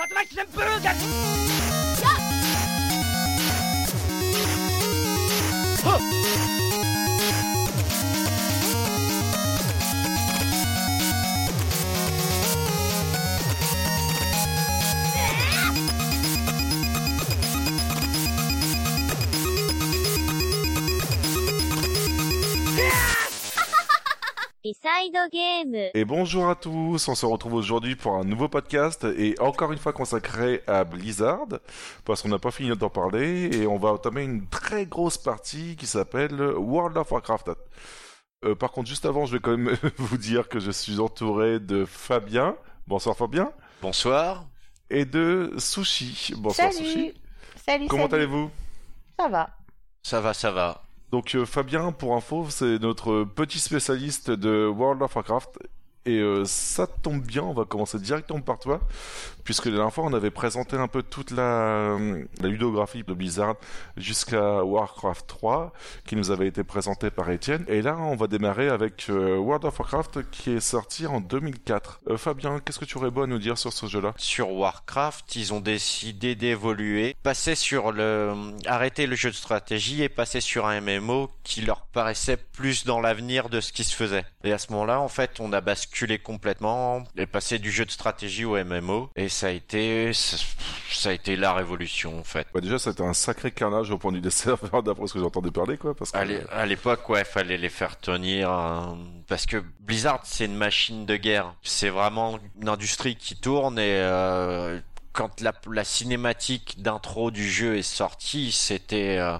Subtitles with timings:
[0.00, 1.69] Dat maakt zijn burger!
[25.94, 29.78] Et bonjour à tous, on se retrouve aujourd'hui pour un nouveau podcast et encore une
[29.78, 31.46] fois consacré à Blizzard
[32.04, 35.76] parce qu'on n'a pas fini d'en parler et on va entamer une très grosse partie
[35.76, 37.50] qui s'appelle World of Warcraft.
[38.44, 41.58] Euh, par contre, juste avant, je vais quand même vous dire que je suis entouré
[41.58, 42.56] de Fabien.
[42.86, 43.52] Bonsoir Fabien.
[43.82, 44.46] Bonsoir.
[44.88, 46.34] Et de Sushi.
[46.36, 46.86] Bonsoir Salut.
[46.86, 47.14] Sushi.
[47.66, 48.50] Salut, Comment allez-vous?
[49.18, 49.50] Ça va.
[50.02, 50.82] Ça va, ça va.
[51.10, 55.58] Donc euh, Fabien, pour info, c'est notre petit spécialiste de World of Warcraft.
[56.06, 58.80] Et euh, ça tombe bien, on va commencer directement par toi,
[59.44, 63.56] puisque la dernière fois on avait présenté un peu toute la, euh, ludographie de Blizzard
[63.98, 65.74] jusqu'à Warcraft 3,
[66.06, 67.66] qui nous avait été présenté par Étienne.
[67.68, 72.00] Et là on va démarrer avec euh, World of Warcraft qui est sorti en 2004.
[72.08, 74.14] Euh, Fabien, qu'est-ce que tu aurais beau à nous dire sur ce jeu-là?
[74.16, 78.32] Sur Warcraft, ils ont décidé d'évoluer, passer sur le,
[78.64, 83.00] arrêter le jeu de stratégie et passer sur un MMO qui leur paraissait plus dans
[83.00, 84.24] l'avenir de ce qui se faisait.
[84.44, 85.89] Et à ce moment-là, en fait, on a basculé
[86.22, 89.10] complètement et passé du jeu de stratégie au MMO.
[89.16, 90.36] Et ça a été, ça,
[90.90, 92.46] ça a été la révolution, en fait.
[92.60, 95.50] Déjà c'était un sacré carnage au point de vue des serveurs d'après ce que j'entendais
[95.50, 95.94] parler, quoi.
[95.94, 96.16] Parce que...
[96.18, 100.56] À l'é- à l'époque, ouais, fallait les faire tenir hein, parce que Blizzard, c'est une
[100.56, 101.54] machine de guerre.
[101.62, 104.80] C'est vraiment une industrie qui tourne et euh,
[105.12, 109.38] quand la, la cinématique d'intro du jeu est sortie, c'était euh,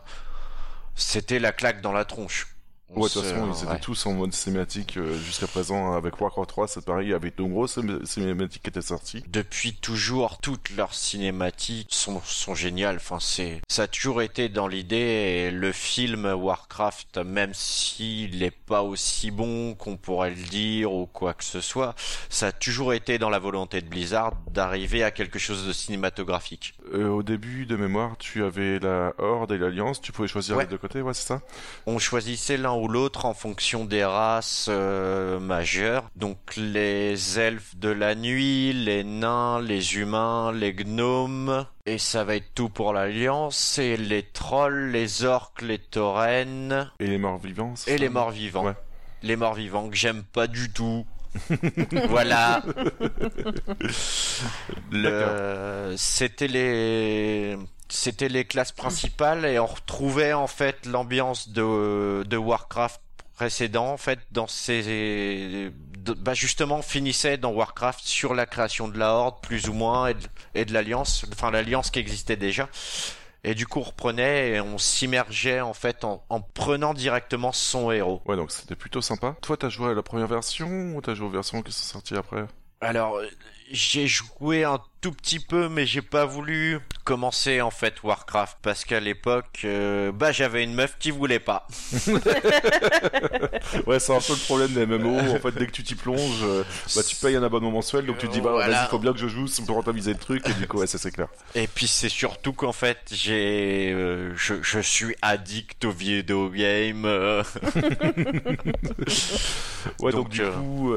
[0.97, 2.49] c'était la claque dans la tronche.
[2.97, 3.81] Ouais, de toute façon, ils étaient ouais.
[3.81, 5.93] tous en mode cinématique euh, jusqu'à présent.
[5.95, 9.23] Avec Warcraft 3, c'est pareil, il y avait de grosses cin- cinématiques qui étaient sorties.
[9.29, 12.97] Depuis toujours, toutes leurs cinématiques sont, sont géniales.
[12.97, 14.97] Enfin, c'est, ça a toujours été dans l'idée.
[14.97, 21.07] Et le film Warcraft, même s'il n'est pas aussi bon qu'on pourrait le dire ou
[21.07, 21.95] quoi que ce soit,
[22.29, 26.75] ça a toujours été dans la volonté de Blizzard d'arriver à quelque chose de cinématographique.
[26.93, 30.65] Euh, au début de mémoire, tu avais la Horde et l'Alliance, tu pouvais choisir Ouais.
[30.65, 31.41] les deux côtés, ouais, c'est ça?
[31.87, 36.09] On choisissait l'un ou l'autre en fonction des races euh, majeures.
[36.17, 41.67] Donc les elfes de la nuit, les nains, les humains, les gnomes.
[41.87, 43.79] Et ça va être tout pour l'Alliance.
[43.79, 46.91] Et les trolls, les orques, les taurennes.
[47.01, 48.65] Et les morts vivants Et les morts vivants.
[48.65, 48.75] Ouais.
[49.23, 51.05] Les morts vivants que j'aime pas du tout.
[52.09, 52.63] voilà.
[54.91, 55.95] Le...
[55.97, 57.57] C'était les
[57.91, 63.01] c'était les classes principales et on retrouvait en fait l'ambiance de de Warcraft
[63.35, 65.71] précédent en fait dans ces
[66.19, 70.09] bah justement on finissait dans Warcraft sur la création de la Horde plus ou moins
[70.09, 72.69] et de, et de l'alliance enfin l'alliance qui existait déjà.
[73.43, 77.91] Et du coup on reprenait et on s'immergeait en fait en, en prenant directement son
[77.91, 78.21] héros.
[78.27, 79.35] Ouais, donc c'était plutôt sympa.
[79.41, 82.17] Toi, t'as joué à la première version ou t'as joué aux versions qui sont sorties
[82.17, 82.45] après?
[82.83, 83.19] Alors,
[83.71, 88.85] j'ai joué un tout petit peu, mais j'ai pas voulu commencer en fait Warcraft parce
[88.85, 91.67] qu'à l'époque, euh, bah j'avais une meuf qui voulait pas.
[93.87, 95.19] Ouais, c'est un peu le problème des MMO.
[95.19, 96.65] en fait, dès que tu t'y plonges, euh,
[96.95, 98.83] bah, tu payes un abonnement mensuel, donc tu te dis, bah, Voilà.
[98.83, 100.99] vas-y, faut bien que je joue pour rentabiliser le truc, et du coup, ouais, ça
[100.99, 101.29] c'est clair.
[101.55, 107.07] Et puis c'est surtout qu'en fait, j'ai, euh, je, je suis addict aux vidéo games.
[110.01, 110.93] Ouais, donc, Donc, du coup,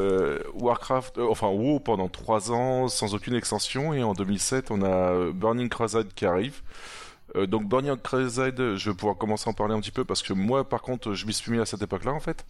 [0.56, 5.31] Warcraft, enfin WoW pendant 3 ans sans aucune extension, et en 2007, on a euh,
[5.31, 6.62] Burning Crusade qui arrive.
[7.35, 10.22] Euh, donc Burning Crusade, je vais pouvoir commencer à en parler un petit peu parce
[10.22, 12.46] que moi, par contre, je m'y suis mis à cette époque-là, en fait.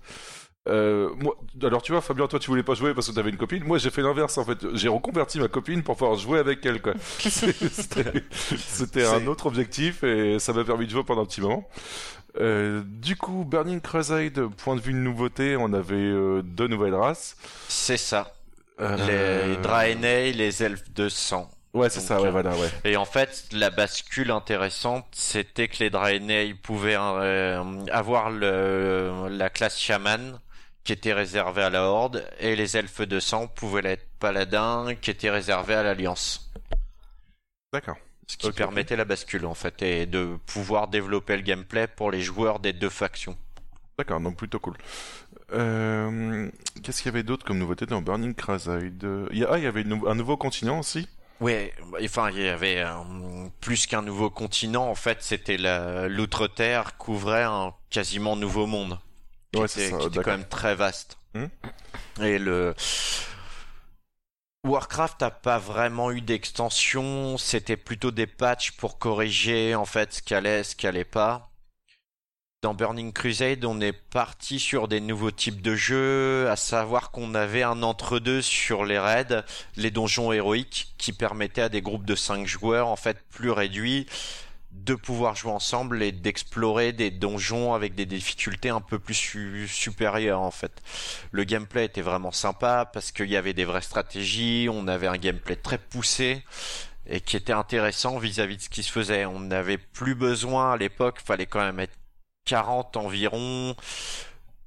[0.70, 3.38] Euh, moi, alors tu vois, Fabien, toi, tu voulais pas jouer parce que t'avais une
[3.38, 3.64] copine.
[3.64, 4.60] Moi, j'ai fait l'inverse, en fait.
[4.76, 6.94] J'ai reconverti ma copine pour pouvoir jouer avec elle, quoi.
[7.20, 11.68] C'était un autre objectif et ça m'a permis de jouer pendant un petit moment.
[12.40, 16.96] Euh, du coup, Burning Crusade, point de vue de nouveauté, on avait euh, deux nouvelles
[16.96, 17.36] races.
[17.68, 18.34] C'est ça.
[18.80, 21.50] Euh, Les Draenei, les elfes de sang.
[21.74, 22.70] Ouais, c'est ça, ouais, euh, voilà, ouais.
[22.84, 29.50] Et en fait, la bascule intéressante, c'était que les Draenei pouvaient euh, avoir le, la
[29.50, 30.40] classe chaman
[30.84, 35.12] qui était réservée à la Horde, et les elfes de sang pouvaient être paladins qui
[35.12, 36.52] étaient réservés à l'Alliance.
[37.72, 37.98] D'accord.
[38.28, 42.22] Ce qui permettait la bascule en fait, et de pouvoir développer le gameplay pour les
[42.22, 43.38] joueurs des deux factions.
[43.98, 44.76] D'accord, donc plutôt cool.
[45.54, 46.50] Euh,
[46.84, 49.06] Qu'est-ce qu'il y avait d'autre comme nouveauté dans Burning Crusade?
[49.32, 51.08] Il y a, Ah, il y avait une un nouveau continent aussi?
[51.40, 51.74] Ouais,
[52.04, 52.94] enfin il y avait euh,
[53.60, 55.58] plus qu'un nouveau continent, en fait c'était
[56.08, 58.98] l'outre-terre couvrait un quasiment nouveau monde.
[59.52, 61.18] qui Ouais, c'est qui était quand même très vaste.
[61.34, 61.48] Hmm.
[62.22, 62.74] Et le
[64.66, 70.22] Warcraft n'a pas vraiment eu d'extension, c'était plutôt des patchs pour corriger en fait ce
[70.22, 71.50] qui allait, ce qui allait pas.
[72.64, 77.36] Dans Burning Crusade, on est parti sur des nouveaux types de jeux, à savoir qu'on
[77.36, 79.44] avait un entre-deux sur les raids,
[79.76, 84.06] les donjons héroïques, qui permettaient à des groupes de 5 joueurs, en fait plus réduits,
[84.72, 89.68] de pouvoir jouer ensemble et d'explorer des donjons avec des difficultés un peu plus su-
[89.68, 90.82] supérieures en fait.
[91.34, 95.18] Le gameplay était vraiment sympa parce qu'il y avait des vraies stratégies, on avait un
[95.18, 96.46] gameplay très poussé
[97.08, 99.26] et qui était intéressant vis-à-vis de ce qui se faisait.
[99.26, 101.98] On n'avait plus besoin à l'époque, fallait quand même être
[102.46, 103.76] 40 environ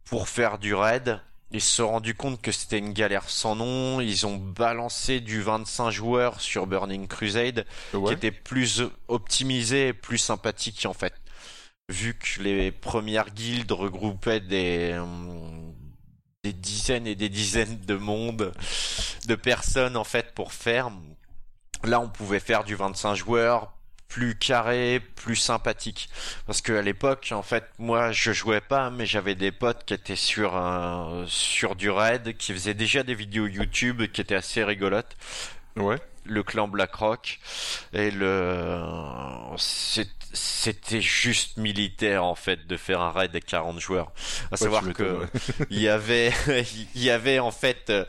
[0.05, 1.20] pour faire du raid.
[1.52, 4.00] Ils se sont rendus compte que c'était une galère sans nom.
[4.00, 8.14] Ils ont balancé du 25 joueurs sur Burning Crusade qui Ouais.
[8.14, 11.14] était plus optimisé et plus sympathique en fait.
[11.88, 15.05] Vu que les premières guildes regroupaient des, euh,
[16.43, 18.52] des dizaines et des dizaines de mondes,
[19.26, 20.90] de personnes en fait pour faire.
[21.84, 23.72] Là, on pouvait faire du 25 joueurs,
[24.08, 26.08] plus carré, plus sympathique.
[26.47, 29.94] Parce que à l'époque, en fait, moi, je jouais pas, mais j'avais des potes qui
[29.94, 34.64] étaient sur un, sur du raid, qui faisaient déjà des vidéos YouTube qui étaient assez
[34.64, 35.17] rigolotes
[35.76, 35.99] Ouais.
[36.25, 37.38] le clan Blackrock
[37.93, 38.81] et le
[40.32, 44.11] c'était juste militaire en fait de faire un raid de 40 joueurs
[44.50, 45.26] à savoir que
[45.70, 46.32] il y avait
[46.94, 48.05] il y avait en fait euh,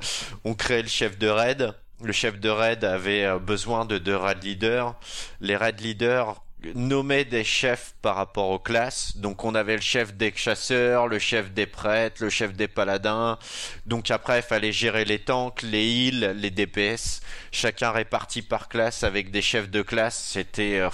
[0.46, 4.16] on créait le chef de raid le chef de raid avait euh, besoin de deux
[4.16, 4.96] raid leaders.
[5.42, 6.42] Les raid leaders
[6.76, 9.18] nommaient des chefs par rapport aux classes.
[9.18, 13.38] Donc on avait le chef des chasseurs le chef des prêtres le chef des paladins.
[13.86, 17.22] Donc après il fallait gérer les tanks les heals les DPS
[17.52, 20.32] chacun réparti par classe avec des chefs de classe.
[20.34, 20.90] C'était euh,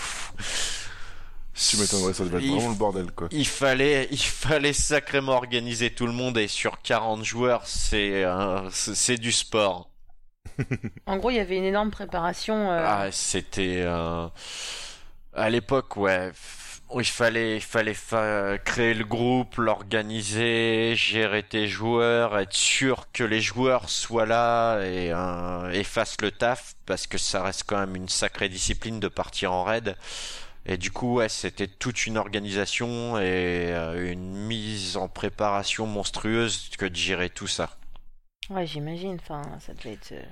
[1.55, 3.27] Tu m'étonnerais, ça devait être il vraiment le bordel, quoi.
[3.31, 8.69] il fallait, il fallait sacrément organiser tout le monde et sur 40 joueurs, c'est, euh,
[8.71, 9.92] c'est du sport.
[11.05, 12.69] En gros, il y avait une énorme préparation.
[12.71, 14.27] euh, Ah, c'était, euh,
[15.33, 16.31] à l'époque, ouais,
[16.95, 23.23] il fallait, il fallait fa- créer le groupe, l'organiser, gérer tes joueurs, être sûr que
[23.23, 27.79] les joueurs soient là et, euh, et fassent le taf parce que ça reste quand
[27.79, 29.95] même une sacrée discipline de partir en raid.
[30.65, 33.73] Et du coup, ouais, c'était toute une organisation et
[34.05, 37.71] une mise en préparation monstrueuse que de gérer tout ça.
[38.49, 39.15] Ouais, j'imagine.
[39.21, 40.23] Enfin, ça devait être euh,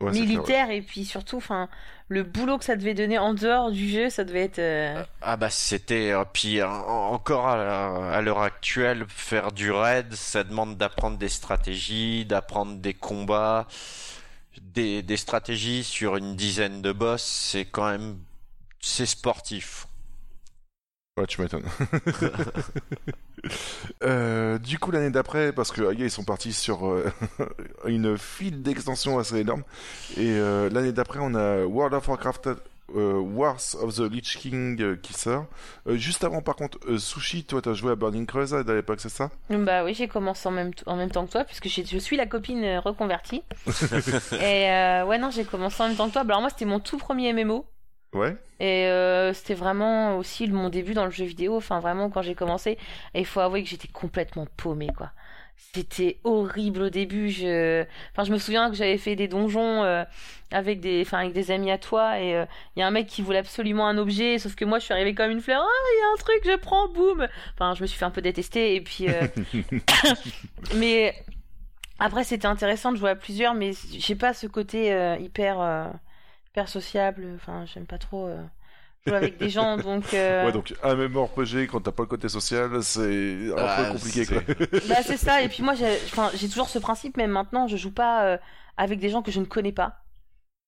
[0.00, 0.52] Ouais, c'est clair, ouais.
[0.52, 1.68] militaire et puis surtout, enfin,
[2.08, 4.58] le boulot que ça devait donner en dehors du jeu, ça devait être.
[4.58, 10.14] euh, Ah bah c'était euh, puis euh, en- encore à, l'heure actuelle faire du raid
[10.14, 13.66] ça demande d'apprendre des stratégies d'apprendre des combats
[14.62, 18.18] des, des stratégies sur une dizaine de boss c'est quand même
[18.80, 19.87] c'est sportif
[21.18, 21.64] Ouais, tu m'étonnes.
[24.02, 27.10] Euh, du coup, l'année d'après, parce que Aya, ils sont partis sur euh,
[27.86, 29.62] une file d'extensions assez énorme.
[30.16, 32.48] Et euh, l'année d'après, on a World of Warcraft
[32.92, 35.46] Wars of the Lich King qui sort.
[35.86, 39.30] Juste avant, par contre, Sushi, toi, t'as joué à Burning Crusade à l'époque, c'est ça?
[39.50, 42.26] Bah oui, j'ai commencé en même, en même temps que toi, puisque je suis la
[42.26, 43.44] copine reconvertie.
[44.32, 46.24] et ouais, non, j'ai commencé en même temps que toi.
[46.24, 47.64] Bah, alors moi, c'était mon tout premier MMO.
[48.14, 48.36] Ouais.
[48.60, 51.56] Et euh, c'était vraiment aussi mon début dans le jeu vidéo.
[51.56, 52.78] Enfin, vraiment, quand j'ai commencé.
[53.14, 55.10] Et il faut avouer que j'étais complètement paumée, quoi.
[55.74, 57.30] C'était horrible au début.
[57.30, 57.84] Je...
[58.12, 60.04] Enfin, je me souviens que j'avais fait des donjons euh,
[60.50, 61.02] avec, des...
[61.02, 62.20] Enfin, avec des amis à toi.
[62.20, 64.38] Et il y a un mec qui voulait absolument un objet.
[64.38, 65.62] Sauf que moi, je suis arrivée comme une fleur.
[65.62, 68.10] Ah, il y a un truc, je prends, boum Enfin, je me suis fait un
[68.10, 68.74] peu détester.
[68.74, 69.08] Et puis...
[69.08, 69.26] euh,
[70.76, 71.14] mais
[71.98, 73.54] après, c'était intéressant de jouer à plusieurs.
[73.54, 75.60] Mais j'ai pas ce côté euh, hyper...
[76.58, 77.26] hyper sociable.
[77.36, 78.42] Enfin, j'aime pas trop euh,
[79.06, 80.14] jouer avec des gens, donc.
[80.14, 83.84] euh, Ouais, donc un même RPG, quand t'as pas le côté social, c'est un Ah,
[83.84, 84.42] peu compliqué, c'est- quoi.
[84.88, 85.42] Bah c'est ça.
[85.42, 88.38] Et puis moi, j'ai, enfin, j'ai toujours ce principe, même maintenant, je joue pas euh,
[88.76, 90.04] avec des gens que je ne connais pas.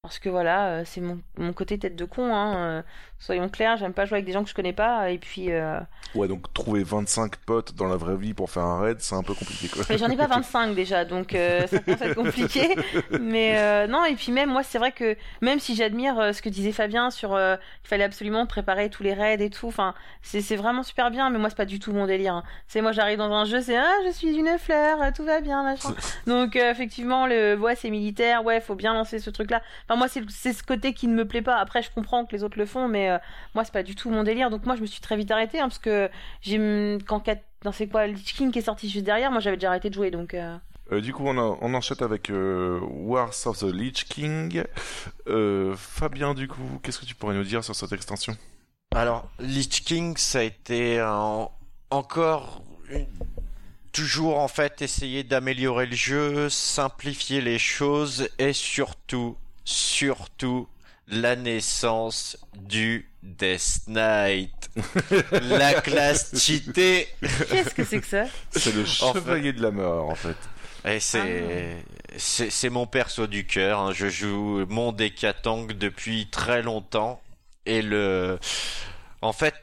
[0.02, 2.35] Parce que voilà, c'est mon, mon côté tête de con.
[2.35, 2.85] Hein,
[3.21, 5.11] soyons clairs, j'aime pas jouer avec des gens que je connais pas.
[5.11, 5.79] Et puis, euh...
[6.15, 9.23] Ouais, donc trouver 25 potes dans la vraie vie pour faire un raid, c'est un
[9.23, 9.85] peu compliqué, quoi.
[9.89, 12.75] mais j'en ai pas 25 déjà, donc euh, ça commence à être compliqué.
[13.21, 16.41] Mais euh, non, et puis même moi, c'est vrai que même si j'admire euh, ce
[16.41, 20.57] que disait Fabien sur qu'il fallait absolument préparer tous les raids et tout, enfin, c'est,
[20.57, 21.31] vraiment super bien.
[21.31, 22.35] Mais moi, c'est pas du tout mon délire.
[22.35, 22.43] hein.
[22.67, 25.62] C'est moi, j'arrive dans un jeu, c'est ah, je suis une fleur, tout va bien,
[25.62, 25.95] machin.
[26.27, 29.61] Donc effectivement, le ouais, c'est militaire, ouais, faut bien lancer ce truc-là.
[29.87, 31.57] Enfin moi, c'est, c'est ce côté qui ne me plaît pas.
[31.57, 33.19] Après, je comprends que les autres le font, mais euh,
[33.55, 34.50] moi, c'est pas du tout mon délire.
[34.50, 36.09] Donc moi, je me suis très vite arrêtée hein, parce que
[36.43, 36.57] j'ai
[37.07, 37.23] quand
[37.62, 39.95] dans c'est quoi Lich King qui est sorti juste derrière, moi, j'avais déjà arrêté de
[39.95, 40.33] jouer, donc.
[40.35, 40.57] euh,
[40.93, 44.64] Euh, du coup, on, a- on enchaîne avec euh, Wars of the Lich King.
[45.29, 48.37] Euh, Fabien, du coup, qu'est-ce que tu pourrais nous dire sur cette extension?
[48.95, 51.49] Alors, Lich King, ça a été un-
[51.90, 53.07] encore une,
[53.93, 60.67] toujours en fait essayer d'améliorer le jeu, simplifier les choses et surtout, surtout
[61.11, 64.71] la naissance du Death Knight.
[65.33, 67.09] la classe cheatée.
[67.21, 70.37] Qu'est-ce que c'est que ça C'est le chevalier de la mort, en fait.
[70.85, 71.76] Et c'est
[72.17, 73.81] c'est c'est mon perso du cœur.
[73.81, 73.93] hein.
[73.93, 74.95] Je joue mon
[75.43, 77.21] Tank depuis très longtemps
[77.67, 78.38] et le
[79.21, 79.55] en fait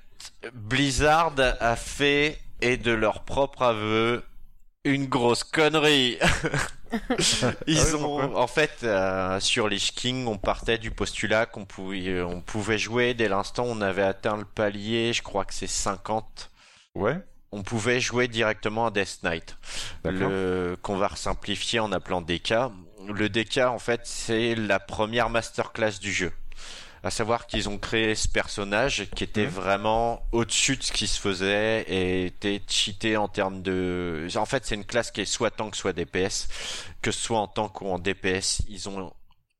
[0.54, 4.24] Blizzard a fait et de leur propre aveu
[4.84, 6.18] une grosse connerie.
[7.67, 11.65] Ils Ah oui, ont en fait euh, sur Lich King, on partait du postulat qu'on
[11.65, 13.13] pouvait on pouvait jouer.
[13.13, 16.50] Dès l'instant où on avait atteint le palier, je crois que c'est 50
[16.96, 17.17] Ouais,
[17.51, 19.58] on pouvait jouer directement à Death Knight,
[20.03, 22.53] le qu'on va simplifier en appelant DK.
[23.08, 26.32] Le DK, en fait, c'est la première masterclass du jeu.
[27.08, 29.50] À savoir qu'ils ont créé ce personnage qui était Mhm.
[29.50, 34.28] vraiment au-dessus de ce qui se faisait et était cheaté en termes de.
[34.36, 36.50] En fait, c'est une classe qui est soit tank, soit DPS.
[37.02, 39.14] Que ce soit en tank ou en DPS, ils ont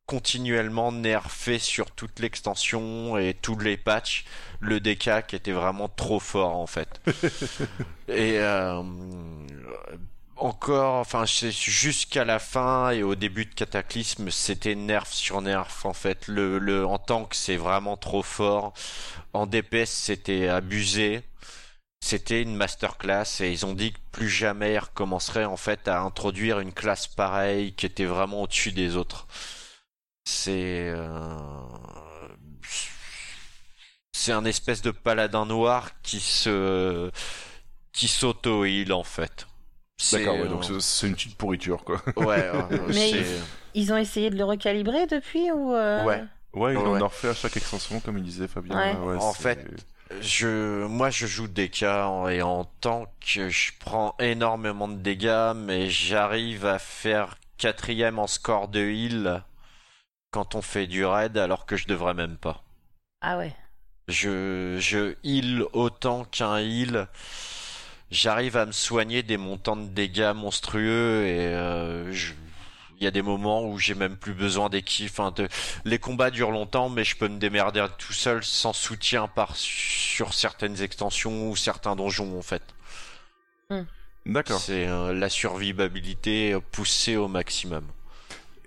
[0.08, 4.26] continuellement nerfé sur toute l'extension et tous les patchs
[4.60, 7.00] le DK qui était vraiment trop fort en fait.
[8.10, 8.82] et euh,
[10.40, 15.94] encore, enfin jusqu'à la fin et au début de Cataclysme, c'était nerf sur nerf en
[15.94, 16.28] fait.
[16.28, 18.74] Le, le en tank c'est vraiment trop fort.
[19.34, 21.24] En DPS c'était abusé.
[22.02, 26.02] C'était une masterclass et ils ont dit que plus jamais ils recommenceraient en fait à
[26.02, 29.28] introduire une classe pareille qui était vraiment au-dessus des autres.
[30.26, 31.38] C'est euh,
[34.12, 37.12] c'est un espèce de paladin noir qui se
[37.94, 39.47] qui s'auto-heal en fait.
[40.12, 42.02] D'accord, ouais, donc euh, c'est- une petite pourriture, quoi.
[42.18, 42.62] ouais, euh,
[42.94, 43.12] Mais
[43.74, 46.24] Ils ont essayé de le recalibrer depuis ou euh, Ouais.
[46.54, 46.84] Ouais, ils Ouais.
[46.84, 48.76] en ont refait à chaque extension, comme il disait Fabien.
[49.04, 49.16] Ouais.
[49.18, 49.60] En fait,
[50.22, 55.90] Je, moi, je joue des cas et en tank, je prends énormément de dégâts, mais
[55.90, 59.44] j'arrive à faire quatrième en score de heal
[60.32, 62.64] quand on fait du raid, alors que je devrais même pas.
[63.22, 63.54] Ah ouais.
[64.08, 67.08] Je, je heal autant qu'un heal.
[68.10, 72.34] J'arrive à me soigner des montants de dégâts monstrueux et euh, je-
[73.00, 75.10] il y a des moments où j'ai même plus besoin d'équipe.
[75.12, 75.48] Enfin, de-
[75.86, 80.34] les combats durent longtemps, mais je peux me démerder tout seul sans soutien par sur
[80.34, 82.64] certaines extensions ou certains donjons en fait.
[84.26, 84.60] D'accord.
[84.60, 87.86] C'est euh, la survivabilité poussée au maximum.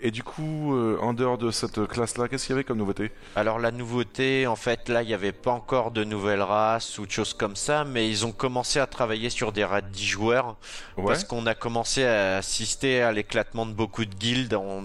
[0.02, 3.11] Et du coup, euh, en dehors de cette classe-là, qu'est-ce qu'il y avait comme nouveauté?
[3.37, 7.07] Alors la nouveauté, en fait, là, il n'y avait pas encore de nouvelles races ou
[7.07, 10.57] de choses comme ça, mais ils ont commencé à travailler sur des raids 10 joueurs.
[10.97, 11.04] Ouais.
[11.07, 14.83] Parce qu'on a commencé à assister à l'éclatement de beaucoup de guildes, en...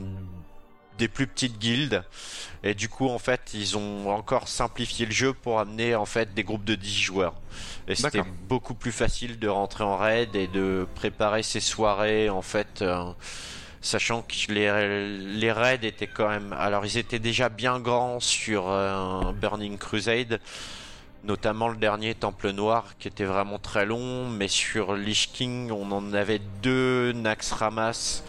[0.98, 2.04] des plus petites guildes.
[2.64, 6.34] Et du coup, en fait, ils ont encore simplifié le jeu pour amener en fait
[6.34, 7.36] des groupes de 10 joueurs.
[7.88, 12.42] Et c'était beaucoup plus facile de rentrer en raid et de préparer ces soirées en
[12.42, 12.82] fait.
[12.82, 13.06] euh,
[13.86, 16.54] Sachant que les, raids étaient quand même...
[16.54, 20.40] Alors ils étaient déjà bien grands sur euh, Burning Crusade,
[21.24, 25.92] notamment le dernier Temple Noir qui était vraiment très long, mais sur Lich King on
[25.92, 28.24] en avait deux Nax Ramas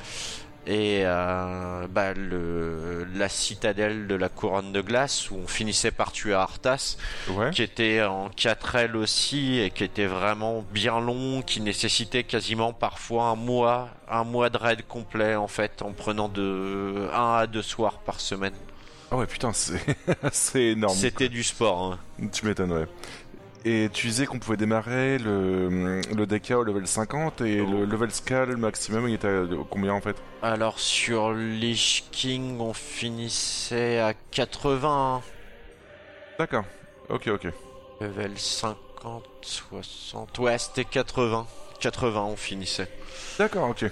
[0.66, 6.10] et euh, bah, le, la citadelle de la couronne de glace où on finissait par
[6.12, 6.96] tuer Arthas
[7.30, 7.50] Ouais.
[7.50, 13.24] qui était en 4L aussi et qui était vraiment bien long, qui nécessitait quasiment parfois
[13.26, 17.62] un mois, un mois de raid complet en fait, en prenant de 1 à 2
[17.62, 18.54] soirs par semaine.
[19.12, 19.80] Ah ouais, putain, c'est
[20.32, 20.96] c'est énorme.
[20.96, 21.92] C'était du sport.
[22.20, 22.26] hein.
[22.32, 22.86] Tu m'étonnes, ouais.
[23.68, 28.12] Et tu disais qu'on pouvait démarrer le, le DK au level 50 et le level
[28.12, 30.14] scale maximum, il était à combien en fait?
[30.40, 35.20] Alors sur Lich King, on finissait à 80,
[36.38, 36.62] D'accord.
[37.08, 37.48] Ok, ok.
[38.00, 41.44] level 50, 60, ouais c'était 80.
[41.80, 42.88] 80 on finissait.
[43.36, 43.84] D'accord, ok.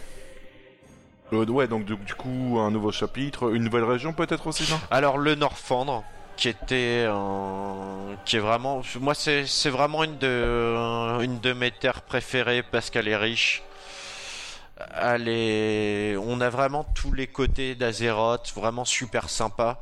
[1.33, 4.79] Euh, ouais, donc du, du coup, un nouveau chapitre, une nouvelle région peut-être aussi, non?
[4.93, 6.05] Alors le Norfandre,
[6.37, 12.03] qui était un- qui est vraiment, moi c'est vraiment une de une de mes terres
[12.03, 13.63] préférées parce qu'elle est riche.
[15.01, 19.79] Elle est, on a vraiment tous les côtés d'Azeroth, vraiment super sympa.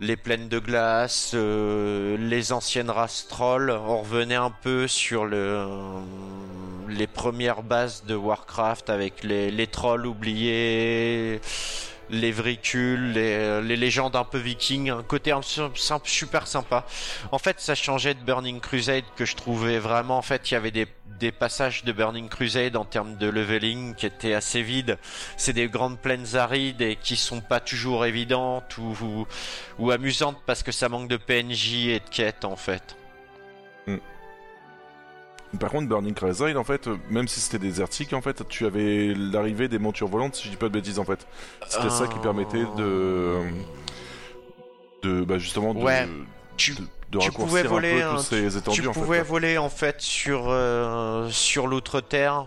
[0.00, 3.70] Les plaines de glace, euh, les anciennes races trolls.
[3.70, 5.66] On revenait un peu sur le,
[6.88, 11.40] les premières bases de Warcraft avec les trolls oubliés,
[12.10, 15.32] les vricules, les, les légendes un peu vikings, un côté
[16.04, 16.84] super sympa.
[17.30, 20.18] En fait, ça changeait de Burning Crusade que je trouvais vraiment.
[20.18, 20.86] En fait, il y avait des,
[21.18, 24.98] des passages de Burning Crusade en termes de leveling qui étaient assez vides.
[25.36, 29.26] C'est des grandes plaines arides et qui sont pas toujours évidentes ou, ou,
[29.78, 32.96] ou amusantes parce que ça manque de PNJ et de quêtes en fait.
[35.60, 39.12] Par contre, Burning Crusade, en fait, euh, même si c'était désertique, en fait, tu avais
[39.14, 41.26] l'arrivée des montures volantes, si je dis pas de bêtises, en fait.
[41.68, 43.38] C'était ça qui permettait de.
[45.02, 45.80] de bah, justement, de.
[45.80, 46.08] Ouais,
[46.56, 48.92] tu- de, de tu raccourcir pouvais voler, un peu hein, tous ces étendues, Tu en
[48.94, 49.00] fait.
[49.00, 49.26] pouvais quoi.
[49.28, 52.46] voler en fait sur euh, sur l'outre-terre,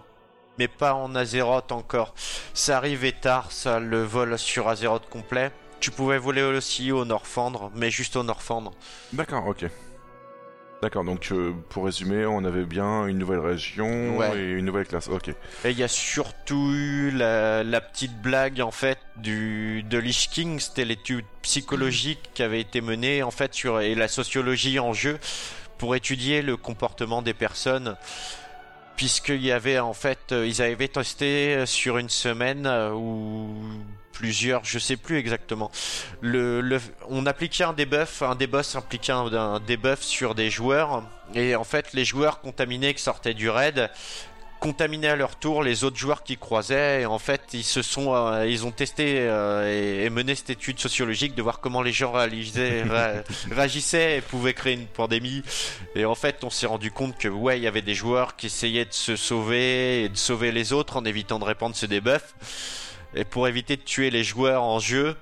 [0.58, 2.16] mais pas en Azeroth encore.
[2.56, 5.52] Ça arrivait tard, ça, le vol sur Azeroth complet.
[5.80, 8.72] Tu pouvais voler aussi au Norfandre, mais juste au Norfandre.
[9.14, 9.66] D'accord, ok.
[10.82, 14.38] D'accord, donc euh, pour résumer, on avait bien une nouvelle région Ouais.
[14.38, 15.08] et une nouvelle classe.
[15.08, 15.30] Ok.
[15.30, 20.30] Et il y a surtout eu la, la petite blague en fait du de Lich
[20.32, 24.94] King, c'était l'étude psychologique qui avait été menée en fait sur et la sociologie en
[24.94, 25.18] jeu
[25.78, 27.96] pour étudier le comportement des personnes.
[28.96, 33.54] Puisqu'il y avait en fait, euh, ils avaient testé euh, sur une semaine euh, ou
[34.14, 35.70] plusieurs, je sais plus exactement.
[36.24, 41.66] On appliquait un debuff, un debuff impliquait un, un debuff sur des joueurs et en
[41.66, 43.90] fait les joueurs contaminés qui sortaient du raid
[44.60, 48.14] contaminaient à leur tour les autres joueurs qui croisaient et en fait ils se sont
[48.16, 51.92] euh, ils ont testé euh, et, et mené cette étude sociologique de voir comment les
[51.92, 52.12] gens
[53.52, 55.44] réagissaient et pouvaient créer une pandémie.
[55.96, 58.48] Et en fait on s'est rendu compte que ouais il y avait des joueurs qui
[58.48, 62.34] essayaient de se sauver et de sauver les autres en évitant de répandre ce debuff
[63.16, 65.16] et pour éviter de tuer les joueurs en jeu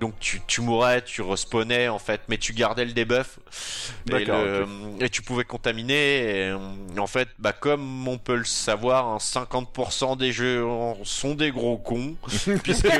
[0.00, 3.38] donc tu, tu mourais, tu respawnais en fait, mais tu gardais le debuff
[4.10, 5.94] et, tu pouvais contaminer.
[5.94, 6.58] Et, euh,
[6.98, 10.64] en fait, bah comme on peut le savoir, hein, 50% des jeux
[11.04, 12.16] sont des gros cons,
[12.62, 12.88] puisque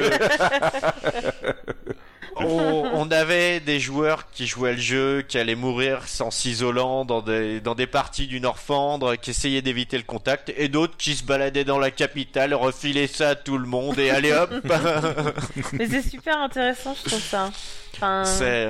[2.38, 7.60] on, avait des joueurs qui jouaient le jeu, qui allaient mourir sans s'isolant dans des
[7.60, 11.64] dans des parties du Norfandre, qui essayaient d'éviter le contact, et d'autres qui se baladaient
[11.64, 14.50] dans la capitale, refilaient ça à tout le monde et allez hop.
[15.72, 17.50] Mais c'est super intéressant, je trouve ça.
[17.96, 18.68] Enfin, C'est-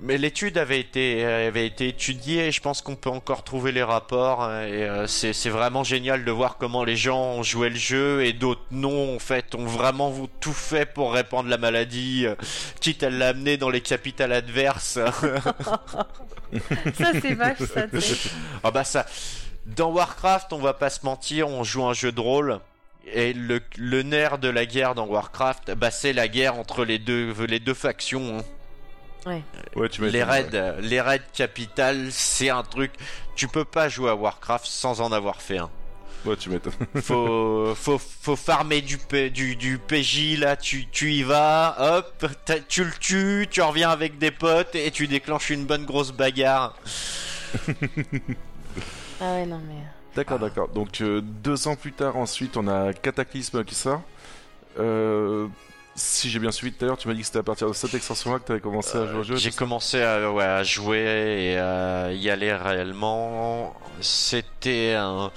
[0.00, 3.82] Mais l'étude avait été, avait été étudiée et je pense qu'on peut encore trouver les
[3.82, 4.42] rapports.
[4.42, 8.24] hein, Et euh, c'est vraiment génial de voir comment les gens ont joué le jeu
[8.24, 12.34] et d'autres non, en fait, ont vraiment tout fait pour répandre la maladie, euh,
[12.80, 14.98] quitte à l'amener dans les capitales adverses.
[16.98, 17.82] ça c'est vache, ça.
[18.62, 19.06] ah bah ça.
[19.66, 22.60] Dans Warcraft, on va pas se mentir, on joue un jeu de rôle.
[23.12, 26.98] Et le, le nerf de la guerre dans Warcraft, bah c'est la guerre entre les
[26.98, 28.38] deux, les deux factions.
[28.38, 28.42] hein.
[29.74, 32.92] Ouais, tu Les raids, les raids capitales, c'est un truc.
[33.36, 35.70] Tu peux pas jouer à Warcraft sans en avoir fait un.
[36.26, 36.72] Ouais, tu m'étonnes.
[37.02, 40.56] Faut, faut, faut farmer du, P- du, du PJ là.
[40.56, 42.26] Tu, tu y vas, hop,
[42.68, 46.76] tu le tues, tu reviens avec des potes et tu déclenches une bonne grosse bagarre.
[49.20, 49.83] Ah ouais, non mais.
[50.16, 50.68] D'accord, d'accord.
[50.68, 54.02] Donc euh, deux ans plus tard, ensuite, on a Cataclysme qui sort.
[54.78, 55.48] Euh,
[55.96, 57.72] si j'ai bien suivi tout à l'heure, tu m'as dit que c'était à partir de
[57.72, 59.36] cette extension-là que tu avais commencé à jouer au jeu.
[59.36, 63.74] J'ai commencé à, ouais, à jouer et à y aller réellement.
[64.00, 65.30] C'était un.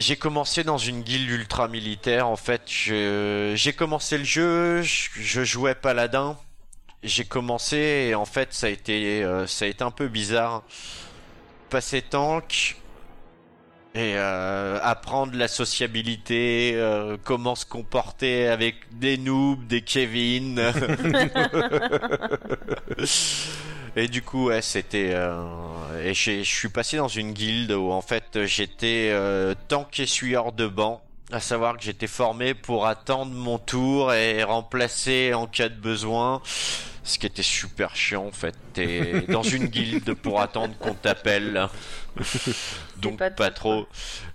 [0.00, 2.28] J'ai commencé dans une guilde ultra militaire.
[2.28, 6.36] En fait, je- j'ai commencé le jeu, je, jouais paladin.
[7.04, 7.76] J'ai commencé
[8.10, 10.62] et en fait, ça a été, euh, ça a été un peu bizarre.
[11.70, 12.76] Passer tank
[13.94, 20.60] et euh, apprendre la sociabilité, euh, comment se comporter avec des noobs, des Kevin.
[23.96, 25.10] Et du coup, ouais, c'était.
[25.14, 25.44] euh,
[26.04, 30.66] et je suis passé dans une guilde où en fait j'étais euh, tank essuyeur de
[30.66, 31.00] banc.
[31.32, 36.42] À savoir que j'étais formé pour attendre mon tour et remplacer en cas de besoin.
[37.06, 38.54] Ce qui était super chiant en fait.
[38.72, 41.68] T'es dans une guilde pour attendre qu'on t'appelle.
[42.96, 43.86] Donc pas trop.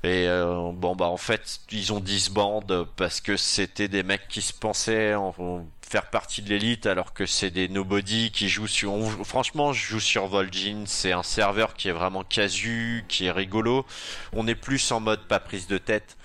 [0.04, 2.64] Et euh, bon bah en fait ils ont disband
[2.96, 7.14] parce que c'était des mecs qui se pensaient en, en faire partie de l'élite alors
[7.14, 8.94] que c'est des nobody qui jouent sur.
[8.94, 13.32] on- franchement je joue sur Vol'jin, c'est un serveur qui est vraiment casu, qui est
[13.32, 13.86] rigolo.
[14.34, 16.18] On est plus en mode pas prise de tête.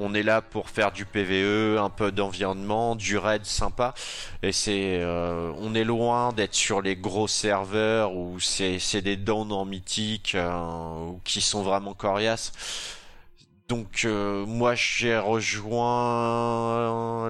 [0.00, 3.94] On est là pour faire du PVE, un peu d'environnement, du raid sympa.
[4.42, 9.16] Et c'est, euh, on est loin d'être sur les gros serveurs où c'est, c'est des
[9.16, 12.52] downs en mythique euh, ou qui sont vraiment coriaces.
[13.68, 15.78] Donc euh, moi j'ai rejoint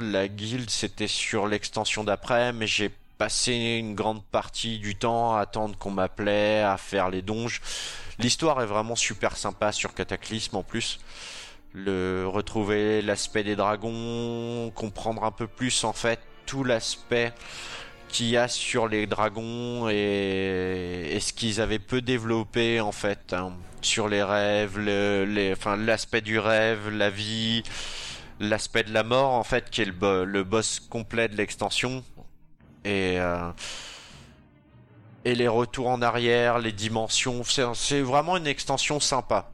[0.00, 5.40] la guilde, c'était sur l'extension d'après, mais j'ai passé une grande partie du temps à
[5.40, 7.60] attendre qu'on m'appelait, à faire les donges.
[8.18, 11.00] L'histoire est vraiment super sympa sur Cataclysme en plus
[11.74, 17.32] le retrouver l'aspect des dragons, comprendre un peu plus en fait tout l'aspect
[18.08, 23.34] qu'il y a sur les dragons et, et ce qu'ils avaient peu développé en fait
[23.34, 23.52] hein,
[23.82, 27.62] sur les rêves, le, enfin l'aspect du rêve, la vie,
[28.40, 32.02] l'aspect de la mort en fait qui est le, bo- le boss complet de l'extension
[32.84, 33.50] et euh,
[35.24, 37.42] et les retours en arrière, les dimensions,
[37.74, 39.50] c'est vraiment une extension sympa.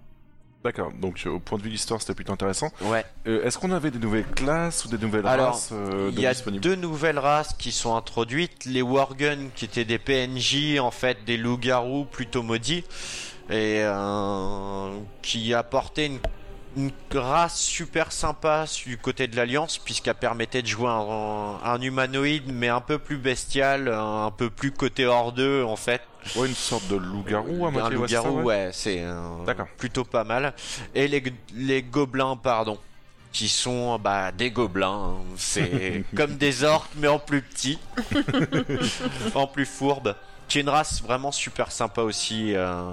[0.65, 2.71] D'accord, donc euh, au point de vue de l'histoire, c'était plutôt intéressant.
[2.81, 3.05] Ouais.
[3.27, 6.21] Euh, Est-ce qu'on avait des nouvelles classes ou des nouvelles Alors, races euh, Il de
[6.23, 8.65] y a disponibles deux nouvelles races qui sont introduites.
[8.65, 12.85] Les Worgen qui étaient des PNJ, en fait des loups-garous plutôt maudits,
[13.51, 16.19] et euh, qui apportaient une,
[16.77, 22.45] une race super sympa du côté de l'Alliance, puisqu'elle permettait de jouer un, un humanoïde,
[22.53, 26.03] mais un peu plus bestial, un peu plus côté hors-deux en fait.
[26.37, 28.45] Ouais, une sorte de loup-garou à Un c'est ça, loup-garou, ouais.
[28.45, 29.45] ouais, c'est euh,
[29.77, 30.55] plutôt pas mal.
[30.95, 31.23] Et les,
[31.55, 32.79] les gobelins, pardon,
[33.33, 35.17] qui sont bah, des gobelins.
[35.19, 35.35] hein.
[35.37, 37.79] C'est comme des orques, mais en plus petit,
[39.35, 40.15] en plus fourbe.
[40.49, 42.93] Qui est une race vraiment super sympa aussi, euh,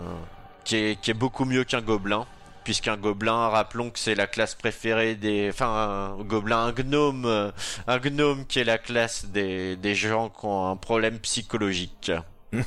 [0.63, 2.25] qui, est, qui est beaucoup mieux qu'un gobelin.
[2.63, 5.49] Puisqu'un gobelin, rappelons que c'est la classe préférée des...
[5.51, 7.51] Enfin, un gobelin, un gnome,
[7.87, 12.11] un gnome qui est la classe des, des gens qui ont un problème psychologique.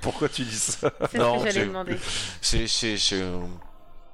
[0.00, 0.90] Pourquoi tu dis ça?
[1.12, 1.96] Ce Non, que c'est- j'allais demander.
[2.40, 3.22] C'est, c'est, c'est-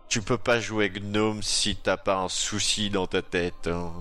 [0.08, 3.68] Tu peux pas jouer gnome si t'as pas un souci dans ta tête.
[3.68, 3.92] hein.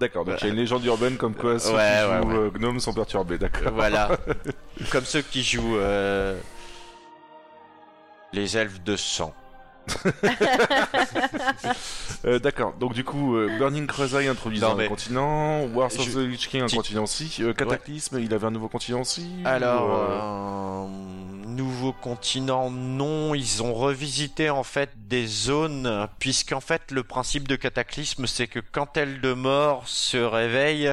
[0.00, 2.28] D'accord, donc il y a une légende urbaine comme quoi ceux Ouais, qui ouais, jouent
[2.28, 2.36] ouais.
[2.36, 3.72] euh, Gnome sont perturbés, d'accord.
[3.72, 4.10] Voilà.
[4.90, 6.38] Comme ceux qui jouent euh,
[8.34, 9.32] les elfes de sang.
[12.24, 16.02] Euh, d'accord, donc du coup, euh, Burning Crusade introduisant Non, mais- un continent, Wars of
[16.08, 19.02] Je- the Lich King un Ti- continent aussi, euh, Cataclysme, il avait un nouveau continent
[19.02, 23.34] aussi ou, Alors, euh, euh, nouveau continent, non.
[23.34, 28.58] Ils ont revisité en fait des zones, puisqu'en fait le principe de cataclysme, c'est que
[28.72, 30.92] quand elle de mort se réveille,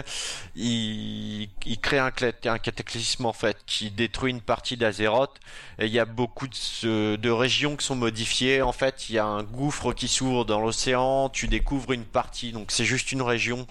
[0.55, 2.11] il, il crée un,
[2.45, 5.39] un cataclysme en fait qui détruit une partie d'Azeroth.
[5.79, 8.61] Et il y a beaucoup de, de régions qui sont modifiées.
[8.61, 11.29] En fait, il y a un gouffre qui s'ouvre dans l'océan.
[11.29, 13.67] Tu découvres une partie, donc c'est juste une région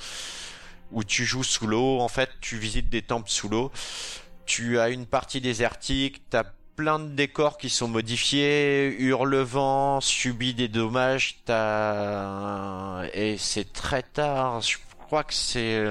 [0.92, 2.00] où tu joues sous l'eau.
[2.00, 3.72] En fait, tu visites des temples sous l'eau.
[4.46, 6.44] Tu as une partie désertique, t'as
[6.76, 13.04] plein de décors qui sont modifiés, Hurlevent subit des dommages, t'as...
[13.14, 15.84] Et c'est très tard, je crois que c'est...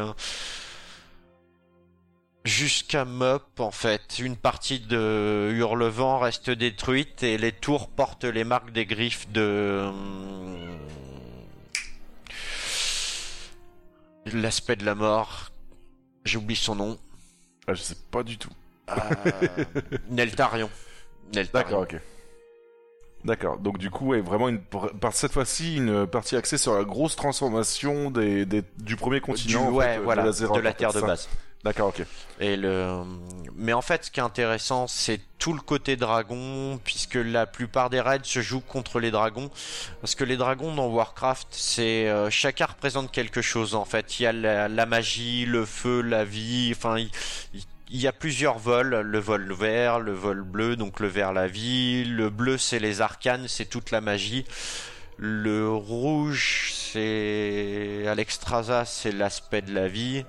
[2.44, 8.24] euh, Jusqu'à Mop, en fait, une partie de Hurlevent reste détruite et les tours portent
[8.26, 9.86] les marques des griffes de...
[9.88, 10.78] hum,
[14.34, 15.50] L'aspect de la mort.
[16.26, 16.98] J'oublie son nom.
[17.68, 18.52] ah, je sais pas du tout.
[18.90, 18.94] Euh,
[20.10, 20.70] Neltarion.
[21.34, 21.80] Neltarion.
[21.80, 22.00] D'accord, ok.
[23.24, 26.84] D'accord, donc du coup, ouais, vraiment une, par cette fois-ci, une partie axée sur la
[26.84, 30.78] grosse transformation des, des- du premier Du- continent, en ouais, fait, voilà, de la, de
[30.78, 31.30] terre de ça.
[31.64, 32.06] D'accord, ok.
[32.40, 33.04] Et le,
[33.56, 37.92] mais en fait, ce qui est intéressant, c'est tout le côté dragon, puisque la plupart
[37.92, 39.52] des raids se jouent contre les dragons,
[40.02, 43.76] parce que les dragons dans Warcraft, c'est euh, chacun représente quelque chose.
[43.76, 46.74] En fait, il y a la, magie, le feu, la vie.
[46.76, 49.02] Enfin, il, y a plusieurs vols.
[49.02, 52.06] Le vol vert, le vol bleu, donc le vert la vie.
[52.06, 54.46] Le bleu, c'est les arcanes, c'est toute la magie.
[55.18, 60.26] Le rouge, c'est Alexstrasza, c'est l'aspect de la vie.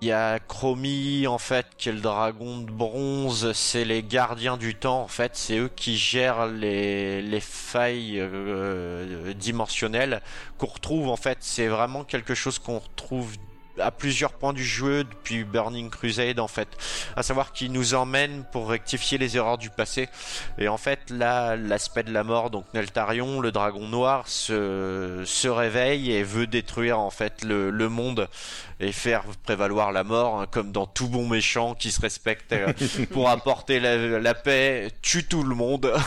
[0.00, 4.56] Il y a Chromie, en fait, qui est le dragon de bronze, c'est les gardiens
[4.56, 10.22] du temps, en fait, c'est eux qui gèrent les, les failles euh, dimensionnelles
[10.56, 13.36] qu'on retrouve, en fait, c'est vraiment quelque chose qu'on retrouve
[13.80, 16.68] à plusieurs points du jeu depuis Burning Crusade, en fait.
[17.16, 20.08] À savoir qu'il nous emmène pour rectifier les erreurs du passé.
[20.58, 25.48] Et en fait, là, l'aspect de la mort, donc Neltarion, le dragon noir, se, se
[25.48, 28.28] réveille et veut détruire, en fait, le, le monde
[28.80, 32.72] et faire prévaloir la mort, hein, comme dans tout bon méchant qui se respecte euh,
[33.10, 35.92] pour apporter la, la paix, tue tout le monde.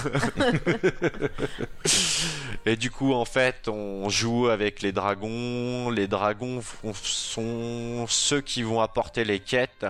[2.65, 5.89] et du coup, en fait, on joue avec les dragons.
[5.89, 6.62] Les dragons
[6.93, 9.86] sont ceux qui vont apporter les quêtes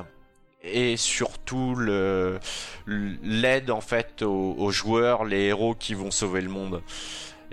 [0.63, 1.75] et surtout
[2.88, 6.81] l'aide en fait aux, joueurs, les héros qui vont sauver le monde.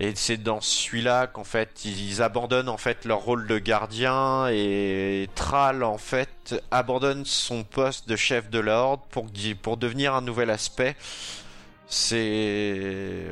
[0.01, 5.29] Et c'est dans celui-là qu'en fait ils abandonnent en fait leur rôle de gardien et
[5.35, 9.27] Thrall en fait abandonne son poste de chef de l'ordre pour
[9.61, 10.95] pour devenir un nouvel aspect.
[11.89, 13.25] C'est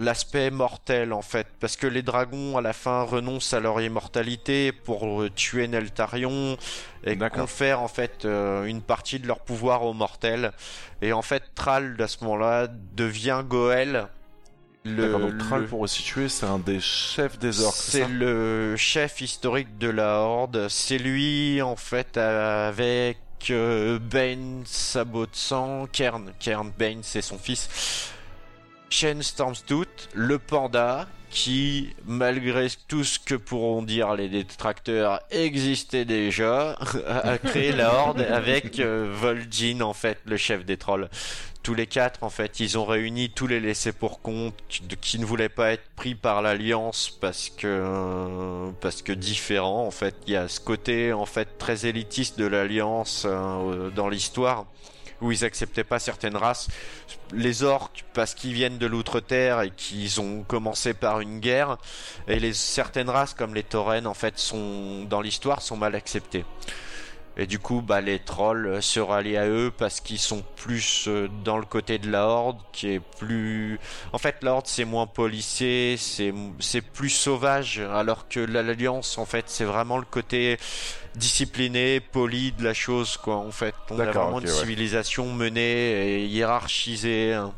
[0.00, 4.72] l'aspect mortel en fait parce que les dragons à la fin renoncent à leur immortalité
[4.72, 6.56] pour euh, tuer Neltarion
[7.04, 10.52] et confèrent en fait euh, une partie de leur pouvoir aux mortels
[11.02, 14.08] et en fait Thrall à ce moment-là devient Goël
[14.84, 19.20] le, donc Thrall, le- pour resituer, c'est un des chefs des orques, c'est le chef
[19.20, 20.68] historique de la Horde.
[20.70, 23.18] C'est lui, en fait, avec
[23.50, 26.32] euh, Bane, Sabot de sang, Kern.
[26.38, 27.68] Kern, Bane, c'est son fils.
[28.90, 36.72] Shen Stormstooth, le panda, qui, malgré tout ce que pourront dire les détracteurs, existait déjà,
[37.06, 41.08] a créé la Horde avec euh, Vol'jin, en fait, le chef des trolls.
[41.62, 45.24] Tous les quatre, en fait, ils ont réuni tous les laissés pour compte qui, ne
[45.24, 49.86] voulaient pas être pris par l'Alliance parce que euh, parce que différents.
[49.86, 54.08] En fait, il y a ce côté en fait très élitiste de l'Alliance euh, dans
[54.08, 54.66] l'histoire
[55.20, 56.68] où ils acceptaient pas certaines races.
[57.32, 61.78] Les orques parce qu'ils viennent de l'outre-terre et qu'ils ont commencé par une guerre,
[62.28, 66.44] et les certaines races comme les taurennes en fait sont dans l'histoire sont mal acceptées.
[67.42, 71.06] Et du coup, bah, les trolls euh, se rallient à eux parce qu'ils sont plus
[71.08, 73.80] euh, dans le côté de la horde, qui est plus.
[74.12, 79.16] En fait, la horde c'est moins policé, c'est c'est plus sauvage, alors que la- l'alliance,
[79.16, 80.58] en fait, c'est vraiment le côté
[81.14, 83.36] discipliné, poli de la chose, quoi.
[83.36, 84.52] En fait, on a vraiment une ouais.
[84.52, 87.32] civilisation menée et hiérarchisée.
[87.32, 87.54] hein.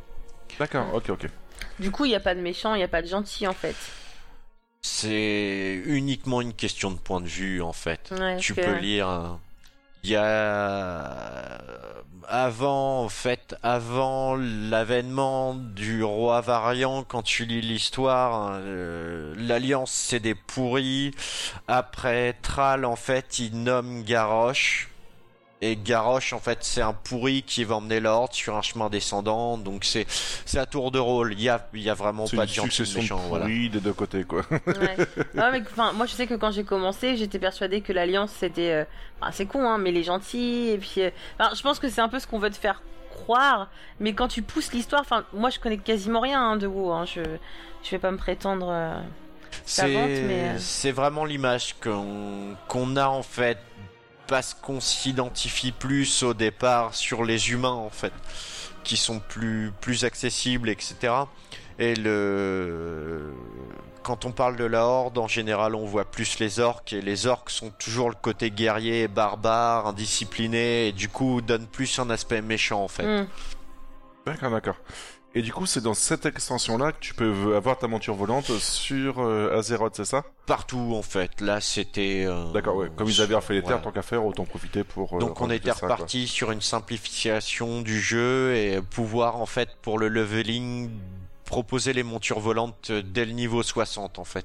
[0.61, 1.27] D'accord, ok, ok.
[1.81, 3.53] Du coup, il n'y a pas de méchants, il n'y a pas de gentils en
[3.53, 3.75] fait.
[4.81, 8.13] C'est uniquement une question de point de vue, en fait.
[8.17, 9.39] Ouais, tu peux lire.
[10.05, 11.61] Il y a
[12.29, 19.93] avant, en fait, avant l'avènement du roi variant, quand tu lis l'histoire, hein, euh, l'alliance
[19.93, 21.11] c'est des pourris.
[21.69, 24.92] Après Thrall, en fait, il nomme Garrosh.
[25.65, 29.57] Et Garrosh, en fait, c'est un pourri qui va emmener l'ordre sur un chemin descendant.
[29.57, 30.07] Donc c'est
[30.45, 31.33] c'est à tour de rôle.
[31.35, 33.21] Il y a, il y a vraiment pas de gens succession de méchants.
[33.29, 33.47] Voilà.
[33.47, 34.43] des deux côtés, quoi.
[34.67, 34.97] Ouais.
[35.35, 38.73] Mais, enfin, moi, je sais que quand j'ai commencé, j'étais persuadée que l'alliance c'était.
[38.73, 38.85] euh,
[39.21, 40.71] enfin, c'est con, hein, mais les gentils.
[40.71, 40.95] Et puis.
[40.99, 43.69] euh, enfin, je pense que c'est un peu ce qu'on veut te faire croire.
[44.01, 46.91] Mais quand tu pousses l'histoire, enfin, moi, je connais quasiment rien hein, de WoW.
[46.93, 47.21] Hein, je,
[47.85, 48.67] je vais pas me prétendre.
[48.69, 48.99] euh,
[49.65, 53.59] C'est mais, euh, c'est vraiment l'image qu'on qu'on a en fait
[54.33, 58.15] parce qu'on s'identifie plus au départ sur les humains en fait
[58.83, 61.13] qui sont plus plus accessibles etc.
[61.79, 63.35] Et le
[64.03, 67.27] quand on parle de la horde en général on voit plus les orques et les
[67.27, 72.41] orques sont toujours le côté guerrier, barbare, indiscipliné et du coup donnent plus un aspect
[72.41, 73.05] méchant en fait.
[73.05, 73.27] hmm.
[74.25, 74.77] D'accord, d'accord.
[75.35, 79.19] Et du coup, c'est dans cette extension-là que tu peux avoir ta monture volante sur
[79.21, 80.25] euh, Azeroth, c'est ça?
[80.45, 81.41] Partout en fait.
[81.41, 82.91] Là c'était euh, D'accord, ouais.
[82.97, 83.83] Comme ils avaient refait les terres, voilà.
[83.85, 85.15] tant qu'à faire, autant profiter pour.
[85.17, 89.99] euh, Donc on était reparti sur une simplification du jeu et pouvoir en fait pour
[89.99, 90.91] le leveling
[91.47, 94.45] proposer les montures volantes dès le niveau 60 en fait.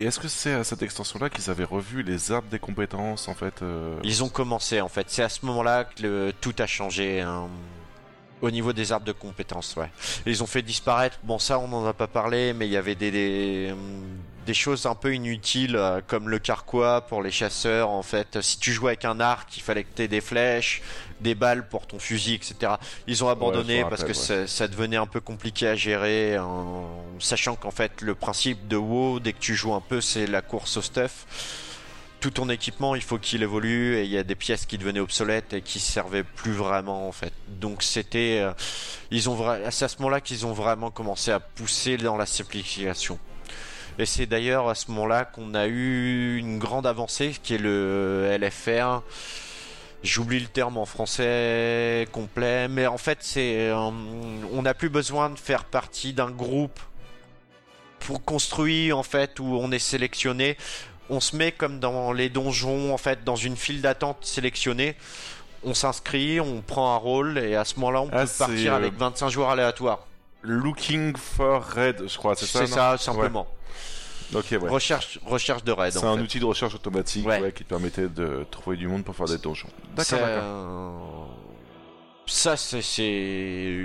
[0.00, 3.34] Et est-ce que c'est à cette extension-là qu'ils avaient revu les arbres des compétences, en
[3.34, 3.62] fait
[4.02, 5.10] Ils ont commencé en fait.
[5.10, 7.48] C'est à ce moment-là que le, tout a changé hein,
[8.42, 9.74] au niveau des arbres de compétences.
[9.76, 9.90] Ouais.
[10.26, 11.18] Ils ont fait disparaître.
[11.22, 14.54] Bon ça on n'en a pas parlé, mais il y avait des des, hum, des
[14.54, 18.40] choses un peu inutiles euh, comme le carquois pour les chasseurs en fait.
[18.42, 20.82] Si tu jouais avec un arc, il fallait que tu aies des flèches,
[21.20, 22.74] des balles pour ton fusil, etc.
[23.06, 24.46] Ils ont abandonné parce rappelle, que ouais.
[24.46, 26.86] ça, ça devenait un peu compliqué à gérer, en
[27.20, 30.42] sachant qu'en fait le principe de WoW dès que tu joues un peu c'est la
[30.42, 31.26] course au stuff
[32.22, 35.00] tout ton équipement, il faut qu'il évolue et il y a des pièces qui devenaient
[35.00, 37.32] obsolètes et qui servaient plus vraiment en fait.
[37.48, 38.52] Donc c'était, euh,
[39.10, 39.36] ils ont
[39.70, 43.18] c'est à ce moment-là qu'ils ont vraiment commencé à pousser dans la simplification.
[43.98, 48.38] Et c'est d'ailleurs à ce moment-là qu'on a eu une grande avancée qui est le
[48.40, 49.02] LFR.
[50.04, 55.28] J'oublie le terme en français complet, mais en fait c'est, euh, on n'a plus besoin
[55.28, 56.78] de faire partie d'un groupe
[57.98, 60.56] pour construire en fait où on est sélectionné
[61.12, 64.96] on se met comme dans les donjons en fait dans une file d'attente sélectionnée
[65.62, 68.76] on s'inscrit on prend un rôle et à ce moment-là on Ah, peut partir euh,
[68.76, 70.06] avec 25 joueurs aléatoires
[70.42, 73.46] Looking for Red, je crois, c'est ça c'est ça simplement
[74.34, 74.58] Ok, ouais.
[74.68, 76.22] recherche recherche de raid C'est un fait.
[76.22, 77.40] outil de recherche automatique Ouais.
[77.40, 79.68] ouais, qui te permettait de trouver du monde pour faire des donjons.
[79.90, 80.42] D'accord, C'est, d'accord.
[80.42, 81.24] euh,
[82.26, 82.78] ça c'est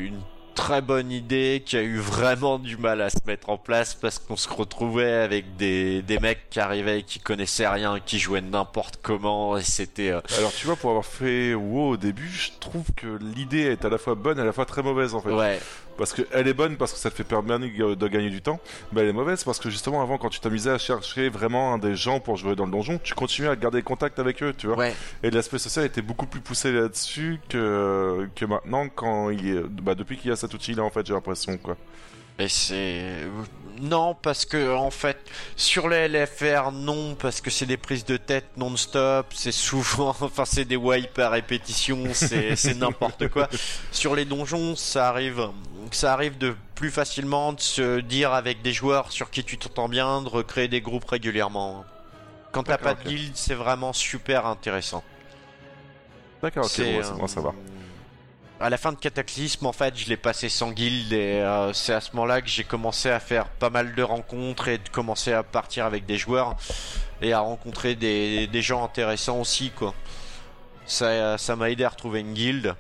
[0.08, 0.22] une
[0.58, 4.18] très bonne idée qui a eu vraiment du mal à se mettre en place parce
[4.18, 8.42] qu'on se retrouvait avec des, des mecs qui arrivaient et qui connaissaient rien, qui jouaient
[8.42, 12.50] n'importe comment et c'était euh, Alors tu vois, pour avoir fait WoW au début, je
[12.60, 15.22] trouve que l'idée est à la fois bonne et à la fois très mauvaise en
[15.22, 15.32] fait.
[15.32, 15.60] ouais
[15.98, 18.60] Parce que elle est bonne parce que ça te fait permettre de gagner du temps,
[18.92, 21.96] mais elle est mauvaise parce que justement avant quand tu t'amusais à chercher vraiment des
[21.96, 24.78] gens pour jouer dans le donjon, tu continuais à garder contact avec eux, tu vois.
[24.78, 29.64] ouais Et l'aspect social était beaucoup plus poussé là-dessus que que maintenant quand il est...
[29.64, 31.78] bah depuis qu'il y a cet outil là en fait, j'ai l'impression quoi.
[32.40, 33.24] Et c'est
[33.82, 35.18] non parce que en fait
[35.56, 40.46] sur les LFR non parce que c'est des prises de tête non-stop, c'est souvent enfin
[40.46, 43.50] c'est des wipes à répétition, c'est c'est n'importe quoi.
[43.92, 45.50] Sur les donjons, ça arrive
[45.92, 49.90] ça arrive de plus facilement de se dire avec des joueurs sur qui tu t'entends
[49.90, 51.86] bien de recréer des groupes régulièrement.
[52.52, 55.04] Quand t'as pas de guild, c'est vraiment super intéressant.
[56.42, 57.54] D'accord, ok, C'est, bon, c'est bon à euh, savoir.
[58.60, 61.94] À la fin de Cataclysme, en fait, je l'ai passé sans guild et euh, c'est
[61.94, 65.32] à ce moment-là que j'ai commencé à faire pas mal de rencontres et de commencer
[65.34, 66.56] à partir avec des joueurs
[67.22, 69.94] et à rencontrer des, des gens intéressants aussi, quoi.
[70.86, 72.76] Ça, ça m'a aidé à retrouver une guilde.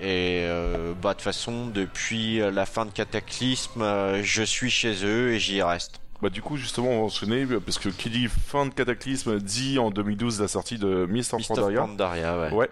[0.00, 5.04] Et euh, bah de toute façon, depuis la fin de Cataclysme, euh, je suis chez
[5.04, 6.00] eux et j'y reste.
[6.22, 9.80] Bah du coup justement on va enchaîner parce que qui dit fin de Cataclysme dit
[9.80, 11.80] en 2012 la sortie de Mist of Pandaria.
[11.80, 12.52] Pandaria, ouais.
[12.52, 12.70] Ouais.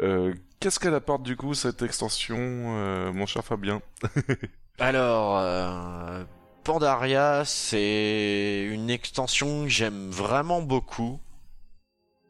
[0.00, 3.82] Euh, Qu'est-ce qu'elle apporte du coup cette extension, euh, mon cher Fabien
[4.78, 6.22] Alors, euh,
[6.62, 11.18] Pandaria, c'est une extension que j'aime vraiment beaucoup.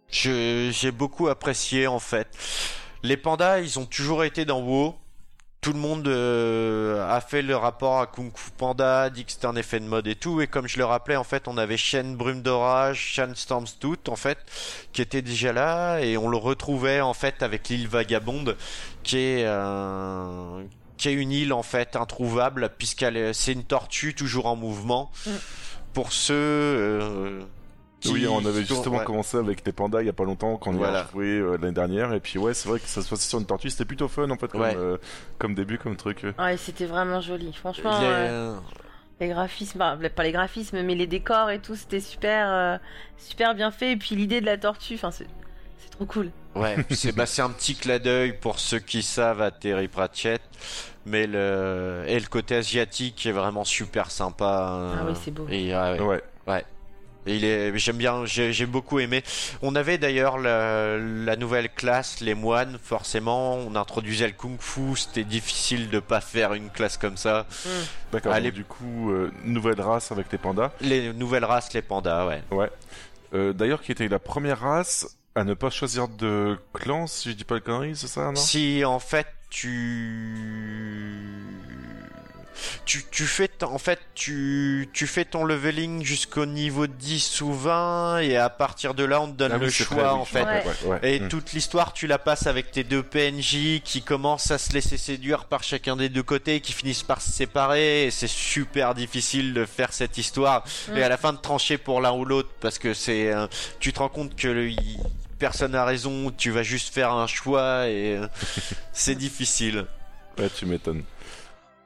[0.08, 2.26] J'ai beaucoup apprécié en fait.
[3.02, 4.94] Les pandas, ils ont toujours été dans WoW.
[5.62, 9.46] Tout le monde euh, a fait le rapport à Kung Fu Panda, dit que c'était
[9.46, 10.40] un effet de mode et tout.
[10.40, 14.08] Et comme je le rappelais, en fait, on avait Shen Brume d'Orage, Shen Storms Tooth,
[14.08, 14.38] en fait,
[14.92, 16.00] qui était déjà là.
[16.00, 18.56] Et on le retrouvait, en fait, avec l'île Vagabonde,
[19.04, 20.64] qui est, euh,
[20.96, 25.12] qui est une île, en fait, introuvable, puisqu'elle est- c'est une tortue toujours en mouvement.
[25.26, 25.30] Mm.
[25.94, 26.34] Pour ceux...
[26.34, 27.40] euh,
[28.02, 29.04] qui- Oui, on avait justement ouais.
[29.04, 31.00] commencé avec les pandas il y a pas longtemps quand on y Voilà.
[31.00, 33.38] a joué euh, l'année dernière et puis ouais c'est vrai que ça se passait sur
[33.38, 34.74] une tortue c'était plutôt fun en fait comme, Ouais.
[34.76, 34.96] euh,
[35.38, 36.26] comme début comme truc.
[36.38, 37.52] Ouais, c'était vraiment joli.
[37.52, 38.54] Franchement, Les- euh,
[39.20, 42.76] les graphismes, bah, pas les graphismes, mais les décors et tout, c'était super, euh,
[43.18, 43.92] super bien fait.
[43.92, 45.26] Et puis l'idée de la tortue, enfin, c'est
[45.90, 46.30] trop cool.
[46.56, 50.42] Ouais, c'est bah, c'est un petit clin d'œil pour ceux qui savent à Terry Pratchett,
[51.06, 54.72] mais le et le côté asiatique est vraiment super sympa.
[54.72, 55.46] euh, Ah oui, c'est beau.
[55.48, 56.22] Et, ah ouais.
[56.48, 56.64] Ouais.
[57.26, 59.22] Et il est, j'aime bien, j'ai j'ai beaucoup aimé.
[59.62, 62.78] On avait d'ailleurs la, la nouvelle classe, les moines.
[62.82, 64.96] Forcément, on introduisait le kung-fu.
[64.96, 67.46] C'était difficile de pas faire une classe comme ça.
[68.12, 68.32] D'accord.
[68.32, 68.50] Allez.
[68.50, 70.72] donc, du coup euh, nouvelle race avec les pandas.
[70.80, 72.42] Les nouvelles races, les pandas, ouais.
[72.50, 72.70] Ouais.
[73.34, 77.34] Euh, D'ailleurs qui était la première race à ne pas choisir de clan si je
[77.34, 78.36] dis pas le connerie c'est ça non?
[78.36, 81.32] Si en fait tu
[82.84, 88.18] tu, tu fais en fait tu, tu fais ton leveling jusqu'au niveau 10 ou 20
[88.20, 90.24] et à partir de là on te donne Ah le oui, choix vrai, oui, en
[90.24, 90.86] fait.
[90.86, 90.98] ouais.
[91.02, 91.28] Et Mm.
[91.28, 95.44] toute l'histoire, tu la passes avec tes deux PNJ qui commencent à se laisser séduire
[95.46, 98.06] par chacun des deux côtés, qui finissent par se séparer.
[98.06, 100.96] Et c'est super difficile de faire cette histoire Mm.
[100.96, 103.46] et à la fin de trancher pour l'un ou l'autre parce que c'est, euh,
[103.80, 104.98] tu te rends compte que le- il-
[105.38, 106.30] personne n'a raison.
[106.36, 108.26] Tu vas juste faire un choix et euh,
[108.92, 109.86] c'est difficile.
[110.38, 111.02] Ouais, tu m'étonnes.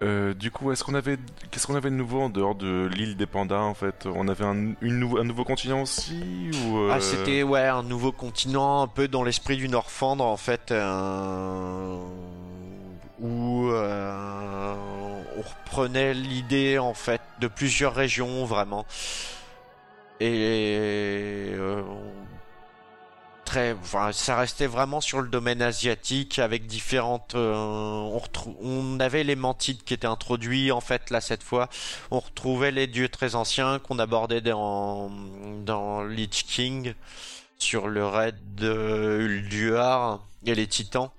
[0.02, 3.72] Euh, du coup, qu'est-ce qu'on avait de nouveau en dehors de l'île des pandas en
[3.72, 4.06] fait?
[4.06, 9.08] On avait un, nouveau continent aussi euh, Ah, c'était ouais un nouveau continent, un peu
[9.08, 11.96] dans l'esprit du Norfandre en fait, euh,
[13.20, 18.84] où on reprenait l'idée en fait de plusieurs régions vraiment,
[20.20, 21.52] et
[24.12, 27.34] ça restait vraiment sur le domaine asiatique avec différentes.
[27.34, 28.20] euh, on,
[28.60, 31.68] on avait les mantides qui étaient introduits en fait là cette fois.
[32.10, 35.10] On retrouvait les dieux très anciens qu'on abordait dans
[35.64, 36.94] dans Lich King
[37.58, 41.10] sur le raid de Ulduar et les titans.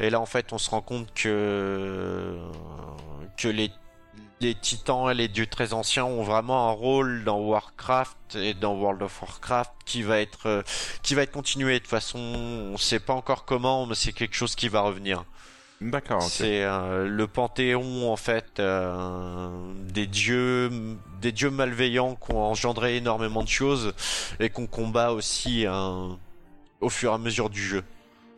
[0.00, 2.38] Et là en fait on se rend compte que
[3.36, 3.70] que les
[4.42, 8.74] les titans et les dieux très anciens ont vraiment un rôle dans Warcraft et dans
[8.74, 10.62] World of Warcraft qui va être euh,
[11.02, 11.74] qui va être continué.
[11.74, 15.24] De toute façon on sait pas encore comment mais c'est quelque chose qui va revenir.
[15.80, 16.22] D'accord.
[16.22, 19.50] c'est euh, le panthéon en fait euh,
[19.82, 20.70] des dieux
[21.20, 23.92] des dieux malveillants qui ont engendré énormément de choses
[24.38, 26.08] et qu'on combat aussi euh,
[26.80, 27.82] au fur et à mesure du jeu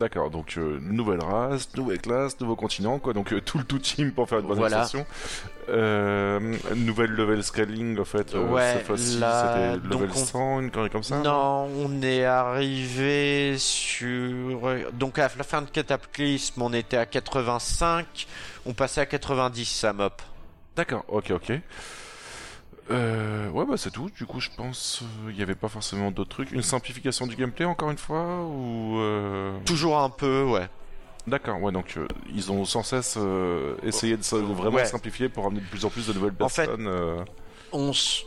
[0.01, 0.29] D'accord.
[0.31, 3.13] Donc euh, nouvelle race, nouvelle classe, nouveau continent quoi.
[3.13, 4.87] Donc euh, tout le tout team pour faire une bonne Voilà.
[5.69, 8.35] Euh, nouvelle level scaling en fait.
[8.35, 11.19] Ouais, cette fois-ci c'était level on- 100, une connerie comme ça.
[11.21, 14.59] Non, on est arrivé sur
[14.93, 18.27] donc à la fin de Cataclysme, on était à 85,
[18.67, 20.21] on passait à 90 à Mop.
[20.77, 21.05] D'accord.
[21.09, 21.53] Ok, ok.
[22.91, 24.11] Euh, ouais, bah c'est tout.
[24.17, 26.53] Du coup, je pense euh, il n'y avait pas forcément d'autres trucs.
[26.53, 30.69] Une simplification du gameplay encore une fois ou euh, Toujours un peu, ouais.
[31.27, 31.63] D'accord.
[31.63, 33.19] Ouais, donc euh, ils ont sans cesse
[33.83, 34.85] essayé de, vraiment Ouais.
[34.85, 37.25] simplifier pour amener de plus en plus de nouvelles En fait, personnes.
[37.73, 38.25] On s-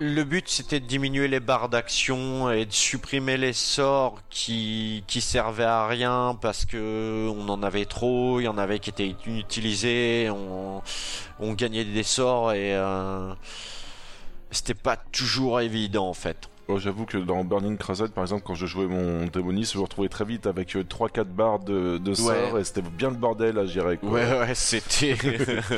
[0.00, 5.64] Le but c'était de diminuer les barres d'action et de supprimer les sorts qui servaient
[5.64, 10.30] à rien parce que on en avait trop, il y en avait qui étaient inutilisés,
[10.30, 10.82] on
[11.40, 13.34] on gagnait des sorts et euh,
[14.52, 16.48] c'était pas toujours évident en fait.
[16.68, 19.84] Bon, J'avoue que dans Burning Crusade, par exemple, quand je jouais mon démoniste, je me
[19.84, 23.64] retrouvais très vite avec 3-4 barres de, de sorts et c'était bien le bordel à
[23.64, 23.98] gérer.
[24.02, 25.16] Ouais, ouais, c'était.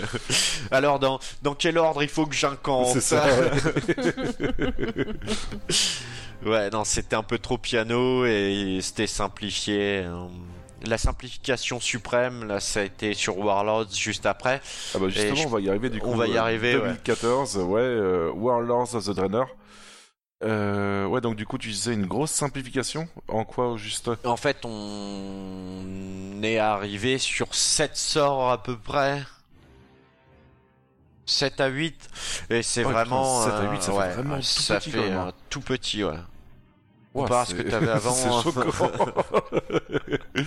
[0.73, 3.25] Alors, dans, dans quel ordre il faut que j'incante C'est ça.
[6.45, 9.99] Ouais, non, c'était un peu trop piano et c'était simplifié.
[10.07, 10.25] euh,
[10.87, 14.63] la simplification suprême, là, ça a été sur Warlords juste après.
[14.95, 16.09] Ah bah justement, je- on va y arriver du coup.
[16.09, 16.81] on va y euh, arriver, ouais.
[16.85, 19.49] 2014, ouais, euh, Warlords of the Draenor.
[20.43, 23.09] Euh, ouais, donc du coup, tu disais une grosse simplification.
[23.29, 29.23] En quoi au juste En fait, on est arrivé sur 7 sorts à peu près.
[31.27, 32.09] 7 à 8
[32.51, 34.99] et c'est Ouais, vraiment 7 à 8, ça fait ouais, vraiment tout ça petit, fait
[35.11, 35.27] même, hein.
[35.29, 36.17] euh, tout petit ouais.
[37.47, 38.43] C'est- que t'avais avant, hein.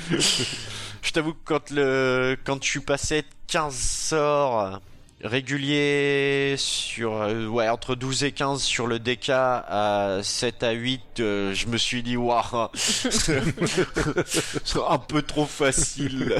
[1.02, 4.80] Je t'avoue que quand le quand je suis passé de 15 sorts
[5.24, 11.20] réguliers sur euh, ouais entre 12 et 15 sur le DK à 7 à 8
[11.20, 13.42] euh, je me suis dit waouh c'est
[14.88, 16.36] un peu trop facile.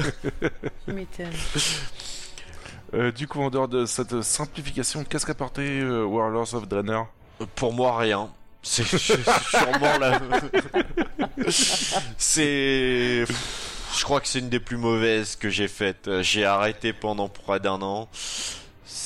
[2.92, 7.08] Euh, du coup, en dehors de cette simplification, qu'est-ce qu'a apporté euh, Warlords of Draenor?
[7.56, 8.30] Pour moi rien.
[8.62, 10.20] C'est sûrement la
[12.16, 16.08] c'est je crois que c'est une des plus mauvaises que j'ai faites.
[16.22, 18.08] J'ai arrêté pendant près d'un an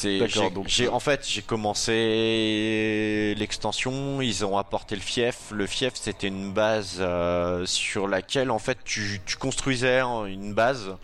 [0.01, 5.37] c'est j'ai- euh, en fait j'ai commencé l'extension ils ont apporté le fief.
[5.53, 10.97] Le fief c'était une base euh, sur laquelle en fait tu, tu construisais une base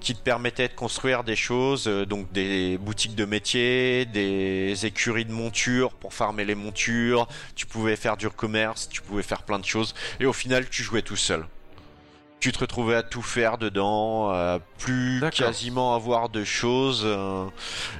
[0.00, 5.24] qui te permettait de construire des choses, euh, donc des boutiques de métiers, des écuries
[5.24, 9.60] de montures pour farmer les montures, tu pouvais faire du commerce, tu pouvais faire plein
[9.60, 11.46] de choses, et au final tu jouais tout seul.
[12.42, 17.46] Tu te retrouvais à tout faire dedans, à plus quasiment avoir de choses, euh,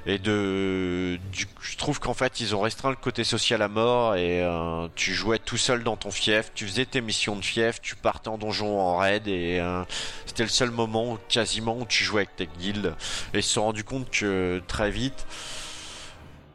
[0.05, 4.17] et de, du, je trouve qu'en fait ils ont restreint le côté social à mort,
[4.17, 7.81] et euh, tu jouais tout seul dans ton fief, tu faisais tes missions de fief,
[7.81, 9.85] tu partais en donjon en raid, et euh,
[10.27, 12.97] c'était le seul moment quasiment où tu jouais avec tes guildes
[13.35, 15.25] et ils se sont rendu compte que très vite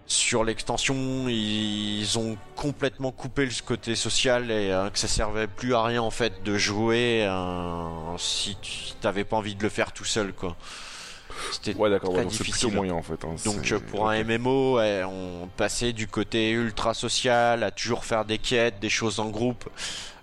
[0.08, 5.74] sur l'extension ils ont complètement coupé le côté social et euh, que ça servait plus
[5.76, 9.91] à rien en fait de jouer euh, si tu t'avais pas envie de le faire
[9.91, 10.55] tout seul quoi.
[11.51, 13.24] C'était Ouais, d'accord, ouais, c'est plutôt moyen en fait.
[13.26, 14.24] hein, donc euh, pour un.
[14.24, 19.20] MMO, ouais, on passait du côté ultra social à toujours faire des quêtes, des choses
[19.20, 19.70] en groupe,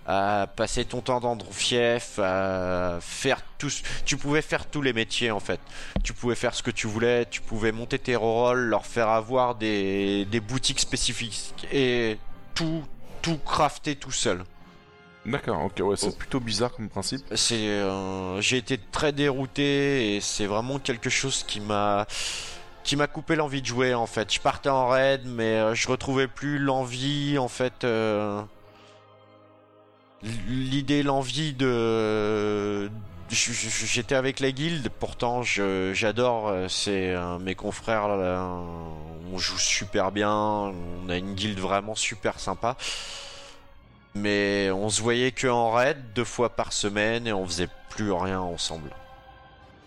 [0.07, 3.81] à passer ton temps dans fief, à faire tous.
[4.05, 5.59] Tu pouvais faire tous les métiers en fait.
[6.03, 9.55] Tu pouvais faire ce que tu voulais, tu pouvais monter tes rerolls, leur faire avoir
[9.55, 12.17] des, des boutiques spécifiques et
[12.53, 12.83] tout
[13.21, 14.43] tout crafter tout seul.
[15.25, 16.11] D'accord, ok, ouais, c'est Oh.
[16.11, 17.25] plutôt bizarre comme principe.
[17.33, 22.05] C'est, euh, j'ai été très dérouté et c'est vraiment quelque chose qui m'a,
[22.83, 24.31] qui m'a coupé l'envie de jouer en fait.
[24.31, 27.83] Je partais en raid, mais euh, je retrouvais plus l'envie en fait.
[27.83, 28.43] euh,
[30.23, 32.89] L'idée, l'envie de,
[33.29, 34.89] j'étais avec la guilde.
[34.99, 36.47] Pourtant, j'adore.
[36.47, 38.07] euh, C'est euh, mes confrères.
[38.07, 38.41] là,
[39.33, 40.31] on joue super bien.
[40.31, 42.75] On a une guilde vraiment super sympa.
[44.15, 48.11] Mais on se voyait que en raid deux fois par semaine et on faisait plus
[48.11, 48.91] rien ensemble.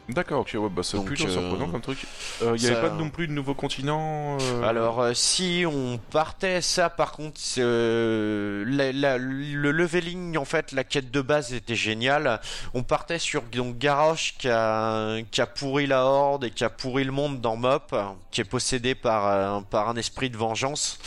[0.09, 1.99] D'accord, ok, ouais, bah c'est plutôt euh, surprenant comme truc.
[2.41, 5.99] Il y ça- avait pas non plus de nouveaux continents euh, Alors euh, si on
[6.11, 11.53] partait ça par contre euh, la- la- le leveling en fait la quête de base
[11.53, 12.41] était géniale.
[12.73, 16.71] On partait sur donc Garrosh qui a, qui a pourri la horde et qui a
[16.71, 17.95] pourri le monde dans Mop
[18.31, 20.99] qui est possédé par, un- par un esprit de vengeance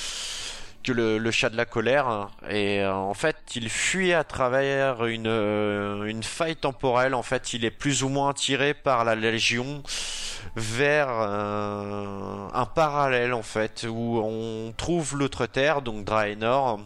[0.84, 2.30] que le, chat de la colère.
[2.50, 7.14] Et euh, en fait il fuit à travers une, euh, une faille temporelle.
[7.14, 9.84] En fait il est plus ou moins attiré par la légion
[10.56, 16.80] vers euh, un parallèle en fait où on trouve l'autre terre donc Draenor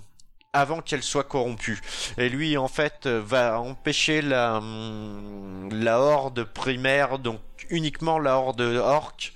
[0.53, 1.81] avant qu'elle soit corrompue.
[2.17, 4.61] Et lui en fait va empêcher la
[5.71, 7.39] la horde primaire donc
[7.69, 9.33] uniquement la horde orque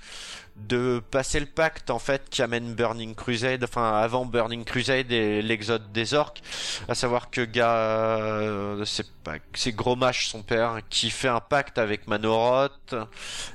[0.68, 5.42] de passer le pacte en fait qui amène Burning Crusade, enfin avant Burning Crusade et
[5.42, 6.42] l'exode des orques,
[6.88, 11.78] à savoir que Ga, euh, c'est pas, c'est Gromash son père qui fait un pacte
[11.78, 12.94] avec Manoroth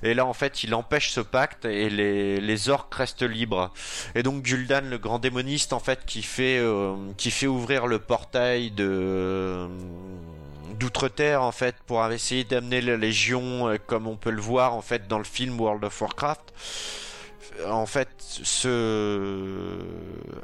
[0.03, 3.73] et là en fait il empêche ce pacte et les, les orques restent libres.
[4.15, 7.99] Et donc Gul'dan le grand démoniste en fait qui fait euh, qui fait ouvrir le
[7.99, 9.67] portail de
[10.73, 14.81] d'outre-terre en fait pour essayer d'amener la légion euh, comme on peut le voir en
[14.81, 16.53] fait dans le film World of Warcraft.
[17.69, 19.79] En fait se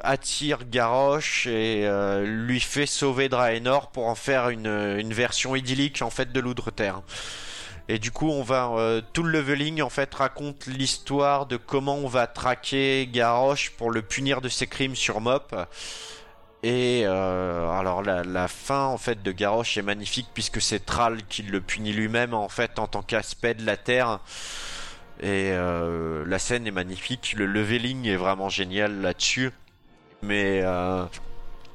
[0.02, 6.00] attire Garrosh et euh, lui fait sauver Draenor pour en faire une, une version idyllique
[6.00, 7.02] en fait de l'outre-terre.
[7.88, 11.96] Et du coup on va euh, tout le leveling en fait raconte l'histoire de comment
[11.96, 15.54] on va traquer Garrosh pour le punir de ses crimes sur Mop
[16.62, 21.42] et euh, alors la, fin en fait de Garrosh est magnifique puisque c'est Thrall qui
[21.42, 24.20] le punit lui-même en fait en tant qu'aspect de la Terre.
[25.20, 29.50] Et euh, la scène est magnifique, le leveling est vraiment génial là-dessus.
[30.22, 31.04] Mais euh,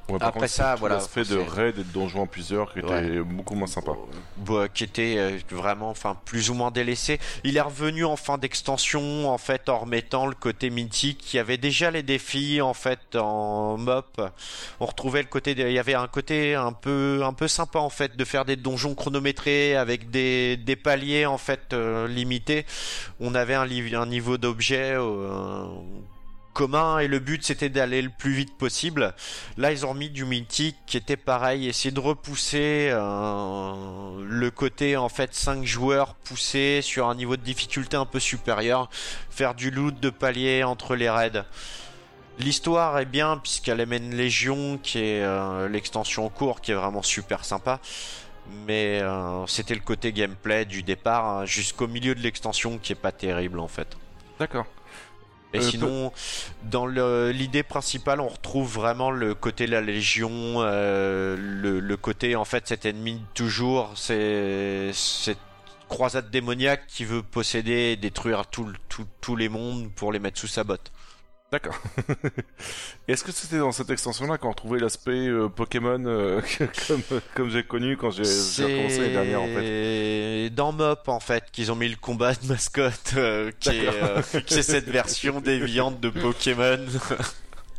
[0.09, 2.79] Ouais, par Après contre, ça, voilà, L'aspect de raid et de donjons en plusieurs qui
[2.79, 3.19] était Ouais.
[3.19, 3.91] beaucoup moins sympa.
[4.37, 7.19] bah, qui était euh, vraiment, enfin, plus ou moins délaissé.
[7.43, 11.33] Il est revenu en fin d'extension, en fait, en remettant le côté mythique.
[11.33, 14.21] Il y avait déjà les défis, en fait, en mop.
[14.79, 17.79] On retrouvait le côté, de- il y avait un côté un peu, un peu sympa,
[17.79, 22.65] en fait, de faire des donjons chronométrés avec des, des paliers, en fait, euh, limités.
[23.19, 24.93] On avait un, un niveau d'objet.
[24.95, 25.65] euh,
[26.57, 29.13] commun et le but c'était d'aller le plus vite possible.
[29.57, 34.97] Là ils ont mis du mythique qui était pareil, essayer de repousser euh, le côté
[34.97, 38.89] en fait 5 joueurs poussés sur un niveau de difficulté un peu supérieur,
[39.29, 41.43] faire du loot de palier entre les raids.
[42.39, 47.03] L'histoire est bien puisqu'elle amène Légion qui est euh, l'extension en cours qui est vraiment
[47.03, 47.79] super sympa.
[48.65, 53.01] Mais euh, c'était le côté gameplay du départ hein, jusqu'au milieu de l'extension qui est
[53.07, 53.95] pas terrible en fait.
[54.39, 54.65] D'accord.
[55.53, 56.11] Et Euh, sinon,
[56.63, 61.97] dans le- l'idée principale, on retrouve vraiment le côté de la Légion, euh, le, le
[61.97, 65.39] côté en fait cet ennemi de toujours, c'est cette
[65.87, 70.19] croisade démoniaque qui veut posséder et détruire tout, le- tout- tous les mondes pour les
[70.19, 70.91] mettre sous sa botte.
[71.49, 71.79] D'accord.
[73.07, 76.41] Est-ce que c'était dans cette extension-là qu'on retrouvait l'aspect euh, Pokémon euh,
[76.87, 77.01] comme,
[77.35, 79.61] comme j'ai connu quand j'ai recommencé les dernières en fait?
[79.61, 83.87] C'est dans Mop en fait qu'ils ont mis le combat de mascotte, euh, qui, est,
[83.87, 86.85] euh, qui est cette version déviante de Pokémon.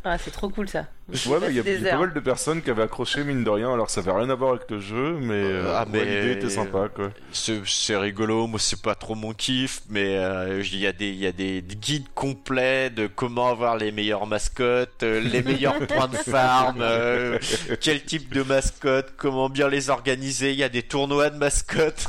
[0.03, 0.87] Ah, c'est trop cool ça.
[1.27, 3.49] Ouais, mais il y a, y pas mal de personnes qui avaient accroché mine de
[3.49, 6.05] rien alors ça avait rien à voir avec le jeu, mais, euh, Ah, ouais, mais-
[6.21, 7.09] l'idée était sympa quoi.
[7.31, 11.15] C'est rigolo, moi c'est pas trop mon kiff, mais euh, il y a des il
[11.19, 16.07] y a des guides complets de comment avoir les meilleures mascottes, euh, les meilleurs points
[16.07, 17.37] de farm, euh,
[17.81, 20.51] quel type de mascotte, comment bien les organiser.
[20.51, 22.07] Il y a des tournois de mascottes.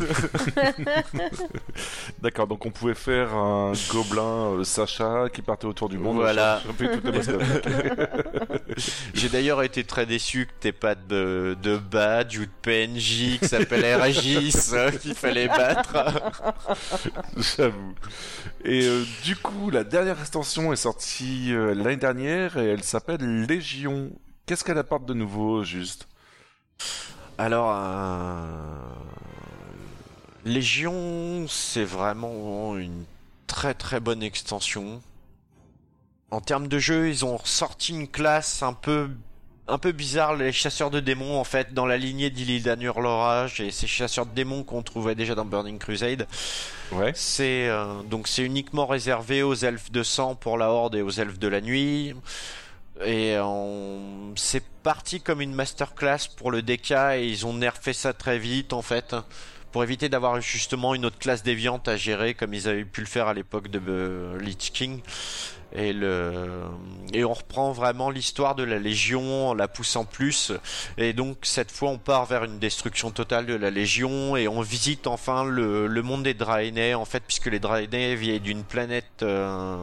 [2.23, 6.17] D'accord, donc on pouvait faire un gobelin euh, Sacha qui partait autour du monde.
[6.17, 6.61] Voilà.
[9.15, 13.49] J'ai d'ailleurs été très déçu que t'aies pas de, de badge ou de PNJ qui
[13.49, 15.97] s'appelle Régis euh, qu'il fallait battre.
[17.37, 17.95] J'avoue.
[18.65, 23.47] Et euh, du coup, la dernière extension est sortie euh, l'année dernière et elle s'appelle
[23.47, 24.11] Légion.
[24.47, 26.09] Qu'est-ce qu'elle apporte de nouveau, juste?
[27.39, 28.47] Alors, euh,
[30.45, 33.05] Légion, c'est vraiment une
[33.47, 35.01] très très bonne extension.
[36.31, 39.11] En termes de jeu, ils ont sorti une classe un peu
[39.71, 43.71] un peu bizarre, les chasseurs de démons en fait, dans la lignée d'Illidan Hurlorage et
[43.71, 46.27] ces chasseurs de démons qu'on trouvait déjà dans Burning Crusade.
[46.93, 47.13] Ouais.
[47.15, 51.11] C'est euh, donc c'est uniquement réservé aux elfes de sang pour la horde et aux
[51.11, 52.15] elfes de la nuit.
[53.05, 54.33] Et on...
[54.37, 58.73] c'est parti comme une masterclass pour le DK et ils ont nerfé ça très vite
[58.75, 59.17] en fait
[59.73, 63.07] pour éviter d'avoir justement une autre classe déviante à gérer comme ils avaient pu le
[63.07, 65.01] faire à l'époque de euh, Lich King.
[65.73, 66.63] Et, le...
[67.13, 70.53] et on reprend vraiment l'histoire de la Légion en la poussant plus.
[70.99, 74.63] Et donc cette fois on part vers une destruction totale de la Légion et on
[74.63, 79.23] visite enfin le, le monde des Draenei en fait puisque les Draenei viennent d'une planète
[79.23, 79.77] euh,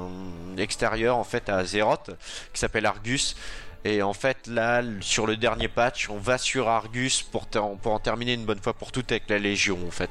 [0.58, 2.12] extérieure en fait à Azeroth
[2.54, 3.38] qui s'appelle Argus.
[3.86, 7.94] Et en fait là sur le dernier patch on va sur Argus pour, ter- pour
[7.94, 10.10] en terminer une bonne fois pour toutes avec la Légion en fait.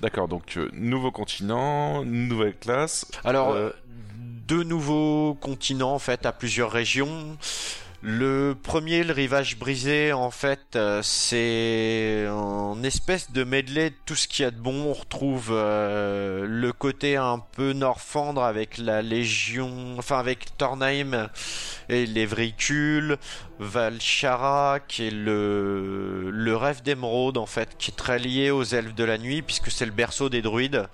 [0.00, 3.06] D'accord, donc euh, nouveau continent, nouvelle classe.
[3.22, 3.72] Alors, Euh, euh,
[4.46, 7.36] deux nouveaux continents en fait à plusieurs régions.
[8.04, 14.16] Le premier, le rivage brisé, en fait, euh, c'est un espèce de medley de tout
[14.16, 14.86] ce qu'il y a de bon.
[14.86, 21.30] On retrouve euh, le côté un peu Norfandre avec la Légion, enfin avec Tornheim
[21.88, 23.18] et les véhicules,
[23.60, 28.96] Valshara qui est le, le rêve d'émeraude en fait, qui est très lié aux elfes
[28.96, 30.88] de la nuit puisque c'est le berceau des druides.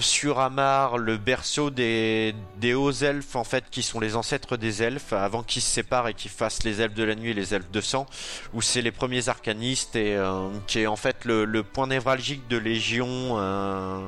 [0.00, 4.82] Sur Amar, le berceau des, des hauts elfes en fait qui sont les ancêtres des
[4.82, 7.54] elfes avant qu'ils se séparent et qu'ils fassent les elfes de la nuit et les
[7.54, 8.06] elfes de sang
[8.54, 12.48] où c'est les premiers arcanistes et euh, qui est en fait le, le point névralgique
[12.48, 14.00] de Légion euh,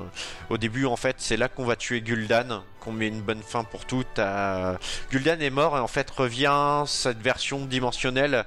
[0.50, 3.62] au début en fait c'est là qu'on va tuer Gul'dan qu'on met une bonne fin
[3.62, 4.78] pour toutes à...
[5.12, 8.44] Gul'dan est mort et en fait revient cette version dimensionnelle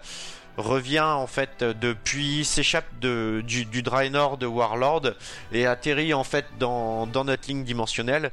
[0.60, 5.14] revient en fait depuis s'échappe de du, du Draenor de Warlord
[5.51, 8.32] et atterrit en fait dans, dans notre ligne dimensionnelle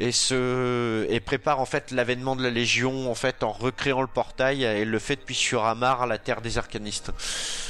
[0.00, 4.06] et se et prépare en fait l'avènement de la Légion en fait en recréant le
[4.08, 7.12] portail et le fait depuis sur Amar la terre des arcanistes.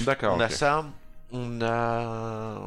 [0.00, 0.36] D'accord.
[0.36, 0.84] on a ça,
[1.32, 2.58] on a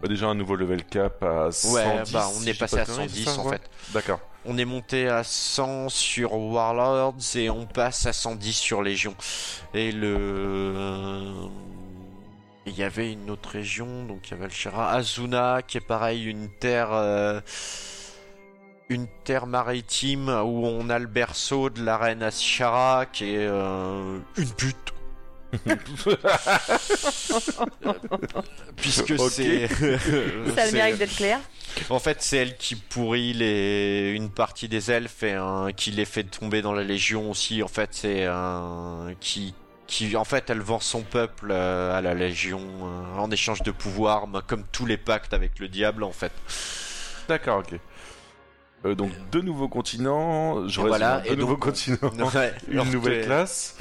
[0.00, 1.74] Bah, déjà un nouveau level cap à 110.
[1.74, 3.50] ouais bah on si est passé pas à de conneries, 110 c'est ça, en ouais
[3.50, 3.70] fait.
[3.88, 4.20] D'accord.
[4.46, 9.14] On est monté à 100 sur Warlords et on passe à 110 sur Légion.
[9.72, 11.32] Et le
[12.66, 15.86] il y avait une autre région, donc il y avait le Shara, Azuna, qui est
[15.86, 17.40] pareil, une terre, euh,
[18.88, 24.18] une terre maritime où on a le berceau de la reine Ashara qui est euh,
[24.36, 24.93] une pute.
[28.76, 29.68] Puisque c'est.
[29.68, 31.40] Ça a le mérite d'être clair.
[31.90, 34.12] En fait, c'est elle qui pourrit les...
[34.14, 37.62] une partie des elfes et hein, qui les fait tomber dans la Légion aussi.
[37.62, 39.54] En fait, c'est un qui
[39.86, 43.70] qui en fait elle vend son peuple euh, à la Légion euh, en échange de
[43.70, 46.32] pouvoir, bah, comme tous les pactes avec le diable en fait.
[47.28, 47.78] D'accord, ok.
[48.86, 51.98] Euh, donc deux nouveaux continents, je Et voilà, résume, deux et donc, nouveaux continents,
[52.34, 53.76] Ouais, une nouvelle classe.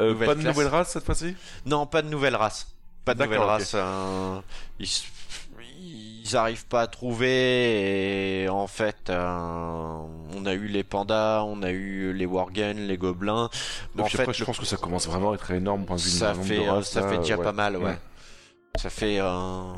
[0.00, 0.54] Euh, pas de classe.
[0.56, 1.34] nouvelle race cette fois-ci?
[1.66, 2.68] Non, pas de nouvelle race.
[3.04, 3.46] Pas de nouvelle ok.
[3.46, 3.72] race.
[3.74, 4.40] euh,
[4.78, 4.88] ils,
[6.24, 10.02] ils arrivent pas à trouver et en fait, euh,
[10.36, 13.48] on a eu les pandas, on a eu les worgen, les gobelins.
[13.94, 15.96] Mais en fait, après, je le- pense que ça commence vraiment à être énorme point
[15.96, 17.44] de vue du ça fait, de ça là, fait déjà ouais.
[17.44, 17.84] pas mal, ouais.
[17.84, 17.98] Ouais.
[18.76, 19.74] Ça fait un,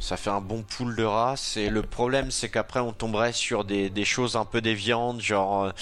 [0.00, 3.64] ça fait un bon pool de races et le problème c'est qu'après on tomberait sur
[3.64, 5.72] des, des choses un peu déviantes, genre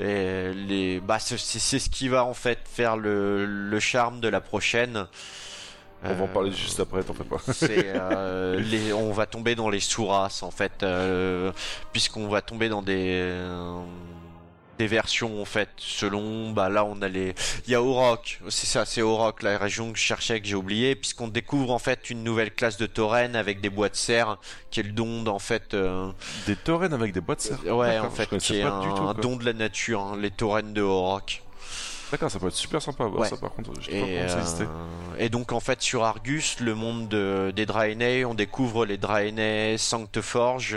[0.00, 4.40] euh, les, bah c'est ce qui va en fait faire le, le charme de la
[4.40, 5.06] prochaine.
[6.02, 7.38] On va en Euh, parler juste après, t'en fais pas.
[7.46, 11.52] c'est euh, les, on va tomber dans les sous-races en fait, euh,
[11.92, 13.80] puisqu'on va tomber dans des euh,
[14.78, 17.34] des versions en fait selon bah là on a les
[17.66, 20.54] il y a Orok c'est ça c'est Orok la région que je cherchais que j'ai
[20.54, 24.38] oublié puisqu'on découvre en fait une nouvelle classe de taurennes avec des bois de serre
[24.70, 26.10] qui est le don en fait euh,
[26.46, 27.76] Des taurennes avec des boîtes de serre.
[27.76, 30.30] ouais en fait qui est un, du tout, un don de la nature hein, les
[30.30, 31.42] taurennes de Orok
[32.12, 33.28] D'accord, ça peut être super sympa à voir Ouais.
[33.28, 33.72] ça par contre.
[33.80, 34.62] Je sais pas Et, comment ça existait.
[34.62, 38.96] euh, et donc en fait sur Argus, le monde de- des Draenei, on découvre les
[38.96, 40.76] Draenei Sancteforge,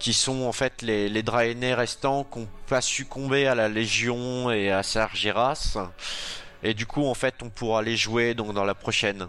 [0.00, 4.50] qui sont en fait les, les Draenei restants qui n'ont pas succombé à la Légion
[4.50, 5.76] et à Sargeras.
[6.64, 9.28] Et du coup en fait on pourra les jouer donc dans la prochaine.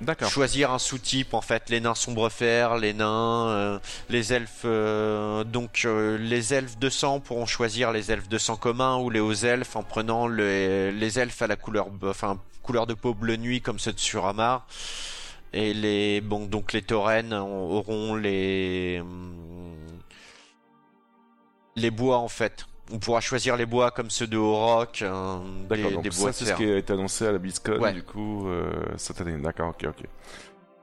[0.00, 0.30] D'accord.
[0.30, 3.78] Choisir un sous-type en fait, les nains sombrefer, les nains, euh,
[4.08, 4.62] les elfes.
[4.64, 9.10] euh, donc euh, les elfes de sang pourront choisir les elfes de sang commun ou
[9.10, 13.12] les hauts elfes en prenant le- les elfes à la couleur, enfin couleur de peau
[13.12, 14.66] bleu nuit comme ceux de Suramar.
[15.52, 19.34] Et les bon donc les taurennes auront les hum,
[21.78, 22.66] les bois en fait.
[22.92, 26.30] On pourra choisir les bois comme ceux de hein, des, D'accord, donc des ça bois
[26.30, 27.92] de c'est ce qui a été annoncé à la BlizzCon Ouais.
[27.92, 29.36] du coup euh, cette année.
[29.38, 30.04] D'accord, ok, ok.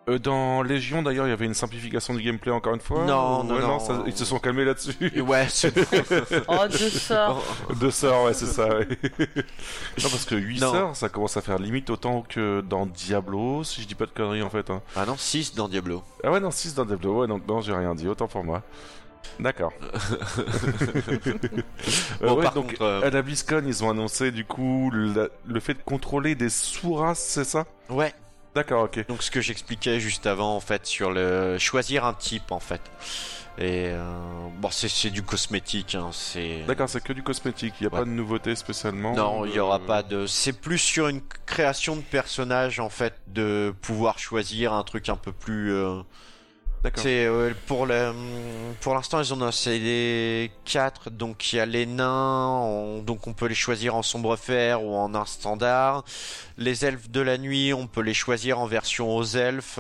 [0.08, 3.06] Euh, dans Légion d'ailleurs, il y avait une simplification du gameplay encore une fois.
[3.06, 3.80] Non, ou- non, ouais, non.
[3.80, 4.94] ça- ils se sont calmés là-dessus.
[5.22, 5.74] Ouais, c'est
[6.48, 7.44] Oh, deux sorts.
[7.80, 8.68] Deux sorts, ouais, c'est ça.
[8.68, 8.88] ouais.
[9.02, 10.72] non, parce que 8 Non.
[10.74, 14.12] sorts, ça commence à faire limite autant que dans Diablo, si je dis pas de
[14.12, 14.70] conneries en fait.
[14.70, 14.84] hein.
[14.96, 16.04] Ah non, 6 dans Diablo.
[16.24, 18.62] Ah ouais, non, 6 dans Diablo, ouais, donc non, j'ai rien dit, autant pour moi.
[19.40, 19.74] D'accord.
[19.82, 19.90] Euh,
[22.22, 25.30] Bon, ouais, par donc, contre, euh, à la BlizzCon, ils ont annoncé du coup le,
[25.46, 27.66] le fait de contrôler des sous-races, c'est ça?
[27.90, 28.14] Ouais.
[28.56, 29.06] D'accord, ok.
[29.08, 32.82] Donc ce que j'expliquais juste avant en fait sur le choisir un type en fait.
[33.58, 34.04] Et euh,
[34.58, 38.00] bon c'est du cosmétique hein, c'est D'accord, c'est que du cosmétique, il n'y a Ouais.
[38.00, 41.22] pas de nouveauté spécialement non, il y aura euh, pas de c'est plus sur une
[41.46, 46.02] création de personnage en fait de pouvoir choisir un truc un peu plus euh,
[46.86, 47.02] D'accord.
[47.04, 48.14] C'est euh, pour le
[48.82, 53.34] pour l'instant ils ont annoncé quatre donc il y a les nains on- donc on
[53.34, 56.04] peut les choisir en sombre fer ou en un standard.
[56.60, 59.80] Les elfes de la nuit on peut les choisir en version aux elfes.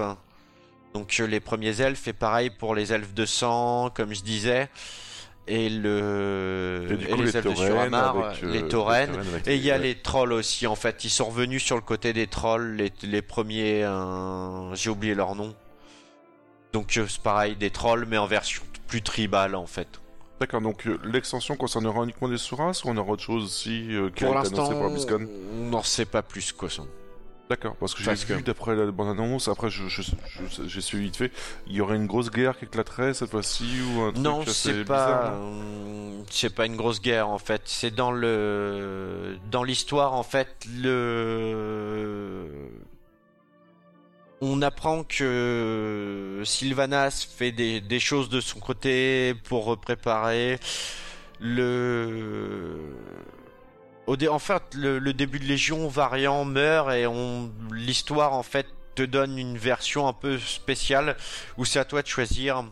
[0.95, 4.67] Donc euh, les premiers elfes et pareil pour les elfes de sang comme je disais
[5.47, 9.11] et le Et du coup, les, les elfes de Suramar avec, euh, les taurennes
[9.45, 9.79] et il y a ouais.
[9.79, 11.03] les trolls aussi, en fait.
[11.03, 13.83] Ils sont revenus sur le côté des trolls, les, les premiers.
[13.83, 15.53] euh, J'ai oublié leur nom.
[16.75, 19.87] Donc euh, c'est pareil, des trolls, mais en version plus tribale, en fait.
[20.41, 24.09] D'accord, donc euh, l'extension concernera uniquement des sous-races ou on aura autre chose aussi euh,
[24.13, 26.69] qui Pour a été l'instant, annoncé la BlizzCon on n'en sait pas plus, quoi.
[26.69, 26.83] ça.
[27.49, 31.05] D'accord, parce que j'ai vu que- d'après la bande-annonce, après je, je, je- j'ai suivi
[31.05, 31.31] vite fait,
[31.67, 33.65] il y aurait une grosse guerre qui éclaterait cette fois-ci
[33.95, 37.29] ou un truc Non, assez c'est bizarre, pas, non euh, c'est pas une grosse guerre
[37.29, 37.61] en fait.
[37.65, 42.49] C'est dans le, dans l'histoire en fait le,
[44.41, 50.59] on apprend que Sylvanas fait des, choses de son côté pour préparer
[51.39, 52.79] le.
[54.07, 59.03] En fait, le, le début de Légion, Variant meurt et on l'histoire en fait te
[59.03, 61.17] donne une version un peu spéciale
[61.57, 62.63] où c'est à toi de choisir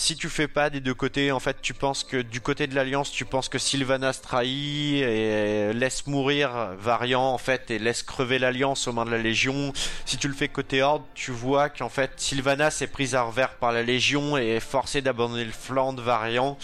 [0.00, 2.74] si tu fais pas des deux côtés, en fait, tu penses que du côté de
[2.74, 8.38] l'Alliance, tu penses que Sylvanas trahit et laisse mourir Variant, en fait, et laisse crever
[8.38, 9.74] l'Alliance aux mains de la Légion.
[10.06, 13.56] Si tu le fais côté Horde, tu vois qu'en fait, Sylvanas est prise à revers
[13.56, 16.56] par la Légion et est forcé d'abandonner le flanc de Variant.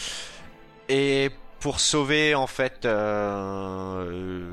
[0.88, 1.30] Et
[1.60, 4.48] pour sauver, en fait, euh,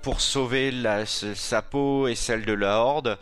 [0.00, 0.72] pour sauver
[1.06, 3.18] sa peau et celle de la Horde,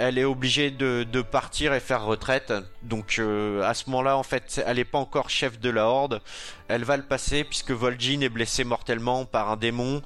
[0.00, 2.54] elle est obligée de, partir et faire retraite.
[2.82, 6.22] Donc euh, à ce moment-là, en fait, elle n'est pas encore chef de la Horde.
[6.68, 10.00] Elle va le passer puisque Vol'jin est blessé mortellement par un démon,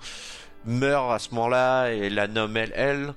[0.65, 3.15] meurt à ce moment-là et la nomme elle, elle.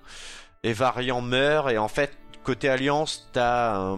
[0.61, 3.97] Et Variant meurt et en fait, côté Alliance, t'as euh,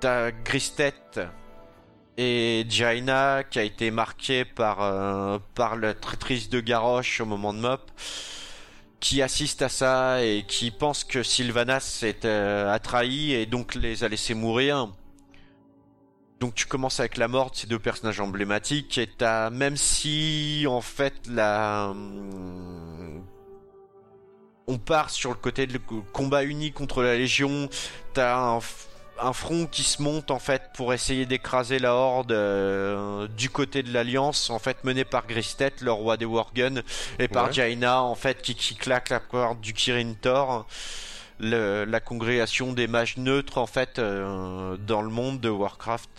[0.00, 0.92] t'as Gristet
[2.18, 7.54] et Jaina qui a été marquée par euh, par la traîtrise de Garrosh au moment
[7.54, 7.90] de Mop
[9.00, 13.74] qui assiste à ça et qui pense que Sylvanas est, euh, a trahi et donc
[13.74, 14.92] les a laissés mourir.
[16.40, 20.66] Donc tu commences avec la mort de ces deux personnages emblématiques et t'as même si
[20.68, 21.92] en fait la
[24.68, 25.78] on part sur le côté de
[26.12, 27.68] combat uni contre la Légion,
[28.12, 28.60] t'as un,
[29.20, 33.82] un front qui se monte en fait pour essayer d'écraser la horde euh, du côté
[33.82, 36.82] de l'Alliance, en fait mené par Gristet, le roi des Worgen,
[37.18, 37.52] et par Ouais.
[37.52, 40.66] Jaina en fait qui, qui claque la corde du Kirin Tor.
[41.40, 46.10] le- la congrégation des mages neutres en fait euh, dans le monde de Warcraft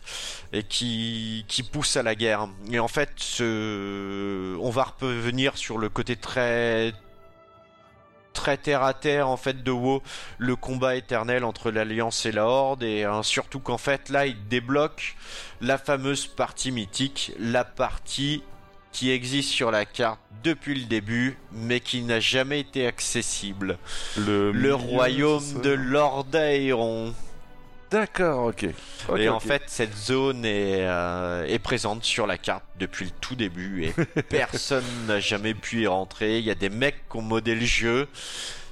[0.54, 2.48] et qui qui pousse à la guerre.
[2.72, 4.56] Et en fait, ce...
[4.62, 6.94] on va revenir sur le côté très
[8.40, 10.02] très terre à terre en fait de WoW,
[10.38, 14.48] le combat éternel entre l'Alliance et la Horde et hein, surtout qu'en fait là il
[14.48, 15.18] débloque
[15.60, 18.42] la fameuse partie mythique, la partie
[18.94, 23.78] qui existe sur la carte depuis le début mais qui n'a jamais été accessible.
[24.16, 27.14] Le, Le milieu, royaume de Lordaeron.
[27.92, 28.68] D'accord, ok.
[29.18, 33.36] Et en fait, cette zone est, euh, est présente sur la carte depuis le tout
[33.36, 33.94] début et
[34.30, 36.38] personne n'a jamais pu y rentrer.
[36.38, 38.08] Il y a des mecs qui ont modé le jeu.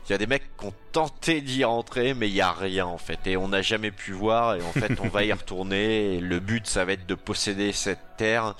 [0.08, 2.86] Il y a des mecs qui ont tenté d'y rentrer, mais il y a rien
[2.86, 3.20] en fait.
[3.26, 4.56] Et on n'a jamais pu voir.
[4.56, 6.16] Et en fait, on va y retourner.
[6.16, 8.56] Et le but, ça va être de posséder cette terre.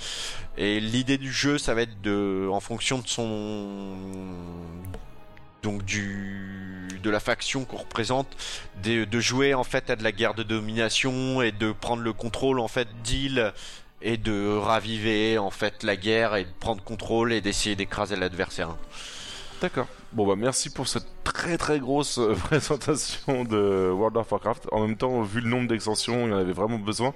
[0.58, 3.96] Et l'idée du jeu, ça va être de, en fonction de son,
[5.64, 8.28] donc du, de la faction qu'on représente,
[8.84, 12.14] de, de jouer en fait à de la guerre de domination et de prendre le
[12.14, 13.54] contrôle en fait d'île
[14.02, 18.76] et de raviver en fait la guerre et de prendre contrôle et d'essayer d'écraser l'adversaire.
[19.62, 19.88] D'accord.
[20.14, 24.68] Bon bah merci pour cette très très grosse euh, présentation de World of Warcraft.
[24.72, 27.14] En même temps, vu le nombre d'extensions, il y en avait vraiment besoin.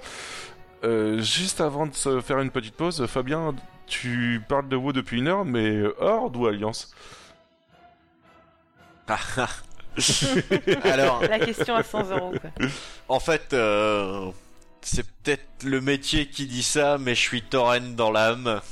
[0.83, 3.53] Euh, juste avant de se faire une petite pause, Fabien,
[3.85, 6.91] tu parles de WoW depuis une heure, mais Horde ou Alliance?
[10.83, 12.33] Alors, La question à 100 euros.
[12.39, 12.67] quoi.
[13.09, 14.31] en fait, euh,
[14.81, 18.61] c'est peut-être le métier qui dit ça, mais je suis tauren dans l'âme.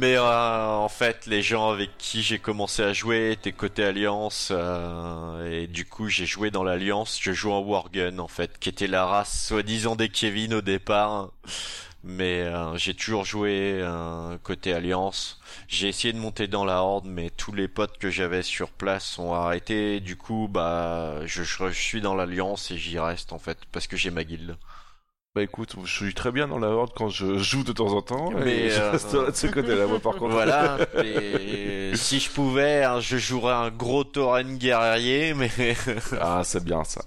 [0.00, 4.48] Mais euh, en fait, les gens avec qui j'ai commencé à jouer étaient côté Alliance,
[4.50, 7.18] euh, et du coup j'ai joué dans l'Alliance.
[7.22, 11.30] Je joue en Worgen en fait, qui était la race soi-disant des Kevin au départ.
[12.06, 15.40] Mais euh, j'ai toujours joué euh, côté Alliance.
[15.68, 19.18] J'ai essayé de monter dans la Horde, mais tous les potes que j'avais sur place
[19.18, 20.00] ont arrêté.
[20.00, 23.96] Du coup, bah, je, je suis dans l'Alliance et j'y reste en fait parce que
[23.96, 24.56] j'ai ma guilde.
[25.36, 28.02] Bah écoute, je suis très bien dans la Horde quand je joue de temps en
[28.02, 30.30] temps, Mais, et je euh, resterai de ce côté-là, moi par contre.
[30.32, 30.78] Voilà.
[31.04, 35.50] Et si je pouvais, hein, je jouerais un gros tauren guerrier, mais
[36.20, 37.02] Ah, c'est bien ça.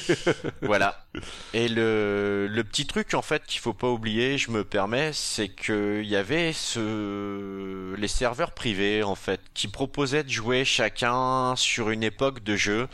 [0.62, 1.04] voilà.
[1.52, 5.48] Et le, le petit truc en fait qu'il faut pas oublier, je me permets, c'est
[5.48, 11.54] que il y avait ce les serveurs privés en fait qui proposaient de jouer chacun
[11.56, 12.88] sur une époque de jeu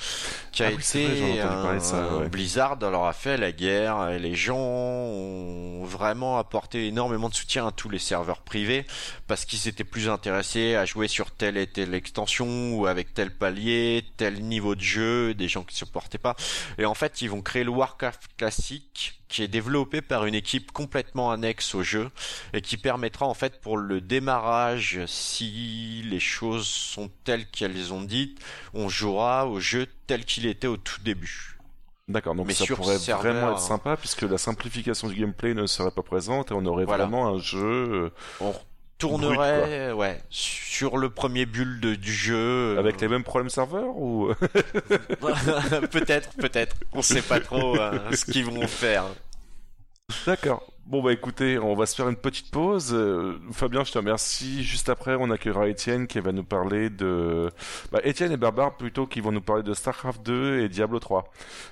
[0.50, 2.28] qui a Ah oui, vrai, été entendu parler de ça, un- ouais.
[2.28, 7.66] Blizzard leur a fait la guerre et les gens ont vraiment apporté énormément de soutien
[7.66, 8.86] à tous les serveurs privés
[9.26, 13.30] parce qu'ils étaient plus intéressés à jouer sur telle et telle extension ou avec tel
[13.30, 16.36] palier, tel niveau de jeu, des gens qui supportaient pas.
[16.78, 20.70] Et en fait, ils vont créer le Warcraft classique qui est développé par une équipe
[20.70, 22.10] complètement annexe au jeu
[22.52, 28.02] et qui permettra en fait pour le démarrage, si les choses sont telles qu'elles ont
[28.02, 28.38] dites,
[28.74, 31.53] on jouera au jeu tel qu'il était au tout début.
[32.06, 33.60] D'accord, donc Mais ça pourrait serveur, vraiment être hein.
[33.60, 37.04] sympa puisque la simplification du gameplay ne serait pas présente et on aurait Voilà.
[37.06, 37.58] vraiment un jeu.
[37.62, 38.54] euh, On
[38.98, 42.78] tournerait ouais, sur le premier bulle de- du jeu.
[42.78, 44.28] Avec les mêmes problèmes serveurs ou
[45.90, 46.76] peut-être, peut-être.
[46.92, 49.04] On sait pas trop euh, ce qu'ils vont faire.
[50.26, 50.62] D'accord.
[50.86, 52.92] Bon bah écoutez, on va se faire une petite pause.
[52.92, 54.62] Euh, Fabien, je te remercie.
[54.62, 57.48] Juste après, on accueillera Étienne qui va nous parler de...
[57.90, 61.24] Bah, Étienne et Barbare plutôt qui vont nous parler de StarCraft 2 et Diablo 3.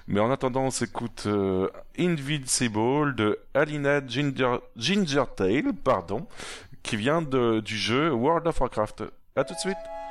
[0.09, 4.57] Mais en attendant, on s'écoute euh, Invincible de Alina Ginger...
[4.77, 6.27] Gingertail, pardon,
[6.83, 9.05] qui vient du jeu World of Warcraft.
[9.37, 10.02] À tout de suite.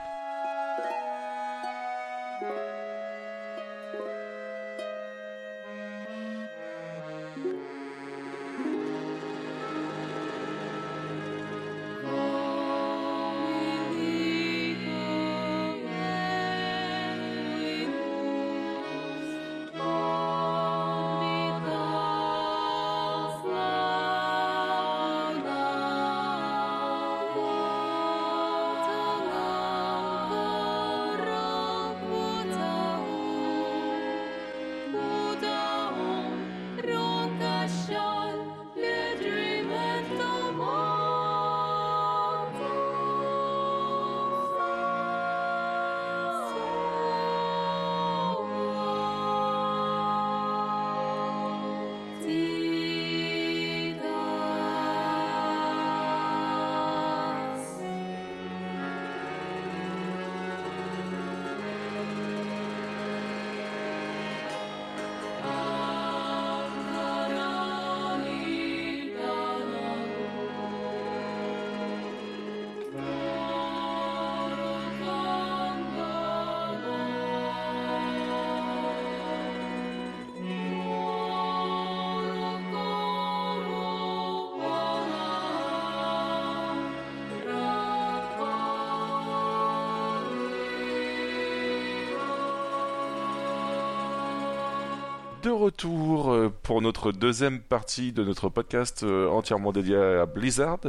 [95.61, 100.79] Retour euh, pour notre deuxième partie de notre podcast euh, entièrement dédié à Blizzard.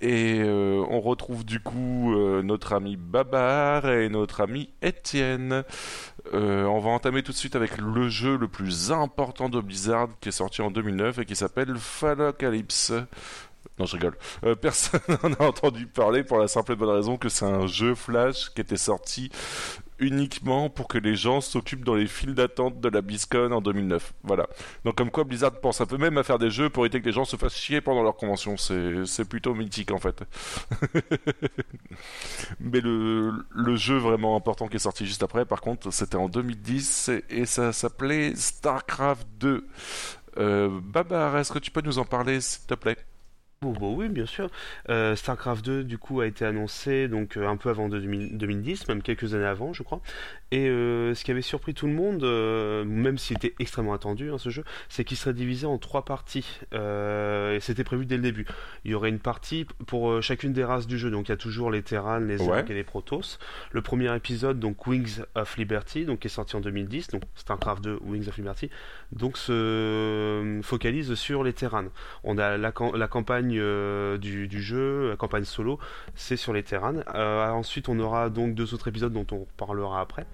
[0.00, 5.62] Et euh, on retrouve du coup notre ami Babar et notre ami Étienne.
[6.32, 10.30] On va entamer tout de suite avec le jeu le plus important de Blizzard qui
[10.30, 12.92] est sorti en 2009 et qui s'appelle Phallocalypse.
[13.78, 14.16] Non, je rigole.
[14.60, 17.94] Personne n'en a entendu parler pour la simple et bonne raison que c'est un jeu
[17.94, 19.30] Flash qui était sorti
[19.98, 24.12] uniquement pour que les gens s'occupent dans les files d'attente de la BlizzCon en 2009.
[24.22, 24.46] Voilà.
[24.84, 27.06] Donc comme quoi Blizzard pense un peu même à faire des jeux pour éviter que
[27.06, 28.56] les gens se fassent chier pendant leur convention.
[28.56, 30.22] C'est, plutôt mythique en fait.
[32.60, 36.28] Mais le, le jeu vraiment important qui est sorti juste après, par contre, c'était en
[36.28, 39.66] 2010 et, et ça s'appelait StarCraft 2.
[40.36, 42.96] Euh, Babar, est-ce que tu peux nous en parler s'il te plaît?
[43.72, 44.48] Oui, bien sûr.
[44.90, 48.36] Euh, StarCraft 2, du coup, a été annoncé donc euh, un peu avant de 2000
[48.36, 50.00] 2010, même quelques années avant, je crois.
[50.50, 54.30] Et euh, ce qui avait surpris tout le monde, euh, même s'il était extrêmement attendu,
[54.30, 56.60] hein, ce jeu, c'est qu'il serait divisé en trois parties.
[56.72, 58.46] Et c'était prévu dès le début.
[58.84, 61.10] Il y aurait une partie pour chacune des races du jeu.
[61.10, 62.56] Donc il y a toujours les Terrans, les Ouais.
[62.56, 63.38] Zerg et les Protoss.
[63.72, 67.82] Le premier épisode, donc Wings of Liberty, donc qui est sorti en 2010, donc StarCraft
[67.82, 68.70] 2, Wings of Liberty,
[69.12, 71.86] donc se focalise sur les Terrans.
[72.22, 72.72] On a la
[73.08, 75.78] campagne euh, du, jeu, la campagne solo,
[76.14, 76.94] c'est sur les Terrans.
[77.14, 80.26] Euh, ensuite, on aura donc deux autres épisodes dont on parlera après.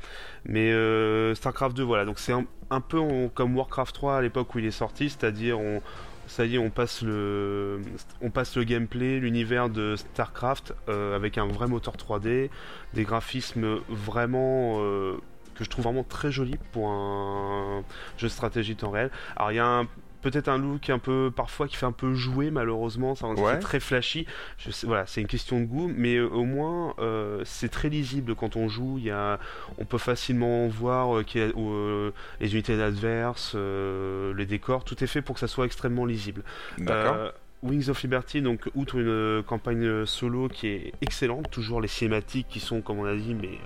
[0.45, 3.01] Mais euh, StarCraft 2, voilà, donc c'est un, un peu
[3.35, 5.81] comme Warcraft 3 à l'époque où il est sorti, c'est-à-dire on,
[6.27, 7.81] ça y est, on passe le,
[8.23, 12.51] on passe le gameplay, l'univers de StarCraft euh, avec un vrai moteur 3D,
[12.95, 15.17] des graphismes vraiment euh,
[15.57, 17.83] que je trouve vraiment très jolis pour un
[18.17, 19.11] jeu de stratégie temps réel.
[19.37, 19.89] Alors il y a un-
[20.23, 23.59] peut-être un look un peu parfois qui fait un peu jouer malheureusement, ça c'est Ouais.
[23.59, 24.27] très flashy.
[24.59, 27.89] Je sais, voilà, c'est une question de goût, mais euh, au moins euh, c'est très
[27.89, 28.97] lisible quand on joue.
[28.99, 29.39] Il y a,
[29.79, 32.11] on peut facilement voir euh, qu'il y a,
[32.41, 36.43] les unités adverses, les décors, tout est fait pour que ça soit extrêmement lisible.
[36.79, 37.33] D'accord.
[37.63, 42.59] Wings of Liberty, donc outre une campagne solo qui est excellente, toujours les cinématiques qui
[42.59, 43.59] sont, comme on a dit, mais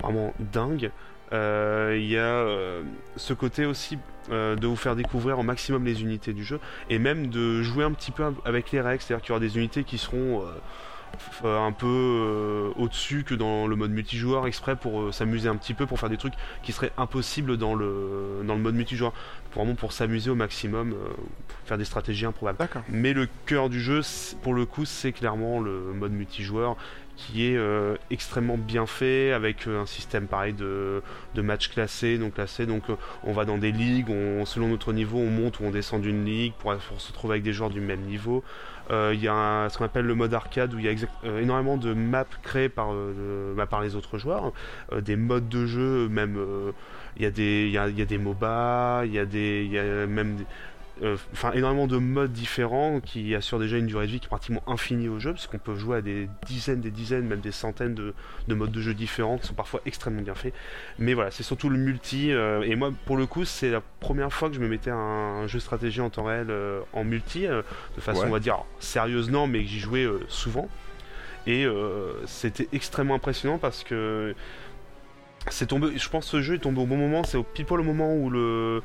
[0.00, 0.92] vraiment dingues.
[1.32, 2.82] Euh, Il y a euh,
[3.16, 3.98] ce côté aussi
[4.30, 6.60] euh, de vous faire découvrir au maximum les unités du jeu
[6.90, 9.56] et même de jouer un petit peu avec les règles, c'est-à-dire qu'il y aura des
[9.56, 10.44] unités qui seront
[11.44, 15.74] un peu euh, au-dessus que dans le mode multijoueur exprès pour euh, s'amuser un petit
[15.74, 19.12] peu, pour faire des trucs qui seraient impossibles dans le, dans le mode multijoueur.
[19.50, 20.96] Pour, vraiment pour s'amuser au maximum, euh,
[21.64, 22.58] faire des stratégies improbables.
[22.88, 24.00] Mais le cœur du jeu,
[24.42, 26.76] pour le coup, c'est clairement le mode multijoueur
[27.18, 31.02] qui est euh, extrêmement bien fait avec euh, un système pareil de,
[31.34, 32.64] de matchs classés, non classés.
[32.64, 35.70] Donc euh, on va dans des ligues, on, selon notre niveau, on monte ou on
[35.70, 38.42] descend d'une ligue pour, se retrouver avec des joueurs du même niveau.
[38.90, 41.92] Il y a ce qu'on appelle le mode arcade où il y a énormément de
[41.92, 42.88] maps créées par,
[43.54, 44.52] bah, par les autres joueurs,
[44.96, 46.38] des modes de jeu, même
[47.16, 49.78] il y a des il y a, y a des MOBA, il y a y
[49.78, 50.46] a même des-
[51.02, 54.28] euh, enfin énormément de modes différents qui assurent déjà une durée de vie qui est
[54.28, 57.52] pratiquement infinie au jeu parce qu'on peut jouer à des dizaines des dizaines même des
[57.52, 58.14] centaines de,
[58.48, 60.54] de modes de jeu différents qui sont parfois extrêmement bien faits
[60.98, 64.32] mais voilà c'est surtout le multi euh, et moi pour le coup c'est la première
[64.32, 67.46] fois que je me mettais un, un jeu stratégie en temps réel euh, en multi
[67.46, 68.26] de façon Ouais.
[68.26, 70.68] on va dire alors, sérieuse non mais que j'y jouais souvent
[71.46, 71.66] et
[72.26, 74.34] c'était extrêmement impressionnant parce que
[75.50, 77.66] c'est tombé je pense que ce jeu est tombé au bon moment c'est au pile
[77.70, 78.82] au moment où le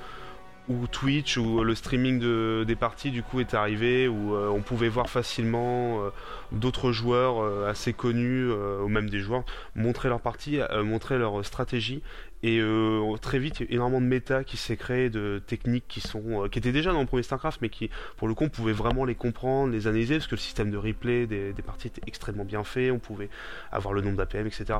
[0.69, 4.61] où Twitch ou le streaming de, des parties du coup est arrivé où euh, on
[4.61, 6.09] pouvait voir facilement euh,
[6.53, 9.43] d'autres joueurs euh, assez connus euh, ou même des joueurs
[9.75, 12.01] montrer leur partie, euh, montrer leur stratégie
[12.43, 15.85] et euh, très vite il y a énormément de méta qui s'est créé de techniques
[15.87, 18.43] qui sont euh, qui étaient déjà dans le premier Starcraft mais qui pour le coup
[18.43, 21.87] on pouvait vraiment les comprendre, les analyser parce que le système de replay des, parties
[21.87, 23.29] était extrêmement bien fait, on pouvait
[23.71, 24.77] avoir le nombre d'APM etc.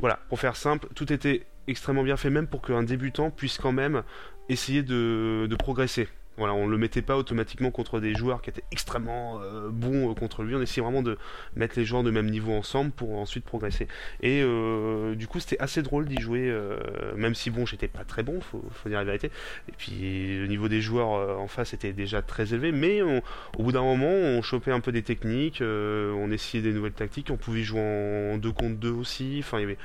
[0.00, 3.72] Voilà pour faire simple tout était extrêmement bien fait même pour qu'un débutant puisse quand
[3.72, 4.02] même
[4.48, 6.08] essayer de progresser.
[6.38, 10.14] Voilà, on le mettait pas automatiquement contre des joueurs qui étaient extrêmement euh, bons euh,
[10.14, 10.54] contre lui.
[10.54, 11.16] On essayait vraiment de
[11.54, 13.88] mettre les joueurs de même niveau ensemble pour ensuite progresser.
[14.20, 16.78] Et euh, du coup, c'était assez drôle d'y jouer, euh,
[17.16, 19.30] même si bon, j'étais pas très bon, faut, faut dire la vérité.
[19.68, 23.22] Et puis le niveau des joueurs euh, en face était déjà très élevé, mais on-
[23.58, 26.92] au bout d'un moment, on chopait un peu des techniques, euh, on essayait des nouvelles
[26.92, 29.36] tactiques, on pouvait jouer en 2 contre 2 aussi.
[29.40, 29.78] Enfin, il y avait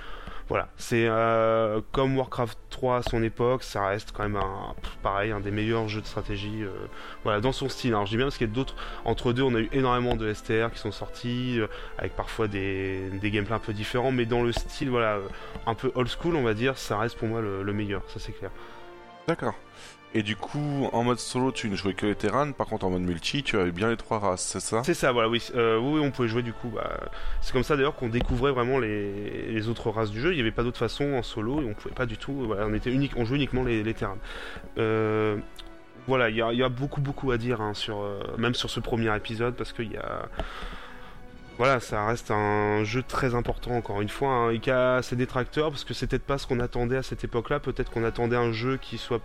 [0.51, 5.31] voilà, c'est euh, comme Warcraft 3 à son époque, ça reste quand même un, pareil,
[5.31, 6.63] un des meilleurs jeux de stratégie.
[6.63, 6.87] euh,
[7.23, 7.91] voilà, dans son style.
[7.91, 8.75] Alors je dis bien parce qu'il y a d'autres.
[9.05, 13.09] Entre deux, on a eu énormément de STR qui sont sortis, euh, avec parfois des,
[13.23, 15.19] gameplays un peu différents, mais dans le style, voilà,
[15.67, 18.33] un peu old school, on va dire, ça reste pour moi le meilleur, ça c'est
[18.33, 18.51] clair.
[19.27, 19.55] D'accord.
[20.13, 22.89] Et du coup, en mode solo, tu ne jouais que les Terran, par contre en
[22.89, 24.83] mode multi, tu avais bien les trois races, c'est ça?
[24.83, 25.41] C'est ça, voilà, oui.
[25.55, 26.67] Euh, oui, oui, on pouvait jouer du coup.
[26.67, 26.99] Bah,
[27.39, 30.33] c'est comme ça d'ailleurs qu'on découvrait vraiment les, autres races du jeu.
[30.33, 32.53] Il n'y avait pas d'autre façon en solo et on pouvait pas du tout.
[32.59, 33.95] On, était unique, on jouait uniquement les, les.
[34.77, 35.37] Euh,
[36.07, 39.15] voilà, il y a, beaucoup, beaucoup à dire, hein, sur, euh, même sur ce premier
[39.15, 40.27] épisode, parce qu'il y a.
[41.57, 45.15] Voilà, ça reste un jeu très important encore une fois, hein, et qui a ses
[45.15, 47.59] détracteurs, parce que c'était peut-être pas ce qu'on attendait à cette époque-là.
[47.61, 49.21] Peut-être qu'on attendait un jeu qui soit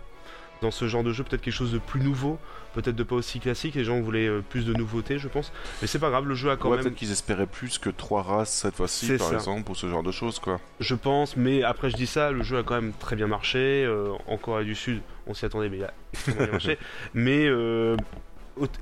[0.63, 2.39] dans ce genre de jeu peut-être quelque chose de plus nouveau,
[2.75, 3.75] peut-être de pas aussi classique.
[3.75, 5.53] Les gens voulaient euh, plus de nouveautés, je pense.
[5.81, 6.85] Mais c'est pas grave, le jeu a quand Ouais, même.
[6.85, 9.35] peut-être qu'ils espéraient plus que trois races cette fois-ci, par ça.
[9.35, 10.61] exemple, ou ce genre de choses, quoi.
[10.81, 13.85] Je pense, mais après je dis ça, le jeu a quand même très bien marché.
[13.87, 16.79] euh, en Corée du Sud, on s'y attendait, mais il a extrêmement bien marché.
[17.15, 17.97] Mais euh,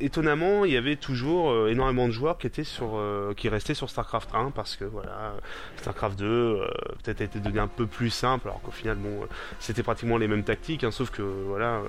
[0.01, 3.75] étonnamment, il y avait toujours euh, énormément de joueurs qui étaient sur, euh, qui restaient
[3.75, 5.35] sur Starcraft 1 parce que voilà,
[5.77, 6.67] Starcraft 2 euh,
[7.03, 9.27] peut-être a été devenu un peu plus simple, alors qu'au final, bon,
[9.59, 11.83] c'était pratiquement les mêmes tactiques, hein, sauf que voilà.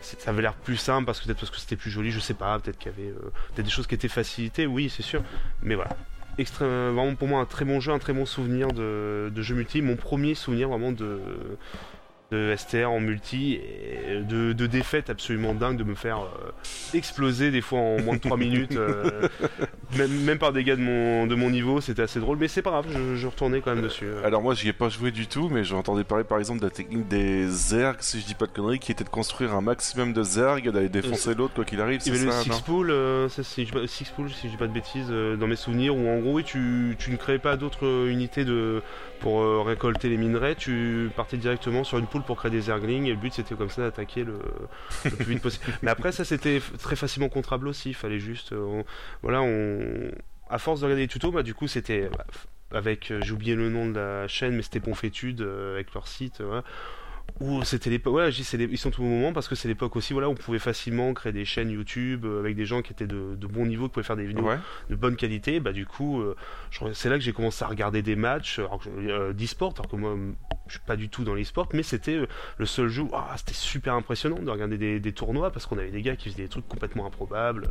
[0.00, 2.34] ça avait l'air plus simple parce que peut-être parce que c'était plus joli, je sais
[2.34, 3.14] pas, peut-être qu'il y avait
[3.56, 5.22] des choses qui étaient facilitées, oui c'est sûr,
[5.62, 5.96] mais voilà.
[6.36, 9.82] Extrême, vraiment pour moi un très bon jeu, un très bon souvenir de jeu multi,
[9.82, 11.20] mon premier souvenir vraiment de,
[12.34, 16.50] de STR en multi et de, de défaite absolument dingue de me faire euh,
[16.96, 19.28] exploser des fois en moins de 3 minutes, euh,
[19.96, 22.62] même, même par des gars de mon, de mon niveau, c'était assez drôle, mais c'est
[22.62, 24.06] pas grave, je, je retournais quand même dessus.
[24.06, 24.24] euh.
[24.26, 26.70] Alors moi j'y ai pas joué du tout, mais j'entendais parler par exemple de la
[26.70, 30.12] technique des zergs, si je dis pas de conneries, qui était de construire un maximum
[30.12, 32.92] de zergs, d'aller défoncer l'autre quoi qu'il arrive, Il y c'est avait le six pool,
[33.28, 36.18] si je, six pool, si je dis pas de bêtises, dans mes souvenirs, où en
[36.18, 38.82] gros, oui, tu, tu ne créais pas d'autres unités de,
[39.20, 43.10] pour récolter les minerais, tu partais directement sur une poule pour créer des erglings, et
[43.10, 44.38] le but c'était comme ça d'attaquer le,
[45.04, 45.64] le plus vite possible.
[45.82, 48.52] Mais après, ça c'était très facilement contrable aussi, il fallait juste.
[48.52, 48.84] euh, on-
[49.22, 50.10] voilà, on.
[50.50, 52.08] À force de regarder les tutos, bah, du coup, c'était.
[52.16, 52.24] bah,
[52.72, 56.06] avec, euh, j'ai oublié le nom de la chaîne, mais c'était Ponfétude euh, avec leur
[56.08, 56.40] site.
[56.40, 56.64] voilà.
[57.40, 60.12] Où c'était l'époque, voilà, les- ils sont au bon moment parce que c'est l'époque aussi,
[60.12, 63.08] voilà, où on pouvait facilement créer des chaînes YouTube euh, avec des gens qui étaient
[63.08, 64.58] de, de bon niveau, qui pouvaient faire des vidéos Ouais.
[64.88, 65.58] de bonne qualité.
[65.58, 66.36] Bah du coup, euh,
[66.92, 70.14] c'est là que j'ai commencé à regarder des matchs euh, d'e-sport, alors que moi,
[70.68, 72.26] je suis pas du tout dans l'e-sport, mais c'était euh,
[72.58, 73.02] le seul jeu.
[73.02, 76.14] où, ah, c'était super impressionnant de regarder des, des tournois parce qu'on avait des gars
[76.14, 77.68] qui faisaient des trucs complètement improbables.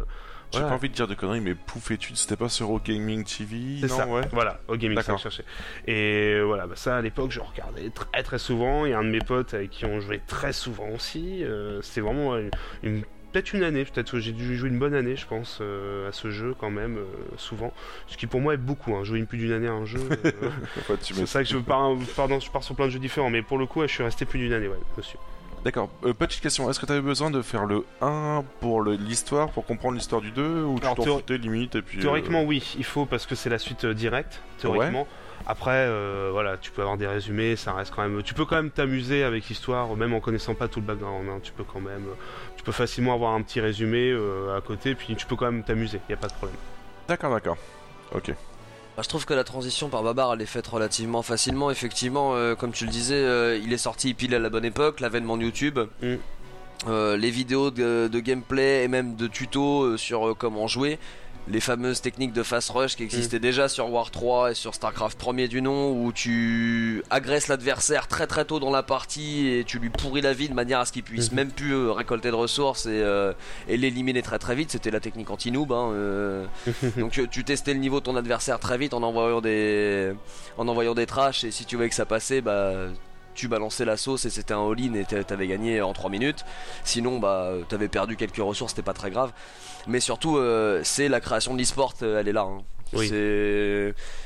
[0.53, 0.69] J'ai Voilà.
[0.69, 3.87] pas envie de dire de conneries, mais Pouf études, c'était pas sur Gaming TV C'est
[3.89, 4.07] non, ça.
[4.07, 4.21] ouais.
[4.31, 5.43] Voilà, au gaming, ça cherchais.
[5.87, 8.85] Et euh, voilà, bah, ça à l'époque, je regardais très très souvent.
[8.85, 11.43] Il y a un de mes potes avec qui on jouait très souvent aussi.
[11.43, 12.51] euh, C'était vraiment une,
[12.83, 13.01] une-
[13.31, 16.11] peut-être une année, peut-être que j'ai dû jouer une bonne année, je pense, euh, à
[16.11, 17.05] ce jeu quand même, euh,
[17.37, 17.73] souvent.
[18.05, 20.01] Ce qui pour moi est beaucoup, hein, jouer une plus d'une année à un jeu.
[20.23, 20.49] euh,
[21.01, 23.57] c'est ça que je pars, pardon, je pars sur plein de jeux différents, mais pour
[23.57, 25.17] le coup, je suis resté plus d'une année, ouais, monsieur.
[25.63, 25.89] D'accord.
[26.03, 29.95] Euh, petite question, est-ce que t'avais besoin de faire le 1 pour l'histoire, pour comprendre
[29.95, 31.99] l'histoire du 2, ou tu Alors, t'en théo- foutais limite et puis...
[31.99, 35.07] euh, Théoriquement, oui, il faut parce que c'est la suite euh, directe, théoriquement.
[35.45, 38.23] Après, euh, voilà, tu peux avoir des résumés, ça reste quand même.
[38.23, 41.27] Tu peux quand même t'amuser avec l'histoire, même en connaissant pas tout le background.
[41.29, 42.05] hein, tu peux quand même,
[42.57, 45.63] tu peux facilement avoir un petit résumé euh, à côté, puis tu peux quand même
[45.63, 45.99] t'amuser.
[46.07, 46.57] Il y a pas de problème.
[47.07, 47.57] D'accord, d'accord.
[48.13, 48.33] Ok.
[48.95, 51.71] Bah, je trouve que la transition par Babar elle est faite relativement facilement.
[51.71, 54.99] Effectivement, euh, comme tu le disais, euh, il est sorti pile à la bonne époque,
[54.99, 55.79] l'avènement de YouTube.
[56.01, 56.15] Mm.
[56.87, 60.99] Euh, les vidéos de, de gameplay et même de tutos sur comment jouer.
[61.49, 65.19] Les fameuses techniques de fast rush qui existaient déjà sur War 3 et sur StarCraft
[65.21, 69.77] 1er du nom où tu agresses l'adversaire très très tôt dans la partie et tu
[69.77, 71.35] lui pourris la vie de manière à ce qu'il puisse Mhm.
[71.35, 73.33] même plus euh, récolter de ressources et, euh,
[73.67, 74.71] et l'éliminer très très vite.
[74.71, 75.73] C'était la technique anti-noob.
[75.73, 76.45] hein, euh,
[76.97, 80.13] donc tu testais le niveau de ton adversaire très vite en envoyant des
[80.57, 82.71] en envoyant des trash et si tu voyais que ça passait bah
[83.33, 86.43] tu balançais la sauce et c'était un all-in et t'a- t'avais gagné en 3 minutes.
[86.83, 89.31] Sinon bah t'avais perdu quelques ressources, c'était pas très grave.
[89.87, 92.41] Mais surtout euh, c'est la création de l'e-sport, euh, elle est là.
[92.43, 92.61] hein.
[92.93, 93.07] Oui.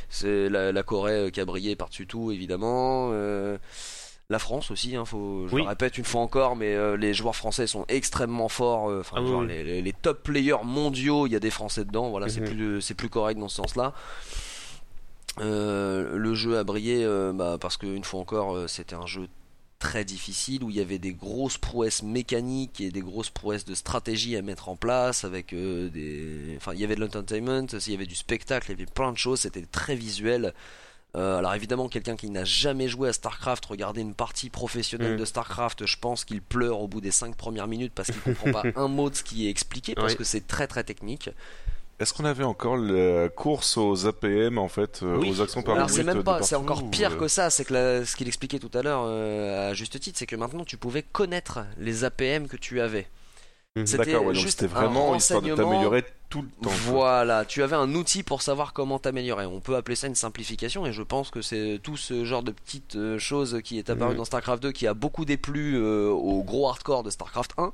[0.10, 3.10] C'est la, la Corée euh, qui a brillé par-dessus tout évidemment.
[3.14, 3.58] euh,
[4.30, 5.62] la France aussi, hein, faut, je Oui.
[5.62, 8.90] le répète une fois encore, mais euh, les joueurs français sont extrêmement forts.
[8.90, 9.48] euh, Ah oui, genre oui.
[9.48, 12.10] Les, les- les top players mondiaux, il y a des Français dedans.
[12.10, 12.48] Voilà, c'est Mhm.
[12.50, 13.94] plus c'est plus correct dans ce sens-là.
[15.40, 19.28] Euh, le jeu a brillé euh, bah, parce qu'une fois encore, euh, c'était un jeu
[19.80, 23.76] très difficile où il y avait des grosses prouesses mécaniques et des grosses prouesses de
[23.76, 27.94] stratégie à mettre en place avec des enfin il y avait de l'entertainment il y
[27.94, 30.56] avait du spectacle il y avait plein de choses c'était très visuel
[31.14, 35.20] alors évidemment quelqu'un qui n'a jamais joué à Starcraft regarder une partie professionnelle Mm.
[35.20, 38.52] de Starcraft je pense qu'il pleure au bout des 5 premières minutes parce qu'il comprend
[38.52, 40.18] pas un mot de ce qui est expliqué parce Oui.
[40.18, 41.30] que c'est très très technique
[42.00, 45.32] Est-ce qu'on avait encore la course aux APM, en fait, euh, Oui.
[45.32, 47.50] aux actions par Alors c'est même pas, c'est encore pire euh, que ça.
[47.50, 50.36] C'est que la- ce qu'il expliquait tout à l'heure euh, à juste titre, c'est que
[50.36, 53.08] maintenant tu pouvais connaître les APM que tu avais.
[53.76, 53.86] Mhm.
[53.88, 56.70] C'était ouais, juste c'était un vraiment histoire de t'améliorer tout le temps.
[56.86, 59.46] Voilà, tu avais un outil pour savoir comment t'améliorer.
[59.46, 62.52] On peut appeler ça une simplification et je pense que c'est tout ce genre de
[62.52, 64.18] petites choses qui est apparu Mhm.
[64.18, 67.72] dans StarCraft 2 qui a beaucoup déplu euh, au gros hardcore de StarCraft 1.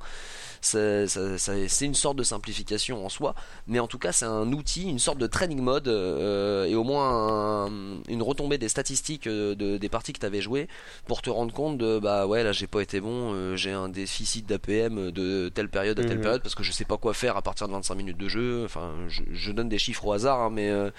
[0.64, 3.34] C'est une sorte de simplification en soi,
[3.66, 6.84] mais en tout cas c'est un outil, une sorte de training mode euh, et au
[6.84, 7.70] moins un-
[8.08, 10.68] une retombée des statistiques euh, de- des parties que tu avais jouées
[11.06, 13.88] pour te rendre compte de bah ouais là j'ai pas été bon, euh, j'ai un
[13.88, 16.22] déficit d'APM de telle période à telle Mhm.
[16.22, 18.62] période parce que je sais pas quoi faire à partir de 25 minutes de jeu.
[18.64, 20.90] Enfin, je, je donne des chiffres au hasard, hein, mais euh,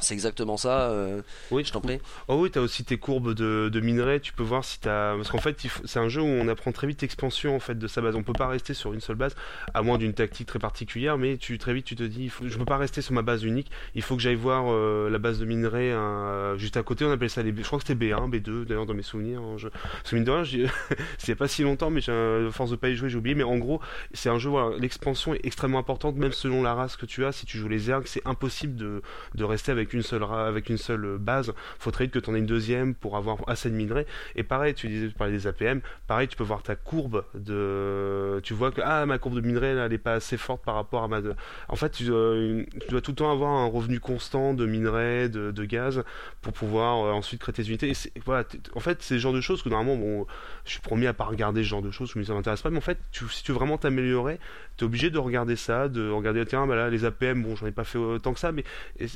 [0.00, 0.90] c'est exactement ça.
[0.90, 1.98] euh, Oui, je t'en prie.
[2.28, 5.16] Oh oui, t'as aussi tes courbes de, de minerais, tu peux voir si t'as...
[5.16, 7.86] Parce qu'en fait, c'est un jeu où on apprend très vite l'expansion en fait, de
[7.86, 8.16] sa base.
[8.16, 9.34] On peut pas rester sur une seule base,
[9.74, 12.46] à moins d'une tactique très particulière, mais tu, très vite tu te dis, il faut...
[12.48, 15.18] je peux pas rester sur ma base unique, il faut que j'aille voir euh, la
[15.18, 17.52] base de minerais hein, juste à côté, on appelle ça les...
[17.52, 19.40] B- Je crois que c'était B1, B2 d'ailleurs dans mes souvenirs.
[19.40, 19.68] hein, Je...
[19.68, 20.68] Parce que mine de rien,
[21.18, 22.48] c'est pas si longtemps, mais j'ai un...
[22.48, 23.34] à force de pas y jouer, j'ai oublié.
[23.34, 23.80] Mais en gros,
[24.12, 27.32] c'est un jeu, voilà, l'expansion est extrêmement importante, même selon la race que tu as.
[27.32, 29.02] Si tu joues les Zergs, c'est impossible de,
[29.34, 31.52] de rester avec une seule, avec une seule base.
[31.78, 34.06] Faut que tu en aies une deuxième pour avoir assez de minerais.
[34.36, 35.80] Et pareil, tu disais, tu parlais des APM.
[36.06, 38.40] Pareil, tu peux voir ta courbe de.
[38.42, 40.74] Tu vois que ah, ma courbe de minerais, là, elle est pas assez forte par
[40.74, 41.20] rapport à ma.
[41.68, 45.28] En fait, tu, euh, tu dois tout le temps avoir un revenu constant de minerais,
[45.28, 46.02] de, gaz,
[46.42, 47.92] pour pouvoir euh, ensuite créer tes unités.
[48.24, 50.26] Voilà, en fait, c'est le genre de choses que normalement, bon,
[50.64, 52.78] je suis promis à pas regarder ce genre de choses, dis ça m'intéresse pas, mais
[52.78, 54.38] en fait, si tu veux vraiment t'améliorer,
[54.76, 57.72] tu es obligé de regarder ça, de regarder, tiens, bah les APM, bon, j'en ai
[57.72, 58.64] pas fait autant que ça, mais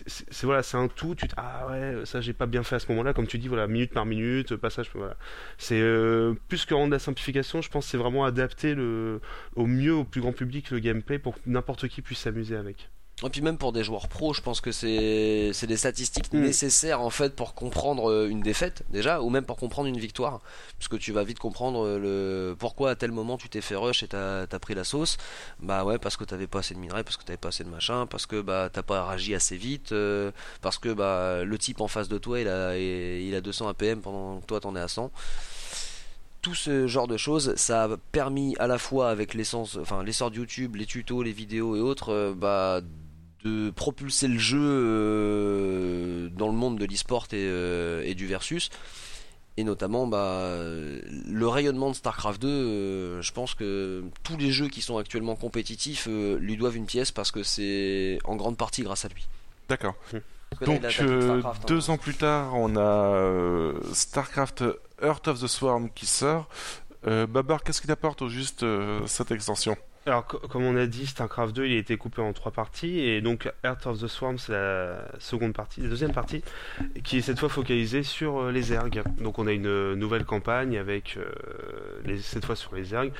[0.06, 2.78] c'est- voilà, c'est un tout, tu te, ah ouais, ça j'ai pas bien fait à
[2.78, 5.16] ce moment-là, comme tu dis, voilà, minute par minute, passage, voilà.
[5.58, 9.20] C'est euh, plus que rendre la simplification, je pense c'est vraiment adapter le,
[9.56, 12.90] au mieux au plus grand public le gameplay pour que n'importe qui puisse s'amuser avec.
[13.26, 16.40] Et puis même pour des joueurs pros, je pense que c'est des statistiques Mm.
[16.40, 20.40] nécessaires en fait pour comprendre euh, une défaite déjà, ou même pour comprendre une victoire,
[20.78, 21.98] puisque tu vas vite comprendre euh,
[22.50, 25.16] le pourquoi à tel moment tu t'es fait rush et t'as as pris la sauce.
[25.60, 27.68] Bah ouais, parce que t'avais pas assez de minerais, parce que t'avais pas assez de
[27.68, 31.80] machin, parce que bah t'as pas réagi assez vite, euh, parce que bah le type
[31.80, 34.80] en face de toi il a il a 200 APM pendant que toi t'en es
[34.80, 35.10] à 100
[36.42, 40.30] tout ce genre de choses, ça a permis à la fois avec l'essence, enfin l'essor
[40.30, 42.82] de YouTube, les tutos, les vidéos et autres, euh, bah,
[43.44, 48.70] de propulser le jeu euh, dans le monde de l'e-sport et, euh, et du versus.
[49.56, 50.50] Et notamment, bah,
[51.28, 55.36] le rayonnement de StarCraft 2, euh, je pense que tous les jeux qui sont actuellement
[55.36, 59.28] compétitifs euh, lui doivent une pièce parce que c'est en grande partie grâce à lui.
[59.68, 59.94] D'accord.
[60.60, 61.52] Donc euh, hein.
[61.66, 64.64] deux ans plus tard, on a euh, StarCraft
[65.02, 66.48] Heart of the Swarm qui sort.
[67.06, 69.76] Euh, Babar, qu'est-ce qu'il apporte au juste euh, cette extension?
[70.06, 73.00] Alors, co- comme on a dit, StarCraft 2, il a été coupé en trois parties,
[73.00, 76.42] et donc Heart of the Swarm, c'est la seconde partie, la deuxième partie,
[77.04, 79.02] qui est cette fois focalisée sur euh, les Zergs.
[79.18, 83.12] Donc, on a une euh, nouvelle campagne avec, euh, cette fois sur les Zergs.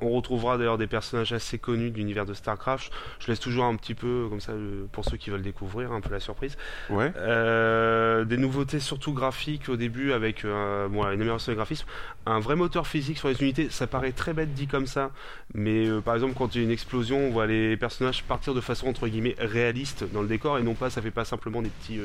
[0.00, 2.92] On retrouvera d'ailleurs des personnages assez connus de l'univers de StarCraft.
[3.18, 4.52] Je laisse toujours un petit peu, comme ça,
[4.92, 6.56] pour ceux qui veulent découvrir, un peu la surprise.
[6.88, 7.12] Ouais.
[7.16, 11.86] Euh, des nouveautés surtout graphiques au début avec euh, bon, une amélioration des graphismes,
[12.26, 13.68] un vrai moteur physique sur les unités.
[13.70, 15.10] Ça paraît très bête dit comme ça,
[15.54, 18.54] mais euh, par exemple quand il y a une explosion, on voit les personnages partir
[18.54, 21.62] de façon entre guillemets réaliste dans le décor et non pas ça fait pas simplement
[21.62, 21.98] des petits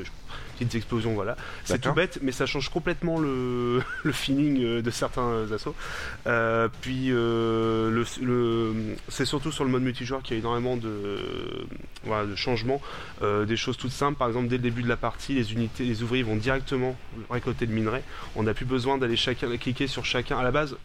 [0.54, 1.14] petites explosions.
[1.14, 5.76] Voilà, c'est tout bête, mais ça change complètement le, le feeling de certains assauts.
[6.82, 8.74] Puis euh, le, le-
[9.10, 11.18] c'est surtout sur le mode multijoueur qu'il y a énormément de,
[12.04, 12.82] voilà, de changements.
[13.22, 15.84] Euh, des choses toutes simples, par exemple dès le début de la partie, les unités,
[15.86, 16.96] les ouvriers vont directement
[17.30, 18.02] récolter le minerai.
[18.36, 20.38] On n'a plus besoin d'aller chacun cliquer sur chacun.
[20.38, 20.76] À la base,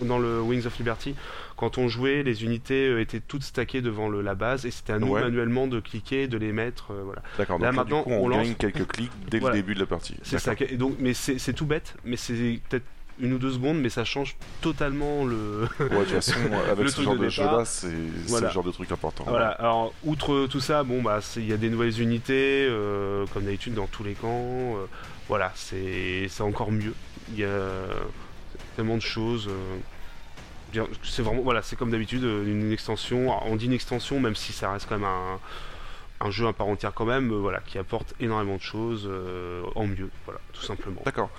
[0.00, 1.14] dans le Wings of Liberty,
[1.56, 4.94] quand on jouait, les unités euh, étaient toutes stackées devant le- la base et c'était
[4.94, 5.20] à nous Ouais.
[5.20, 6.92] manuellement de cliquer, de les mettre.
[6.92, 7.20] euh, voilà.
[7.36, 7.58] D'accord.
[7.58, 9.56] Là, Donc maintenant, du coup, on, on lance- gagne quelques clics dès Voilà.
[9.56, 10.16] le début de la partie.
[10.22, 10.54] C'est ça.
[10.58, 12.84] Et donc, mais c'est tout bête, mais c'est peut-être
[13.20, 15.68] une ou deux secondes, mais ça change totalement le.
[15.78, 16.38] Ouais, de toute façon,
[16.70, 17.88] avec ce genre de jeu-là, c'est
[18.26, 18.48] Voilà.
[18.48, 19.24] le genre de truc important.
[19.26, 23.44] Voilà, alors outre tout ça, bon bah il y a des nouvelles unités, euh, comme
[23.44, 24.76] d'habitude dans tous les camps.
[24.76, 24.86] euh,
[25.28, 26.94] voilà, c'est encore mieux.
[27.32, 27.48] Il y a
[28.76, 29.48] tellement de choses.
[29.48, 29.76] euh,
[31.02, 33.22] c'est vraiment voilà, c'est comme d'habitude une extension.
[33.32, 35.38] Alors, on dit une extension, même si ça reste quand même un,
[36.26, 37.32] un jeu à part entière quand même.
[37.32, 40.10] euh, voilà, qui apporte énormément de choses euh, en mieux.
[40.26, 41.00] Voilà, tout simplement.
[41.04, 41.30] D'accord.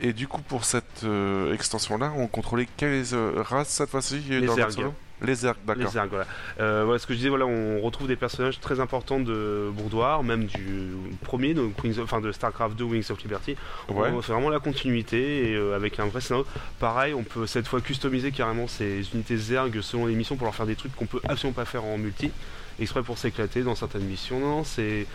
[0.00, 4.40] Et du coup, pour cette euh, extension-là, on contrôlait quelles euh, races cette fois-ci euh,
[4.40, 4.70] Les dans le Zerg.
[4.70, 5.82] solo Les Zerg, d'accord.
[5.84, 6.26] Les Zerg, voilà.
[6.60, 10.22] Euh, voilà, ce que je disais, voilà, on retrouve des personnages très importants de Bourdoir,
[10.22, 10.90] même du
[11.24, 13.56] premier, donc Wings of- enfin de Starcraft 2 Wings of Liberty.
[13.88, 14.10] Ouais.
[14.12, 16.46] On fait vraiment la continuité et euh, avec un vrai scénario.
[16.78, 20.54] Pareil, on peut cette fois customiser carrément ces unités Zerg selon les missions pour leur
[20.54, 22.30] faire des trucs qu'on peut absolument pas faire en multi,
[22.78, 24.38] exprès pour s'éclater dans certaines missions.
[24.38, 25.06] Non, non, c'est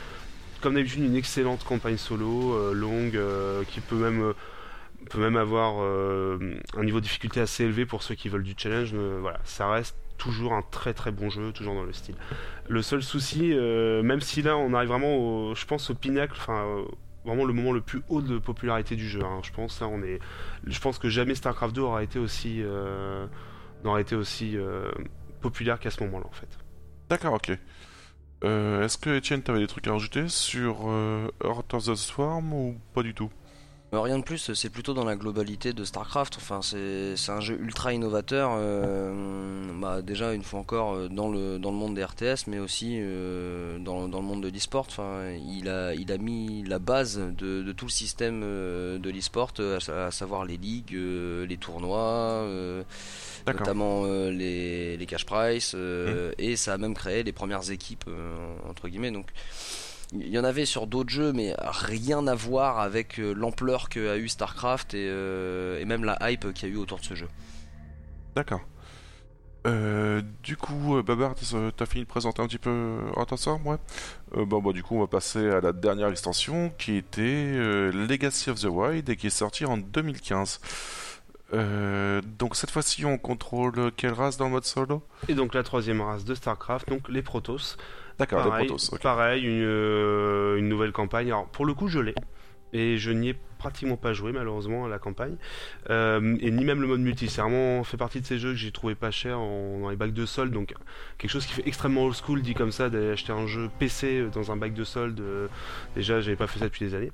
[0.60, 3.18] comme d'habitude une excellente campagne solo, euh, longue,
[3.70, 4.34] qui peut même
[5.10, 8.54] peut même avoir euh, un niveau de difficulté assez élevé pour ceux qui veulent du
[8.58, 8.94] challenge.
[8.94, 12.16] voilà, ça reste toujours un très très bon jeu, toujours dans le style.
[12.70, 15.96] Le seul souci, euh, même si là on arrive vraiment, au, je pense, au
[16.32, 16.86] enfin
[17.26, 19.22] vraiment le moment le plus haut de popularité du jeu.
[19.24, 19.40] hein.
[19.44, 20.20] Je pense là on est,
[20.68, 23.26] je pense que jamais StarCraft 2 aura été aussi, euh,
[23.84, 24.58] n'aurait été aussi
[25.42, 26.50] populaire qu'à ce moment-là en fait.
[27.10, 27.58] D'accord, ok.
[28.44, 30.90] Est-ce que Etienne, t'avais des trucs à rajouter sur
[31.44, 33.30] Heart of the Swarm ou pas du tout?
[33.96, 36.38] Rien de plus, c'est plutôt dans la globalité de StarCraft.
[36.38, 38.52] Enfin, c'est un jeu ultra innovateur.
[38.54, 42.58] euh, bah, déjà, une fois encore, euh, dans le, dans le monde des RTS, mais
[42.60, 44.88] aussi euh, dans, dans le monde de l'e-sport.
[44.90, 49.54] Enfin, il, a, il a mis la base de, de tout le système de l'e-sport,
[49.60, 50.94] à, sa- à savoir les ligues,
[51.48, 52.84] les tournois, euh,
[53.60, 58.06] notamment les, les cash price, euh, et ça a même créé les premières équipes,
[58.68, 59.12] entre guillemets.
[59.12, 59.28] Donc,
[60.14, 64.10] il y en avait sur d'autres jeux, mais rien à voir avec euh, l'ampleur que
[64.10, 67.06] a eu StarCraft et, euh, et même la hype qu'il y a eu autour de
[67.06, 67.28] ce jeu.
[68.36, 68.62] D'accord.
[69.66, 71.36] Euh, du coup, Babar,
[71.78, 73.00] t'as fini de présenter un petit peu
[73.38, 73.78] Swarm, ouais
[74.36, 77.92] Euh, Bon, bah, du coup, on va passer à la dernière extension qui était euh,
[77.92, 80.60] Legacy of the Wild et qui est sortie en 2015.
[81.54, 85.02] Euh, donc, cette fois-ci, on contrôle quelle race dans le mode solo?
[85.30, 87.78] Et donc la troisième race de StarCraft, donc les Protoss.
[88.20, 88.94] D'accord, Pareil, Protoss.
[88.94, 89.02] ok.
[89.02, 91.28] pareil une, euh, une nouvelle campagne.
[91.28, 92.16] Alors pour le coup, je l'ai.
[92.76, 95.36] Et je n'y ai pratiquement pas joué malheureusement à la campagne.
[95.92, 97.28] Euh, et ni même le mode multi.
[97.30, 99.96] C'est vraiment fait partie de ces jeux que j'ai trouvé pas cher en- dans les
[99.96, 100.52] bacs de solde.
[100.52, 100.74] Donc
[101.20, 104.26] quelque chose qui fait extrêmement old school, dit comme ça, d'aller acheter un jeu PC
[104.34, 105.20] dans un bac de solde.
[105.20, 105.48] euh,
[105.96, 107.12] déjà, j'avais pas fait ça depuis des années.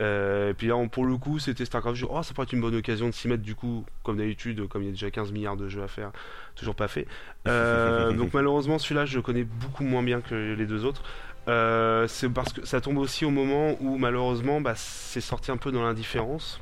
[0.00, 1.96] Euh, et puis là, on- pour le coup, c'était StarCraft.
[1.96, 3.42] Je dis, oh, ça pourrait être une bonne occasion de s'y mettre.
[3.42, 6.10] Du coup, comme d'habitude, comme il y a déjà 15 milliards de jeux à faire,
[6.54, 7.06] toujours pas fait.
[7.46, 11.02] Euh, donc malheureusement, celui-là, je le connais beaucoup moins bien que les deux autres.
[11.48, 15.56] Euh, c'est parce que ça tombe aussi au moment où malheureusement, bah, c'est sorti un
[15.56, 16.60] peu dans l'indifférence.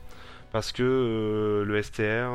[0.51, 2.31] Parce que le STR,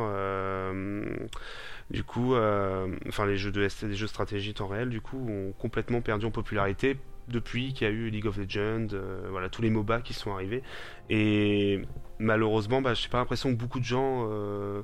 [1.90, 5.02] du coup, euh, enfin les jeux de ST, les jeux de stratégie temps réel, du
[5.02, 6.98] coup, ont complètement perdu en popularité
[7.28, 10.32] depuis qu'il y a eu League of Legends, euh, voilà tous les MOBA qui sont
[10.34, 10.64] arrivés.
[11.10, 11.82] Et
[12.20, 14.84] malheureusement, bah, j'ai pas l'impression que beaucoup de gens euh,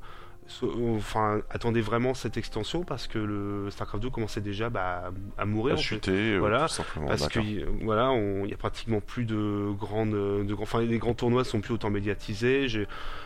[0.50, 5.46] so- enfin, attendaient vraiment cette extension parce que le StarCraft 2 commençait déjà bah, à
[5.46, 5.76] mourir.
[5.76, 5.84] À en fait.
[5.84, 7.08] chuter, euh, Voilà, tout simplement.
[7.08, 7.40] Parce que
[7.84, 8.14] voilà,
[8.44, 11.90] il y a pratiquement plus de grandes, de enfin les grands tournois sont plus autant
[11.90, 12.68] médiatisés.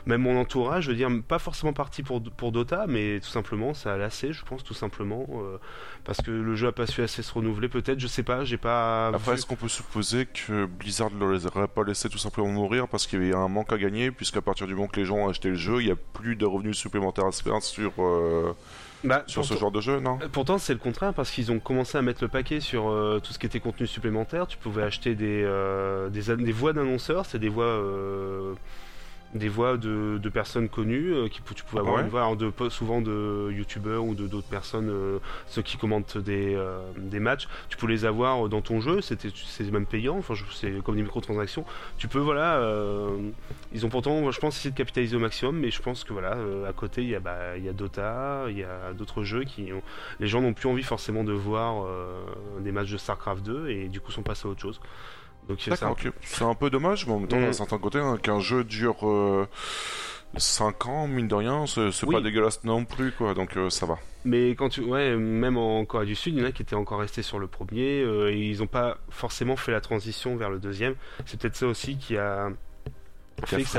[0.06, 3.74] Même mon entourage, je veux dire, pas forcément parti pour pour Dota, mais tout simplement
[3.74, 5.58] ça a lassé, je pense tout simplement euh,
[6.04, 7.70] parce que le jeu a pas su assez se renouveler.
[7.70, 9.08] Peut-être, je sais pas, j'ai pas.
[9.08, 12.88] Après, est-ce qu'on peut supposer que Blizzard ne les aurait pas laissé tout simplement mourir
[12.88, 15.18] parce qu'il y avait un manque à gagner, puisqu'à partir du moment que les gens
[15.18, 17.13] ont acheté le jeu, il n'y a plus de revenus supplémentaires
[17.62, 18.56] sur, euh,
[19.04, 20.20] Bah, sur ce genre de jeu, non?
[20.22, 23.20] Euh, Pourtant, c'est le contraire parce qu'ils ont commencé à mettre le paquet sur euh,
[23.22, 24.48] tout ce qui était contenu supplémentaire.
[24.48, 25.44] Tu pouvais acheter des,
[26.12, 27.82] des, voix d'annonceurs, c'est des voix,
[29.36, 31.14] des voix de, de personnes connues.
[31.14, 32.02] euh, qui, tu pouvais avoir Ouais.
[32.04, 36.18] une voix alors de, souvent de youtubeurs ou de d'autres personnes, euh, ceux qui commentent
[36.18, 37.48] des, euh, des matchs.
[37.70, 40.18] Tu peux les avoir dans ton jeu, c'était c'est même payant.
[40.18, 41.66] Enfin, c'est comme des microtransactions.
[41.98, 42.62] Tu peux, voilà.
[43.74, 46.38] ils ont pourtant, je pense, essayé de capitaliser au maximum, mais je pense que voilà,
[46.68, 49.44] à côté, il y a, bah, il y a Dota, il y a d'autres jeux
[49.44, 49.82] qui ont
[50.20, 51.86] les gens n'ont plus envie forcément de voir
[52.62, 54.80] des matchs de StarCraft 2 et du coup sont passés à autre chose.
[55.50, 56.10] Donc c'est un- ok.
[56.22, 57.46] C'est un peu dommage, mais en même temps, Mm.
[57.46, 59.48] d'un certain côté, hein, qu'un jeu dure
[60.38, 62.16] 5 ans, mine de rien, c'est c'est Oui.
[62.16, 64.00] pas dégueulasse non plus, quoi, donc euh, ça va.
[64.26, 66.76] Mais quand tu, ouais, même en Corée du Sud, il y en a qui étaient
[66.76, 70.50] encore restés sur le premier euh, et ils n'ont pas forcément fait la transition vers
[70.50, 70.96] le deuxième.
[71.26, 72.50] C'est peut-être ça aussi qui a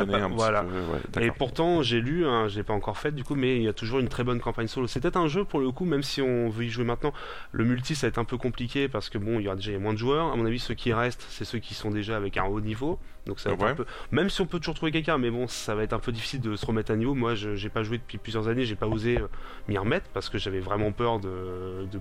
[0.00, 0.62] A pas- voilà.
[0.64, 3.56] peu, ouais, Et pourtant, j'ai lu, hein, je l'ai pas encore fait du coup, mais
[3.56, 4.86] il y a toujours une très bonne campagne solo.
[4.86, 7.12] C'est peut-être un jeu pour le coup, même si on veut y jouer maintenant.
[7.52, 9.78] Le multi, ça va être un peu compliqué parce que bon, il y aura déjà
[9.78, 10.32] moins de joueurs.
[10.32, 12.98] À mon avis, ceux qui restent, c'est ceux qui sont déjà avec un haut niveau.
[13.26, 13.86] Donc ça va être un peu.
[14.10, 16.40] Même si on peut toujours trouver quelqu'un, mais bon, ça va être un peu difficile
[16.42, 17.14] de se remettre à niveau.
[17.14, 19.28] Moi, je j'ai pas joué depuis plusieurs années, j'ai pas osé euh,
[19.66, 21.98] m'y remettre parce que j'avais vraiment peur de, de,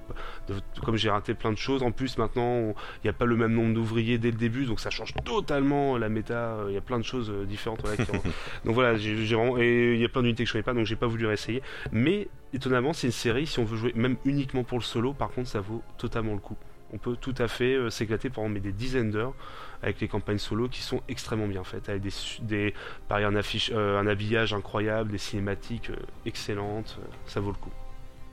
[0.49, 1.81] de- de- comme j'ai raté plein de choses.
[1.81, 2.73] En plus, maintenant,
[3.03, 5.97] il n'y a pas le même nombre d'ouvriers dès le début, donc ça change totalement
[5.97, 6.34] la méta.
[6.55, 7.82] euh, Il y a plein de choses euh, différentes.
[7.82, 8.22] voilà, qui ont-
[8.65, 10.86] donc voilà, j'ai vraiment et il y a plein d'unités que je connais pas, donc
[10.86, 11.61] j'ai pas voulu réessayer.
[11.91, 13.48] Mais étonnamment, c'est une série.
[13.48, 16.40] Si on veut jouer même uniquement pour le solo, par contre, ça vaut totalement le
[16.40, 16.56] coup.
[16.95, 19.34] On peut tout à fait euh, s'éclater pendant mais des dizaines d'heures
[19.82, 22.11] avec les campagnes solo qui sont extrêmement bien faites, avec des,
[22.41, 22.74] des
[23.07, 25.95] pareil, un, affiche, euh, un habillage incroyable, des cinématiques euh,
[26.28, 27.72] excellentes, ça vaut le coup.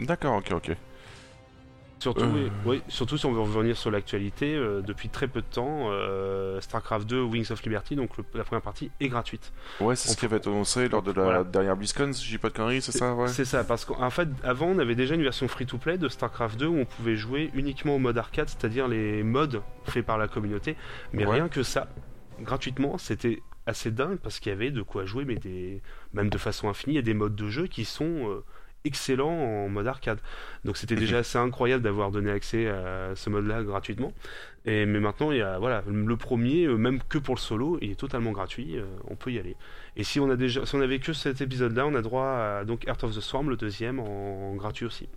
[0.00, 0.76] D'accord, ok, ok.
[2.00, 2.48] Surtout, Euh.
[2.64, 6.58] oui, surtout si on veut revenir sur l'actualité, euh, depuis très peu de temps, euh,
[6.62, 9.52] StarCraft 2 Wings of Liberty, donc le- la première partie, est gratuite.
[9.80, 11.44] Ouais, c'est ce qui avait été annoncé lors de la Voilà.
[11.44, 14.08] dernière BlizzCon, si je dis pas de conneries, c'est ça, ouais C'est ça, parce qu'en
[14.10, 17.50] fait, avant, on avait déjà une version free-to-play de StarCraft 2 où on pouvait jouer
[17.54, 20.76] uniquement au mode arcade, c'est-à-dire les modes faits par la communauté.
[21.12, 21.34] Mais Ouais.
[21.34, 21.86] rien que ça,
[22.40, 25.82] gratuitement, c'était assez dingue parce qu'il y avait de quoi jouer, mais des...
[26.14, 28.42] même de façon infinie, il y a des modes de jeu qui sont
[28.84, 30.18] excellent en mode arcade.
[30.64, 34.12] Donc c'était déjà assez incroyable d'avoir donné accès à ce mode-là gratuitement.
[34.66, 37.78] Et, mais maintenant, il y a, voilà, le premier, euh, même que pour le solo,
[37.80, 39.56] il est totalement gratuit, euh, on peut y aller.
[39.96, 42.64] Et si on, a déjà, si on avait que cet épisode-là, on a droit à
[42.66, 45.08] donc Heart of the Swarm, le deuxième, en, gratuit aussi.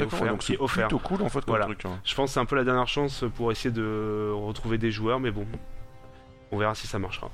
[0.00, 0.86] Offert, donc c'est offert.
[0.86, 1.64] plutôt cool en fait comme Voilà.
[1.64, 1.84] truc.
[1.84, 1.98] hein.
[2.04, 5.18] Je pense que c'est un peu la dernière chance pour essayer de retrouver des joueurs,
[5.18, 5.44] mais bon,
[6.52, 7.28] on verra si ça marchera.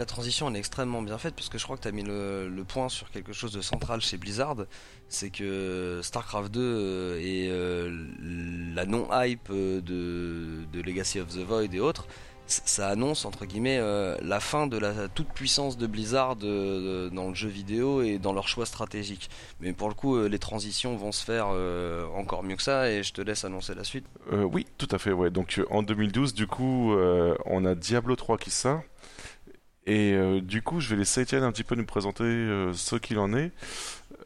[0.00, 2.64] La transition est extrêmement bien faite parce que je crois que tu as mis le,
[2.66, 4.56] point sur quelque chose de central chez Blizzard,
[5.10, 8.06] c'est que StarCraft 2 euh, et euh,
[8.74, 12.06] la non-hype euh, de, Legacy of the Void et autres,
[12.46, 13.78] ça annonce entre guillemets
[14.22, 18.48] la fin de la toute puissance de Blizzard dans le jeu vidéo et dans leurs
[18.48, 19.28] choix stratégiques.
[19.60, 21.46] Mais pour le coup, les transitions vont se faire
[22.16, 24.04] encore mieux que ça et je te laisse annoncer la suite.
[24.32, 25.12] Oui, tout à fait.
[25.12, 25.30] Ouais.
[25.30, 26.92] Donc en 2012, du coup,
[27.46, 28.82] on a Diablo 3 qui sort.
[29.90, 32.94] Et euh, du coup, je vais laisser Étienne un petit peu nous présenter euh, ce
[32.94, 33.50] qu'il en est.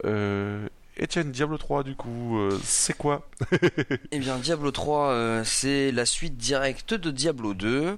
[0.05, 3.27] Euh, Étienne, Diablo 3, du coup, c'est quoi
[4.11, 7.97] Eh bien, Diablo 3, euh, c'est la suite directe de Diablo 2.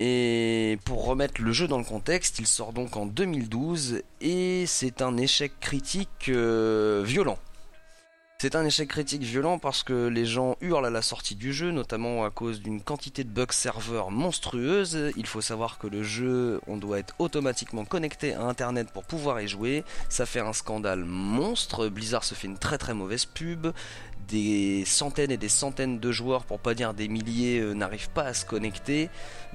[0.00, 5.02] Et pour remettre le jeu dans le contexte, il sort donc en 2012 et c'est
[5.02, 7.38] un échec critique violent.
[8.38, 11.70] C'est un échec critique violent parce que les gens hurlent à la sortie du jeu,
[11.70, 15.10] notamment à cause d'une quantité de bugs serveurs monstrueuse.
[15.16, 19.40] Il faut savoir que le jeu, on doit être automatiquement connecté à Internet pour pouvoir
[19.40, 19.84] y jouer.
[20.10, 21.88] Ça fait un scandale monstre.
[21.88, 23.68] Blizzard se fait une très très mauvaise pub.
[24.28, 28.24] Des centaines et des centaines de joueurs, pour pas dire des milliers, euh, n'arrivent pas
[28.24, 29.08] à se connecter.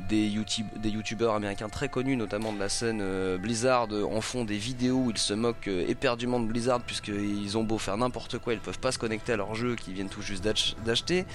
[0.08, 4.46] Des, YouTube, youtubeurs américains très connus, notamment de la scène euh, Blizzard, euh, en font
[4.46, 8.54] des vidéos où ils se moquent éperdument de Blizzard, puisqu'ils ont beau faire n'importe quoi,
[8.54, 11.26] ils peuvent pas se connecter à leur jeu qu'ils viennent tout juste d'ach- d'acheter.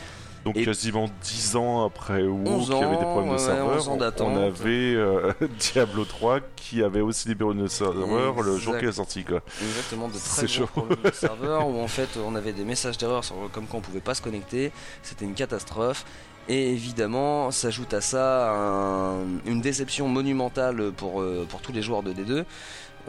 [0.44, 3.76] Donc Et- quasiment 10 ans après WoW 11 qui avait des ans, problèmes de serveur,
[3.78, 8.56] 11 ans on- avait euh, Diablo 3 qui avait aussi des problèmes de serveur le
[8.56, 9.24] jour qu'il est sorti.
[9.24, 9.40] Quoi.
[9.60, 13.22] Exactement, de très gros problèmes de serveur où en fait on avait des messages d'erreur
[13.52, 14.70] comme quoi on pouvait pas se connecter,
[15.02, 16.04] c'était une catastrophe.
[16.48, 22.04] Et évidemment, s'ajoute à ça un- une déception monumentale pour, euh, pour tous les joueurs
[22.04, 22.44] de D2.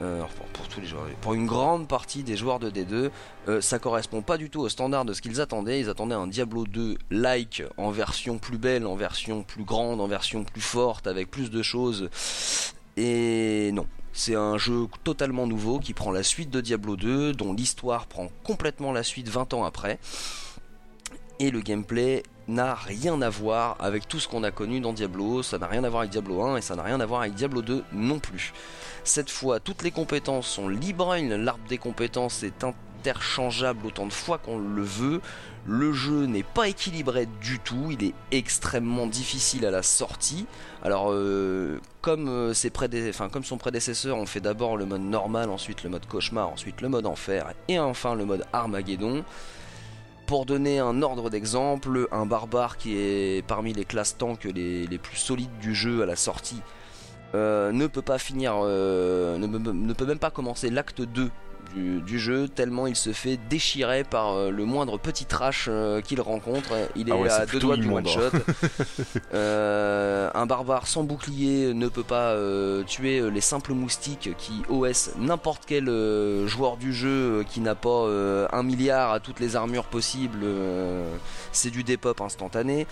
[0.02, 0.24] Euh,
[1.22, 3.10] pour, une grande partie des joueurs de D2,
[3.48, 5.80] euh, ça correspond pas du tout au standard de ce qu'ils attendaient.
[5.80, 10.08] Ils attendaient un Diablo 2 like en version plus belle, en version plus grande, en
[10.08, 12.10] version plus forte, avec plus de choses.
[12.96, 17.54] Et non, c'est un jeu totalement nouveau qui prend la suite de Diablo 2, dont
[17.54, 20.00] l'histoire prend complètement la suite 20 ans après.
[21.40, 25.44] Et le gameplay n'a rien à voir avec tout ce qu'on a connu dans Diablo,
[25.44, 27.36] ça n'a rien à voir avec Diablo 1 et ça n'a rien à voir avec
[27.36, 28.54] Diablo 2 non plus.
[29.04, 34.38] Cette fois, toutes les compétences sont libres, l'arbre des compétences est interchangeable autant de fois
[34.38, 35.22] qu'on le veut.
[35.68, 40.46] Le jeu n'est pas équilibré du tout, il est extrêmement difficile à la sortie.
[40.82, 42.72] Alors, euh, comme, euh, ses
[43.32, 46.88] comme son prédécesseur, on fait d'abord le mode normal, ensuite le mode cauchemar, ensuite le
[46.88, 49.26] mode enfer et enfin le mode Armageddon.
[50.28, 55.16] Pour donner un ordre d'exemple, un barbare qui est parmi les classes tank les, plus
[55.16, 56.62] solides du jeu à la sortie
[57.34, 61.32] euh, ne peut pas finir, euh, ne peut même pas commencer l'acte 2
[61.74, 66.02] du, du jeu, tellement il se fait déchirer par euh, le moindre petit trash euh,
[66.02, 66.70] qu'il rencontre.
[66.96, 68.38] Il est Ah ouais, à deux doigts du immonde, one shot.
[69.34, 72.36] Euh, un barbare sans bouclier ne peut pas
[72.86, 75.86] tuer les simples moustiques qui OS n'importe quel
[76.48, 78.08] joueur du jeu qui n'a pas
[78.52, 80.46] un milliard à toutes les armures possibles.
[81.52, 82.88] c'est du dépop instantané.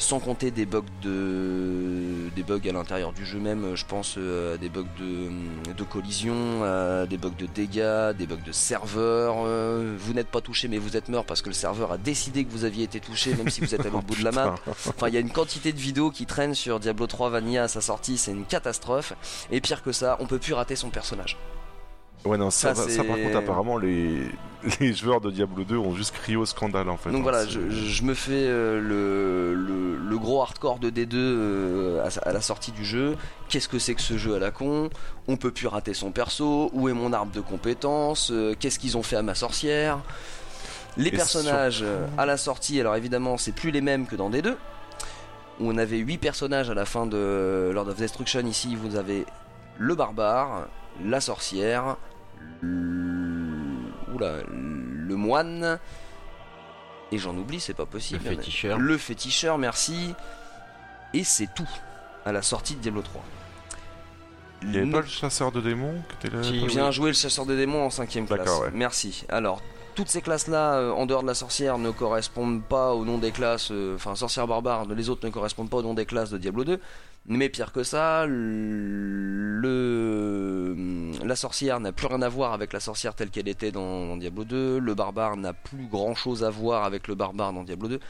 [0.00, 3.76] Sans compter des bugs de des bugs à l'intérieur du jeu même.
[3.76, 8.26] Je pense euh, à des bugs de, de collision, à des bugs de dégâts, des
[8.26, 9.36] bugs de serveur.
[9.44, 12.44] euh, vous n'êtes pas touché mais vous êtes mort parce que le serveur a décidé
[12.44, 14.54] que vous aviez été touché même si vous êtes à l'autre bout de la map.
[14.68, 17.68] Enfin, il y a une quantité de vidéos qui traînent sur Diablo 3 Vanilla à
[17.68, 19.12] sa sortie, c'est une catastrophe.
[19.52, 21.36] Et pire que ça, on peut plus rater son personnage.
[22.24, 24.28] Ouais, non, ça, Ça, par contre, apparemment, les...
[24.80, 27.10] les joueurs de Diablo 2 ont juste crié au scandale en fait.
[27.10, 31.14] Donc hein, voilà, je, je me fais euh, le, le, le gros hardcore de D2
[31.14, 33.16] euh, à, la sortie du jeu.
[33.48, 34.90] Qu'est-ce que c'est que ce jeu à la con?
[35.28, 36.70] On peut plus rater son perso.
[36.74, 40.00] Où est mon arbre de compétences Euh, Qu'est-ce qu'ils ont fait à ma sorcière?
[40.98, 41.84] Les Et personnages
[42.18, 44.56] à la sortie, alors évidemment, c'est plus les mêmes que dans D2.
[45.60, 48.40] Où on avait 8 personnages à la fin de Lord of Destruction.
[48.40, 49.24] Ici, vous avez
[49.78, 50.66] le barbare,
[51.02, 51.96] la sorcière,
[52.62, 55.78] oula, le moine.
[57.12, 58.20] Et j'en oublie, c'est pas Le possible.
[58.20, 58.78] féticheur.
[58.78, 60.14] Le féticheur, merci.
[61.12, 61.68] Et c'est tout
[62.24, 63.22] à la sortie de Diablo 3.
[64.62, 67.08] Il y avait Non- pas le chasseur de démons qui était là pas- Bien joué
[67.10, 68.40] le chasseur de démons en cinquième classe.
[68.40, 68.70] D'accord, ouais.
[68.74, 69.24] Merci.
[69.30, 69.60] Alors,
[69.96, 73.32] toutes ces classes-là, euh, en dehors de la sorcière, ne correspondent pas au nom des
[73.32, 73.70] classes.
[73.72, 76.62] euh, Enfin, sorcière barbare, les autres ne correspondent pas au nom des classes de Diablo
[76.64, 76.78] 2.
[77.26, 79.62] Mais pire que ça, le...
[81.24, 84.44] la sorcière n'a plus rien à voir avec la sorcière telle qu'elle était dans, Diablo
[84.44, 84.78] 2.
[84.78, 88.00] Le barbare n'a plus grand chose à voir avec le barbare dans Diablo 2.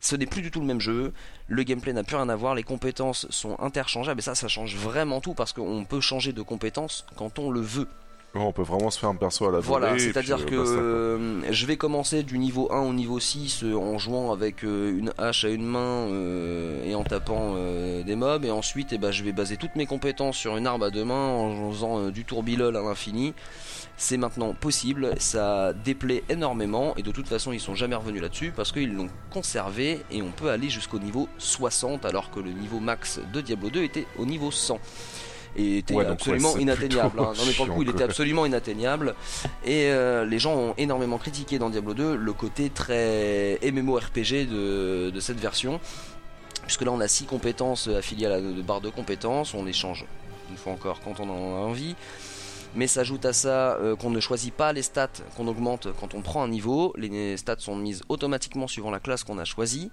[0.00, 1.12] Ce n'est plus du tout le même jeu.
[1.48, 2.54] Le gameplay n'a plus rien à voir.
[2.54, 4.20] Les compétences sont interchangeables.
[4.20, 7.60] Et ça, ça change vraiment tout parce qu'on peut changer de compétences quand on le
[7.60, 7.88] veut.
[8.34, 11.40] On peut vraiment se faire un perso à la Voilà, c'est-à-dire puis, que euh, euh,
[11.50, 15.12] je vais commencer du niveau 1 au niveau 6 euh, en jouant avec euh, une
[15.16, 15.78] hache à une main
[16.08, 19.76] euh, et en tapant euh, des mobs et ensuite eh ben, je vais baser toutes
[19.76, 23.32] mes compétences sur une arme à deux mains en faisant euh, du tourbilol à l'infini.
[23.96, 28.52] C'est maintenant possible, ça déplaît énormément et de toute façon ils sont jamais revenus là-dessus
[28.54, 32.78] parce qu'ils l'ont conservé et on peut aller jusqu'au niveau 60 alors que le niveau
[32.78, 34.78] max de Diablo 2 était au niveau 100
[35.58, 37.18] et était Ouais, absolument ouais, inatteignable.
[37.20, 37.32] hein.
[37.36, 39.14] Non mais pour le coup il était absolument inatteignable
[39.64, 45.10] et euh, les gens ont énormément critiqué dans Diablo 2 le côté très MMORPG de,
[45.10, 45.80] de cette version
[46.62, 50.04] puisque là on a 6 compétences affiliées à la barre de compétences, on les change
[50.50, 51.94] une fois encore quand on en a envie.
[52.74, 56.20] Mais s'ajoute à ça euh, qu'on ne choisit pas les stats qu'on augmente quand on
[56.20, 56.92] prend un niveau.
[56.98, 59.90] Les stats sont mises automatiquement suivant la classe qu'on a choisie.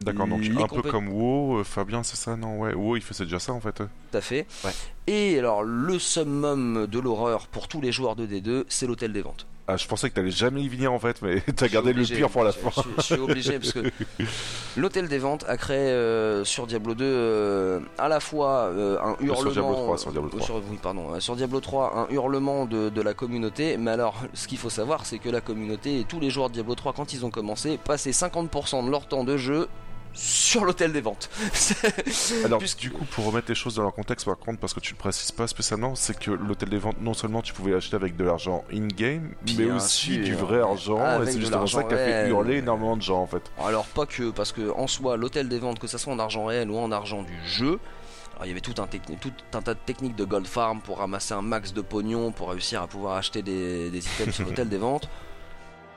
[0.00, 3.24] D'accord, donc un peu comme WoW, euh, Fabien, c'est ça Non, ouais, WoW, il faisait
[3.24, 3.76] déjà ça en fait.
[3.76, 4.46] Tout à fait.
[4.64, 4.72] Ouais.
[5.06, 9.22] Et alors le summum de l'horreur pour tous les joueurs de D2, c'est l'hôtel des
[9.22, 9.46] ventes.
[9.66, 12.28] Ah, je pensais que t'allais jamais y venir en fait, mais t'as gardé le pire
[12.28, 12.68] pour la fin.
[12.76, 13.80] Je, je suis obligé parce que
[14.76, 19.16] l'hôtel des ventes a créé euh, sur Diablo 2 euh, à la fois euh, un
[19.16, 19.50] sur hurlement.
[19.52, 20.60] Diablo 3, sur Diablo euh, 3.
[20.70, 23.78] oui, pardon, euh, sur Diablo 3, un hurlement de, de la communauté.
[23.78, 26.54] Mais alors, ce qu'il faut savoir, c'est que la communauté et tous les joueurs de
[26.54, 29.68] Diablo 3, quand ils ont commencé, passaient 50% de leur temps de jeu
[30.14, 31.28] sur l'hôtel des ventes.
[32.44, 34.80] Alors, Puisque- du coup, pour remettre les choses dans leur contexte, par contre, parce que
[34.80, 37.96] tu ne précises pas spécialement, c'est que l'hôtel des ventes, non seulement tu pouvais l'acheter
[37.96, 40.24] avec de l'argent in-game, mais aussi sûr.
[40.24, 43.20] du vrai argent, Avec et c'est justement ça qui a fait hurler énormément de gens
[43.20, 43.42] en fait.
[43.62, 46.44] Alors pas que, parce que en soi, l'hôtel des ventes, que ça soit en argent
[46.46, 47.78] réel ou en argent du jeu,
[48.34, 50.80] alors il y avait tout un, techni- tout un tas de techniques de gold farm
[50.80, 54.44] pour ramasser un max de pognon, pour réussir à pouvoir acheter des, des items sur
[54.44, 55.08] l'hôtel des ventes.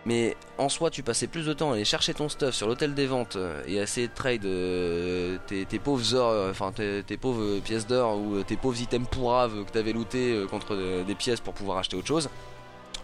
[0.08, 2.94] Mais en soi, tu passais plus de temps à aller chercher ton stuff sur l'hôtel
[2.94, 7.60] des ventes euh, et à essayer de trade euh, tes, pauvres heures, euh, tes, pauvres
[7.60, 11.80] pièces d'or ou tes pauvres items pourraves que t'avais looté contre des pièces pour pouvoir
[11.80, 12.30] acheter autre chose.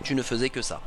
[0.06, 0.80] Tu ne faisais que ça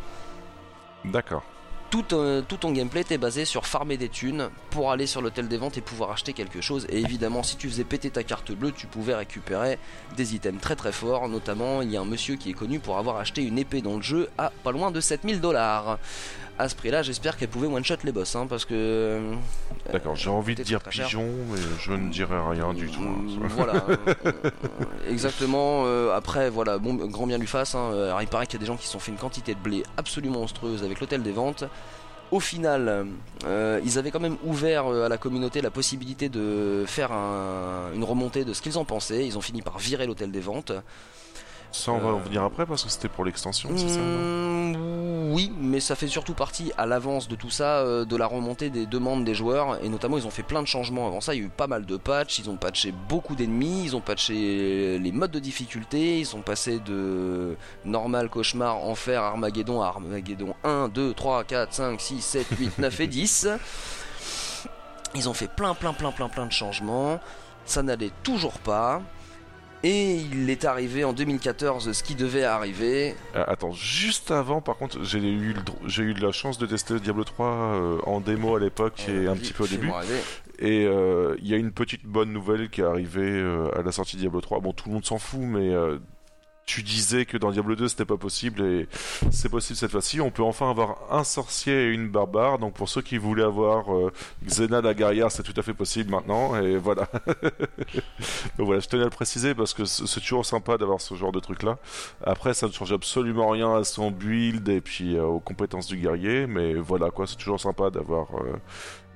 [1.05, 1.45] D'accord.
[1.91, 5.49] Tout, euh, tout ton gameplay était basé sur farmer des thunes pour aller sur l'hôtel
[5.49, 6.87] des ventes et pouvoir acheter quelque chose.
[6.91, 9.79] Et évidemment, si tu faisais péter ta carte bleue, tu pouvais récupérer
[10.17, 11.29] des items très très forts.
[11.29, 13.97] Notamment, il y a un monsieur qui est connu pour avoir acheté une épée dans
[13.97, 15.99] le jeu à pas loin de 7000 dollars.
[16.59, 18.73] À ce prix-là, j'espère qu'elle pouvait one-shot les boss, hein, parce que.
[18.74, 19.35] euh,
[19.93, 23.03] D'accord, j'ai envie de dire pigeon, mais je ne dirai rien du tout.
[23.03, 23.47] hein.
[23.51, 23.85] Voilà,
[24.24, 24.33] euh,
[25.11, 25.83] exactement.
[25.85, 27.74] euh, après, voilà, bon, grand bien lui fasse.
[27.74, 29.55] hein, alors, il paraît qu'il y a des gens qui se sont fait une quantité
[29.55, 31.65] de blé absolument monstrueuse avec l'hôtel des ventes.
[32.31, 33.07] Au final,
[33.45, 38.03] euh, ils avaient quand même ouvert à la communauté la possibilité de faire un- une
[38.03, 39.27] remontée de ce qu'ils en pensaient.
[39.27, 40.73] Ils ont fini par virer l'hôtel des ventes.
[41.73, 45.33] Ça, on va en venir après parce que c'était pour l'extension, c'est ça non Mm,
[45.35, 48.71] Oui, mais ça fait surtout partie à l'avance de tout ça, euh, de la remontée
[48.71, 51.41] des demandes des joueurs, et notamment ils ont fait plein de changements avant ça, il
[51.41, 54.99] y a eu pas mal de patchs, ils ont patché beaucoup d'ennemis, ils ont patché
[54.99, 60.89] les modes de difficulté, ils sont passés de normal, cauchemar, enfer, Armageddon à Armageddon 1,
[60.89, 63.49] 2, 3, 4, 5, 6, 7, 8, 9 et 10.
[65.15, 67.21] Ils ont fait plein plein plein plein plein de changements,
[67.67, 69.03] ça n'allait toujours pas.
[69.82, 74.77] Et il est arrivé en 2014 ce qui devait arriver, Euh, Attends, juste avant, par
[74.77, 75.55] contre, j'ai eu,
[75.86, 79.36] j'ai la chance de tester Diablo 3 euh, en démo à l'époque et Euh, un
[79.36, 79.90] petit peu au début.
[80.59, 83.40] Et euh, il y a une petite bonne nouvelle qui est arrivée
[83.77, 84.61] à la sortie de Diablo 3.
[84.61, 85.70] Bon, tout le monde s'en fout, mais
[86.67, 88.89] tu disais que dans Diablo 2 c'était pas possible et
[89.31, 90.21] c'est possible cette fois-ci.
[90.21, 92.59] On peut enfin avoir un sorcier et une barbare.
[92.59, 94.13] Donc pour ceux qui voulaient avoir euh,
[94.45, 96.61] Xena la guerrière, c'est tout à fait possible maintenant.
[96.61, 97.09] Et voilà.
[98.59, 101.31] donc voilà, je tenais à le préciser parce que c'est toujours sympa d'avoir ce genre
[101.31, 101.79] de truc là.
[102.25, 105.97] Après, ça ne change absolument rien à son build et puis euh, aux compétences du
[105.99, 106.49] guerrier.
[106.49, 108.57] Mais voilà quoi, c'est toujours sympa d'avoir euh,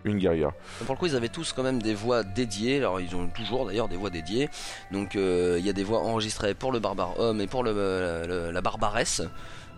[0.04, 0.52] une guerrière.
[0.86, 2.78] Pour le coup, ils avaient tous quand même des voix dédiées.
[2.78, 4.48] Alors, ils ont toujours d'ailleurs des voix dédiées.
[4.92, 7.72] Donc, euh, il y a des voix enregistrées pour le barbare homme et pour le,
[7.72, 9.22] le- la barbaresse.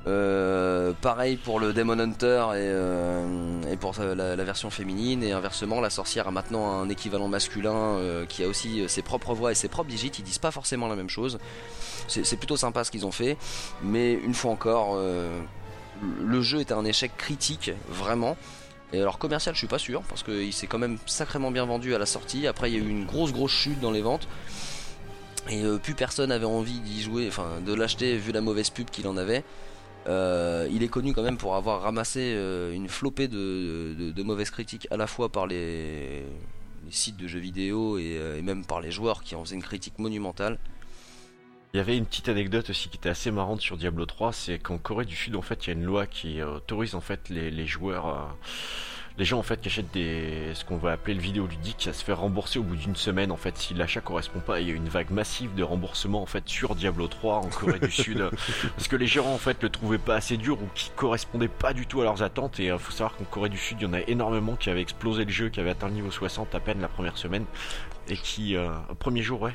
[0.09, 5.23] Euh, pareil pour le Demon Hunter et, euh, pour la, la version féminine.
[5.23, 9.03] Et inversement, la sorcière a maintenant un équivalent masculin euh, qui a aussi euh, ses
[9.03, 10.11] propres voix et ses propres digits.
[10.19, 11.39] Ils disent pas forcément la même chose.
[12.09, 13.37] C'est plutôt sympa ce qu'ils ont fait.
[13.83, 15.41] Mais une fois encore, euh,
[16.21, 18.37] le jeu était un échec critique, vraiment.
[18.93, 21.95] Et alors commercial, je suis pas sûr parce qu'il s'est quand même sacrément bien vendu
[21.95, 22.47] à la sortie.
[22.47, 24.29] Après, il y a eu une grosse grosse chute dans les ventes.
[25.51, 28.91] Et euh, plus personne avait envie d'y jouer, enfin de l'acheter vu la mauvaise pub
[28.91, 29.45] qu'il en avait.
[30.09, 34.89] Euh, il est connu quand même pour avoir ramassé euh, une flopée de, mauvaises critiques
[34.91, 36.25] à la fois par les
[36.91, 39.99] sites de jeux vidéo et, et même par les joueurs qui en faisaient une critique
[39.99, 40.59] monumentale.
[41.75, 44.59] Il y avait une petite anecdote aussi qui était assez marrante sur Diablo 3, c'est
[44.59, 47.01] qu'en Corée du Sud, en fait, il y a une loi qui euh, autorise en
[47.01, 48.27] fait les, les joueurs, euh,
[49.17, 52.05] les gens en fait qui achètent des, ce qu'on va appeler le vidéoludique, à se
[52.05, 54.61] faire rembourser au bout d'une semaine en fait si l'achat correspond pas.
[54.61, 57.49] Et il y a une vague massive de remboursement en fait sur Diablo 3 en
[57.49, 58.31] Corée du Sud, euh,
[58.77, 61.73] parce que les gérants en fait le trouvaient pas assez dur ou qui correspondait pas
[61.73, 62.61] du tout à leurs attentes.
[62.61, 64.83] Et euh, faut savoir qu'en Corée du Sud, il y en a énormément qui avaient
[64.83, 67.47] explosé le jeu, qui avaient atteint le niveau 60 à peine la première semaine,
[68.09, 68.69] et qui, euh,
[68.99, 69.55] premier jour, ouais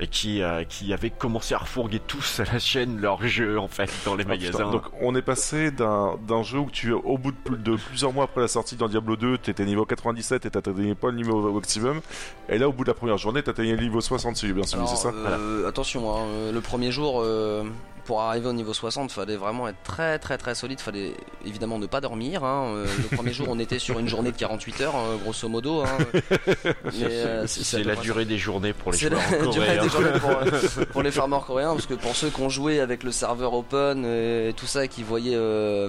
[0.00, 3.68] et qui, euh, qui avaient commencé à refourguer tous à la chaîne leur jeu en
[3.68, 4.70] fait dans les Ah, putain, magasins.
[4.72, 8.12] donc on est passé d'un d'un jeu où tu au bout de, plus- de plusieurs
[8.12, 11.52] mois après la sortie dans Diablo 2, t'étais niveau 97 et t'atteignais pas le niveau
[11.52, 12.00] maximum.
[12.48, 14.64] Et là au bout de la première journée, t'atteignais le niveau 60 si j'ai bien
[14.64, 15.08] suivi, c'est ça?
[15.14, 17.62] euh, Attention, hein, euh, le premier jour, euh,
[18.04, 20.80] pour arriver au niveau 60, fallait vraiment être très très très solide.
[20.80, 21.14] Fallait
[21.44, 22.44] évidemment ne pas dormir.
[22.44, 22.66] hein.
[22.76, 25.82] Euh, le premier jour, on était sur une journée de 48 heures, hein, grosso modo.
[25.82, 25.98] hein.
[27.02, 29.88] Euh, c'est- peu la durée des journées pour les C'est joueurs la en durée des
[29.88, 33.02] journées pour, euh, pour les farmers coréens, parce que pour ceux qui ont joué avec
[33.02, 35.88] le serveur open et tout ça, qui voyaient euh,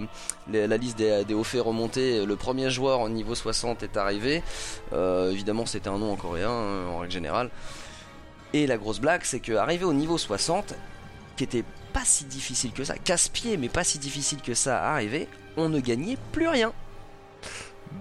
[0.51, 3.97] les- la liste des, des hauts faits remonter, le premier joueur au niveau 60 est
[3.97, 4.43] arrivé.
[4.93, 7.49] Euh, évidemment, c'était un nom en coréen, en règle générale.
[8.53, 10.73] Et la grosse blague, c'est qu'arrivé au niveau 60,
[11.35, 11.63] qui était
[11.93, 15.69] pas si difficile que ça, casse-pied, mais pas si difficile que ça à arriver, on
[15.69, 16.73] ne gagnait plus rien.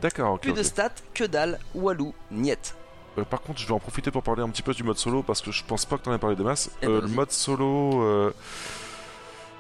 [0.01, 0.41] D'accord, ok.
[0.43, 2.75] Plus de stats, que dalle, walou, niet.
[3.19, 5.23] Euh, par contre, je vais en profiter pour parler un petit peu du mode solo
[5.23, 6.71] parce que je pense pas que t'en aies parlé de masse.
[6.83, 8.33] Eh ben, Euh, le mode solo, euh,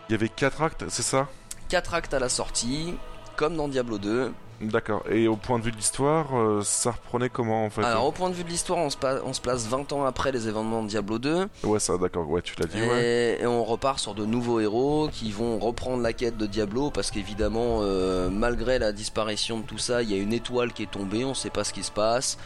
[0.09, 1.29] il y avait 4 actes, c'est ça?
[1.69, 2.95] 4 actes à la sortie,
[3.37, 4.33] comme dans Diablo 2.
[4.71, 5.03] D'accord.
[5.11, 8.13] Et au point de vue de l'histoire, euh, ça reprenait comment en fait Alors, au
[8.13, 8.89] point de vue de l'histoire, on,
[9.25, 12.43] on se place 20 ans après les événements de Diablo 2 Ouais, ça, d'accord, ouais,
[12.43, 13.37] tu l'as dit, ouais.
[13.41, 16.91] et, et on repart sur de nouveaux héros qui vont reprendre la quête de Diablo
[16.91, 20.83] parce qu'évidemment, euh, malgré la disparition de tout ça, il y a une étoile qui
[20.83, 22.39] est tombée, on sait pas ce qui se passe.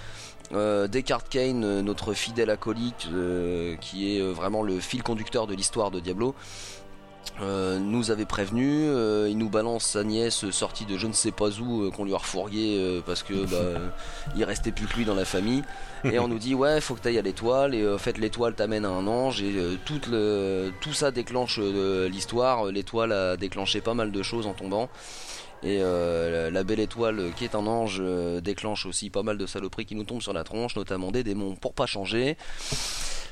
[0.54, 3.08] Euh, Descartes Kane, notre fidèle acolyte,
[3.82, 6.34] qui est vraiment le fil conducteur de l'histoire de Diablo,
[7.40, 8.88] euh, nous avait prévenu.
[8.88, 12.04] euh, il nous balance sa nièce sortie de je ne sais pas où euh, qu'on
[12.04, 13.80] lui a refourgué parce que bah,
[14.36, 15.62] il restait plus que lui dans la famille.
[16.04, 18.54] Et on nous dit ouais, faut que tu ailles à l'étoile et en fait l'étoile
[18.54, 19.54] t'amène à un ange et
[19.84, 22.66] tout, le, tout ça déclenche l'histoire.
[22.66, 24.88] L'étoile a déclenché pas mal de choses en tombant.
[25.62, 29.46] Et euh, la- belle étoile qui est un ange euh, déclenche aussi pas mal de
[29.46, 32.36] saloperies qui nous tombent sur la tronche, notamment des démons pour pas changer.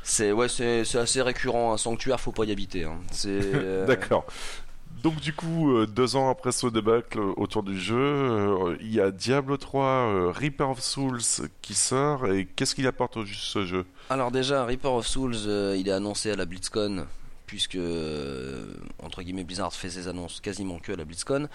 [0.03, 1.73] C'est ouais, c'est assez récurrent.
[1.73, 2.85] Un sanctuaire, faut pas y habiter.
[2.85, 2.99] hein.
[3.11, 4.27] C'est euh, D'accord.
[5.03, 9.11] Donc du coup, euh, deux ans après ce débâcle autour du jeu, il y a
[9.13, 11.21] Diablo 3 euh, Reaper of Souls
[11.63, 13.85] qui sort et qu'est-ce qu'il apporte au juste ce jeu?
[14.11, 15.37] Alors déjà, Reaper of Souls,
[15.77, 17.07] il est annoncé à la BlitzCon,
[17.47, 17.79] puisque,
[19.03, 21.49] entre guillemets, Blizzard fait ses annonces quasiment que à la BlitzCon.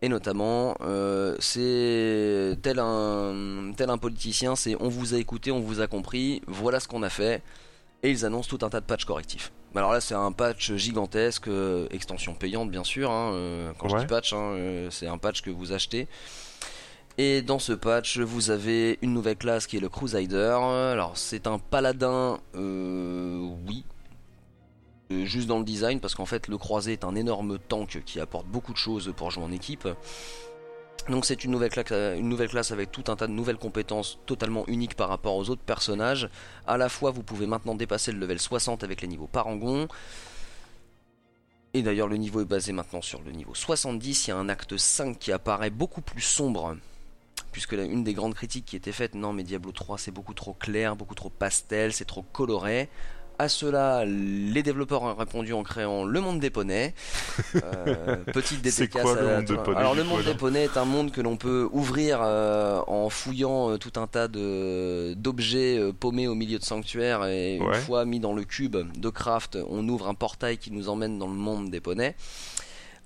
[0.00, 5.60] Et notamment, euh, c'est tel un, tel un politicien, c'est on vous a écouté, on
[5.60, 7.42] vous a compris, voilà ce qu'on a fait.
[8.04, 9.50] Et ils annoncent tout un tas de patchs correctifs.
[9.74, 13.10] Alors là, c'est un patch gigantesque, euh, extension payante bien sûr.
[13.10, 16.06] hein, euh, quand je dis patch, hein, c'est un patch que vous achetez.
[17.20, 20.56] Et dans ce patch, vous avez une nouvelle classe qui est le Crusader.
[20.92, 23.84] Alors, c'est un paladin, euh, oui.
[25.10, 28.20] Euh, juste dans le design, parce qu'en fait, le croisé est un énorme tank qui
[28.20, 29.88] apporte beaucoup de choses pour jouer en équipe.
[31.08, 31.72] Donc, c'est une nouvelle,
[32.20, 35.62] nouvelle classe avec tout un tas de nouvelles compétences totalement uniques par rapport aux autres
[35.62, 36.28] personnages.
[36.66, 39.88] À la fois, vous pouvez maintenant dépasser le level 60 avec les niveaux Parangon.
[41.72, 44.26] Et d'ailleurs, le niveau est basé maintenant sur le niveau 70.
[44.26, 46.76] Il y a un acte 5 qui apparaît beaucoup plus sombre
[47.52, 50.34] puisque la- une des grandes critiques qui était faite, non mais Diablo 3 c'est beaucoup
[50.34, 52.88] trop clair, beaucoup trop pastel, c'est trop coloré.
[53.40, 56.92] À cela, les développeurs ont répondu en créant le monde des poneys.
[57.54, 60.64] Euh, petite C'est dédicace quoi, le à- monde des poneys, Alors le monde des poneys
[60.64, 65.14] est un monde que l'on peut ouvrir euh, en fouillant euh, tout un tas de
[65.14, 69.56] d'objets paumés au milieu de sanctuaires et une fois mis dans le cube de craft,
[69.70, 72.16] on ouvre un portail qui nous emmène dans le monde des poneys.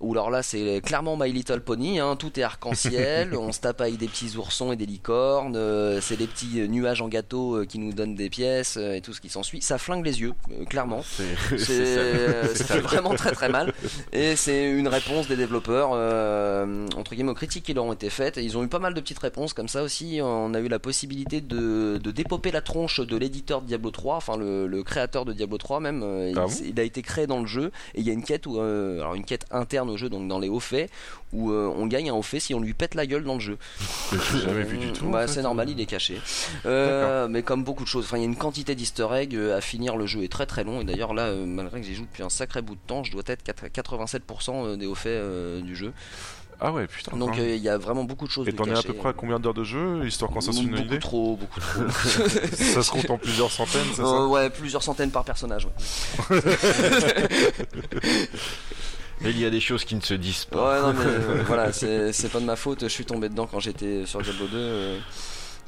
[0.03, 3.81] Ou alors là, c'est clairement My Little Pony, hein, tout est arc-en-ciel, on se tape
[3.81, 7.59] avec des petits oursons et des licornes, euh, c'est des petits euh, nuages en gâteau
[7.59, 9.63] euh, qui nous donnent des pièces euh, et tout ce qui s'ensuit.
[9.63, 10.33] Ça flingue les yeux,
[10.69, 11.03] clairement.
[11.57, 11.57] C'est
[12.55, 13.73] ça fait vraiment très très mal.
[14.13, 15.91] Et c'est une réponse des développeurs,
[16.97, 18.39] entre guillemets, aux critiques qui leur ont été faites.
[18.39, 20.19] Et ils ont eu pas mal de petites réponses comme ça aussi.
[20.23, 24.17] On a eu la possibilité de, de dépoper la tronche de l'éditeur de Diablo 3,
[24.17, 26.05] enfin le, le créateur de Diablo 3 même.
[26.29, 26.53] il, Ah bon?
[26.65, 27.71] il a été créé dans le jeu.
[27.95, 30.39] Et il y a une quête, où, alors une quête interne au jeu, donc dans
[30.39, 30.91] les hauts faits,
[31.33, 33.41] où euh, on gagne un haut fait si on lui pète la gueule dans le
[33.41, 33.59] jeu.
[34.33, 35.07] J'ai jamais vu du tout.
[35.07, 35.29] Bah, en fait.
[35.35, 36.21] c'est normal, il est caché.
[36.67, 39.61] Euh, mais comme beaucoup de choses, il y a une quantité d'easter eggs euh, à
[39.61, 39.97] finir.
[39.97, 40.81] Le jeu est très très long.
[40.81, 43.13] Et d'ailleurs, là, euh, malgré que j'y joue depuis un sacré bout de temps, je
[43.13, 45.93] dois être 4- 87% des hauts faits euh, du jeu.
[46.65, 47.17] Ah ouais, putain.
[47.17, 49.09] Donc euh, il y a vraiment beaucoup de choses Et t'en es à peu près
[49.09, 51.83] à combien d'heures de jeu, histoire qu'on s'en une beaucoup idée trop, beaucoup trop.
[52.53, 55.67] Ça se compte en plusieurs centaines, c'est Euh, ouais, plusieurs centaines par personnage.
[55.67, 56.41] ouais.
[59.25, 60.73] Il y a des choses qui ne se disent pas.
[60.73, 62.83] Ouais, non, mais euh, voilà, c'est pas de ma faute.
[62.83, 64.99] Je suis tombé dedans quand j'étais sur Diablo 2 euh,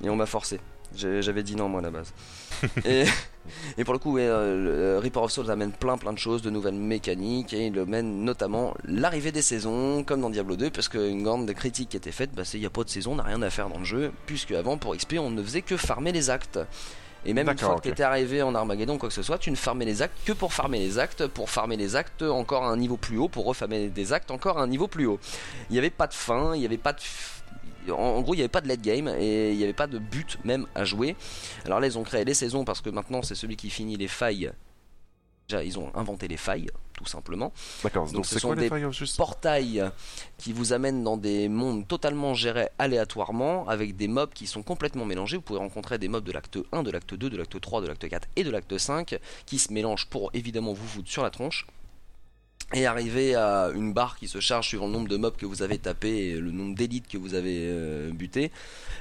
[0.03, 0.61] et on m'a forcé.
[0.97, 2.13] J'avais dit non, moi, à la base.
[2.85, 3.05] et,
[3.77, 6.43] et pour le coup, ouais, euh, le Reaper of Souls amène plein plein de choses,
[6.43, 10.89] de nouvelles mécaniques et il amène notamment l'arrivée des saisons, comme dans Diablo 2, parce
[10.89, 13.17] qu'une grande critique qui était faite, bah, c'est il n'y a pas de saison, on
[13.17, 15.77] n'a rien à faire dans le jeu, puisque avant, pour XP, on ne faisait que
[15.77, 16.61] farmer les actes.
[17.27, 17.77] Et même une fois ok.
[17.79, 20.17] que tu étais arrivé en Armageddon, quoi que ce soit, tu ne farmais les actes
[20.25, 23.29] que pour farmer les actes, pour farmer les actes encore à un niveau plus haut,
[23.29, 25.19] pour refarmer des actes encore à un niveau plus haut.
[25.71, 27.93] Il n'y avait pas de fin, il n'y avait pas de.
[27.93, 29.99] en gros, il n'y avait pas de late game et il n'y avait pas de
[29.99, 31.17] but même à jouer.
[31.65, 34.09] Alors là, ils ont créé les saisons parce que maintenant, c'est celui qui finit les
[34.09, 34.53] failles.
[35.55, 37.53] Déjà, ils ont inventé les failles, tout simplement
[37.85, 39.85] D'accord, Donc, donc ce sont quoi des failles juste portail
[40.37, 45.05] qui vous amène dans des mondes totalement gérés aléatoirement avec des mobs qui sont complètement
[45.05, 45.37] mélangés.
[45.37, 47.87] Vous pouvez rencontrer des mobs de l'acte 1, de l'acte 2, de l'acte 3, de
[47.87, 51.31] l'acte 4 et de l'acte 5 qui se mélangent pour évidemment vous foutre sur la
[51.31, 51.67] tronche.
[52.73, 55.63] Et arriver à une barre qui se charge suivant le nombre de mobs que vous
[55.63, 58.51] avez tapé et le nombre d'élites que vous avez euh, buté,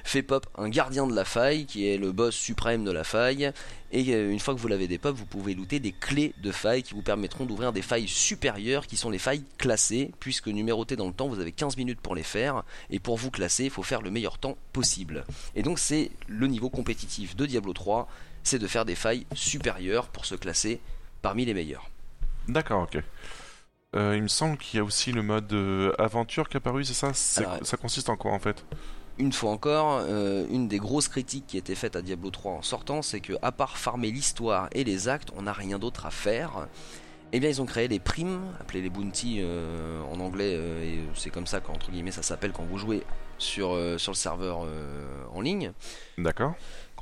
[0.04, 3.52] fait pop un gardien de la faille qui est le boss suprême de la faille.
[3.92, 6.52] Et euh, une fois que vous l'avez des pop, vous pouvez looter des clés de
[6.52, 10.96] failles qui vous permettront d'ouvrir des failles supérieures qui sont les failles classées, puisque numérotées
[10.96, 12.64] dans le temps, vous avez 15 minutes pour les faire.
[12.92, 15.26] Et pour vous classer, il faut faire le meilleur temps possible.
[15.56, 18.08] Et donc c'est le niveau compétitif de Diablo 3,
[18.44, 20.80] c'est de faire des failles supérieures pour se classer
[21.22, 21.90] parmi les meilleurs.
[22.48, 23.02] D'accord, ok.
[23.96, 26.84] Euh, il me semble qu'il y a aussi le mode euh, aventure qui est apparu,
[26.84, 28.66] c'est ça Alors, Ça consiste en quoi en fait
[29.20, 32.62] Une fois encore, euh, une des grosses critiques qui était faite à Diablo 3 en
[32.62, 36.12] sortant, c'est que à part farmer l'histoire et les actes, on n'a rien d'autre à
[36.12, 36.68] faire.
[37.36, 41.00] Eh bien, ils ont créé les primes, appelées les bounty euh, en anglais, euh, et
[41.16, 43.04] c'est comme ça qu'entre guillemets ça s'appelle quand vous jouez
[43.40, 44.68] sur, sur le serveur
[45.34, 45.74] en ligne.
[46.18, 46.54] D'accord.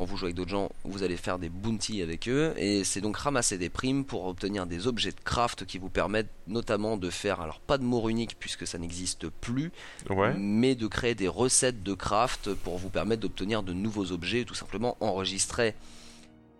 [0.01, 3.01] Quand vous jouez avec d'autres gens, vous allez faire des bounties avec eux, et c'est
[3.01, 7.11] donc ramasser des primes pour obtenir des objets de craft qui vous permettent notamment de
[7.11, 9.71] faire, alors pas de mort unique puisque ça n'existe plus,
[10.09, 10.33] Ouais.
[10.39, 14.55] mais de créer des recettes de craft pour vous permettre d'obtenir de nouveaux objets, tout
[14.55, 15.75] simplement enregistrer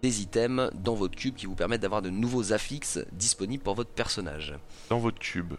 [0.04, 3.90] des items dans votre cube qui vous permettent d'avoir de nouveaux affixes disponibles pour votre
[3.90, 4.54] personnage.
[4.92, 5.56] Dans votre cube.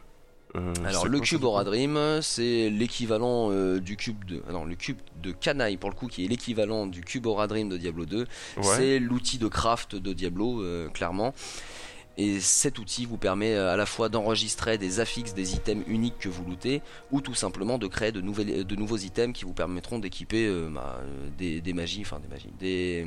[0.55, 4.75] Euh, Alors le cube Aura Dream, c'est l'équivalent euh, du cube de ah non, le
[4.75, 8.05] cube de Canaille pour le coup qui est l'équivalent du cube Aura Dream de Diablo
[8.05, 8.19] 2.
[8.19, 8.27] Ouais.
[8.63, 11.35] C'est l'outil de craft de Diablo euh, clairement.
[12.19, 16.29] Et cet outil vous permet à la fois d'enregistrer des affixes, des items uniques que
[16.29, 19.99] vous lootez, ou tout simplement de créer de, nouvelles, de nouveaux items qui vous permettront
[19.99, 21.01] d'équiper bah,
[21.39, 23.07] des, des magies, enfin des magies, des,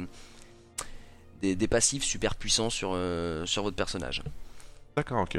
[1.40, 2.98] des, des passifs super puissants sur,
[3.46, 4.24] sur votre personnage.
[4.96, 5.38] D'accord, ok.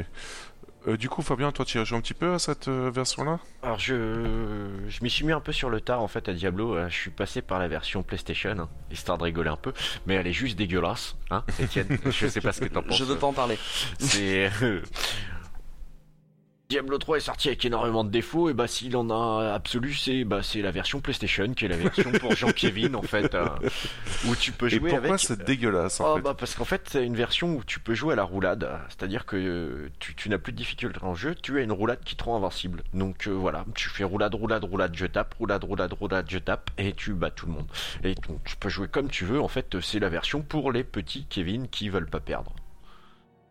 [0.87, 3.39] Euh, du coup, Fabien, toi, tu as joué un petit peu à cette euh, version-là?
[3.61, 6.75] Alors je, je m'y suis mis un peu sur le tard en fait à Diablo.
[6.75, 9.73] Euh, Je suis passé par la version PlayStation, hein, histoire de rigoler un peu.
[10.05, 11.97] Mais elle est juste dégueulasse, hein, Etienne.
[12.05, 12.97] je sais pas ce que t'en penses.
[12.97, 13.57] Je veux pas en parler.
[13.99, 14.49] C'est
[16.69, 20.25] Diablo 3 est sorti avec énormément de défauts et bah s'il en a absolu c'est
[20.25, 23.47] bah c'est la version PlayStation qui est la version pour Jean-Kevin en fait euh,
[24.27, 26.65] où tu peux Et jouer pourquoi avec c'est dégueulasse en Oh, fait bah parce qu'en
[26.65, 30.13] fait c'est une version où tu peux jouer à la roulade, c'est-à-dire que euh, tu,
[30.13, 32.83] tu n'as plus de difficulté en jeu, tu as une roulade qui te rend invincible.
[32.93, 36.69] Donc euh, voilà, tu fais roulade, roulade, roulade, je tape, roulade, roulade, roulade, je tape,
[36.77, 37.67] et tu bats tout le monde.
[38.03, 40.83] Et donc tu peux jouer comme tu veux, en fait c'est la version pour les
[40.83, 42.53] petits Kevin qui veulent pas perdre.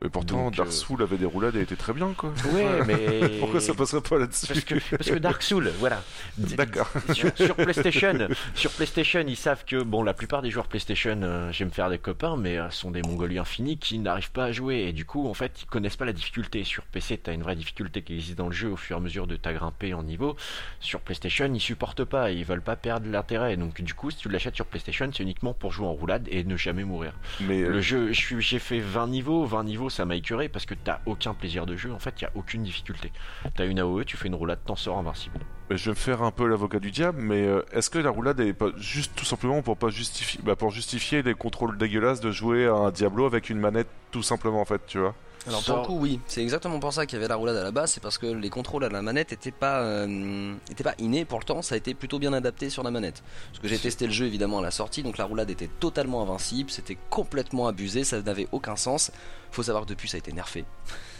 [0.05, 2.31] Et pourtant, Donc, Dark euh, Souls avait des roulades et était très bien, quoi.
[2.53, 3.29] Ouais mais...
[3.41, 6.03] Pourquoi ça passerait pas là-dessus parce que, parce que Dark Souls, voilà.
[6.39, 6.91] D'accord.
[7.15, 11.51] sur, sur PlayStation, sur PlayStation, ils savent que bon, la plupart des joueurs PlayStation, euh,
[11.51, 14.81] j'aime faire des copains, mais euh, sont des mongoliens finis qui n'arrivent pas à jouer
[14.81, 16.63] et du coup, en fait, ils connaissent pas la difficulté.
[16.65, 19.03] Sur PC, t'as une vraie difficulté qui existe dans le jeu au fur et à
[19.03, 20.37] mesure de ta grimpée en niveau.
[20.81, 23.57] Sur PlayStation, ils supportent pas, ils veulent pas perdre l'intérêt.
[23.57, 26.45] Donc du coup, si tu l'achètes sur PlayStation, c'est uniquement pour jouer en roulade et
[26.45, 27.15] ne jamais mourir.
[27.41, 30.75] Mais euh, Le jeu, j'ai fait 20 niveaux, 20 niveaux, ça m'a écœuré parce que
[30.75, 31.93] t'as aucun plaisir de jeu.
[31.93, 33.13] En fait, il a aucune difficulté.
[33.55, 35.39] T'as une AOE, tu fais une roulade, t'en sors invincible.
[35.71, 38.41] je vais me faire un peu l'avocat du diable, mais euh, est-ce que la roulade
[38.41, 42.67] est juste tout simplement pour pas justifier, bah, pour justifier les contrôles dégueulasses de jouer
[42.67, 45.15] à un Diablo avec une manette, tout simplement en fait, tu vois?
[45.47, 47.63] Alors pour le coup oui, c'est exactement pour ça qu'il y avait la roulade à
[47.63, 50.95] la base, c'est parce que les contrôles à la manette étaient pas, euh, étaient pas
[50.99, 53.23] innés, pourtant ça a été plutôt bien adapté sur la manette.
[53.51, 56.23] Parce que j'ai testé le jeu évidemment à la sortie, donc la roulade était totalement
[56.23, 59.13] invincible, c'était complètement abusé, ça n'avait aucun sens.
[59.53, 60.65] Faut savoir que depuis ça a été nerfé.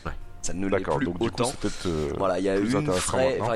[0.05, 0.13] Ouais.
[0.43, 1.53] Ça ne l'est plus donc du coup autant.
[1.87, 2.89] euh, Voilà, il y a une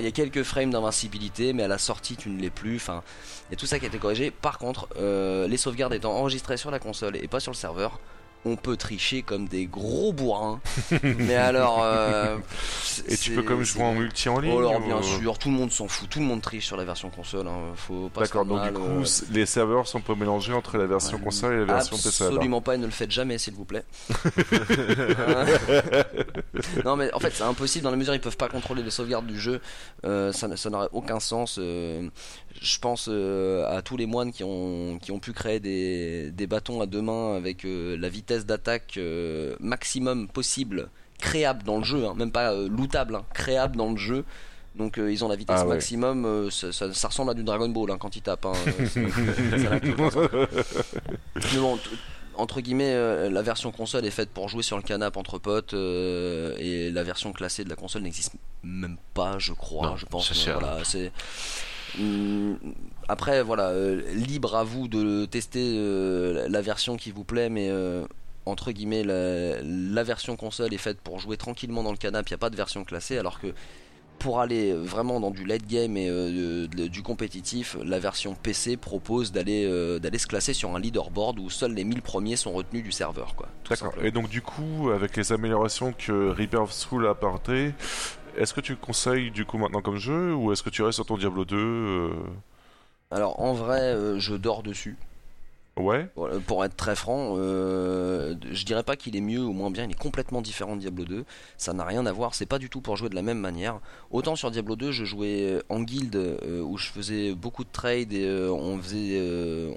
[0.01, 2.77] il y a quelques frames d'invincibilité, mais à la sortie tu ne l'es plus.
[2.77, 3.03] Enfin,
[3.49, 4.31] il y a tout ça qui a été corrigé.
[4.33, 8.01] Par contre, euh, les sauvegardes étant enregistrées sur la console et pas sur le serveur,
[8.47, 10.61] on peut tricher comme des gros bourrins.
[11.03, 11.81] mais alors.
[11.83, 12.37] euh,
[13.07, 15.51] Et tu peux comme jouer en multi en ligne Oh alors ou- bien sûr, tout
[15.51, 17.59] le monde s'en fout, tout le monde triche sur la version console, hein.
[17.77, 20.79] faut pas se D'accord, donc du coup, euh, c- les serveurs sont pas mélangés entre
[20.79, 22.25] la version Ouais, console et la version PC.
[22.25, 23.85] Absolument pas, et ne le faites jamais, s'il vous plaît.
[26.85, 28.91] non, mais en fait, c'est impossible dans la mesure où ils peuvent pas contrôler les
[28.91, 29.61] sauvegardes du jeu.
[30.05, 31.59] Euh, ça n'aurait aucun sens.
[32.61, 36.47] Je pense euh, à tous les moines qui ont, qui ont pu créer des, des
[36.47, 41.85] bâtons à deux mains avec euh, la vitesse d'attaque euh, maximum possible, créable dans le
[41.85, 44.25] jeu, hein, même pas lootable, hein, créable dans le jeu.
[44.77, 45.75] Donc ils ont la vitesse Ah ouais.
[45.75, 48.47] maximum, ça, ça- ça ressemble à du Dragon Ball hein, quand ils tapent.
[52.37, 55.75] entre guillemets, euh, la version console est faite pour jouer sur le canapé entre potes
[55.75, 58.33] euh, et la version classée de la console n'existe
[58.63, 59.89] même pas, je crois.
[59.91, 60.33] Non, je pense.
[60.33, 60.53] c'est.
[60.53, 60.79] Voilà,
[63.09, 67.69] Après, voilà, euh, libre à vous de tester euh, la version qui vous plaît, mais
[67.71, 68.05] euh,
[68.47, 72.29] entre guillemets, la, la version console est faite pour jouer tranquillement dans le canapé.
[72.31, 73.49] Il n'y a pas de version classée, alors que
[74.21, 78.35] pour aller vraiment dans du late game et euh, de- de- du compétitif, la version
[78.35, 82.37] PC propose d'aller euh, d'aller se classer sur un leaderboard où seuls les 1000 premiers
[82.37, 83.35] sont retenus du serveur.
[83.35, 83.95] D'accord.
[84.05, 87.73] Et donc du coup, avec les améliorations que Reaper of Soul a apportées,
[88.37, 91.07] est-ce que tu conseilles du coup maintenant comme jeu ou est-ce que tu restes sur
[91.07, 92.11] ton Diablo 2 euh,
[93.11, 94.97] Alors en vrai, euh, je dors dessus.
[95.81, 96.09] Ouais.
[96.47, 99.91] Pour être très franc, euh, je dirais pas qu'il est mieux ou moins bien, il
[99.91, 101.25] est complètement différent de Diablo 2.
[101.57, 103.81] Ça n'a rien à voir, c'est pas du tout pour jouer de la même manière.
[104.11, 108.13] Autant sur Diablo 2, je jouais en guild euh, où je faisais beaucoup de trades
[108.13, 109.21] et euh, on, faisait,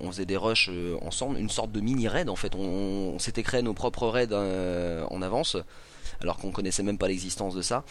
[0.02, 0.70] on faisait des rushs
[1.02, 2.54] ensemble, une sorte de mini raid en fait.
[2.56, 5.58] On, on s'était créé nos propres raids en avance,
[6.22, 7.84] alors qu'on connaissait même pas l'existence de ça.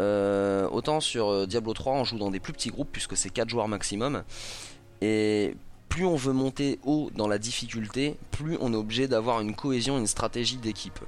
[0.00, 3.30] Euh, autant sur euh, Diablo 3, on joue dans des plus petits groupes puisque c'est
[3.30, 4.24] 4 joueurs maximum.
[5.00, 5.56] Et
[5.88, 9.98] plus on veut monter haut dans la difficulté, plus on est obligé d'avoir une cohésion,
[9.98, 10.98] une stratégie d'équipe.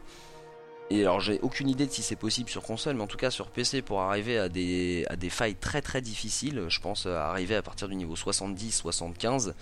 [0.90, 3.30] Et alors j'ai aucune idée de si c'est possible sur console, mais en tout cas
[3.30, 7.88] sur PC pour arriver à des, failles très très difficiles, je pense arriver à partir
[7.88, 9.52] du niveau 70-75,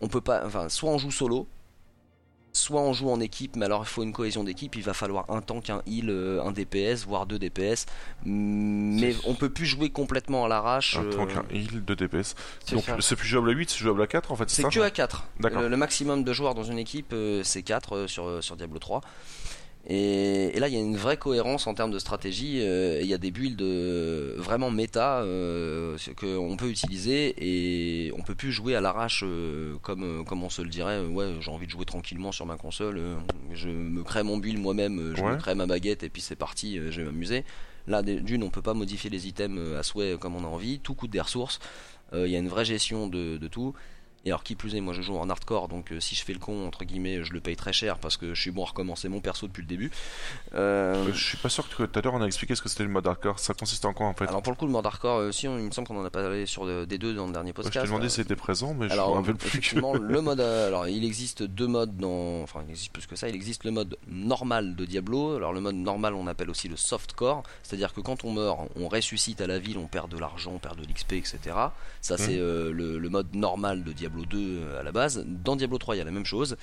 [0.00, 1.46] on peut pas, enfin soit on joue solo,
[2.54, 5.28] soit on joue en équipe, mais alors il faut une cohésion d'équipe, il va falloir
[5.28, 7.86] un tank, un heal, euh, un DPS, voire deux DPS,
[8.24, 10.96] mais C'est- on peut plus jouer complètement à l'arrache.
[10.96, 12.34] Un euh, tank, un heal, de DPS.
[12.72, 14.90] Donc c'est plus jouable à 8, c'est jouable à 4 en fait, c'est que à
[14.90, 15.24] 4.
[15.40, 15.62] D'accord.
[15.62, 19.00] Le, maximum de joueurs dans une équipe, euh, c'est 4 sur, sur Diablo 3.
[19.86, 22.60] Et, et là, il y a une vraie cohérence en termes de stratégie.
[22.62, 28.22] euh, il y a des builds euh, vraiment méta euh, qu'on peut utiliser et on
[28.22, 30.94] peut plus jouer à l'arrache euh, comme, euh, comme on se le dirait.
[30.94, 32.96] euh, Ouais, j'ai envie de jouer tranquillement sur ma console.
[32.98, 33.16] euh,
[33.52, 35.32] je me crée mon build moi-même, je Ouais.
[35.32, 37.44] me crée ma baguette et puis c'est parti, euh, je vais m'amuser.
[37.86, 40.78] Là, d'une, on peut pas modifier les items à souhait comme on a envie.
[40.80, 41.58] Tout coûte des ressources.
[42.14, 43.74] Euh, Il y a une vraie gestion de, de tout.
[44.26, 46.32] Et alors qui plus est, moi je joue en hardcore, donc euh, si je fais
[46.32, 48.68] le con, entre guillemets, je le paye très cher parce que je suis bon à
[48.68, 49.90] recommencer mon perso depuis le début.
[50.54, 52.84] Euh, Je suis pas sûr que tout à l'heure on a expliqué ce que c'était
[52.84, 53.38] le mode hardcore.
[53.38, 54.26] Ça consiste en quoi en fait?
[54.26, 56.04] Alors pour le coup, le mode hardcore, euh, si on- il me semble qu'on en
[56.04, 57.80] a parlé sur des deux dans le dernier Je podcast.
[57.84, 59.48] t'ai demandé si c'était présent, mais je alors, me rappelle plus.
[59.48, 60.40] effectivement, le mode.
[60.40, 62.42] euh, alors, il existe deux modes dans.
[62.42, 63.28] Enfin, il existe plus que ça.
[63.28, 65.36] Il existe le mode normal de Diablo.
[65.36, 67.42] Alors, le mode normal, on appelle aussi le softcore.
[67.62, 70.58] C'est-à-dire que quand on meurt, on ressuscite à la ville, on perd de l'argent, on
[70.58, 71.38] perd de l'XP, etc.
[72.00, 75.24] Ça, c'est le, le mode normal de Diablo 2 euh, à la base.
[75.26, 76.56] Dans Diablo 3, il y a la même chose.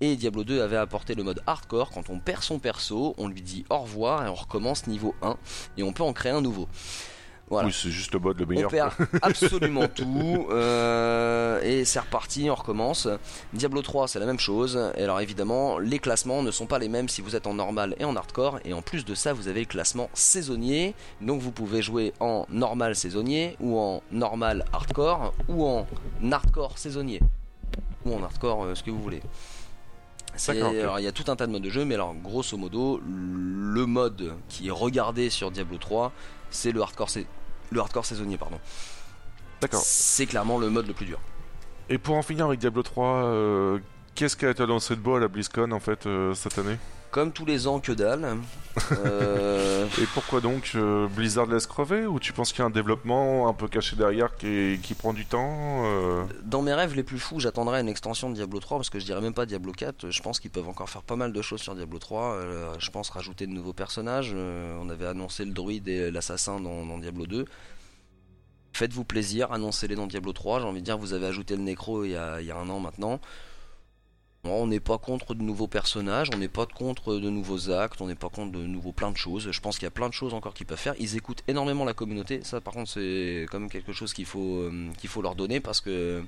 [0.00, 1.90] Et Diablo 2 avait apporté le mode hardcore.
[1.90, 5.36] Quand on perd son perso, on lui dit au revoir et on recommence niveau 1.
[5.78, 6.68] Et on peut en créer un nouveau.
[7.52, 7.68] Voilà.
[7.68, 8.70] Oui, c'est juste le mode le On meilleur.
[8.70, 13.06] perd absolument tout euh, et c'est reparti, on recommence.
[13.52, 14.80] Diablo 3 c'est la même chose.
[14.96, 17.94] Et alors évidemment les classements ne sont pas les mêmes si vous êtes en normal
[17.98, 18.58] et en hardcore.
[18.64, 20.94] Et en plus de ça vous avez le classement saisonnier.
[21.20, 25.86] Donc vous pouvez jouer en normal saisonnier ou en normal hardcore ou en
[26.30, 27.20] hardcore saisonnier
[28.06, 29.20] ou en hardcore euh, ce que vous voulez.
[30.48, 32.98] Alors il y a tout un tas de modes de jeu, mais alors grosso modo,
[33.04, 36.12] le mode qui est regardé sur Diablo 3,
[36.48, 37.10] c'est le hardcore,
[37.72, 38.58] le hardcore saisonnier, pardon.
[39.60, 39.82] D'accord.
[39.84, 41.18] C'est clairement le mode le plus dur.
[41.88, 43.78] Et pour en finir avec Diablo 3, euh,
[44.14, 46.78] qu'est-ce qui a été annoncé de beau à la BlizzCon en fait euh, cette année?
[47.12, 48.38] Comme tous les ans, que dalle.
[48.92, 52.70] Euh, Et pourquoi donc euh, Blizzard laisse crever Ou tu penses qu'il y a un
[52.70, 57.02] développement un peu caché derrière qui, qui prend du temps euh dans mes rêves les
[57.02, 59.72] plus fous, j'attendrai une extension de Diablo 3 parce que je dirais même pas Diablo
[59.72, 60.08] 4.
[60.08, 62.22] Je pense qu'ils peuvent encore faire pas mal de choses sur Diablo 3.
[62.22, 64.34] Euh, je pense rajouter de nouveaux personnages.
[64.34, 67.44] On avait annoncé le druide et l'assassin dans, dans Diablo 2.
[68.72, 70.60] Faites-vous plaisir, annoncez-les dans Diablo 3.
[70.60, 72.56] J'ai envie de dire, vous avez ajouté le Necro il y a, il y a
[72.56, 73.20] un an maintenant.
[74.44, 78.08] On n'est pas contre de nouveaux personnages, on n'est pas contre de nouveaux actes, on
[78.08, 79.52] n'est pas contre de nouveaux plein de choses.
[79.52, 80.96] Je pense qu'il y a plein de choses encore qu'ils peuvent faire.
[80.98, 82.42] Ils écoutent énormément la communauté.
[82.42, 85.60] Ça, par contre, c'est quand même quelque chose qu'il faut, euh, qu'il faut leur donner
[85.60, 86.24] parce que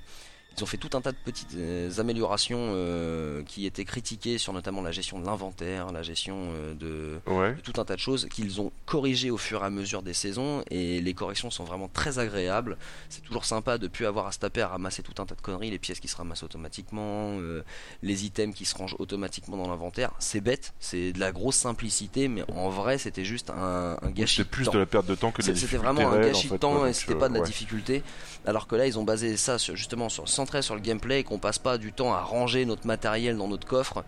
[0.56, 4.52] Ils ont fait tout un tas de petites euh, améliorations euh, qui étaient critiquées sur
[4.52, 7.54] notamment la gestion de l'inventaire, la gestion euh, de, Ouais.
[7.54, 10.14] de tout un tas de choses qu'ils ont corrigées au fur et à mesure des
[10.14, 12.76] saisons et les corrections sont vraiment très agréables.
[13.08, 15.40] C'est toujours sympa de plus avoir à se taper à ramasser tout un tas de
[15.40, 17.62] conneries, les pièces qui se ramassent automatiquement, euh,
[18.02, 20.12] les items qui se rangent automatiquement dans l'inventaire.
[20.20, 24.36] C'est bête, c'est de la grosse simplicité, mais en vrai c'était juste un, un gâchis
[24.36, 24.72] C'était de plus temps.
[24.72, 26.48] de la perte de temps que de la C'est- C'était difficulté vraiment un gâchis en
[26.50, 27.46] fait, de temps quoi, et donc, c'était pas de la ouais.
[27.46, 28.02] difficulté.
[28.46, 30.28] Alors que là, ils ont basé ça sur, justement sur,
[30.62, 33.66] sur le gameplay et qu'on passe pas du temps à ranger notre matériel dans notre
[33.66, 34.04] coffre.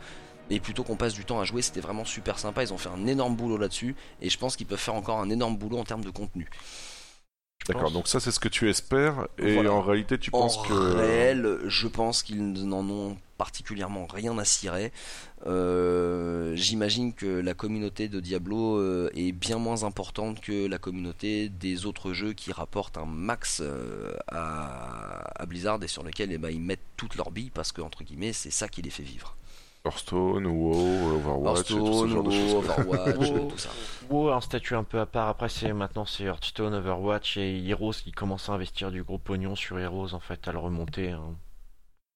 [0.49, 2.63] Et plutôt qu'on passe du temps à jouer, c'était vraiment super sympa.
[2.63, 3.97] Ils ont fait un énorme boulot là-dessus.
[4.23, 6.49] Et je pense qu'ils peuvent faire encore un énorme boulot en termes de contenu.
[7.69, 9.73] D'accord, donc ça c'est ce que tu espères, et Voilà.
[9.73, 10.73] en réalité tu penses en que...
[10.73, 14.93] réel, je pense qu'ils n'en ont particulièrement rien à cirer.
[15.47, 21.49] Euh, J'imagine que la communauté de Diablo euh, est bien moins importante que la communauté
[21.51, 26.39] des autres jeux qui rapportent un max euh, à, à Blizzard et sur lesquels eh
[26.39, 29.03] ben, ils mettent toutes leurs billes parce que entre guillemets c'est ça qui les fait
[29.03, 29.37] vivre.
[29.87, 32.55] Hearthstone, WoW, Overwatch, et tout ce Hearthstone, genre de choses.
[32.55, 33.71] Overwatch, tout ça.
[34.11, 35.29] WoW un statut un peu à part.
[35.29, 39.55] Après, c'est maintenant c'est Hearthstone, Overwatch et Heroes qui commencent à investir du gros pognon
[39.55, 41.11] sur Heroes en fait, à le remonter.
[41.13, 41.35] hein.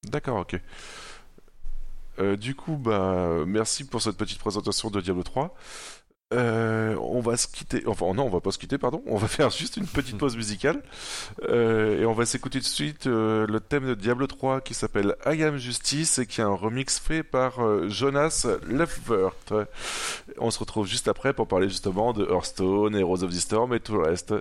[0.03, 0.59] D'accord, ok.
[2.19, 5.55] Euh, du coup, bah, merci pour cette petite présentation de Diablo 3.
[6.31, 9.01] Euh, on va se quitter, enfin non, on va pas se quitter, pardon.
[9.05, 10.81] On va faire juste une petite pause musicale
[11.49, 14.73] Euh, et on va s'écouter tout de suite euh, le thème de Diablo 3 qui
[14.73, 17.59] s'appelle I Am Justice et qui est un remix fait par
[17.89, 19.31] Jonas Lefvert.
[20.37, 23.79] On se retrouve juste après pour parler justement de Hearthstone, Heroes of the Storm et
[23.79, 24.33] tout le reste.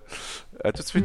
[0.64, 1.04] À tout de suite.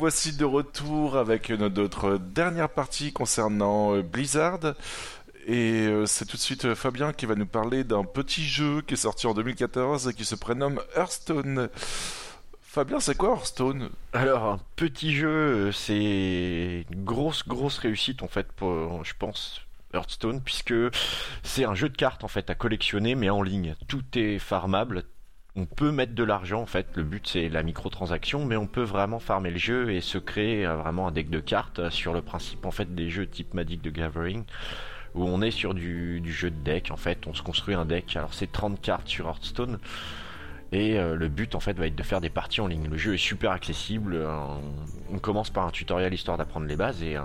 [0.00, 4.60] Voici de retour avec notre dernière partie concernant euh, Blizzard.
[5.46, 8.80] Et euh, c'est tout de suite euh, Fabien qui va nous parler d'un petit jeu
[8.80, 11.68] qui est sorti en 2014 et qui se prénomme Hearthstone.
[12.62, 13.90] Fabien, c'est quoi Hearthstone?
[14.14, 19.60] Alors, un petit jeu, c'est une grosse, grosse réussite en fait je pense,
[19.92, 20.74] Hearthstone, puisque
[21.42, 23.76] c'est un jeu de cartes en fait à collectionner, mais en ligne.
[23.86, 25.04] Tout est farmable.
[25.60, 26.86] On peut mettre de l'argent en fait.
[26.94, 30.64] Le but c'est la microtransaction, mais on peut vraiment farmer le jeu et se créer
[30.64, 33.52] euh, vraiment un deck de cartes euh, sur le principe en fait des jeux type
[33.52, 34.44] Magic the Gathering
[35.14, 37.26] où on est sur du, jeu de deck en fait.
[37.26, 38.16] On se construit un deck.
[38.16, 39.78] Alors c'est 30 cartes sur Hearthstone.
[40.72, 42.88] Et euh, le but en fait va être de faire des parties en ligne.
[42.88, 44.18] Le jeu est super accessible.
[45.12, 47.18] on commence par un tutoriel histoire d'apprendre les bases et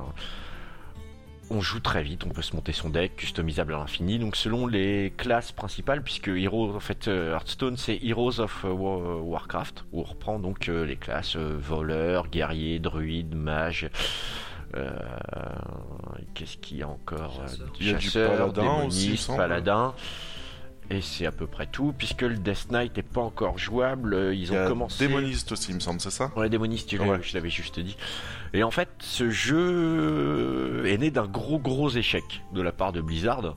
[1.49, 2.23] on joue très vite.
[2.25, 4.19] On peut se monter son deck customisable à l'infini.
[4.19, 8.69] Donc selon les classes principales, puisque Hero en fait euh, Hearthstone c'est Heroes of euh,
[8.71, 13.89] Wa- Warcraft où on reprend donc euh, les classes euh, voleur, guerrier, druide, mage.
[14.75, 14.89] euh,
[16.33, 17.41] Qu'est-ce qu'il y a encore?
[17.43, 17.47] Euh,
[17.77, 19.37] du Chasseur, paladin aussi, semble.
[20.91, 24.13] Et c'est à peu près tout, puisque le Death Knight n'est pas encore jouable.
[24.13, 25.07] euh, Ils Il y ont a commencé.
[25.07, 26.31] Démoniste aussi, il me semble, c'est ça?
[26.35, 27.19] Ouais, démoniste, je l'ai- Ouais.
[27.23, 27.97] je l'avais juste dit.
[28.53, 33.01] Et en fait, ce jeu est né d'un gros gros échec de la part de
[33.01, 33.55] Blizzard,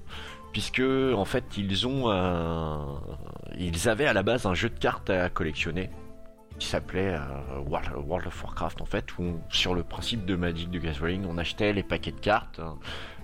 [0.52, 0.80] puisque
[1.14, 3.00] en fait ils ont un...
[3.58, 5.90] ils avaient à la base un jeu de cartes à collectionner
[6.58, 10.76] qui s'appelait euh, World of Warcraft en fait, où sur le principe de Magic the
[10.76, 12.76] Gathering, on achetait les paquets de cartes hein,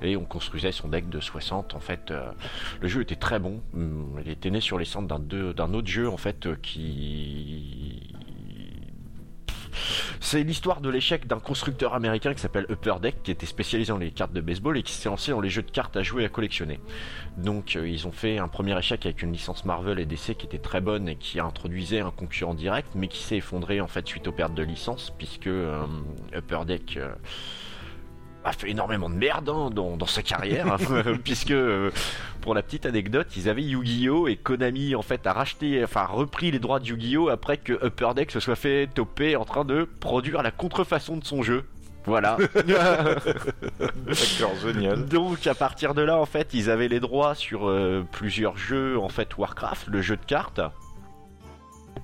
[0.02, 1.74] et on construisait son deck de 60.
[1.74, 2.30] En fait, euh,
[2.80, 3.60] le jeu était très bon.
[3.74, 8.13] Hum, Il était né sur les centres d'un autre jeu en fait euh, qui
[10.20, 13.98] C'est l'histoire de l'échec d'un constructeur américain qui s'appelle Upper Deck, qui était spécialisé dans
[13.98, 16.22] les cartes de baseball et qui s'est lancé dans les jeux de cartes à jouer
[16.22, 16.80] et à collectionner.
[17.36, 20.46] Donc euh, ils ont fait un premier échec avec une licence Marvel et DC qui
[20.46, 24.06] était très bonne et qui introduisait un concurrent direct, mais qui s'est effondré en fait
[24.06, 25.84] suite aux pertes de licence, puisque euh,
[26.34, 27.14] Upper Deck euh,
[28.44, 31.90] a fait énormément de merde hein, dans, dans sa carrière, hein, puisque euh,
[32.40, 36.06] pour la petite anecdote, ils avaient Yu-Gi-Oh et Konami en fait a racheté, enfin a
[36.06, 39.64] repris les droits de Yu-Gi-Oh après que Upper Deck se soit fait toper en train
[39.64, 41.64] de produire la contrefaçon de son jeu.
[42.06, 42.36] Voilà.
[42.66, 45.06] D'accord, génial.
[45.06, 48.98] Donc à partir de là, en fait, ils avaient les droits sur euh, plusieurs jeux,
[48.98, 50.60] en fait, Warcraft, le jeu de cartes.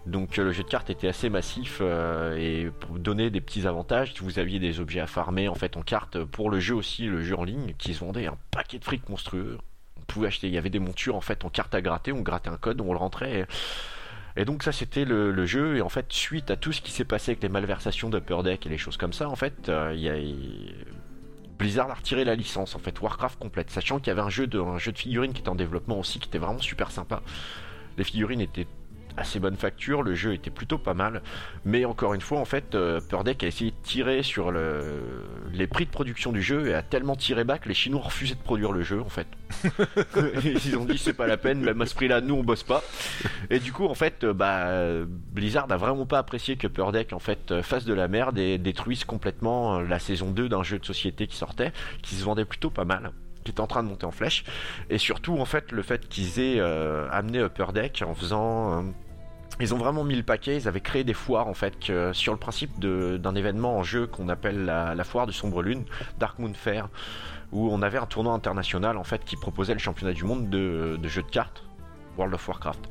[0.07, 3.67] Donc euh, le jeu de cartes était assez massif euh, et pour donner des petits
[3.67, 7.07] avantages, vous aviez des objets à farmer en fait en cartes pour le jeu aussi,
[7.07, 9.59] le jeu en ligne, qui se vendait un paquet de fric monstrueux.
[9.99, 12.23] On pouvait acheter, il y avait des montures en fait en cartes à gratter, on
[12.23, 13.47] grattait un code, on le rentrait.
[14.37, 17.05] Et, donc ça c'était le, jeu et en fait suite à tout ce qui s'est
[17.05, 20.09] passé avec les malversations d'Upper Deck et les choses comme ça, en fait, euh, y
[20.09, 20.17] a
[21.59, 24.47] Blizzard a retiré la licence en fait Warcraft complète, sachant qu'il y avait un jeu
[24.47, 27.23] de un jeu de figurines qui était en développement aussi, qui était vraiment super sympa.
[27.99, 28.67] Les figurines étaient
[29.17, 31.23] assez bonne facture, le jeu était plutôt pas mal,
[31.65, 34.83] mais encore une fois en fait euh, Upper Deck a essayé de tirer sur le...
[35.53, 38.35] les prix de production du jeu et a tellement tiré bas que les Chinois refusé
[38.35, 39.27] de produire le jeu en fait.
[40.65, 42.63] Ils ont dit c'est pas la peine, même à ce prix là nous on bosse
[42.63, 42.83] pas.
[43.51, 47.13] Et du coup en fait euh, bah Blizzard a vraiment pas apprécié que Upper Deck
[47.13, 50.63] en fait euh, fasse de la merde et détruise complètement euh, la saison 2 d'un
[50.63, 51.73] jeu de société qui sortait,
[52.03, 53.13] qui se vendait plutôt pas mal
[53.45, 54.45] qui était en train de monter en flèche
[54.91, 58.83] et surtout en fait le fait qu'ils aient euh, amené Upper Deck en faisant euh,
[59.61, 62.39] ils ont vraiment mis le paquet, ils avaient créé des foires en fait sur le
[62.39, 65.85] principe de- d'un événement en jeu qu'on appelle la, foire du sombre lune,
[66.19, 66.89] Dark Moon Fair,
[67.53, 70.99] où on avait un tournoi international en fait qui proposait le championnat du monde de,
[71.03, 71.63] de jeux de cartes,
[72.17, 72.89] World of Warcraft.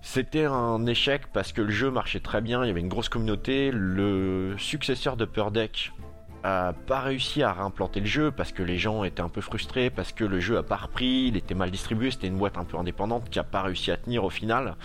[0.00, 3.08] C'était un échec parce que le jeu marchait très bien, il y avait une grosse
[3.08, 3.70] communauté.
[3.72, 5.92] Le successeur de Deck
[6.44, 9.90] a pas réussi à réimplanter le jeu parce que les gens étaient un peu frustrés,
[9.90, 12.64] parce que le jeu a pas repris, il était mal distribué, c'était une boîte un
[12.64, 14.76] peu indépendante qui a pas réussi à tenir au final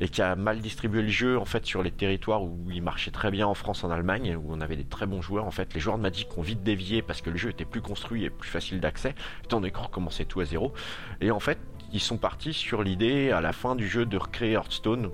[0.00, 3.10] et qui a mal distribué le jeu en fait sur les territoires où il marchait
[3.10, 5.46] très bien en France, en Allemagne, où on avait des très bons joueurs.
[5.46, 7.80] En fait, les joueurs de Magic ont vite dévié parce que le jeu était plus
[7.80, 9.14] construit et plus facile d'accès,
[9.44, 10.72] étant donné qu'on recommençait tout à zéro.
[11.20, 11.58] Et en fait,
[11.92, 15.10] ils sont partis sur l'idée à la fin du jeu de recréer Hearthstone,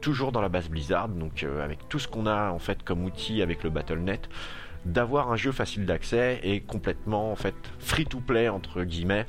[0.00, 3.04] toujours dans la base Blizzard, donc euh, avec tout ce qu'on a en fait comme
[3.04, 4.28] outil avec le Battle.net,
[4.92, 9.26] d'avoir un jeu facile d'accès et complètement en fait free to play entre guillemets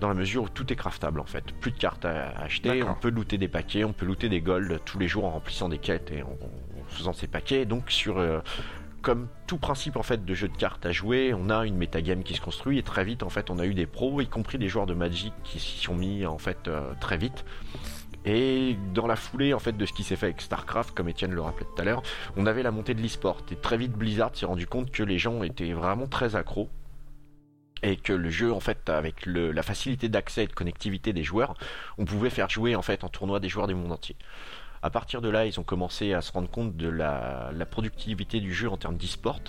[0.00, 1.44] dans la mesure où tout est craftable en fait.
[1.60, 4.80] Plus de cartes à acheter, on peut looter des paquets, on peut looter des golds
[4.84, 7.66] tous les jours en remplissant des quêtes et en, en faisant ces paquets.
[7.66, 8.40] Donc sur euh,
[9.02, 12.22] comme tout principe en fait de jeu de cartes à jouer, on a une metagame
[12.22, 14.58] qui se construit et très vite en fait on a eu des pros, y compris
[14.58, 17.44] des joueurs de Magic qui s'y sont mis en fait euh, très vite.
[18.24, 21.32] Et dans la foulée en fait de ce qui s'est fait avec Starcraft, comme Étienne
[21.32, 22.02] le rappelait tout à l'heure,
[22.36, 23.38] on avait la montée de l'e-sport.
[23.50, 26.68] Et très vite Blizzard s'est rendu compte que les gens étaient vraiment très accros
[27.82, 31.54] et que le jeu en fait avec la facilité d'accès et de connectivité des joueurs,
[31.96, 34.16] on pouvait faire jouer en fait en tournoi des joueurs du monde entier.
[34.82, 38.54] À partir de là, ils ont commencé à se rendre compte de la productivité du
[38.54, 39.40] jeu en termes d'e-sport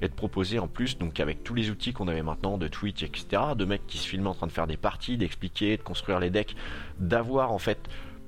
[0.00, 3.02] et de proposer en plus, donc avec tous les outils qu'on avait maintenant de Twitch,
[3.02, 6.20] etc., de mecs qui se filmaient en train de faire des parties, d'expliquer, de construire
[6.20, 6.56] les decks,
[6.98, 7.78] d'avoir en fait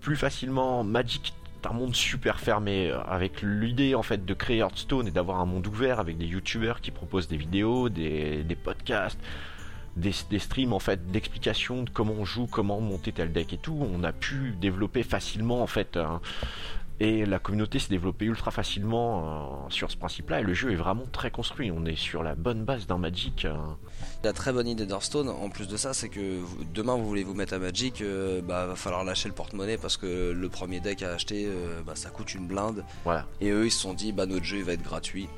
[0.01, 1.35] plus facilement Magic
[1.67, 5.47] un monde super fermé euh, avec l'idée en fait de créer Hearthstone et d'avoir un
[5.47, 9.19] monde ouvert avec des youtubeurs qui proposent des vidéos, des, podcasts,
[9.97, 13.79] des, streams en fait d'explications de comment on joue, comment monter tel deck et tout.
[13.95, 15.99] On a pu développer facilement en fait
[17.01, 20.77] et la communauté s'est développée ultra facilement euh, sur ce principe-là et le jeu est
[20.77, 21.71] vraiment très construit.
[21.71, 23.47] On est sur la bonne base d'un Magic.
[23.47, 23.57] euh,
[24.23, 27.25] La très bonne idée d'Hearthstone, en plus de ça, c'est que vous- demain vous voulez
[27.25, 30.81] vous mettre à Magic, euh, bah va falloir lâcher le porte-monnaie parce que le premier
[30.81, 32.85] deck à acheter, euh, bah, ça coûte une blinde.
[33.05, 33.27] Voilà.
[33.41, 35.29] Et eux ils se sont dit, bah notre jeu il va être gratuit.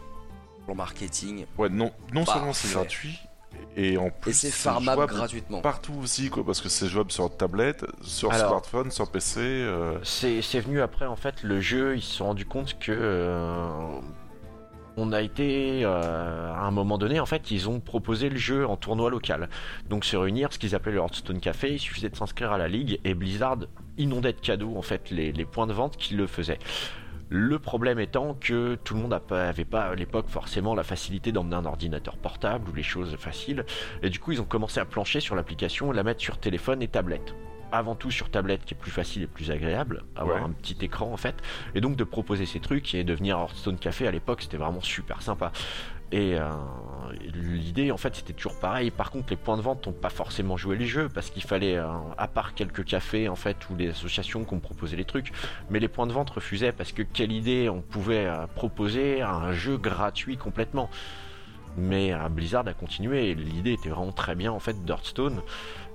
[0.66, 1.46] Pour le marketing.
[1.58, 3.18] Ouais, non, non Bah, seulement c'est gratuit,
[3.76, 5.60] et en plus c'est farmable gratuitement.
[5.60, 9.40] partout aussi, quoi, parce que c'est jouable sur tablette, sur Alors- smartphone, sur PC.
[9.40, 13.66] euh, C'est venu après en fait le jeu, ils se sont rendus compte que euh,
[14.98, 18.66] on a été euh, à un moment donné en fait ils ont proposé le jeu
[18.66, 19.48] en tournoi local.
[19.88, 22.68] Donc se réunir, ce qu'ils appelaient le Hearthstone Café, il suffisait de s'inscrire à la
[22.68, 23.56] ligue et Blizzard
[23.96, 26.58] inondait de cadeaux en fait les, les points de vente qui le faisaient.
[27.34, 31.56] Le problème étant que tout le monde n'avait pas à l'époque forcément la facilité d'emmener
[31.56, 33.64] un ordinateur portable ou les choses faciles,
[34.02, 36.82] et du coup ils ont commencé à plancher sur l'application et la mettre sur téléphone
[36.82, 37.34] et tablette
[37.74, 40.42] avant tout sur tablette qui est plus facile et plus agréable, avoir Ouais.
[40.42, 41.36] un petit écran en fait,
[41.74, 45.22] et donc de proposer ces trucs et devenir Hearthstone Café à l'époque c'était vraiment super
[45.22, 45.52] sympa.
[46.12, 46.50] Et euh,
[47.34, 48.90] l'idée, en fait, c'était toujours pareil.
[48.90, 51.78] Par contre, les points de vente n'ont pas forcément joué les jeux parce qu'il fallait,
[51.78, 55.32] euh, à part quelques cafés, en fait, ou les associations qui ont proposé les trucs,
[55.70, 59.52] mais les points de vente refusaient parce que quelle idée on pouvait euh, proposer un
[59.52, 60.90] jeu gratuit complètement.
[61.78, 65.40] Mais Blizzard a continué l'idée était vraiment très bien en fait d'Hearthstone.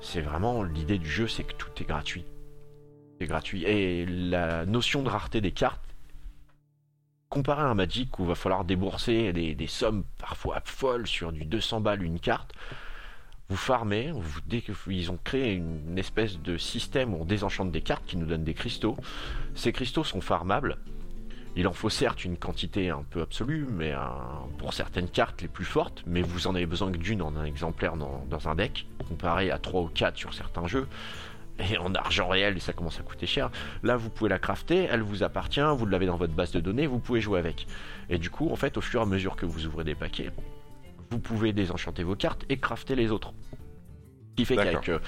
[0.01, 2.25] C'est vraiment l'idée du jeu, c'est que tout est gratuit.
[3.19, 3.63] C'est gratuit.
[3.63, 5.86] Et la notion de rareté des cartes,
[7.29, 11.45] comparé à un Magic où il va falloir débourser des, sommes parfois folles sur du
[11.45, 12.53] 200 balles une carte,
[13.49, 14.11] vous farmez,
[14.47, 18.25] dès ils ont créé une espèce de système où on désenchante des cartes qui nous
[18.25, 18.97] donnent des cristaux.
[19.55, 20.77] Ces cristaux sont farmables.
[21.55, 23.99] Il en faut certes une quantité un peu absolue, mais euh,
[24.57, 27.45] pour certaines cartes les plus fortes, mais vous en avez besoin que d'une en un
[27.45, 30.87] exemplaire dans, dans un deck, comparé à 3 ou 4 sur certains jeux.
[31.59, 33.49] Et en argent réel, ça commence à coûter cher.
[33.83, 36.87] Là, vous pouvez la crafter, elle vous appartient, vous l'avez dans votre base de données,
[36.87, 37.67] vous pouvez jouer avec.
[38.09, 40.31] Et du coup, en fait, au fur et à mesure que vous ouvrez des paquets,
[41.09, 43.33] vous pouvez désenchanter vos cartes et crafter les autres.
[44.31, 44.99] Ce qui fait qu'avec, euh,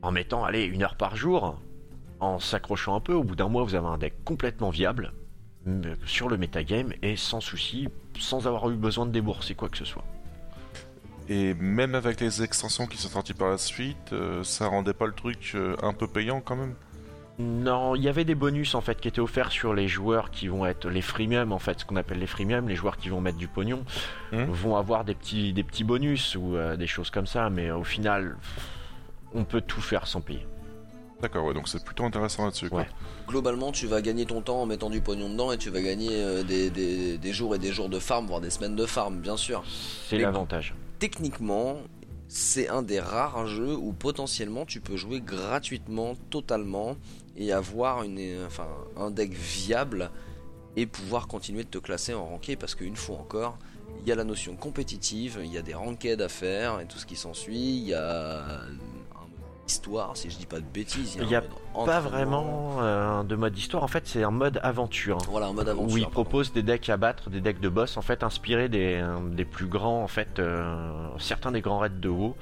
[0.00, 1.60] en mettant, allez, une heure par jour,
[2.20, 5.12] en s'accrochant un peu, au bout d'un mois, vous avez un deck complètement viable
[5.66, 7.88] euh, sur le metagame et sans souci,
[8.18, 10.04] sans avoir eu besoin de débourser quoi que ce soit.
[11.28, 15.06] Et même avec les extensions qui sont sorties par la suite, euh, ça rendait pas
[15.06, 16.74] le truc euh, un peu payant quand même
[17.38, 20.48] Non, il y avait des bonus en fait qui étaient offerts sur les joueurs qui
[20.48, 23.20] vont être les freemium en fait, ce qu'on appelle les freemium, les joueurs qui vont
[23.20, 23.84] mettre du pognon
[24.32, 24.44] Mhm.
[24.50, 27.76] vont avoir des petits des petits bonus ou euh, des choses comme ça, mais euh,
[27.78, 28.36] au final,
[29.32, 30.46] on peut tout faire sans payer.
[31.22, 32.66] D'accord, ouais, donc c'est plutôt intéressant là-dessus.
[32.72, 32.88] Ouais.
[33.28, 36.08] Globalement, tu vas gagner ton temps en mettant du pognon dedans et tu vas gagner
[36.12, 39.20] euh, des, des- des jours et des jours de farm, voire des semaines de farm,
[39.20, 39.62] bien sûr.
[40.08, 40.74] C'est l'avantage.
[41.02, 41.78] Techniquement,
[42.28, 46.94] c'est un des rares jeux où potentiellement tu peux jouer gratuitement, totalement,
[47.36, 50.12] et avoir une, enfin, un deck viable
[50.76, 53.58] et pouvoir continuer de te classer en ranké parce qu'une fois encore,
[54.00, 56.98] il y a la notion compétitive, il y a des ranked à faire et tout
[56.98, 58.60] ce qui s'ensuit, il y a
[59.66, 61.16] histoire, si je dis pas de bêtises.
[61.20, 61.42] Il y a
[61.86, 65.18] Pas vraiment euh, de mode histoire, en fait, c'est un mode aventure.
[65.30, 65.94] Voilà, un mode aventure.
[65.94, 66.12] où il pardon.
[66.12, 69.44] propose des decks à battre, des decks de boss, en fait inspirés des, euh, des
[69.44, 72.36] plus grands, en fait, euh, certains des grands raids de WoW,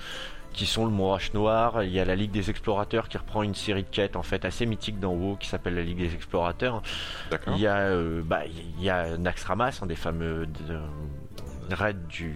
[0.53, 1.85] qui sont le Moirache Noir.
[1.85, 4.45] Il y a la Ligue des Explorateurs qui reprend une série de quêtes en fait
[4.45, 6.83] assez mythique dans WoW qui s'appelle la Ligue des Explorateurs.
[7.31, 7.55] D'accord.
[7.57, 10.81] Il y a, euh, bah, il y a Naxxramas, un des fameux de-
[11.73, 12.35] raids du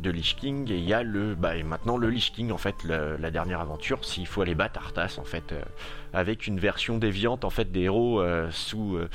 [0.00, 2.58] de Lich King, et il y a le, bah, et maintenant le Lich King en
[2.58, 5.60] fait, le- la dernière aventure, s'il faut aller battre Arthas en fait, euh,
[6.12, 9.08] avec une version déviante en fait des héros euh, sous, euh,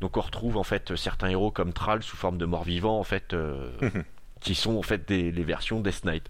[0.00, 3.34] donc on retrouve en fait certains héros comme Thrall sous forme de mort-vivant en fait.
[4.40, 6.22] qui sont en fait des les versions Death Knight.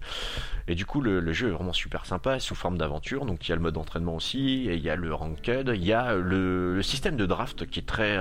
[0.67, 3.23] Et du coup, le, le jeu est vraiment super sympa, sous forme d'aventure.
[3.23, 5.85] Donc, il y a le mode entraînement aussi, et il y a le ranked, il
[5.85, 8.17] y a le, le système de draft qui est très.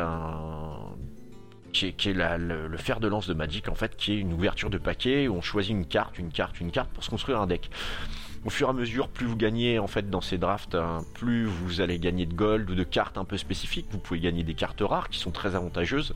[1.73, 4.79] Qui est, le fer de lance de Magic, en fait, qui est une ouverture de
[4.79, 7.71] paquet où on choisit une carte, une carte, une carte pour se construire un deck.
[8.45, 11.45] Au fur et à mesure, plus vous gagnez en fait dans ces drafts, hein, plus
[11.45, 13.87] vous allez gagner de gold ou de cartes un peu spécifiques.
[13.91, 16.15] Vous pouvez gagner des cartes rares qui sont très avantageuses,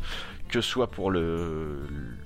[0.48, 1.80] que soit pour le,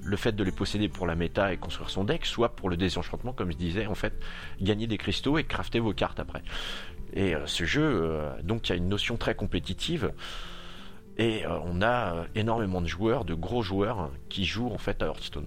[0.04, 2.76] le fait de les posséder pour la méta et construire son deck, soit pour le
[2.76, 4.12] désenchantement, comme je disais, en fait,
[4.60, 6.42] gagner des cristaux et crafter vos cartes après.
[7.14, 10.12] Et euh, ce jeu, euh, donc, il y a une notion très compétitive.
[11.18, 14.78] Et euh, on a euh, énormément de joueurs, de gros joueurs, hein, qui jouent en
[14.78, 15.46] fait à Hearthstone.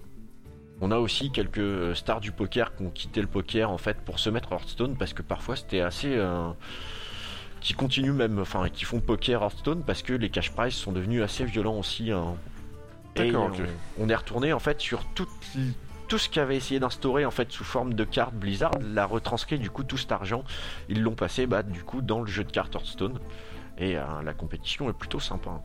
[0.82, 3.98] On a aussi quelques euh, stars du poker qui ont quitté le poker en fait
[3.98, 6.16] pour se mettre à Hearthstone parce que parfois c'était assez.
[6.16, 6.50] euh,
[7.62, 11.22] qui continuent même, enfin qui font poker Hearthstone parce que les cash prizes sont devenus
[11.22, 12.12] assez violents aussi.
[12.12, 12.36] hein.
[13.18, 13.68] Et D'accord, on, ok.
[14.00, 15.28] on est retourné en fait sur tout,
[16.08, 19.70] tout ce qu'avait essayé d'instaurer en fait sous forme de cartes Blizzard, l'a retranscrit du
[19.70, 20.46] coup tout cet argent,
[20.88, 23.20] ils l'ont passé bah, du coup dans le jeu de cartes Hearthstone.
[23.80, 25.50] Et euh, la compétition est plutôt sympa.
[25.52, 25.62] hein.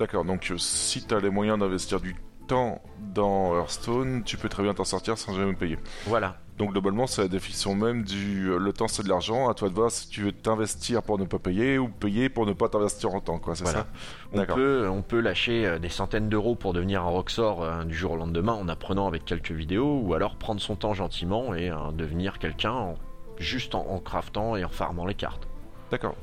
[0.00, 2.16] D'accord, donc euh, si t'as les moyens d'investir du
[2.46, 2.80] temps
[3.14, 5.78] dans Hearthstone, tu peux très bien t'en sortir sans jamais payer.
[6.06, 9.50] Voilà, Donc globalement, c'est la définition même du euh, le temps c'est de l'argent.
[9.50, 12.46] À toi de voir si tu veux t'investir pour ne pas payer ou payer pour
[12.46, 13.54] ne pas t'investir en temps, quoi.
[13.54, 13.80] C'est Voilà.
[13.80, 13.86] ça
[14.32, 18.12] On peut, on peut lâcher des centaines d'euros pour devenir un rockstar euh, du jour
[18.12, 21.92] au lendemain en apprenant avec quelques vidéos, ou alors prendre son temps gentiment et euh,
[21.92, 22.94] devenir quelqu'un
[23.36, 25.46] juste en, en craftant et en farmant les cartes.
[25.90, 26.14] D'accord.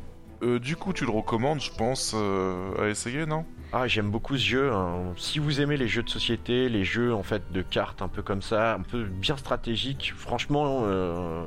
[0.45, 3.45] Euh, du coup, tu le recommandes, je pense, euh, à essayer, non?
[3.73, 4.71] Ah, j'aime beaucoup ce jeu.
[4.71, 5.13] hein.
[5.17, 8.21] Si vous aimez les jeux de société, les jeux en fait de cartes un peu
[8.21, 11.43] comme ça, un peu bien stratégique, franchement, euh,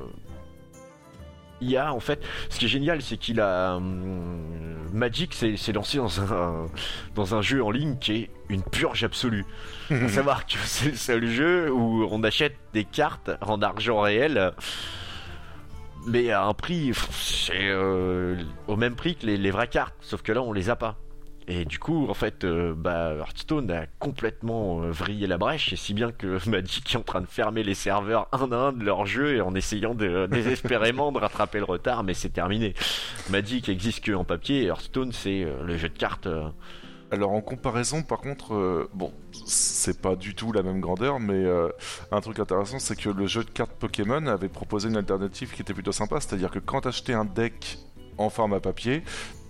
[1.61, 2.23] il y a en fait.
[2.51, 4.43] Ce qui est génial, c'est qu'il a hum,
[4.93, 6.66] Magic s'est lancé dans un
[7.15, 9.47] dans un jeu en ligne qui est une purge absolue.
[9.91, 14.53] à savoir que c'est le seul jeu où on achète des cartes en argent réel.
[16.09, 20.32] Mais à un prix, c'est euh, au même prix que les, vraies cartes, sauf que
[20.32, 20.97] là on les a pas.
[21.51, 25.76] Et du coup, en fait, euh, bah, Hearthstone a complètement euh, vrillé la brèche, et
[25.76, 28.85] si bien que Magic est en train de fermer les serveurs un à un de
[28.85, 32.74] leur jeu et en essayant désespérément de rattraper le retard, mais c'est terminé.
[33.28, 36.28] Magic existe que en papier, et Hearthstone c'est le jeu de cartes.
[37.10, 39.12] Alors en comparaison, par contre, euh, bon,
[39.47, 41.70] c'est pas du tout la même grandeur, mais euh,
[42.12, 45.62] un truc intéressant, c'est que le jeu de cartes Pokémon avait proposé une alternative qui
[45.62, 47.78] était plutôt sympa, c'est-à-dire que quand t'achetais un deck
[48.18, 49.02] en format papier,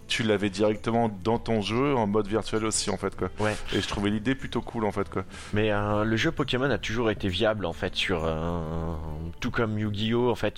[0.08, 3.28] tu l'avais directement dans ton jeu en mode virtuel aussi en fait quoi.
[3.38, 3.54] Ouais.
[3.74, 5.24] Et je trouvais l'idée plutôt cool en fait quoi.
[5.52, 8.94] Mais euh, le jeu Pokémon a toujours été viable en fait sur euh,
[9.40, 10.54] tout comme Yu-Gi-Oh en fait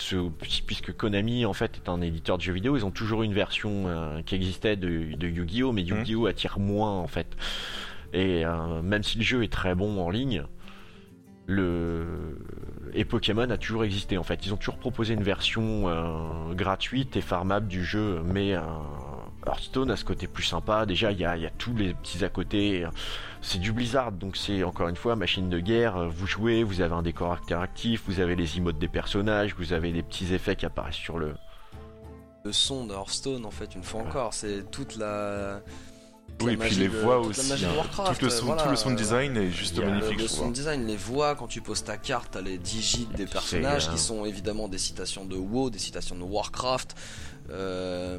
[0.67, 3.85] puisque Konami en fait est un éditeur de jeux vidéo ils ont toujours une version
[3.87, 7.27] euh, qui existait de, de Yu-Gi-Oh mais Yu-Gi-Oh attire moins en fait
[8.13, 8.45] et
[8.83, 10.45] même si le jeu est très bon en ligne
[11.51, 12.39] le
[12.95, 17.17] et Pokémon a toujours existé en fait ils ont toujours proposé une version euh, gratuite
[17.17, 18.61] et farmable du jeu mais euh,
[19.47, 21.95] Hearthstone a ce côté plus sympa déjà il y a, il y a tous les
[21.95, 22.87] petits à côté
[23.43, 25.97] c'est du Blizzard, donc c'est encore une fois machine de guerre.
[25.97, 29.73] euh, Vous jouez, vous avez un décor interactif, vous avez les emotes des personnages, vous
[29.73, 31.35] avez des petits effets qui apparaissent sur le.
[32.45, 35.61] Le son de Hearthstone, en fait, une fois encore, c'est toute la.
[36.39, 37.51] toute Oui, la et puis les de- voix aussi.
[37.65, 37.69] hein.
[37.77, 40.19] Warcraft, tout, le son, voilà, tout le sound euh, design est juste magnifique.
[40.21, 40.39] Le trouve.
[40.39, 43.93] sound design, les voix, quand tu poses ta carte, t'as les digits des personnages euh,
[43.93, 46.95] qui sont évidemment des citations de WoW, des citations de Warcraft.
[47.51, 48.19] Euh,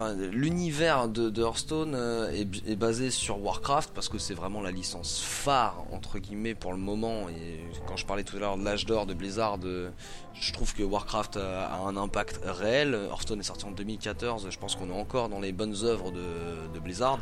[0.00, 5.84] L'univers de, Hearthstone euh, est, basé sur Warcraft parce que c'est vraiment la licence phare
[5.90, 7.28] entre guillemets pour le moment.
[7.28, 9.90] Et quand je parlais tout à l'heure de l'âge d'or de Blizzard, euh,
[10.34, 12.94] je trouve que Warcraft a, un impact réel.
[13.10, 16.72] Hearthstone est sorti en 2014, je pense qu'on est encore dans les bonnes œuvres de,
[16.72, 17.18] de Blizzard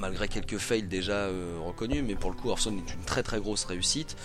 [0.00, 3.40] malgré quelques fails déjà euh, reconnus, mais pour le coup Hearthstone est une très très
[3.40, 4.16] grosse réussite.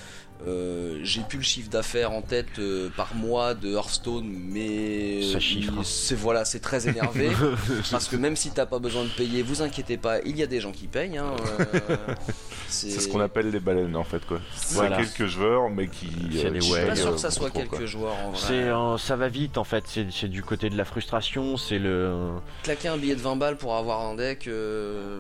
[0.48, 5.40] Euh, J'ai plus le chiffre d'affaires en tête euh, par mois de Hearthstone, mais Ça
[5.40, 5.74] chiffre.
[5.78, 7.30] il- c'est voilà, c'est très énervé
[7.92, 10.48] parce que même si t'as pas besoin de payer, vous inquiétez pas, il y a
[10.48, 11.18] des gens qui payent.
[11.18, 11.96] Hein, euh,
[12.68, 14.40] C'est ce qu'on appelle les baleines en fait quoi.
[14.56, 14.98] C'est Voilà.
[14.98, 16.08] quelques joueurs mais qui.
[16.32, 17.86] C'est des qui Je suis pas sûr euh, que ça soit quelques quoi.
[17.86, 18.40] joueurs en vrai.
[18.48, 21.80] C'est, euh, ça va vite en fait, c'est c'est du côté de la frustration, c'est
[21.80, 22.32] le.
[22.64, 25.20] Claquer un billet de 20 balles pour avoir un deck, euh,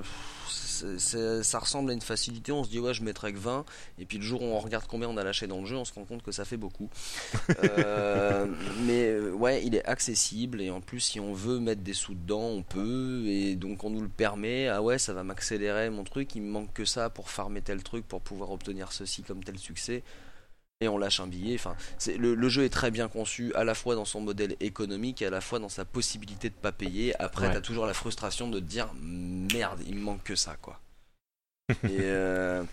[0.97, 2.51] ça ressemble à une facilité.
[2.51, 3.65] On se dit, ouais, je mettrai que 20.
[3.99, 5.85] Et puis le jour où on regarde combien on a lâché dans le jeu, on
[5.85, 6.89] se rend compte que ça fait beaucoup.
[7.63, 8.47] Euh,
[8.85, 10.61] mais euh, ouais, il est accessible.
[10.61, 13.23] Et en plus, si on veut mettre des sous dedans, on peut.
[13.27, 14.67] Et donc, on nous le permet.
[14.67, 16.33] Ah ouais, ça va m'accélérer mon truc.
[16.35, 19.57] Il me manque que ça pour farmer tel truc, pour pouvoir obtenir ceci comme tel
[19.57, 20.03] succès.
[20.81, 21.53] Et on lâche un billet.
[21.55, 24.55] Enfin, c'est- le, le jeu est très bien conçu, à la fois dans son modèle
[24.59, 27.15] économique et à la fois dans sa possibilité de pas payer.
[27.21, 27.53] Après, Ouais.
[27.53, 30.79] t'as toujours la frustration de te dire merde, il me manque que ça, quoi.
[31.83, 32.63] et euh,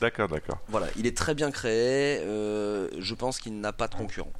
[0.00, 0.58] D'accord, d'accord.
[0.68, 2.18] voilà, il est très bien créé.
[2.22, 4.32] euh, je pense qu'il n'a pas de concurrent.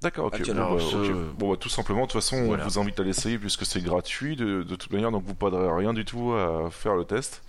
[0.00, 0.40] D'accord, ok.
[0.52, 1.34] Bon, bah, ce- ok.
[1.36, 2.64] Bon, bah, tout simplement, de toute façon, Voilà.
[2.64, 5.68] on vous invite à l'essayer puisque c'est gratuit de, de toute manière, donc vous perdrez
[5.70, 7.42] rien du tout à faire le test.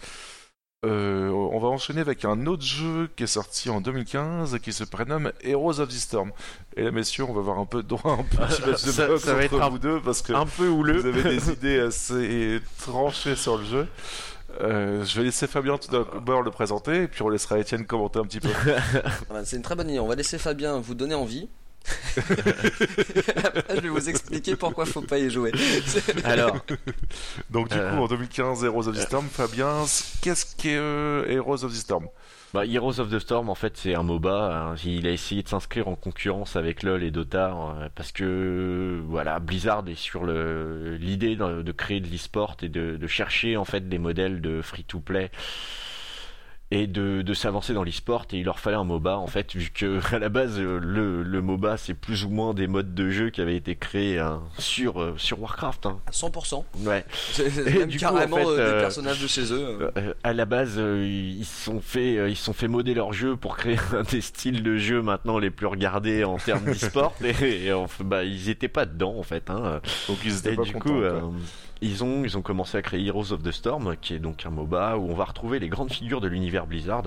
[0.83, 4.73] Euh, on va enchaîner avec un autre jeu qui est sorti en 2015 et qui
[4.73, 6.31] se prénomme Heroes of the Storm.
[6.75, 8.37] Et là, messieurs, on va voir un peu droit un petit
[8.67, 10.67] match de Ça- boxe ça va entre être un- vous deux parce que Un peu
[10.69, 10.99] houleux.
[11.01, 13.87] vous avez des idées assez tranchées sur le jeu.
[14.59, 18.17] Euh, je vais laisser Fabien tout d'abord le présenter et puis on laissera Étienne commenter
[18.17, 18.49] un petit peu.
[19.29, 19.99] Voilà, c'est une très bonne idée.
[19.99, 21.47] On va laisser Fabien vous donner envie.
[22.17, 25.51] Après, je vais vous expliquer pourquoi faut pas y jouer.
[26.23, 26.57] Alors,
[27.49, 27.91] Donc du Euh.
[27.95, 29.83] coup, en 2015, Heroes of the Storm, Fabien,
[30.21, 32.07] qu'est-ce qu'est euh, Heroes of the Storm?
[32.53, 34.71] Bah, Heroes of the Storm, en fait, c'est un MOBA.
[34.71, 34.75] hein.
[34.85, 39.39] Il a essayé de s'inscrire en concurrence avec LoL et Dota euh, parce que voilà,
[39.39, 43.63] Blizzard est sur le l'idée de, de créer de l'e-sport et de, de chercher en
[43.65, 45.31] fait des modèles de free-to-play
[46.73, 49.69] et de, de s'avancer dans l'e-sport et il leur fallait un MOBA en fait vu
[49.73, 53.29] que à la base le, le MOBA c'est plus ou moins des modes de jeu
[53.29, 55.99] qui avaient été créés hein, sur euh, sur Warcraft hein.
[56.11, 56.63] 100%.
[56.85, 59.27] ouais C'est c'est Et même du coup, carrément en fait, euh, des euh, personnages de
[59.27, 59.77] chez eux.
[59.81, 59.91] euh.
[59.97, 62.93] Euh, à la base, euh, ils se sont fait, euh, ils se sont fait modder
[62.93, 66.63] leur jeu pour créer un des styles de jeu maintenant les plus regardés en termes
[66.63, 69.49] d'e-sport et, et, enfin, bah, ils étaient pas dedans en fait.
[69.49, 69.81] Hein.
[70.07, 70.85] Donc ils étaient Et pas du contents.
[70.85, 71.19] coup, euh,
[71.81, 74.51] ils ont, ils ont commencé à créer Heroes of the Storm, qui est donc un
[74.51, 77.03] MOBA où on va retrouver les grandes figures de l'univers Blizzard.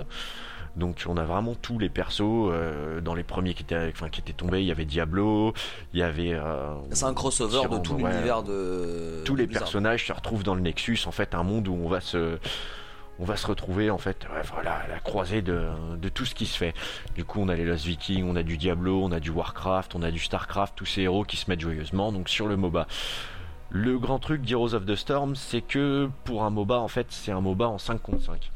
[0.76, 2.20] Donc on a vraiment tous les persos
[2.50, 4.60] euh, dans les premiers qui étaient, enfin, qui étaient tombés.
[4.60, 5.54] Il y avait Diablo,
[5.92, 8.10] il y avait euh, C'est un crossover de tout ouais.
[8.10, 9.22] l'univers de.
[9.24, 9.62] tous de les Blizzard.
[9.62, 12.38] personnages se retrouvent dans le Nexus, en fait, un monde où on va se,
[13.20, 16.34] on va se retrouver, en fait, ouais, voilà, à la croisée de, de tout ce
[16.34, 16.74] qui se fait.
[17.14, 19.94] Du coup, on a les Lost Vikings, on a du Diablo, on a du Warcraft,
[19.94, 22.88] on a du Starcraft, tous ces héros qui se mettent joyeusement, donc sur le MOBA.
[23.76, 27.32] Le grand truc d'Heroes of the Storm, c'est que pour un MOBA, en fait, c'est
[27.32, 28.52] un MOBA en 5 contre 5.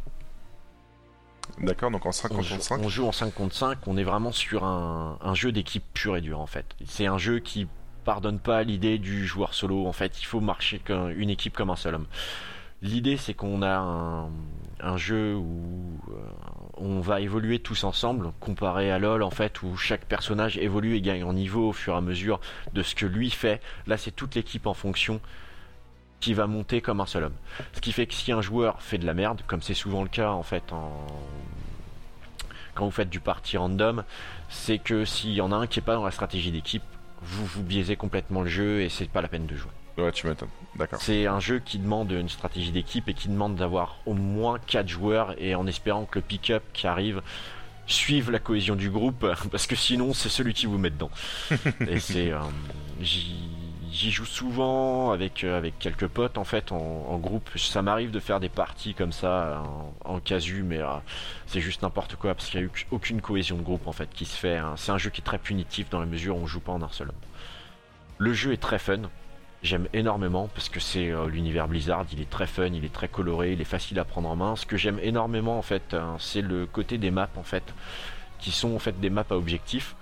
[1.59, 2.81] D'accord, donc en 5 On joue, contre 5.
[2.85, 6.16] on joue en 5 contre 5, on est vraiment sur un, un jeu d'équipe pur
[6.16, 6.66] et dur en fait.
[6.86, 7.66] C'est un jeu qui
[8.05, 9.89] pardonne pas l'idée du joueur solo.
[9.89, 12.07] En fait, il faut marcher comme une équipe comme un seul homme.
[12.81, 14.31] L'idée, c'est qu'on a un,
[14.78, 15.88] un jeu où
[16.80, 21.00] on va évoluer tous ensemble, comparé à LoL en fait, où chaque personnage évolue et
[21.00, 22.40] gagne en niveau au fur et à mesure
[22.72, 23.60] de ce que lui fait.
[23.86, 25.20] Là, c'est toute l'équipe en fonction
[26.20, 27.36] qui va monter comme un seul homme.
[27.72, 30.09] Ce qui fait que si un joueur fait de la merde, comme c'est souvent le
[30.09, 30.64] cas en fait
[32.74, 34.05] quand vous faites du party random,
[34.48, 36.84] c'est que s'il y en a un qui est pas dans la stratégie d'équipe,
[37.22, 39.72] vous vous biaisez complètement le jeu et c'est pas la peine de jouer.
[39.98, 40.48] Ouais, tu m'étonnes.
[40.76, 41.00] D'accord.
[41.02, 44.88] C'est un jeu qui demande une stratégie d'équipe et qui demande d'avoir au moins 4
[44.88, 47.20] joueurs et en espérant que le pick-up qui arrive
[47.86, 51.10] suive la cohésion du groupe parce que sinon c'est celui qui vous met dedans.
[51.88, 52.38] et c'est euh,
[53.00, 56.76] j'y joue souvent avec euh, avec quelques potes en fait en,
[57.08, 57.48] en groupe.
[57.56, 60.86] Ça m'arrive de faire des parties comme ça en, en casu mais euh,
[61.46, 64.10] c'est juste n'importe quoi parce qu'il n'y a eu aucune cohésion de groupe en fait
[64.14, 64.58] qui se fait.
[64.58, 64.74] hein.
[64.76, 66.82] C'est un jeu qui est très punitif dans la mesure où on joue pas en
[66.82, 67.14] un seul homme.
[68.18, 69.02] Le jeu est très fun.
[69.62, 73.09] J'aime énormément parce que c'est euh, l'univers Blizzard, il est très fun, il est très
[73.09, 74.55] coloré, il est facile à prendre en main.
[74.55, 77.64] Ce que j'aime énormément en fait, hein, c'est le côté des maps en fait,
[78.39, 79.97] qui sont en fait des maps à objectifs.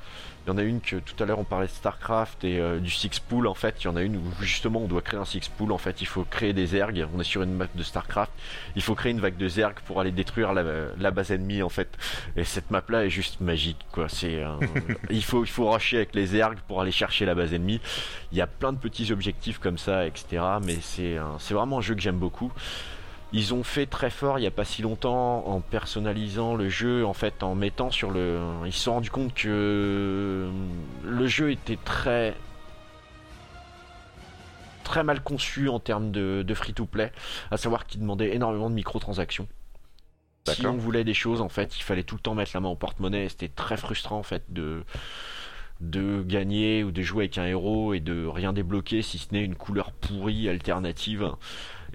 [0.47, 2.79] Il y en a une que tout à l'heure on parlait de Starcraft et euh,
[2.79, 3.83] du Six Pool en fait.
[3.83, 5.73] Il y en a une où justement on doit créer un Six Pool.
[5.73, 7.05] En fait, il faut créer des ergs.
[7.15, 8.31] On est sur une map de Starcraft.
[8.77, 10.63] Il faut créer une vague de zergs pour aller détruire la,
[10.97, 11.89] la base ennemie en fait.
[12.37, 14.09] Et cette map là est juste magique quoi.
[14.09, 14.55] C'est euh,
[15.11, 17.81] il faut il faut rusher avec les ergs pour aller chercher la base ennemie.
[18.31, 20.43] Il y a plein de petits objectifs comme ça, etc.
[20.65, 22.53] Mais c'est un- c'est vraiment un jeu que j'aime beaucoup.
[23.33, 27.05] Ils ont fait très fort il n'y a pas si longtemps en personnalisant le jeu,
[27.05, 28.41] en fait, en mettant sur le.
[28.65, 30.49] Ils se sont rendus compte que
[31.05, 32.35] le jeu était très.
[34.85, 37.13] très mal conçu en termes de, de free-to-play,
[37.51, 39.49] à savoir qu'il demandait énormément de microtransactions.
[40.47, 42.69] Si on voulait des choses, en fait, il fallait tout le temps mettre la main
[42.69, 43.29] au porte-monnaie.
[43.29, 44.85] C'était très frustrant, en fait, de
[45.81, 49.45] de gagner ou de jouer avec un héros et de rien débloquer si ce n'est
[49.45, 51.33] une couleur pourrie alternative.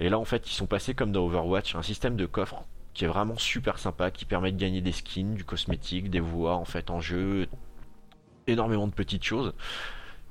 [0.02, 3.04] Et là en fait ils sont passés comme dans Overwatch, un système de coffre qui
[3.04, 6.64] est vraiment super sympa, qui permet de gagner des skins, du cosmétique, des voix en
[6.64, 7.46] fait en jeu,
[8.48, 9.54] énormément de petites choses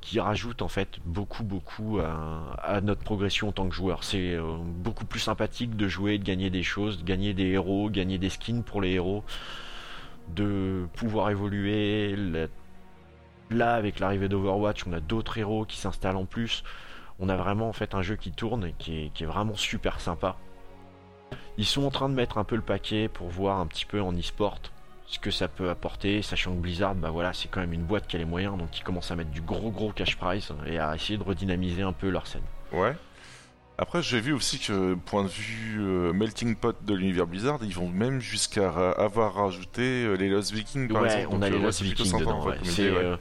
[0.02, 4.03] qui rajoutent en fait beaucoup beaucoup à, notre progression en tant que joueur.
[4.03, 7.89] C'est euh, beaucoup plus sympathique de jouer, de gagner des choses, de gagner des héros,
[7.89, 9.23] gagner des skins pour les héros,
[10.35, 12.18] de pouvoir évoluer.
[13.52, 16.64] Là, avec l'arrivée d'Overwatch, on a d'autres héros qui s'installent en plus.
[17.22, 20.35] On a vraiment en fait un jeu qui tourne et qui est, vraiment super sympa.
[21.57, 24.02] Ils sont en train de mettre un peu le paquet pour voir un petit peu
[24.02, 24.57] en e-sport
[25.06, 28.07] ce que ça peut apporter, sachant que Blizzard, bah voilà, c'est quand même une boîte
[28.07, 30.80] qui a les moyens, donc ils commencent à mettre du gros gros cash price et
[30.80, 32.41] à essayer de redynamiser un peu leur scène.
[32.72, 32.95] Ouais.
[33.82, 37.74] Après, j'ai vu aussi que, point de vue euh, melting pot de l'univers Blizzard, ils
[37.74, 41.36] vont même jusqu'à avoir rajouté euh, les Lost Vikings, par ouais, exemple.
[41.36, 42.45] on Donc, a euh, les ouais, Lost Vikings dedans.
[42.45, 42.58] ouais.
[42.64, 43.18] C'est euh,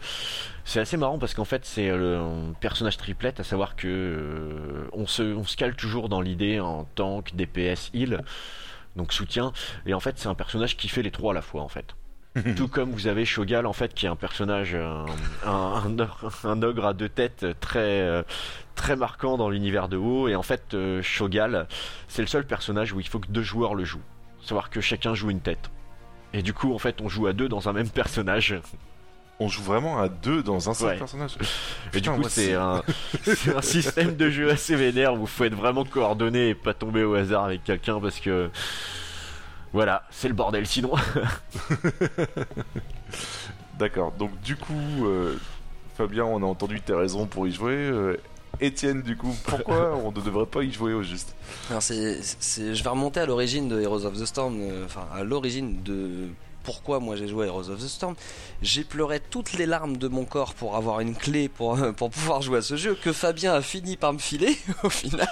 [0.83, 5.07] assez marrant parce qu'en fait c'est le un personnage triplette, à savoir que euh, on
[5.07, 8.23] se on se cale toujours dans l'idée en tank, DPS, heal,
[8.97, 9.53] donc soutien,
[9.87, 11.95] et en fait c'est un personnage qui fait les trois à la fois en fait.
[12.57, 15.05] Tout comme vous avez Shogal en fait qui est un personnage un,
[15.45, 18.23] un, ogre- un ogre à deux têtes très euh,
[18.77, 21.67] très marquant dans l'univers de WoW et en fait euh, Shogal
[22.07, 23.99] c'est le seul personnage où il faut que deux joueurs le jouent.
[24.43, 25.71] Savoir que chacun joue une tête.
[26.33, 28.55] Et du coup en fait on joue à deux dans un même personnage.
[29.41, 30.99] On joue vraiment à deux dans un seul Ouais.
[30.99, 31.33] personnage.
[31.95, 32.83] Et du coup c'est un,
[33.61, 37.15] système de jeu assez vénère où il faut être vraiment coordonné et pas tomber au
[37.15, 38.51] hasard avec quelqu'un parce que
[39.73, 40.93] voilà c'est le bordel sinon.
[43.79, 45.37] D'accord, donc du coup, euh,
[45.97, 47.73] Fabien, on a entendu tes raisons pour y jouer.
[47.75, 48.17] euh,
[48.61, 51.35] Étienne, du coup, pourquoi on ne devrait pas y jouer au juste?
[51.71, 55.07] Alors c'est, c'est- je vais remonter à l'origine de Heroes of the Storm, euh, enfin
[55.15, 56.29] à l'origine de
[56.65, 58.15] pourquoi moi j'ai joué à Heroes of the Storm.
[58.63, 62.43] J'ai pleuré toutes les larmes de mon corps pour avoir une clé pour, pour pouvoir
[62.43, 65.29] jouer à ce jeu que Fabien a fini par me filer au final.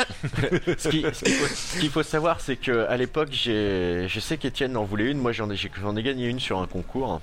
[0.79, 5.19] ce qui- ce qu'il faut, savoir c'est que l'époque je sais qu'Étienne en voulait une,
[5.19, 5.57] moi j'en ai,
[5.97, 7.21] ai gagné une sur un concours.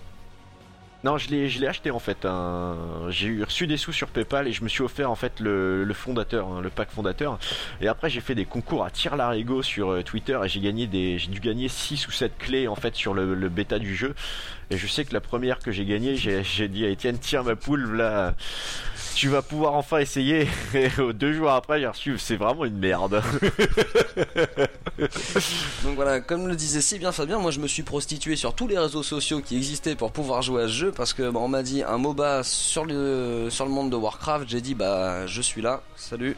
[1.06, 2.28] Non, je l'ai, je l'ai acheté en fait.
[3.10, 6.48] J'ai reçu des sous sur PayPal et je me suis offert en fait le, fondateur,
[6.48, 7.38] hein, le pack fondateur.
[7.80, 10.88] Et après j'ai fait des concours à tir larigot sur euh, Twitter et j'ai gagné
[10.88, 14.16] des, j'ai dû gagner 6 ou 7 clés en fait sur le bêta du jeu.
[14.72, 17.56] Et je sais que la première que j'ai gagnée, j'ai, dit à Étienne tiens ma
[17.56, 18.34] poule là,
[19.16, 20.48] tu vas pouvoir enfin essayer.
[20.74, 23.22] Et deux jours après j'ai reçu, c'est vraiment une merde.
[25.84, 28.68] Donc voilà, comme le disait si bien Fabien, moi je me suis prostitué sur tous
[28.68, 31.48] les réseaux sociaux qui existaient pour pouvoir jouer à ce jeu parce que bah, on
[31.48, 35.42] m'a dit un MOBA sur le sur le monde de Warcraft, j'ai dit bah je
[35.42, 36.36] suis là, salut.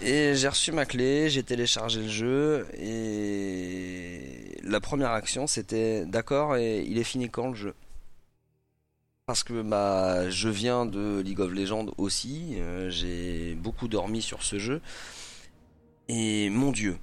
[0.00, 6.56] Et j'ai reçu ma clé, j'ai téléchargé le jeu et la première action c'était d'accord
[6.56, 7.74] et il est fini quand le jeu?
[9.26, 14.42] Parce que bah, je viens de League of Legends aussi, euh, j'ai beaucoup dormi sur
[14.42, 14.80] ce jeu.
[16.08, 16.96] Et mon dieu,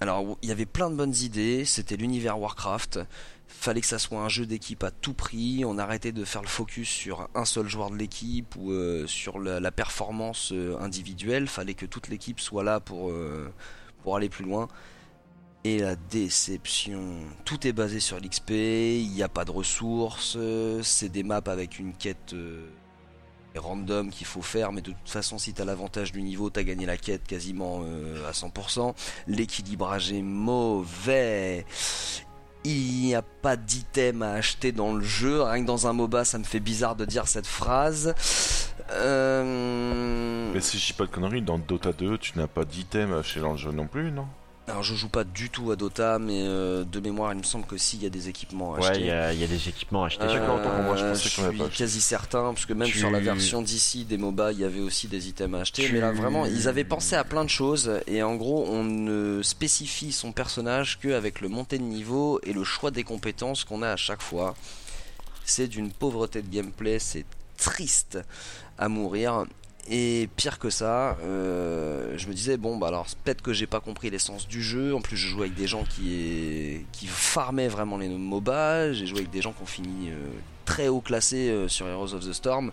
[0.00, 3.00] alors il y avait plein de bonnes idées, c'était l'univers Warcraft,
[3.46, 6.48] fallait que ça soit un jeu d'équipe à tout prix, on arrêtait de faire le
[6.48, 11.74] focus sur un seul joueur de l'équipe ou euh, sur la, performance euh, individuelle, fallait
[11.74, 13.52] que toute l'équipe soit là pour, euh,
[14.02, 14.68] pour aller plus loin.
[15.64, 20.38] Et la déception, tout est basé sur l'XP, il n'y a pas de ressources,
[20.82, 22.36] c'est des maps avec une quête
[23.56, 26.86] random qu'il faut faire, mais de toute façon si t'as l'avantage du niveau, t'as gagné
[26.86, 27.82] la quête quasiment
[28.28, 28.94] à 100%.
[29.26, 31.66] L'équilibrage est mauvais.
[32.68, 36.24] Il n'y a pas d'item à acheter dans le jeu, rien que dans un MOBA
[36.24, 38.12] ça me fait bizarre de dire cette phrase.
[38.90, 40.50] Euh...
[40.52, 43.18] Mais si je dis pas de conneries, dans Dota 2, tu n'as pas d'item à
[43.18, 44.26] acheter dans le jeu non plus, non?
[44.68, 47.66] Alors je joue pas du tout à Dota, mais euh, de mémoire il me semble
[47.66, 49.00] que si, il y a des équipements à Ouais, acheter.
[49.00, 50.24] il y, a il y a des équipements à acheter.
[50.24, 51.76] Euh, pour moi, je suis pas acheté.
[51.76, 54.80] quasi certain, parce que même Tu- sur la version d'ici des MOBA, il y avait
[54.80, 55.84] aussi des items à acheter.
[55.84, 58.00] Tu- Mais là, vraiment, ils avaient pensé à plein de choses.
[58.08, 62.64] Et en gros, on ne spécifie son personnage qu'avec le montée de niveau et le
[62.64, 64.56] choix des compétences qu'on a à chaque fois.
[65.44, 67.24] C'est d'une pauvreté de gameplay, c'est
[67.56, 68.18] triste
[68.78, 69.44] à mourir.
[69.88, 73.78] Et pire que ça, euh, je me disais bon bah alors peut-être que j'ai pas
[73.78, 74.94] compris l'essence du jeu.
[74.94, 78.92] En plus je jouais avec des gens qui qui farmaient vraiment les MOBA.
[78.92, 80.26] J'ai joué avec des gens qui ont fini euh,
[80.64, 82.72] très haut classés euh, sur Heroes of the Storm.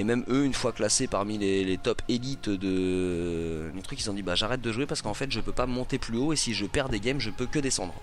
[0.00, 4.10] Et même eux, une fois classés parmi les, les top élites de du truc, ils
[4.10, 6.32] ont dit bah j'arrête de jouer parce qu'en fait je peux pas monter plus haut
[6.32, 7.94] et si je perds des games, je peux que descendre.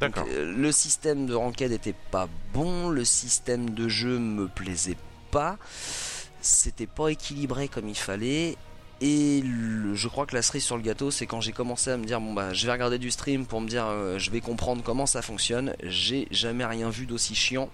[0.00, 0.26] D'accord.
[0.28, 4.96] le système de ranked était pas bon, le système de jeu me plaisait
[5.30, 5.56] pas,
[6.44, 8.56] c'était pas équilibré comme il fallait.
[9.00, 9.42] Et
[9.94, 12.20] je crois que la cerise sur le gâteau, c'est quand j'ai commencé à me dire
[12.20, 15.06] bon bah je vais regarder du stream pour me dire euh, je vais comprendre comment
[15.06, 15.74] ça fonctionne.
[15.82, 17.68] J'ai jamais rien vu d'aussi chiant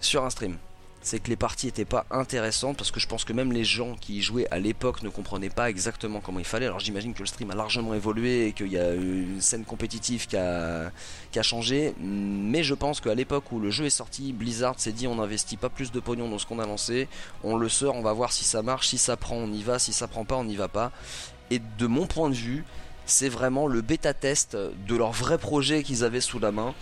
[0.00, 0.56] sur un stream.
[1.02, 3.94] C'est que les parties étaient pas intéressantes parce que je pense que même les gens
[3.94, 6.66] qui y jouaient à l'époque ne comprenaient pas exactement comment il fallait.
[6.66, 10.26] Alors j'imagine que le stream a largement évolué et qu'il y a une scène compétitive
[10.26, 10.92] qui a,
[11.30, 11.94] qui a changé.
[11.98, 15.56] Mais je pense qu'à l'époque où le jeu est sorti, Blizzard s'est dit on n'investit
[15.56, 17.08] pas plus de pognon dans ce qu'on a lancé.
[17.44, 18.88] On le sort, on va voir si ça marche.
[18.88, 19.78] Si ça prend, on y va.
[19.78, 20.92] Si ça prend pas, on n'y va pas.
[21.50, 22.64] Et de mon point de vue,
[23.06, 26.74] c'est vraiment le bêta test de leur vrai projet qu'ils avaient sous la main.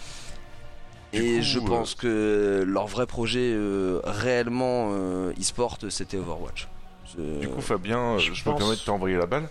[1.13, 6.17] Du Et coup, je euh, pense que leur vrai projet euh, réellement euh, e-sport c'était
[6.19, 6.69] Overwatch.
[7.17, 9.49] Du coup, Fabien, je je, pense- me permets de t'envoyer la balle.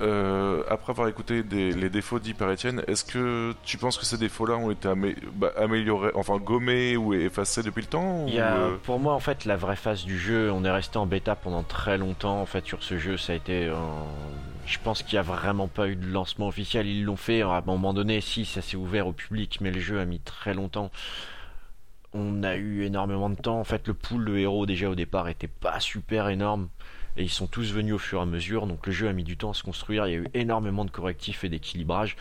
[0.00, 4.16] Euh, après avoir écouté des- les défauts d'Hyper Etienne, est-ce que tu penses que ces
[4.16, 8.36] défauts-là ont été amé- bah, améliorés, enfin gommés ou effacés depuis le temps Il ou,
[8.38, 11.04] y a, pour moi, en fait, la vraie phase du jeu, on est resté en
[11.04, 12.40] bêta pendant très longtemps.
[12.40, 13.66] En fait, sur ce jeu, ça a été.
[13.66, 13.74] euh,
[14.66, 16.86] je pense qu'il n'y a vraiment pas eu de lancement officiel.
[16.86, 19.80] Ils l'ont fait à un moment donné, si ça s'est ouvert au public, mais le
[19.80, 20.90] jeu a mis très longtemps.
[22.12, 23.58] On a eu énormément de temps.
[23.58, 26.68] En fait, le pool de héros, déjà au départ, était pas super énorme.
[27.16, 28.66] Et ils sont tous venus au fur et à mesure.
[28.66, 30.06] Donc le jeu a mis du temps à se construire.
[30.06, 32.16] Il y a eu énormément de correctifs et d'équilibrage.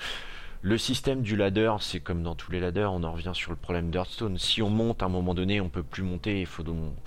[0.66, 3.58] Le système du ladder, c'est comme dans tous les ladders, on en revient sur le
[3.58, 4.38] problème d'Hearthstone.
[4.38, 6.48] Si on monte à un moment donné, on peut plus monter.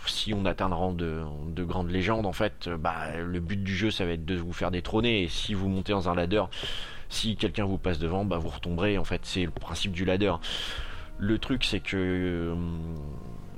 [0.04, 3.64] Si on atteint le rang de, de grande légende, en fait, euh, bah, le but
[3.64, 5.22] du jeu, ça va être de vous faire détrôner.
[5.22, 6.42] Et si vous montez dans un ladder,
[7.08, 8.98] si quelqu'un vous passe devant, bah, vous retomberez.
[8.98, 10.34] En fait, c'est le principe du ladder.
[11.18, 12.54] Le truc, c'est que euh,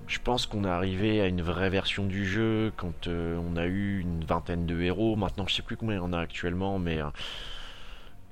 [0.06, 3.66] je pense qu'on est arrivé à une vraie version du jeu quand euh, on a
[3.66, 5.16] eu une vingtaine de héros.
[5.16, 7.00] Maintenant, je sais plus combien il y en a actuellement, mais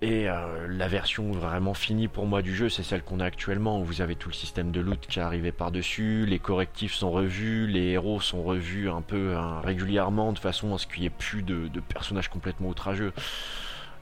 [0.03, 3.81] et euh, la version vraiment finie pour moi du jeu, c'est celle qu'on a actuellement,
[3.81, 7.11] où vous avez tout le système de loot qui est arrivé par-dessus, les correctifs sont
[7.11, 11.07] revus, les héros sont revus un peu hein, régulièrement, de façon à ce qu'il n'y
[11.07, 13.15] ait plus de, personnages complètement outrageux.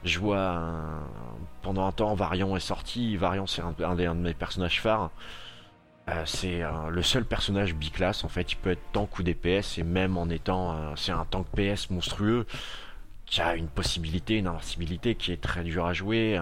[0.03, 0.61] Je vois
[1.61, 5.11] pendant un temps Varian est sorti, Varian c'est un, de mes personnages phares.
[6.09, 9.79] Euh, c'est euh, le seul personnage biclasse en fait, il peut être tank ou DPS
[9.79, 12.45] et même en étant c'est un tank PS monstrueux
[13.25, 16.39] qui a une possibilité, une invincibilité qui est très dure à jouer.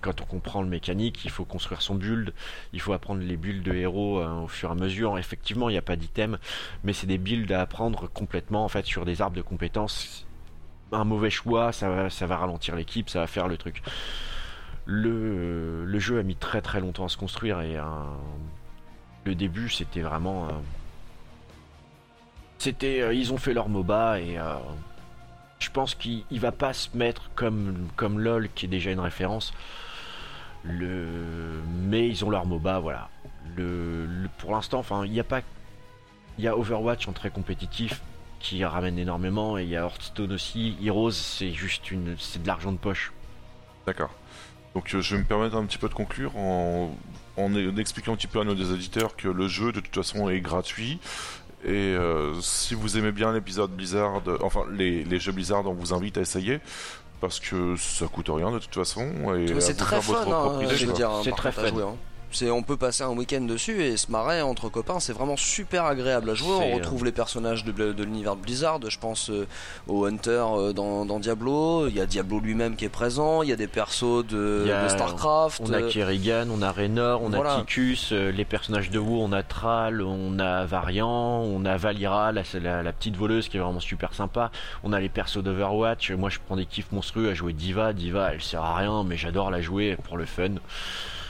[0.00, 2.34] Quand on comprend le mécanique, il faut construire son build,
[2.72, 5.18] il faut apprendre les builds de héros hein, au fur et à mesure.
[5.18, 6.38] Effectivement, il n'y a pas d'item,
[6.84, 10.26] mais c'est des builds à apprendre complètement en fait sur des arbres de compétences.
[10.92, 13.82] Un mauvais choix, ça va, ralentir l'équipe, ça va faire le truc.
[14.84, 17.82] Le, jeu a mis très très longtemps à se construire et euh,
[19.24, 20.48] le début c'était vraiment.
[20.48, 20.52] euh,
[22.58, 24.54] c'était, euh, ils ont fait leur MOBA et euh,
[25.62, 29.00] je pense qu'il il va pas se mettre comme, comme LoL qui est déjà une
[29.00, 29.52] référence.
[30.64, 33.08] Mais ils ont leur MOBA, voilà.
[34.38, 35.40] Pour l'instant, enfin, il n'y a pas.
[36.38, 38.00] Il y a Overwatch en très compétitif
[38.40, 40.76] qui ramène énormément et il y a Hearthstone aussi.
[40.82, 43.12] Heroes, c'est juste une, c'est de l'argent de poche.
[43.86, 44.10] D'accord.
[44.74, 46.96] Donc euh, je vais me permettre un petit peu de conclure en,
[47.36, 50.40] en, expliquant un petit peu à nos éditeurs que le jeu de toute façon est
[50.40, 50.98] gratuit.
[51.64, 55.94] Et euh, si vous aimez bien l'épisode Blizzard, enfin les, les jeux Blizzard, on vous
[55.94, 56.60] invite à essayer
[57.20, 59.06] parce que ça coûte rien de toute façon.
[59.36, 61.68] Et C'est très fun, hein, je veux dire, C'est très fun.
[61.68, 61.96] jouer, hein.
[62.32, 65.84] C'est, on peut passer un week-end dessus et se marrer entre copains, c'est vraiment super
[65.84, 66.54] agréable à jouer.
[66.54, 69.46] On euh, retrouve les personnages de, de l'univers de Blizzard, je pense euh,
[69.86, 73.48] au Hunter euh, dans, dans Diablo, il y a Diablo lui-même qui est présent, il
[73.48, 75.62] y a des persos de, a- StarCraft.
[75.66, 77.54] On a euh, Kerrigan, on a Raynor, on Voilà.
[77.54, 81.76] a Ticus, euh, les personnages de WoW, on a Thrall, on a Varian, on a
[81.76, 82.42] Valira, la
[82.92, 84.50] petite voleuse qui est vraiment super sympa.
[84.84, 88.30] On a les persos d'Overwatch, moi je prends des kiffs monstrueux à jouer Diva, Diva
[88.32, 90.54] elle sert à rien mais j'adore la jouer pour le fun.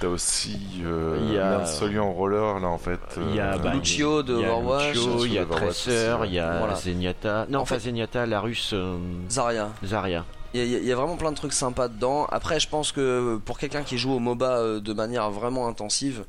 [0.03, 2.99] T'as aussi euh, Il y a- Lancelot en roller là en fait.
[3.17, 4.97] Il y a euh, bah, Lucio de il y a Overwatch.
[5.27, 6.75] Il y a Tracer, il y a Voilà.
[6.75, 8.99] Zenyatta, non En pas fait- Zenyatta, la russe euh,
[9.31, 9.71] Zarya.
[9.85, 10.25] Zarya.
[10.55, 12.27] Il y, a- il y a vraiment plein de trucs sympas dedans.
[12.31, 16.25] Après, je pense que pour quelqu'un qui joue au MOBA euh, de manière vraiment intensive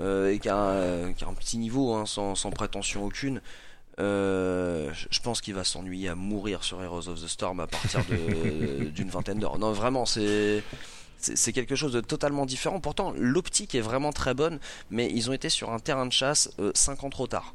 [0.00, 3.40] euh, et qui a, un, qui a un petit niveau, hein, sans, sans prétention aucune,
[4.00, 8.00] euh, je- pense qu'il va s'ennuyer à mourir sur Heroes of the Storm à partir
[8.94, 9.58] d'une vingtaine d'heures.
[9.58, 10.62] Non, vraiment, c'est.
[11.22, 12.80] C'est quelque chose de totalement différent.
[12.80, 14.58] Pourtant, l'optique est vraiment très bonne,
[14.90, 17.54] mais ils ont été sur un terrain de chasse 5 ans trop tard.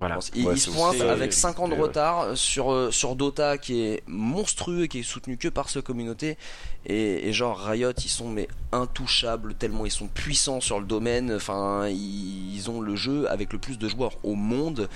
[0.00, 0.20] Voilà.
[0.36, 3.16] Ils, Ouais, ils c'est se pointent aussi- avec 5 ans de retard sur, euh, sur
[3.16, 6.38] Dota qui est monstrueux et qui est soutenu que par sa communauté.
[6.86, 11.32] Et, et genre Riot, ils sont mais intouchables tellement ils sont puissants sur le domaine.
[11.34, 14.88] Enfin, ils, ils ont le jeu avec le plus de joueurs au monde,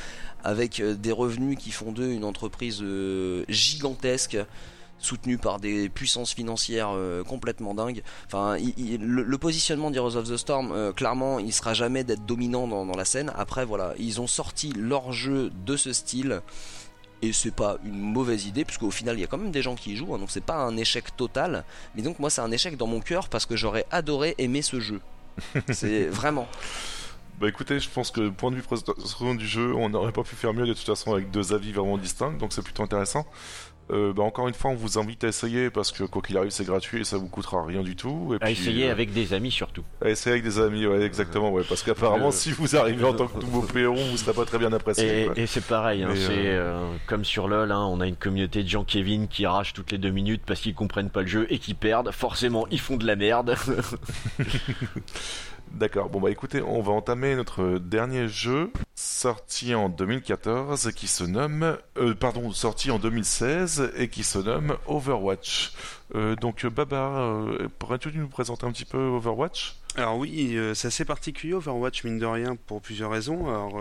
[0.44, 4.38] avec euh, des revenus qui font d'eux une entreprise euh, gigantesque
[5.02, 8.02] soutenue par des puissances financières euh, complètement dingues.
[8.26, 12.04] Enfin, il- il- le, le positionnement d'Heroes of the Storm, euh, clairement, il sera jamais
[12.04, 13.32] d'être dominant dans, dans la scène.
[13.36, 16.40] Après, voilà, ils ont sorti leur jeu de ce style.
[17.24, 19.76] Et c'est pas une mauvaise idée, puisqu'au final, il y a quand même des gens
[19.76, 21.62] qui y jouent, hein, donc c'est pas un échec total.
[21.94, 24.80] Mais donc, moi, c'est un échec dans mon cœur parce que j'aurais adoré aimer ce
[24.80, 25.00] jeu.
[25.72, 26.46] C'est vraiment.
[27.40, 30.36] Bah écoutez, je pense que point de vue présentation du jeu, on n'aurait pas pu
[30.36, 33.24] faire mieux de toute façon avec deux avis vraiment distincts, donc c'est plutôt intéressant.
[33.90, 36.50] Euh, bah encore une fois, on vous invite à essayer parce que quoi qu'il arrive,
[36.50, 38.32] c'est gratuit et ça vous coûtera rien du tout.
[38.32, 39.82] Et À puis, essayer euh, avec des amis surtout.
[40.02, 43.12] à essayer avec des amis, ouais, exactement, ouais, parce qu'apparemment, Le- si vous arrivez en
[43.12, 45.28] tant que nouveau péron, vous serez pas très bien apprécié.
[45.36, 48.68] Et, c'est pareil, hein, c'est euh, comme sur LoL, hein, on a une communauté de
[48.68, 51.58] gens Kevin qui arrachent toutes les deux minutes parce qu'ils comprennent pas le jeu et
[51.58, 52.12] qui perdent.
[52.12, 53.56] Forcément, ils font de la merde.
[55.74, 61.24] D'accord, bon bah écoutez, on va entamer notre dernier jeu, sorti en 2014, qui se
[61.24, 61.78] nomme...
[61.96, 65.72] euh, pardon, sorti en 2016 et qui se nomme Overwatch.
[66.14, 69.76] Euh, donc Baba, euh, pourrais-tu nous présenter un petit peu Overwatch?
[69.96, 73.48] Alors oui, c'est assez particulier Overwatch mine de rien pour plusieurs raisons.
[73.48, 73.80] Alors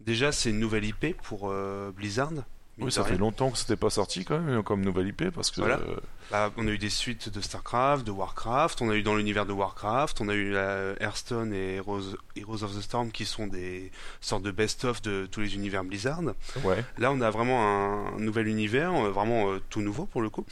[0.00, 1.52] déjà c'est une nouvelle IP pour
[1.96, 2.32] Blizzard.
[2.78, 5.60] Oui, ça fait longtemps que c'était pas sorti quand même comme nouvelle IP parce que
[5.60, 5.78] Voilà.
[5.78, 5.96] euh,
[6.30, 9.46] Bah, on a eu des suites de StarCraft, de Warcraft, on a eu dans l'univers
[9.46, 13.46] de Warcraft, on a eu la Hearthstone et Heroes, Heroes of the Storm qui sont
[13.46, 16.22] des sortes de best-of de tous les univers Blizzard.
[16.64, 16.84] ouais.
[16.98, 17.62] Là, on a vraiment
[18.08, 20.44] un, nouvel univers, euh, vraiment euh, tout nouveau pour le coup.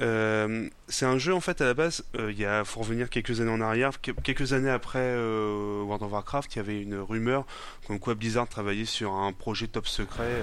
[0.00, 2.04] Euh, c'est un jeu en fait à la base.
[2.16, 5.82] euh, Il y a, faut revenir quelques années en arrière, que- quelques années après euh,
[5.82, 7.44] World of Warcraft, il y avait une rumeur
[7.86, 10.42] comme quoi Blizzard travaillait sur un projet top secret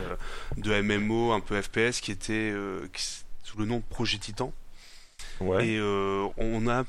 [0.58, 2.54] de MMO, un peu FPS, qui était
[2.94, 4.54] qui- sous le nom Projet Titan.
[5.40, 5.68] Ouais.
[5.68, 6.86] Et euh, on n'a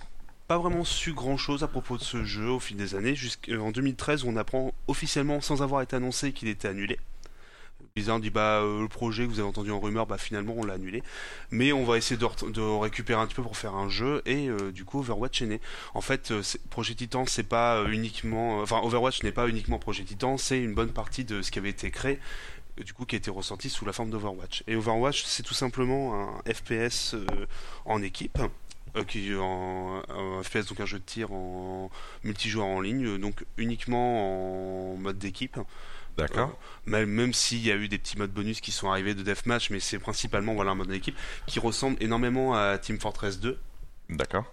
[0.46, 3.14] pas vraiment su grand chose à propos de ce jeu au fil des années.
[3.14, 6.98] Jusqu'en 2013, on apprend officiellement, sans avoir été annoncé, qu'il était annulé.
[7.98, 10.64] Blizzard dit bah euh, le projet que vous avez entendu en rumeur, bah finalement on
[10.64, 11.02] l'a annulé.
[11.50, 14.70] Mais on va essayer de, récupérer un petit peu pour faire un jeu et euh,
[14.70, 15.60] du coup Overwatch est né.
[15.94, 20.36] En fait, euh, Projet Titan c'est pas uniquement, enfin Overwatch n'est pas uniquement Projet Titan,
[20.36, 22.20] c'est une bonne partie de ce qui avait été créé
[22.84, 24.62] du coup qui a été ressenti sous la forme d'Overwatch.
[24.68, 27.16] Et Overwatch c'est tout simplement un FPS
[27.84, 28.38] en équipe.
[28.96, 29.32] euh, qui
[30.44, 31.90] FPS donc un jeu de tir en
[32.22, 35.58] multijoueur en ligne donc uniquement en mode d'équipe
[36.18, 36.50] D'accord.
[36.50, 39.22] Euh, même, même s'il y a eu des petits modes bonus qui sont arrivés de
[39.22, 41.16] deathmatch mais c'est principalement voilà un mode d'équipe
[41.46, 43.58] qui ressemble énormément à Team Fortress 2
[44.10, 44.44] D'accord.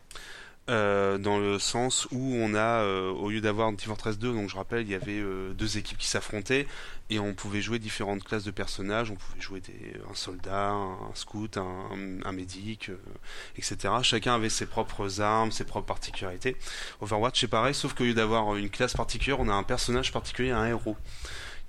[0.70, 4.50] euh, dans le sens où on a, euh, au lieu d'avoir Team Fortress 2, donc
[4.50, 6.68] je rappelle, il y avait euh, deux équipes qui s'affrontaient
[7.10, 9.12] et on pouvait jouer différentes classes de personnages.
[9.12, 11.90] On pouvait jouer des, un soldat, un scout, un,
[12.26, 12.90] un médic,
[13.58, 13.94] etc.
[14.02, 16.58] Chacun avait ses propres armes, ses propres particularités.
[17.02, 20.52] Overwatch c'est pareil, sauf qu'au lieu d'avoir une classe particulière, on a un personnage particulier,
[20.52, 20.98] un héros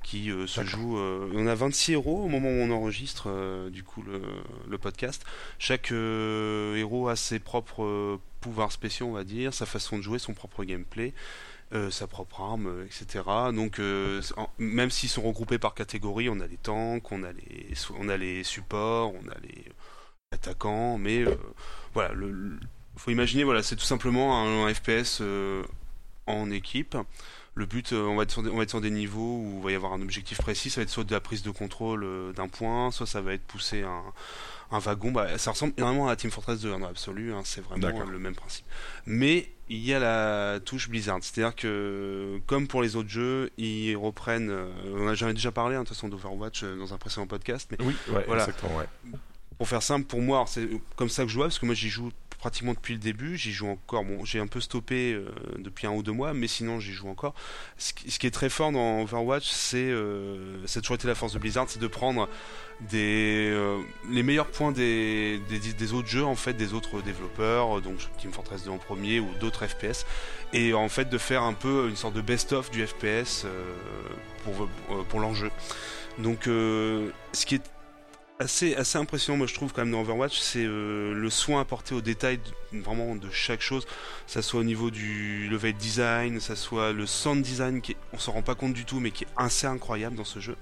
[0.07, 0.99] qui euh, se joue.
[0.99, 4.23] euh, on a 26 héros au moment où on enregistre euh, du coup le,
[4.69, 5.25] le podcast.
[5.59, 10.33] Chaque héros a ses propres pouvoirs spéciaux, on va dire, sa façon de jouer, son
[10.35, 11.13] propre gameplay.
[11.91, 13.25] sa propre arme, etc.
[13.53, 13.81] Donc,
[14.37, 18.09] en- même s'ils sont regroupés par catégorie, on a les tanks, on a les, on
[18.09, 19.65] a les supports, on a les
[20.33, 21.25] attaquants, mais
[21.95, 22.61] voilà, le, le-
[22.97, 25.21] faut imaginer, voilà, c'est tout simplement un, un FPS
[26.27, 26.97] en équipe.
[27.59, 29.55] Le but, euh, on va, être sur des, on va être sur des niveaux où
[29.61, 30.69] il va y avoir un objectif précis.
[30.69, 33.33] Ça va être soit de la prise de contrôle euh, d'un point, soit ça va
[33.33, 34.03] être pousser un,
[34.71, 35.11] un wagon.
[35.11, 37.33] Bah, ça ressemble énormément à Team Fortress 2 dans l'absolu.
[37.33, 38.05] Hein, c'est vraiment D'accord.
[38.05, 38.67] le même principe.
[39.07, 41.21] Mais il y a la touche Blizzard.
[41.23, 44.51] C'est-à-dire que, comme pour les autres jeux, ils reprennent.
[44.51, 46.99] euh, on a j'en ai déjà parlé, hein, de toute façon, d'Overwatch euh, dans un
[46.99, 47.69] précédent podcast.
[47.71, 48.43] Mais Oui, ouais, Voilà.
[48.43, 48.87] exactement, ouais.
[49.57, 51.89] pour faire simple, pour moi, c'est comme ça que je joue, parce que moi j'y
[51.89, 55.87] joue pratiquement depuis le début, j'y joue encore, bon, j'ai un peu stoppé euh, depuis
[55.87, 57.35] un ou deux mois, mais sinon j'y joue encore.
[57.79, 61.33] Ce qui, est très fort dans Overwatch, c'est, euh, ça a toujours été la force
[61.33, 62.29] de Blizzard, c'est de prendre
[62.95, 65.41] euh, les meilleurs points des,
[65.93, 69.67] autres jeux, en fait, des autres développeurs, donc Team Fortress 2 en premier, ou d'autres
[69.67, 70.05] FPS,
[70.53, 75.21] et en fait de faire un peu une sorte de best-of du FPS euh, pour,
[75.21, 75.51] l'enjeu.
[76.19, 77.71] Donc euh, ce qui est
[78.39, 81.95] assez, assez impressionnant, moi je trouve quand même dans Overwatch, c'est euh, le soin apporté
[81.95, 82.39] aux détails
[82.73, 83.87] de- vraiment de chaque chose,
[84.27, 88.19] ça soit au niveau du level design, ça soit le sound design, qui est- on
[88.19, 90.57] s'en rend pas compte du tout, mais qui est assez incroyable dans ce jeu.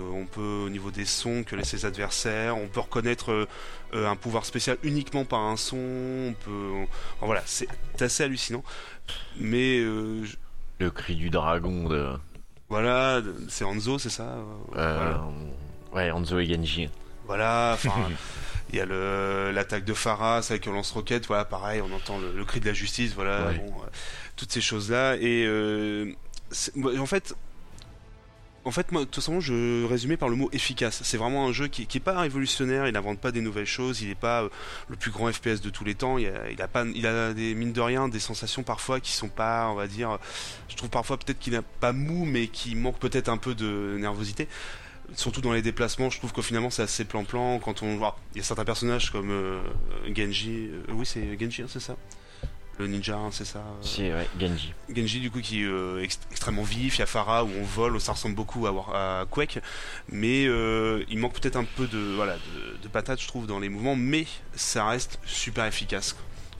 [0.00, 3.46] Euh, on peut au niveau des sons que laissent ses adversaires, on peut reconnaître
[3.94, 6.70] euh, un pouvoir spécial uniquement par un son, on peut,
[7.16, 7.68] enfin, voilà, c'est
[8.00, 8.62] assez hallucinant.
[9.38, 10.36] Mais je-
[10.78, 12.08] Le cri du dragon de.
[12.68, 14.36] voilà, c'est Hanzo, c'est ça.
[14.68, 15.22] voilà.
[15.92, 16.88] Ouais, Hanzo et Genji.
[17.26, 18.08] Voilà, enfin,
[18.72, 22.32] il y a le- l'attaque de Pharas avec un lance-roquette, voilà, pareil, on entend le,
[22.36, 23.54] le cri de la justice, voilà, Ouais.
[23.58, 23.86] bon, euh,
[24.36, 25.16] toutes ces choses-là.
[25.16, 26.12] Et euh,
[26.98, 27.34] en fait,
[28.64, 31.00] en fait, moi, de toute façon, je résumais par le mot efficace.
[31.02, 34.02] C'est vraiment un jeu qui, qui est pas révolutionnaire, il n'invente pas des nouvelles choses,
[34.02, 34.48] il n'est pas euh,
[34.88, 36.18] le plus grand FPS de tous les temps.
[36.18, 39.12] Il a, il a pas, il a des mine de rien des sensations parfois qui
[39.12, 40.18] sont pas, on va dire,
[40.68, 43.96] je trouve parfois peut-être qu'il n'a pas mou, mais qui manque peut-être un peu de
[43.98, 44.46] nervosité
[45.14, 47.58] surtout dans les déplacements, je trouve que finalement c'est assez plan-plan.
[47.58, 49.60] Quand on voit, il y a certains personnages comme euh,
[50.14, 51.96] Genji, euh, oui c'est Genji, hein, c'est ça,
[52.78, 53.62] le ninja, hein, c'est ça?
[53.82, 54.72] C'est ouais, Genji.
[54.94, 57.64] Genji du coup qui est euh, ext- extrêmement vif, il y a Pharah où on
[57.64, 59.58] vole, ça ressemble beaucoup à, War- à Quake,
[60.10, 63.68] mais il manque peut-être un peu de voilà de, de patate je trouve dans les
[63.68, 66.16] mouvements, mais ça reste super efficace.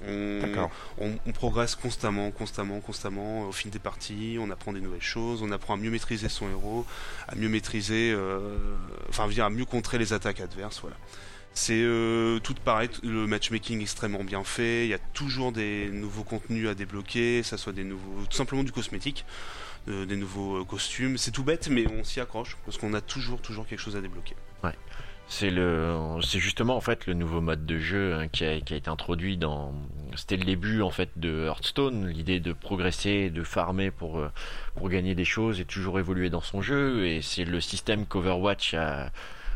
[0.07, 0.71] On, D'accord.
[0.99, 4.39] on, on progresse constamment, constamment, constamment au fil des parties.
[4.41, 6.87] On apprend des nouvelles choses, on apprend à mieux maîtriser son héros,
[7.29, 8.57] à mieux maîtriser, euh,
[9.09, 10.81] enfin, à mieux contrer les attaques adverses.
[10.81, 10.97] Voilà.
[11.53, 14.87] C'est euh, tout pareil, le matchmaking extrêmement bien fait.
[14.87, 18.63] Il y a toujours des nouveaux contenus à débloquer, ça soit des nouveaux, tout simplement
[18.63, 19.25] du cosmétique,
[19.89, 21.19] euh, des nouveaux costumes.
[21.19, 24.01] C'est tout bête, mais on s'y accroche parce qu'on a toujours, toujours quelque chose à
[24.01, 24.37] débloquer.
[25.33, 28.75] C'est le, c'est justement en fait le nouveau mode de jeu hein, qui, a, qui
[28.75, 29.73] a été introduit dans.
[30.17, 34.33] C'était le début en fait de Hearthstone, l'idée de progresser, de farmer pour euh,
[34.75, 37.07] pour gagner des choses et toujours évoluer dans son jeu.
[37.07, 39.13] Et c'est le système qu'Overwatch a,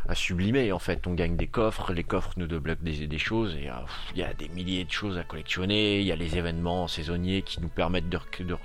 [0.09, 1.09] a sublimé en fait.
[1.09, 3.73] On gagne des coffres, les coffres nous débloquent des, des choses et euh,
[4.15, 5.99] il y a des milliers de choses à collectionner.
[5.99, 8.57] Il y a les événements saisonniers qui nous permettent de, de,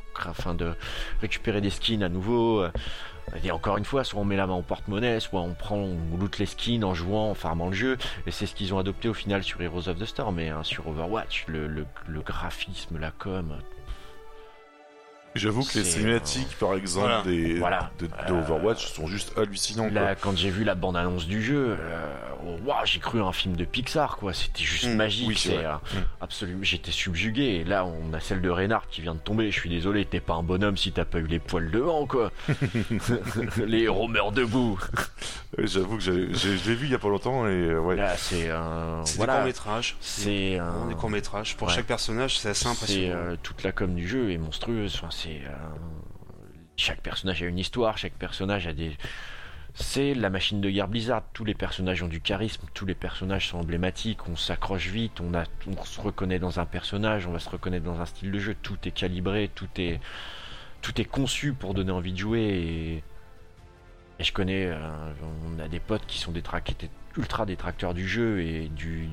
[0.53, 0.73] de
[1.21, 2.63] récupérer des skins à nouveau.
[3.43, 6.17] Et encore une fois, soit on met la main au porte-monnaie, soit on prend, on
[6.17, 7.97] loot les skins en jouant, en farmant le jeu.
[8.27, 10.63] Et c'est ce qu'ils ont adopté au final sur Heroes of the Storm, mais hein,
[10.63, 13.57] sur Overwatch, le, le, le graphisme, la com.
[15.35, 17.21] J'avoue que les cinématiques, par exemple, voilà.
[17.23, 17.91] des, Voilà.
[17.99, 19.83] de, de Euh, Overwatch sont juste hallucinants.
[19.89, 19.91] quoi.
[20.01, 22.05] Là, quand j'ai vu la bande-annonce du jeu, euh,
[22.45, 24.33] oh, waouh, j'ai cru à un film de Pixar, quoi.
[24.33, 25.27] C'était juste Mm, magique.
[25.27, 25.97] oui, c'est euh, Mm.
[26.21, 26.59] absolument.
[26.63, 27.43] J'étais subjugué.
[27.43, 29.51] Et là, on a celle de Reynard qui vient de tomber.
[29.51, 32.31] Je suis désolé, t'es pas un bonhomme si t'as pas eu les poils devant, quoi.
[33.65, 34.79] les héros meurent debout.
[35.57, 37.95] J'avoue que je l'ai vu il y a pas longtemps et euh, ouais.
[37.95, 39.01] Là, c'est un.
[39.05, 39.45] C'est des Voilà.
[40.01, 40.87] C'est un.
[40.87, 41.55] des courts-métrages.
[41.57, 41.73] Pour Ouais.
[41.73, 43.15] chaque personnage, c'est assez impressionnant.
[43.15, 44.95] euh, toute la com du jeu est monstrueuse.
[44.95, 45.09] Enfin,
[46.77, 48.97] chaque personnage a une histoire, chaque personnage a des.
[49.75, 51.23] C'est la machine de guerre Blizzard.
[51.33, 54.27] Tous les personnages ont du charisme, tous les personnages sont emblématiques.
[54.27, 58.05] On s'accroche vite, on se reconnaît dans un personnage, on va se reconnaître dans un
[58.05, 58.55] style de jeu.
[58.61, 59.99] Tout est calibré, tout est,
[60.81, 63.03] tout est conçu pour donner envie de jouer.
[64.19, 64.77] Et je connais, euh,
[65.47, 69.09] on a des potes qui sont des qui étaient ultra détracteurs du jeu et du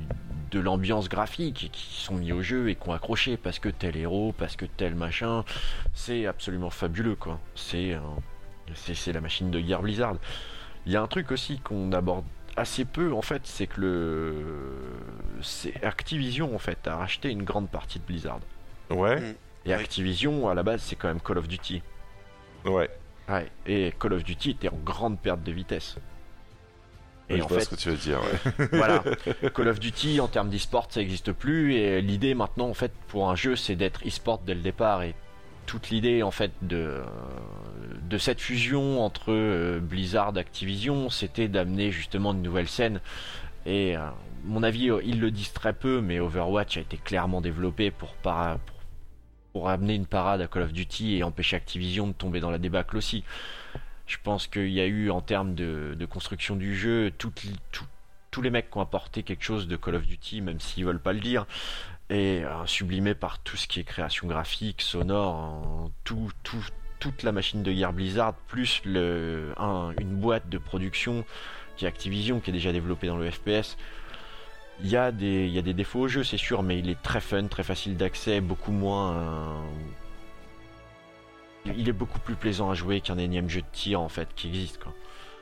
[0.51, 3.69] de l'ambiance graphique et qui sont mis au jeu et qui ont accroché parce que
[3.69, 5.45] tel héros, parce que tel machin,
[5.95, 7.41] c'est absolument fabuleux quoi.
[7.55, 8.01] C'est euh,
[8.75, 10.17] c'est la machine de guerre Blizzard.
[10.87, 12.25] Il y a un truc aussi qu'on aborde
[12.57, 14.35] assez peu en fait, c'est que le
[15.41, 18.41] c'est Activision en fait a racheté une grande partie de Blizzard.
[18.91, 19.73] Ouais, Et Oui.
[19.73, 21.83] Activision à la base c'est quand même Call of Duty.
[22.65, 22.91] ouais.
[23.29, 25.97] Ouais, et Call of Duty était en grande perte de vitesse.
[27.29, 28.21] Et je en vois fait, ce que tu veux dire.
[28.21, 28.69] ouais.
[28.73, 29.03] voilà.
[29.55, 33.29] Call of Duty en termes d'e-sport ça n'existe plus et l'idée maintenant en fait pour
[33.29, 35.15] un jeu c'est d'être e-sport dès le départ et
[35.67, 37.03] toute l'idée en fait de
[38.09, 43.01] de cette fusion entre euh, Blizzard Activision c'était d'amener justement de nouvelles scènes
[43.65, 44.07] et euh,
[44.45, 48.15] mon avis, euh, ils le disent très peu, mais Overwatch a été clairement développé pour,
[48.15, 48.76] para- pour,
[49.57, 52.59] pour amener une parade à Call of Duty et empêcher Activision de tomber dans la
[52.59, 53.25] débâcle aussi.
[54.07, 58.71] Je pense qu'il y a eu, en termes de, construction du jeu, tous les mecs
[58.71, 61.47] qui ont apporté quelque chose de Call of Duty, même s'ils veulent pas le dire,
[62.11, 66.63] et euh, sublimé par tout ce qui est création graphique, sonore, tout, tout,
[67.01, 71.25] toute la machine de guerre Blizzard, plus le, un- une boîte de production
[71.79, 73.79] qui est Activision, qui est déjà développée dans le FPS.
[74.83, 76.91] Il y, a des, il y a des défauts au jeu, c'est sûr, mais il
[76.91, 79.13] est très fun, très facile d'accès, beaucoup moins.
[79.15, 79.55] euh,
[81.75, 84.49] Il est beaucoup plus plaisant à jouer qu'un énième jeu de tir en fait qui
[84.49, 84.83] existe.
[84.83, 84.93] Quoi.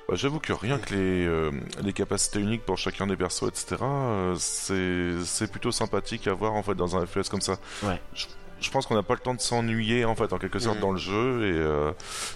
[0.09, 1.51] Bah, J'avoue que rien que les, euh,
[1.83, 6.53] les capacités uniques pour chacun des persos, etc., euh, c'est c'est plutôt sympathique à voir
[6.55, 7.57] en fait dans un FPS comme ça.
[7.83, 8.01] Ouais.
[8.15, 8.27] Je,
[8.61, 10.83] je pense qu'on n'a pas le temps de s'ennuyer en fait en quelque sorte Mhm.
[10.83, 11.93] dans le jeu et, euh,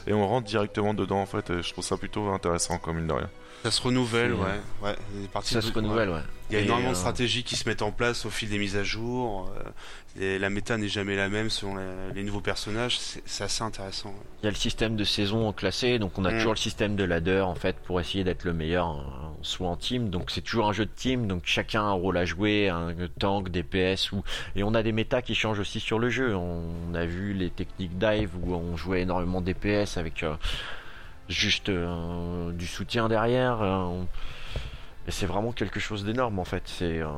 [0.07, 1.49] et on rentre directement dedans en fait.
[1.51, 3.31] Et je trouve ça plutôt intéressant comme mine de rien.
[3.65, 4.61] Ça se renouvelle, ouais.
[4.83, 4.95] ouais.
[5.21, 6.21] des parties Ça se renouvelle, ouais.
[6.51, 8.49] Il y a Et, énormément de euh, stratégies qui se mettent en place au fil
[8.49, 9.51] des mises à jour.
[9.59, 9.71] euh,
[10.21, 12.99] et la méta n'est jamais la même selon la- les nouveaux personnages.
[12.99, 14.09] C'est assez intéressant.
[14.09, 14.15] ouais.
[14.43, 16.37] Il y a le système de saison classé, donc on a Mm.
[16.39, 19.77] toujours le système de ladder en fait pour essayer d'être le meilleur, en- soit en
[19.77, 20.09] team.
[20.09, 22.95] Donc c'est toujours un jeu de team, donc chacun a un rôle à jouer, un
[23.19, 24.23] tank, DPS ou
[24.57, 26.35] et on a des méta qui changent aussi sur le jeu.
[26.35, 30.35] On a vu les techniques dive où on jouait énormément DPS avec euh,
[31.29, 33.61] juste euh, du soutien derrière.
[33.63, 34.03] euh,
[35.09, 36.63] c'est vraiment quelque chose d'énorme en fait.
[36.67, 37.09] C'est euh,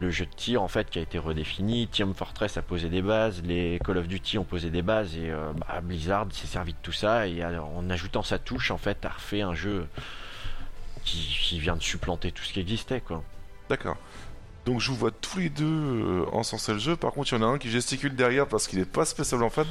[0.00, 1.88] le jeu de tir en fait qui a été redéfini.
[1.88, 5.30] Team Fortress a posé des bases, les Call of Duty ont posé des bases et
[5.30, 9.04] euh, bah, Blizzard s'est servi de tout ça et en ajoutant sa touche en fait
[9.04, 9.86] a refait un jeu
[11.04, 13.22] qui, qui vient de supplanter tout ce qui existait quoi.
[13.68, 13.96] D'accord.
[14.64, 16.96] Donc je vous vois tous les deux euh, encenser le jeu.
[16.96, 19.50] Par contre, il y en a un qui gesticule derrière parce qu'il n'est pas spécialement
[19.50, 19.66] fan.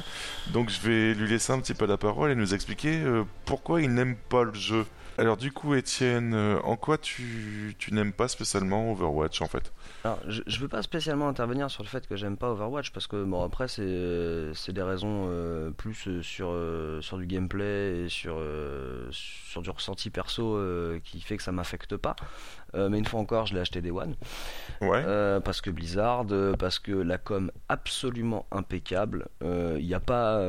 [0.52, 3.82] Donc je vais lui laisser un petit peu la parole et nous expliquer euh, pourquoi
[3.82, 4.86] il n'aime pas le jeu.
[5.16, 9.72] Alors du coup, Étienne, euh, en quoi tu, n'aimes pas spécialement Overwatch en fait?
[10.02, 13.06] Alors, je, je veux pas spécialement intervenir sur le fait que j'aime pas Overwatch parce
[13.06, 18.08] que bon après c'est c'est des raisons euh, plus euh, sur euh, du gameplay et
[18.08, 22.16] sur euh, sur du ressenti perso euh, qui fait que ça m'affecte pas.
[22.74, 24.14] Euh, mais une fois encore, je l'ai acheté Day One
[24.80, 25.02] Ouais.
[25.06, 29.28] Euh, parce que Blizzard, euh, parce que la com absolument impeccable.
[29.42, 30.40] Il n'y a pas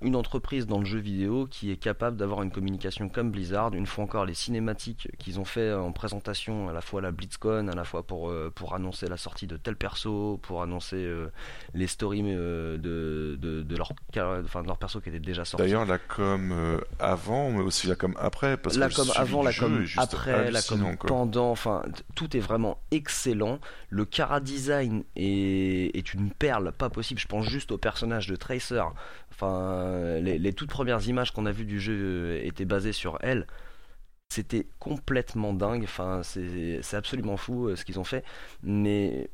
[0.00, 3.74] une entreprise dans le jeu vidéo qui est capable d'avoir une communication comme Blizzard.
[3.74, 7.10] Une fois encore, les cinématiques qu'ils ont fait en présentation, à la fois à la
[7.10, 11.08] BlitzCon, à la fois pour, pour annoncer la sortie de tel perso, pour annoncer
[11.74, 15.62] les stories de, de, de leur, enfin, de leur perso qui était déjà sorti.
[15.62, 19.52] D'ailleurs, la com avant, mais aussi la com après, parce la que com avant, la
[19.52, 20.96] com après, la com hallucinant,
[21.50, 21.82] enfin
[22.14, 23.58] tout est vraiment excellent.
[23.90, 27.20] Le cara design est, une perle pas possible.
[27.20, 28.82] Je pense juste au personnage de Tracer.
[29.30, 33.46] Enfin, les, toutes premières images qu'on a vues du jeu euh, étaient basées sur elle.
[34.30, 35.84] C'était complètement dingue.
[35.84, 38.24] Enfin, c'est c'est absolument fou euh, ce qu'ils ont fait.
[38.62, 39.30] Mais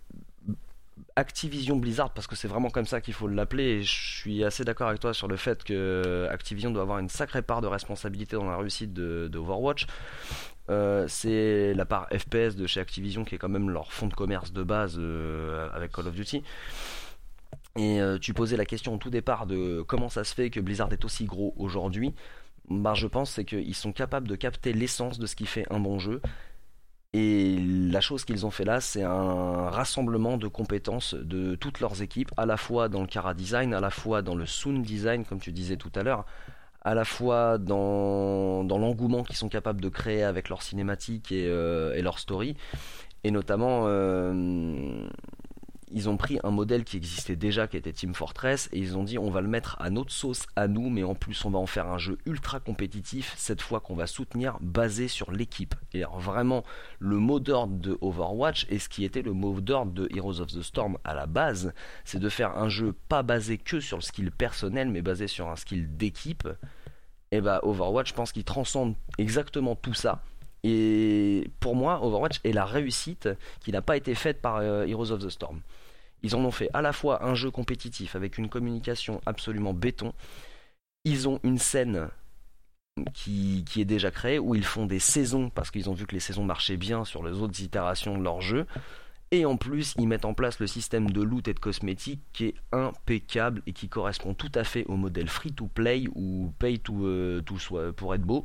[1.16, 4.64] Activision Blizzard, parce que c'est vraiment comme ça qu'il faut l'appeler, et je suis assez
[4.64, 8.36] d'accord avec toi sur le fait que Activision doit avoir une sacrée part de responsabilité
[8.36, 9.86] dans la réussite de, de Overwatch.
[10.70, 14.14] Euh, c'est la part FPS de chez Activision qui est quand même leur fonds de
[14.14, 16.42] commerce de base euh, avec Call of Duty.
[17.76, 20.60] Et euh, tu posais la question au tout départ de comment ça se fait que
[20.60, 22.14] Blizzard est aussi gros aujourd'hui.
[22.68, 25.80] Bah, je pense c'est qu'ils sont capables de capter l'essence de ce qui fait un
[25.80, 26.20] bon jeu.
[27.12, 32.02] Et la chose qu'ils ont fait là, c'est un rassemblement de compétences de toutes leurs
[32.02, 35.24] équipes, à la fois dans le Cara Design, à la fois dans le Sound Design,
[35.24, 36.24] comme tu disais tout à l'heure,
[36.82, 41.46] à la fois dans, dans l'engouement qu'ils sont capables de créer avec leurs cinématiques et,
[41.48, 42.56] euh, leur story.
[43.22, 45.06] Et notamment, euh,
[45.92, 49.04] ils ont pris un modèle qui existait déjà, qui était Team Fortress, et ils ont
[49.04, 51.58] dit on va le mettre à notre sauce à nous, mais en plus on va
[51.58, 55.74] en faire un jeu ultra compétitif, cette fois qu'on va soutenir, basé sur l'équipe.
[55.92, 56.64] Et alors vraiment,
[56.98, 60.52] le mot d'ordre de Overwatch, et ce qui était le mot d'ordre de Heroes of
[60.52, 61.72] the Storm à la base,
[62.04, 65.48] c'est de faire un jeu pas basé que sur le skill personnel, mais basé sur
[65.48, 66.48] un skill d'équipe.
[67.32, 70.22] Et bah Overwatch, je pense qu'il transcende exactement tout ça.
[70.62, 73.28] Et pour moi, Overwatch est la réussite
[73.60, 75.60] qui n'a pas été faite par euh, Heroes of the Storm.
[76.22, 80.12] Ils en ont fait à la fois un jeu compétitif avec une communication absolument béton.
[81.04, 82.08] Ils ont une scène
[83.14, 86.14] qui, qui est déjà créée où ils font des saisons parce qu'ils ont vu que
[86.14, 88.66] les saisons marchaient bien sur les autres itérations de leur jeu.
[89.32, 92.46] Et en plus, ils mettent en place le système de loot et de cosmétiques qui
[92.46, 96.80] est impeccable et qui correspond tout à fait au modèle free to play ou pay
[96.80, 98.42] to, euh, to soit pour être beau,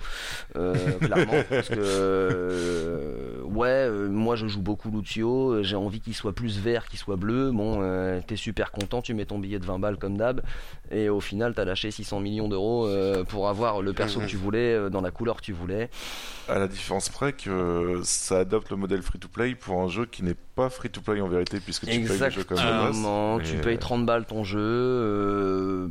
[0.55, 1.41] euh, clairement.
[1.49, 6.59] Parce que euh, ouais, euh, moi je joue beaucoup Lucio, j'ai envie qu'il soit plus
[6.59, 7.49] vert qu'il soit bleu.
[7.49, 7.81] Bon,
[8.27, 10.43] t'es super content, tu mets ton billet de 20 balles comme d'hab,
[10.91, 12.87] et au final t'as lâché 600 millions d'euros
[13.27, 15.89] pour avoir le perso que tu voulais dans la couleur que tu voulais.
[16.47, 20.35] À la différence près que ça adopte le modèle free-to-play pour un jeu qui n'est
[20.55, 22.57] pas free-to-play en vérité, puisque tu payes le jeu comme.
[22.57, 24.59] Exactement, tu payes euh, 30 balles ton jeu.
[24.59, 25.87] euh,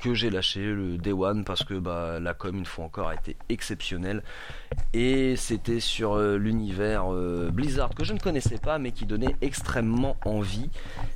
[0.00, 3.14] que j'ai lâché le Day One parce que bah, la com une fois encore a
[3.14, 4.22] été exceptionnelle
[4.92, 9.34] et c'était sur euh, l'univers euh, Blizzard que je ne connaissais pas mais qui donnait
[9.40, 10.68] extrêmement envie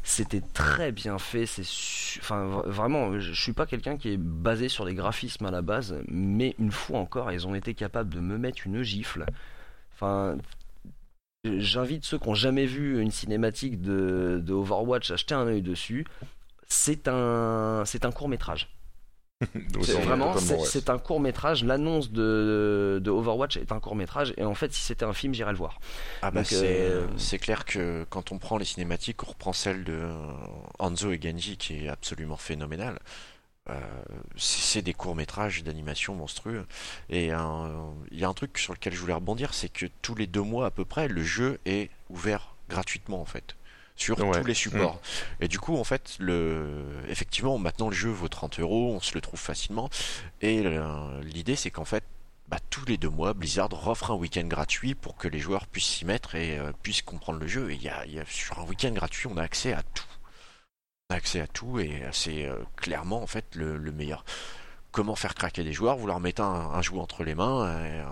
[0.05, 4.17] c'était très bien fait c'est su- enfin vraiment je je suis pas quelqu'un qui est
[4.17, 8.15] basé sur les graphismes à la base mais une fois encore ils ont été capables
[8.15, 9.27] de me mettre une gifle
[9.95, 10.39] enfin
[11.45, 15.63] J'invite ceux qui n'ont jamais vu une cinématique de, de Overwatch à jeter un œil
[15.63, 16.05] dessus.
[16.67, 18.69] C'est un, c'est un court métrage.
[19.83, 21.63] C'est vraiment, c'est un court métrage.
[21.63, 24.35] L'annonce de, de Overwatch est un court métrage.
[24.37, 25.79] Et en fait, si c'était un film, j'irais le voir.
[26.23, 29.85] Ah bah c'est euh, c'est clair que quand on prend les cinématiques, on reprend celle
[29.85, 30.09] de
[30.81, 32.99] Hanzo et Genji qui est absolument phénoménale.
[33.71, 33.75] Euh,
[34.37, 36.67] c'est des courts-métrages d'animation monstrueux.
[37.11, 40.27] Et il y a un truc sur lequel je voulais rebondir, c'est que tous les
[40.27, 43.55] deux mois à peu près, le jeu est ouvert gratuitement en fait.
[43.97, 44.41] Sur Ouais.
[44.41, 45.01] tous les supports.
[45.41, 46.85] Et du coup, en fait, le...
[47.09, 49.91] effectivement, maintenant le jeu vaut 30 euros, on se le trouve facilement.
[50.41, 50.63] Et
[51.25, 52.05] l'idée, c'est qu'en fait,
[52.47, 55.85] bah, tous les deux mois, Blizzard offre un week-end gratuit pour que les joueurs puissent
[55.89, 57.71] s'y mettre et euh, puissent comprendre le jeu.
[57.71, 59.83] Et il y a, il y a- sur un week-end gratuit, on a accès à
[59.83, 60.05] tout.
[61.11, 64.27] Accès à tout et euh, c'est euh, clairement en fait le, le meilleur.
[64.93, 65.97] Comment faire craquer des joueurs?
[65.97, 68.05] Vous leur mettez un, un jouet entre les mains et euh,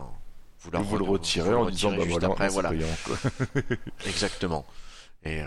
[0.60, 2.70] vous, leur Vous le re- retirez en disant bah juste voilà, après, voilà.
[2.70, 2.86] payant.
[4.06, 4.64] Exactement.
[5.24, 5.46] Et euh,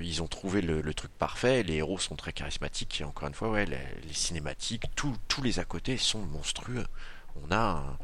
[0.00, 1.62] ils ont trouvé le, le truc parfait.
[1.62, 3.00] Les héros sont très charismatiques.
[3.00, 6.86] Et encore une fois, ouais, les, les cinématiques, tout- tous les à côté sont monstrueux.
[7.46, 7.98] On a un-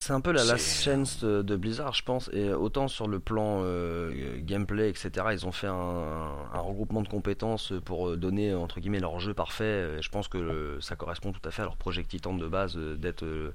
[0.00, 2.30] C'est un peu la last chance de, de Blizzard, je pense.
[2.32, 5.74] Et autant sur le plan euh, gameplay, etc., ils ont fait un,
[6.54, 9.96] un regroupement de compétences pour euh, donner entre guillemets leur jeu parfait.
[9.98, 12.46] Et je pense que le- ça correspond tout à fait à leur projet Titan de
[12.46, 13.52] base euh, d'être le,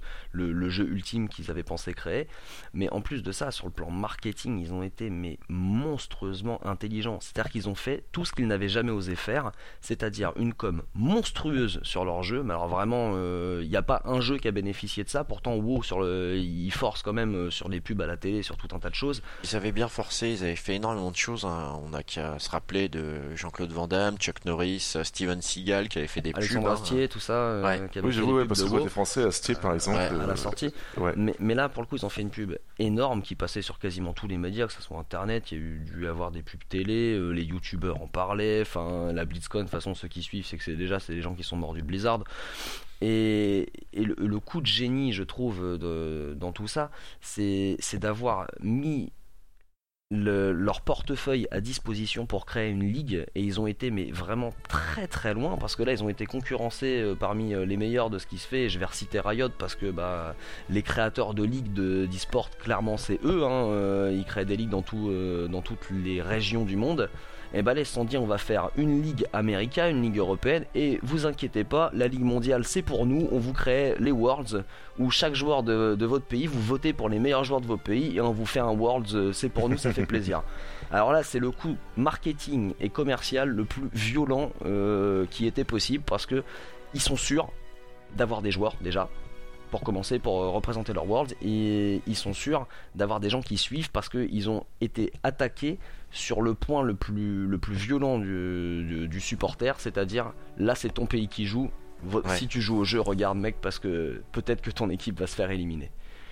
[0.51, 2.27] le jeu ultime qu'ils avaient pensé créer.
[2.73, 7.19] Mais en plus de ça, sur le plan marketing, ils ont été mais monstrueusement intelligents.
[7.21, 11.79] C'est-à-dire qu'ils ont fait tout ce qu'ils n'avaient jamais osé faire, c'est-à-dire une com monstrueuse
[11.83, 12.43] sur leur jeu.
[12.43, 13.13] Mais alors vraiment,
[13.61, 15.23] il n'y a pas un jeu qui a bénéficié de ça.
[15.23, 18.43] Pourtant, WoW sur le, ils forcent quand même euh, sur les pubs à la télé,
[18.43, 19.21] sur tout un tas de choses.
[19.43, 21.45] Ils avaient bien forcé, ils avaient fait énormément de choses.
[21.45, 21.79] hein.
[21.85, 25.97] On a qu'à se rappeler de Jean-Claude Van Damme, Chuck Norris, euh, Steven Seagal qui
[25.99, 26.77] avait fait des Alexandre pubs.
[26.77, 26.81] hein.
[26.81, 27.89] Astier, tout ça, euh, Ouais.
[27.91, 28.77] qui avait Oui, fait des ouais, pubs parce de que WoW.
[28.79, 29.97] côté français, Astier par exemple.
[29.97, 30.73] Ouais, à la euh, sortie.
[30.97, 31.13] ouais.
[31.15, 33.79] Mais, mais là, pour le coup, ils ont fait une pub énorme qui passait sur
[33.79, 36.41] quasiment tous les médias, que ce soit internet, il y a eu dû avoir des
[36.43, 40.21] pubs télé, euh, les youtubeurs en parlaient, enfin la BlizzCon, de toute façon, ceux qui
[40.23, 42.19] suivent, c'est que c'est déjà c'est les gens qui sont morts du Blizzard.
[43.05, 49.11] Et, le, coup de génie, je trouve, dans tout ça, c'est d'avoir mis
[50.09, 53.25] le- leur portefeuille à disposition pour créer une ligue.
[53.35, 56.25] Et ils ont été mais vraiment très très loin parce que là ils ont été
[56.25, 58.63] concurrencés euh, parmi euh, les meilleurs de ce qui se fait.
[58.63, 60.35] Et je vais reciter Riot parce que bah
[60.69, 64.69] les créateurs de ligues de d'e-sport clairement c'est eux hein, euh, ils créent des ligues
[64.69, 67.09] dans toutes les régions du monde
[67.53, 70.65] et là ils se sont dit on va faire une ligue américaine, une ligue européenne
[70.75, 74.63] et vous inquiétez pas, la ligue mondiale c'est pour nous, on vous crée les Worlds
[74.99, 77.77] où chaque joueur de, de votre pays, vous votez pour les meilleurs joueurs de vos
[77.77, 80.43] pays et on vous fait un Worlds, euh, c'est pour nous, ça fait plaisir.
[80.91, 86.03] Alors là c'est le coup marketing et commercial le plus violent euh, qui était possible
[86.05, 86.43] parce que
[86.93, 87.49] ils sont sûrs
[88.15, 89.09] d'avoir des joueurs déjà
[89.73, 93.57] pour commencer pour euh, représenter leur Worlds et ils sont sûrs d'avoir des gens qui
[93.57, 95.79] suivent parce qu'ils ont été attaqués
[96.13, 100.93] sur le point le plus, le plus violent du, du- du supporter, c'est-à-dire là c'est
[100.93, 101.69] ton pays qui joue,
[102.11, 102.21] Ouais.
[102.37, 105.35] si tu joues au jeu regarde mec parce que peut-être que ton équipe va se
[105.35, 105.89] faire éliminer.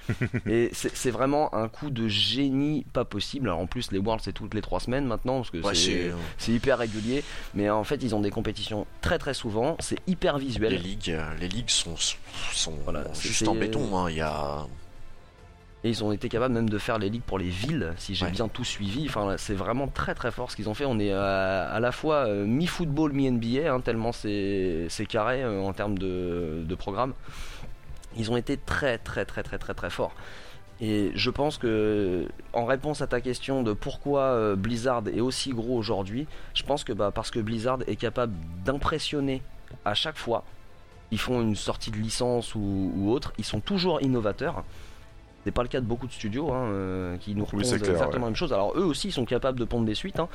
[0.48, 3.48] et c'est vraiment un coup de génie pas possible.
[3.48, 6.52] Alors en plus les Worlds c'est toutes les trois semaines maintenant parce que Ouais, c'est
[6.52, 10.74] hyper régulier, mais en fait ils ont des compétitions très très souvent, c'est hyper visuel.
[10.74, 13.96] Les ligues, euh, les ligues sont, sont Voilà, juste en béton.
[13.98, 14.10] hein.
[14.10, 14.66] Il y a
[15.84, 18.26] Et ils ont été capables même de faire les ligues pour les villes, si j'ai
[18.26, 18.32] Ouais.
[18.32, 19.06] bien tout suivi.
[19.10, 20.86] Enfin, c'est vraiment très très fort ce qu'ils ont fait.
[20.86, 25.60] On est à, à la fois euh, mi-football, mi-NBA, hein, tellement c'est c'est carré euh,
[25.62, 27.14] en termes de, de programme.
[28.16, 30.14] Ils ont été très très très très très très forts.
[30.84, 35.52] Et je pense que, en réponse à ta question de pourquoi euh, Blizzard est aussi
[35.52, 38.34] gros aujourd'hui, je pense que bah, parce que Blizzard est capable
[38.66, 39.42] d'impressionner
[39.86, 40.44] à chaque fois.
[41.12, 44.64] Ils font une sortie de licence ou, ou autre, ils sont toujours innovateurs.
[45.44, 48.10] C'est pas le cas de beaucoup de studios hein, euh, qui nous répondent clair, exactement
[48.10, 48.20] ouais.
[48.20, 48.54] la même chose.
[48.54, 50.30] Alors eux aussi ils sont capables de pondre des suites, hein,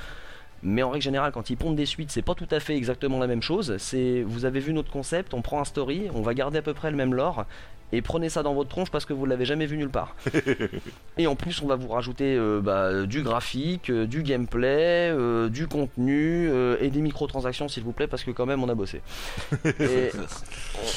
[0.62, 3.18] mais en règle générale quand ils pondent des suites c'est pas tout à fait exactement
[3.18, 3.76] la même chose.
[3.78, 6.74] C'est vous avez vu notre concept, on prend un story, on va garder à peu
[6.74, 7.46] près le même lore
[7.92, 10.16] et prenez ça dans votre tronche parce que vous l'avez jamais vu nulle part.
[11.18, 15.48] et en plus on va vous rajouter euh, bah, du graphique, euh, du gameplay, euh,
[15.48, 16.50] du contenu
[16.80, 19.02] et des microtransactions s'il vous plaît parce que quand même on a bossé.
[19.80, 20.10] Et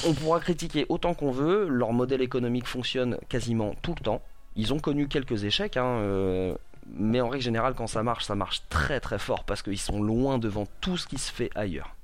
[0.06, 4.22] on- on pourra critiquer autant qu'on veut, leur modèle économique fonctionne quasiment tout le temps.
[4.56, 6.56] Ils ont connu quelques échecs, hein,
[6.98, 10.02] mais en règle générale, quand ça marche, ça marche très très fort parce qu'ils sont
[10.02, 11.96] loin devant tout ce qui se fait ailleurs.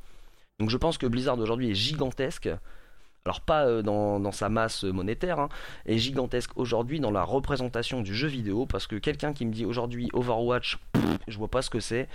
[0.59, 2.49] Donc je pense que Blizzard aujourd'hui est gigantesque.
[3.27, 5.49] Alors pas euh, dans, dans sa masse monétaire, hein,
[5.87, 9.65] est gigantesque aujourd'hui dans la représentation du jeu vidéo parce que quelqu'un qui me dit
[9.65, 12.07] aujourd'hui Overwatch, pff, je vois pas ce que c'est.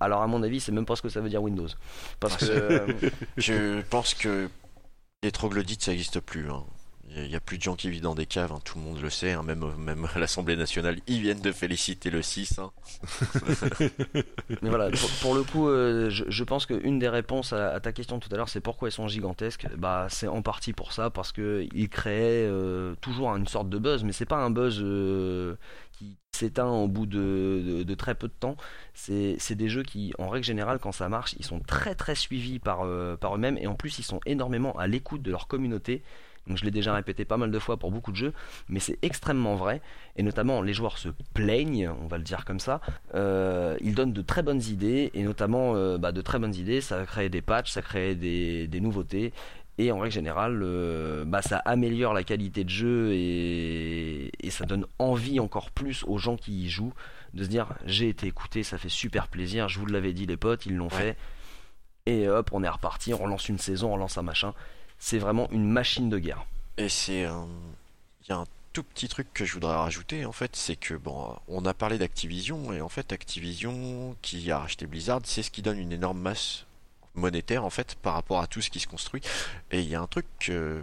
[0.00, 1.68] Alors à mon avis, c'est même pas ce que ça veut dire Windows.
[2.18, 2.86] Parce que euh,
[3.36, 4.48] Je pense que
[5.22, 6.50] les troglodytes ça n'existe plus.
[6.50, 6.64] hein.
[7.16, 9.00] Il n'y a plus de gens qui vivent dans des caves, hein, tout le monde
[9.00, 12.58] le sait, hein, même, l'Assemblée nationale, ils viennent de féliciter le 6.
[12.58, 12.72] hein.
[14.62, 18.18] Mais voilà, pour, le coup, euh, je, je pense qu'une des réponses à, ta question
[18.18, 19.66] tout à l'heure, c'est pourquoi ils sont gigantesques?
[19.76, 23.78] Bah, c'est en partie pour ça, parce que ils créaient euh, toujours une sorte de
[23.78, 25.56] buzz, mais c'est pas un buzz euh,
[25.92, 28.56] qui s'éteint au bout de, très peu de temps.
[28.94, 32.58] C'est des jeux qui, en règle générale, quand ça marche, ils sont très très suivis
[32.58, 36.02] par, euh, par eux-mêmes, et en plus, ils sont énormément à l'écoute de leur communauté.
[36.46, 38.32] Donc je l'ai déjà répété pas mal de fois pour beaucoup de jeux,
[38.68, 39.80] mais c'est extrêmement vrai.
[40.16, 42.80] Et notamment, les joueurs se plaignent, on va le dire comme ça,
[43.14, 46.80] euh, il donne de très bonnes idées et notamment euh, bah, de très bonnes idées.
[46.80, 49.32] Ça crée des patchs, ça crée des, des nouveautés
[49.76, 54.64] et en règle générale, euh, bah, ça améliore la qualité de jeu et, et ça
[54.66, 56.94] donne envie encore plus aux gens qui y jouent
[57.32, 59.68] de se dire j'ai été écouté, ça fait super plaisir.
[59.68, 61.16] Je vous l'avais dit les potes, ils l'ont fait
[62.06, 64.52] et hop, on est reparti, on relance une saison, on lance un machin.
[65.06, 66.46] C'est vraiment une machine de guerre.
[66.78, 67.46] Et c'est un...
[68.22, 70.94] Il y a un tout petit truc que je voudrais rajouter en fait, c'est que
[70.94, 75.50] bon, on a parlé d'Activision et en fait Activision qui a racheté Blizzard, c'est ce
[75.50, 76.64] qui donne une énorme masse
[77.14, 79.20] monétaire en fait par rapport à tout ce qui se construit.
[79.70, 80.82] Et il y a un truc que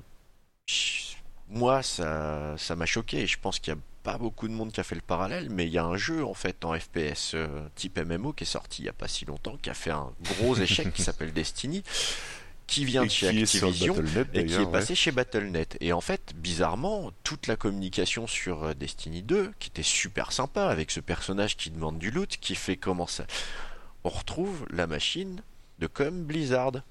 [1.50, 4.72] moi ça ça m'a choqué et je pense qu'il y a pas beaucoup de monde
[4.72, 7.34] qui a fait le parallèle, mais il y a un jeu en fait en FPS
[7.34, 9.92] euh, type MMO qui est sorti il y a pas si longtemps, qui a fait
[9.92, 11.84] un gros échec qui s'appelle Destiny,
[12.72, 13.96] qui vient Et de chez Activision
[14.34, 15.78] et qui est passé chez Battle.net.
[15.82, 20.68] Et en fait, bizarrement, toute la communication sur euh, Destiny 2, qui était super sympa,
[20.68, 23.26] avec ce personnage qui demande du loot, qui fait comment ça...
[24.04, 25.42] On retrouve la machine
[25.80, 26.82] de comme Blizzard.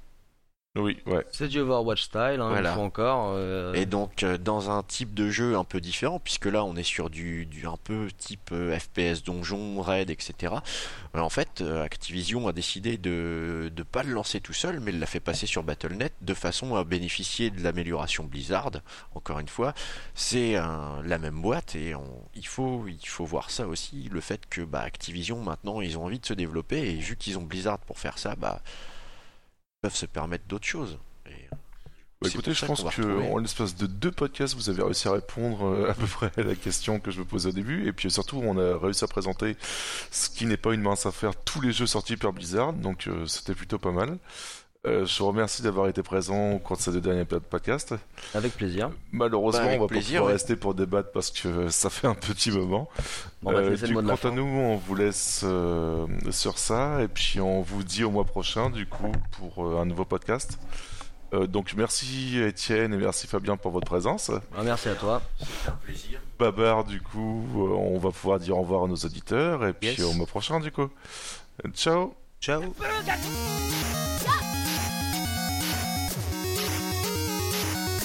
[0.76, 1.26] Oui, ouais.
[1.32, 2.68] C'est du Overwatch style, hein, Voilà.
[2.70, 3.32] une fois encore.
[3.34, 6.76] euh, Et donc, euh, dans un type de jeu un peu différent, puisque là, on
[6.76, 10.54] est sur du, du un peu type euh, FPS donjon, raid, etc.
[11.12, 15.06] En fait, euh, Activision a décidé de ne pas le lancer tout seul, mais l'a
[15.06, 18.70] fait passer sur Battle.net de façon à bénéficier de l'amélioration Blizzard.
[19.16, 19.74] Encore une fois,
[20.14, 24.20] c'est un- la même boîte et on- il, faut, il faut voir ça aussi, le
[24.20, 27.42] fait que bah, Activision, maintenant, ils ont envie de se développer et vu qu'ils ont
[27.42, 28.60] Blizzard pour faire ça, bah,
[29.80, 30.98] peuvent se permettre d'autres choses.
[31.26, 31.48] Et
[32.22, 34.82] Bah, écoutez, je pense qu'on va que retrouver- en l'espace de deux podcasts, vous avez
[34.82, 37.52] réussi à répondre euh, à peu près à la question que je me posais au
[37.52, 39.56] début, et puis surtout, on a réussi à présenter
[40.10, 43.24] ce qui n'est pas une mince affaire, tous les jeux sortis par Blizzard, donc euh,
[43.26, 44.18] c'était plutôt pas mal.
[44.86, 47.94] Euh, je vous remercie d'avoir été présent au cours de ces deux derniers pod- podcasts.
[48.34, 48.90] Avec plaisir.
[49.12, 50.32] Malheureusement, Bah, avec on va plaisir, pas pouvoir ouais.
[50.32, 52.88] rester pour débattre parce que ça fait un petit moment.
[53.44, 57.60] Te Euh, du quant à nous, on vous laisse euh, sur ça et puis on
[57.60, 60.58] vous dit au mois prochain du coup pour euh, un nouveau podcast.
[61.34, 64.30] Euh, donc merci Étienne et merci Fabien pour votre présence.
[64.56, 65.20] Ah, merci à toi.
[66.38, 69.88] Babar du coup, euh, on va pouvoir dire au revoir à nos auditeurs et puis
[69.90, 70.00] Yes.
[70.00, 70.88] au mois prochain du coup.
[71.74, 72.14] Ciao.
[72.40, 72.62] Ciao.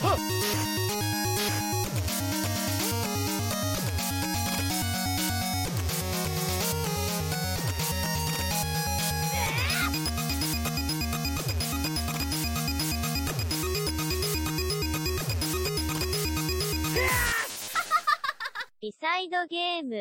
[18.81, 19.95] リサイドゲーム。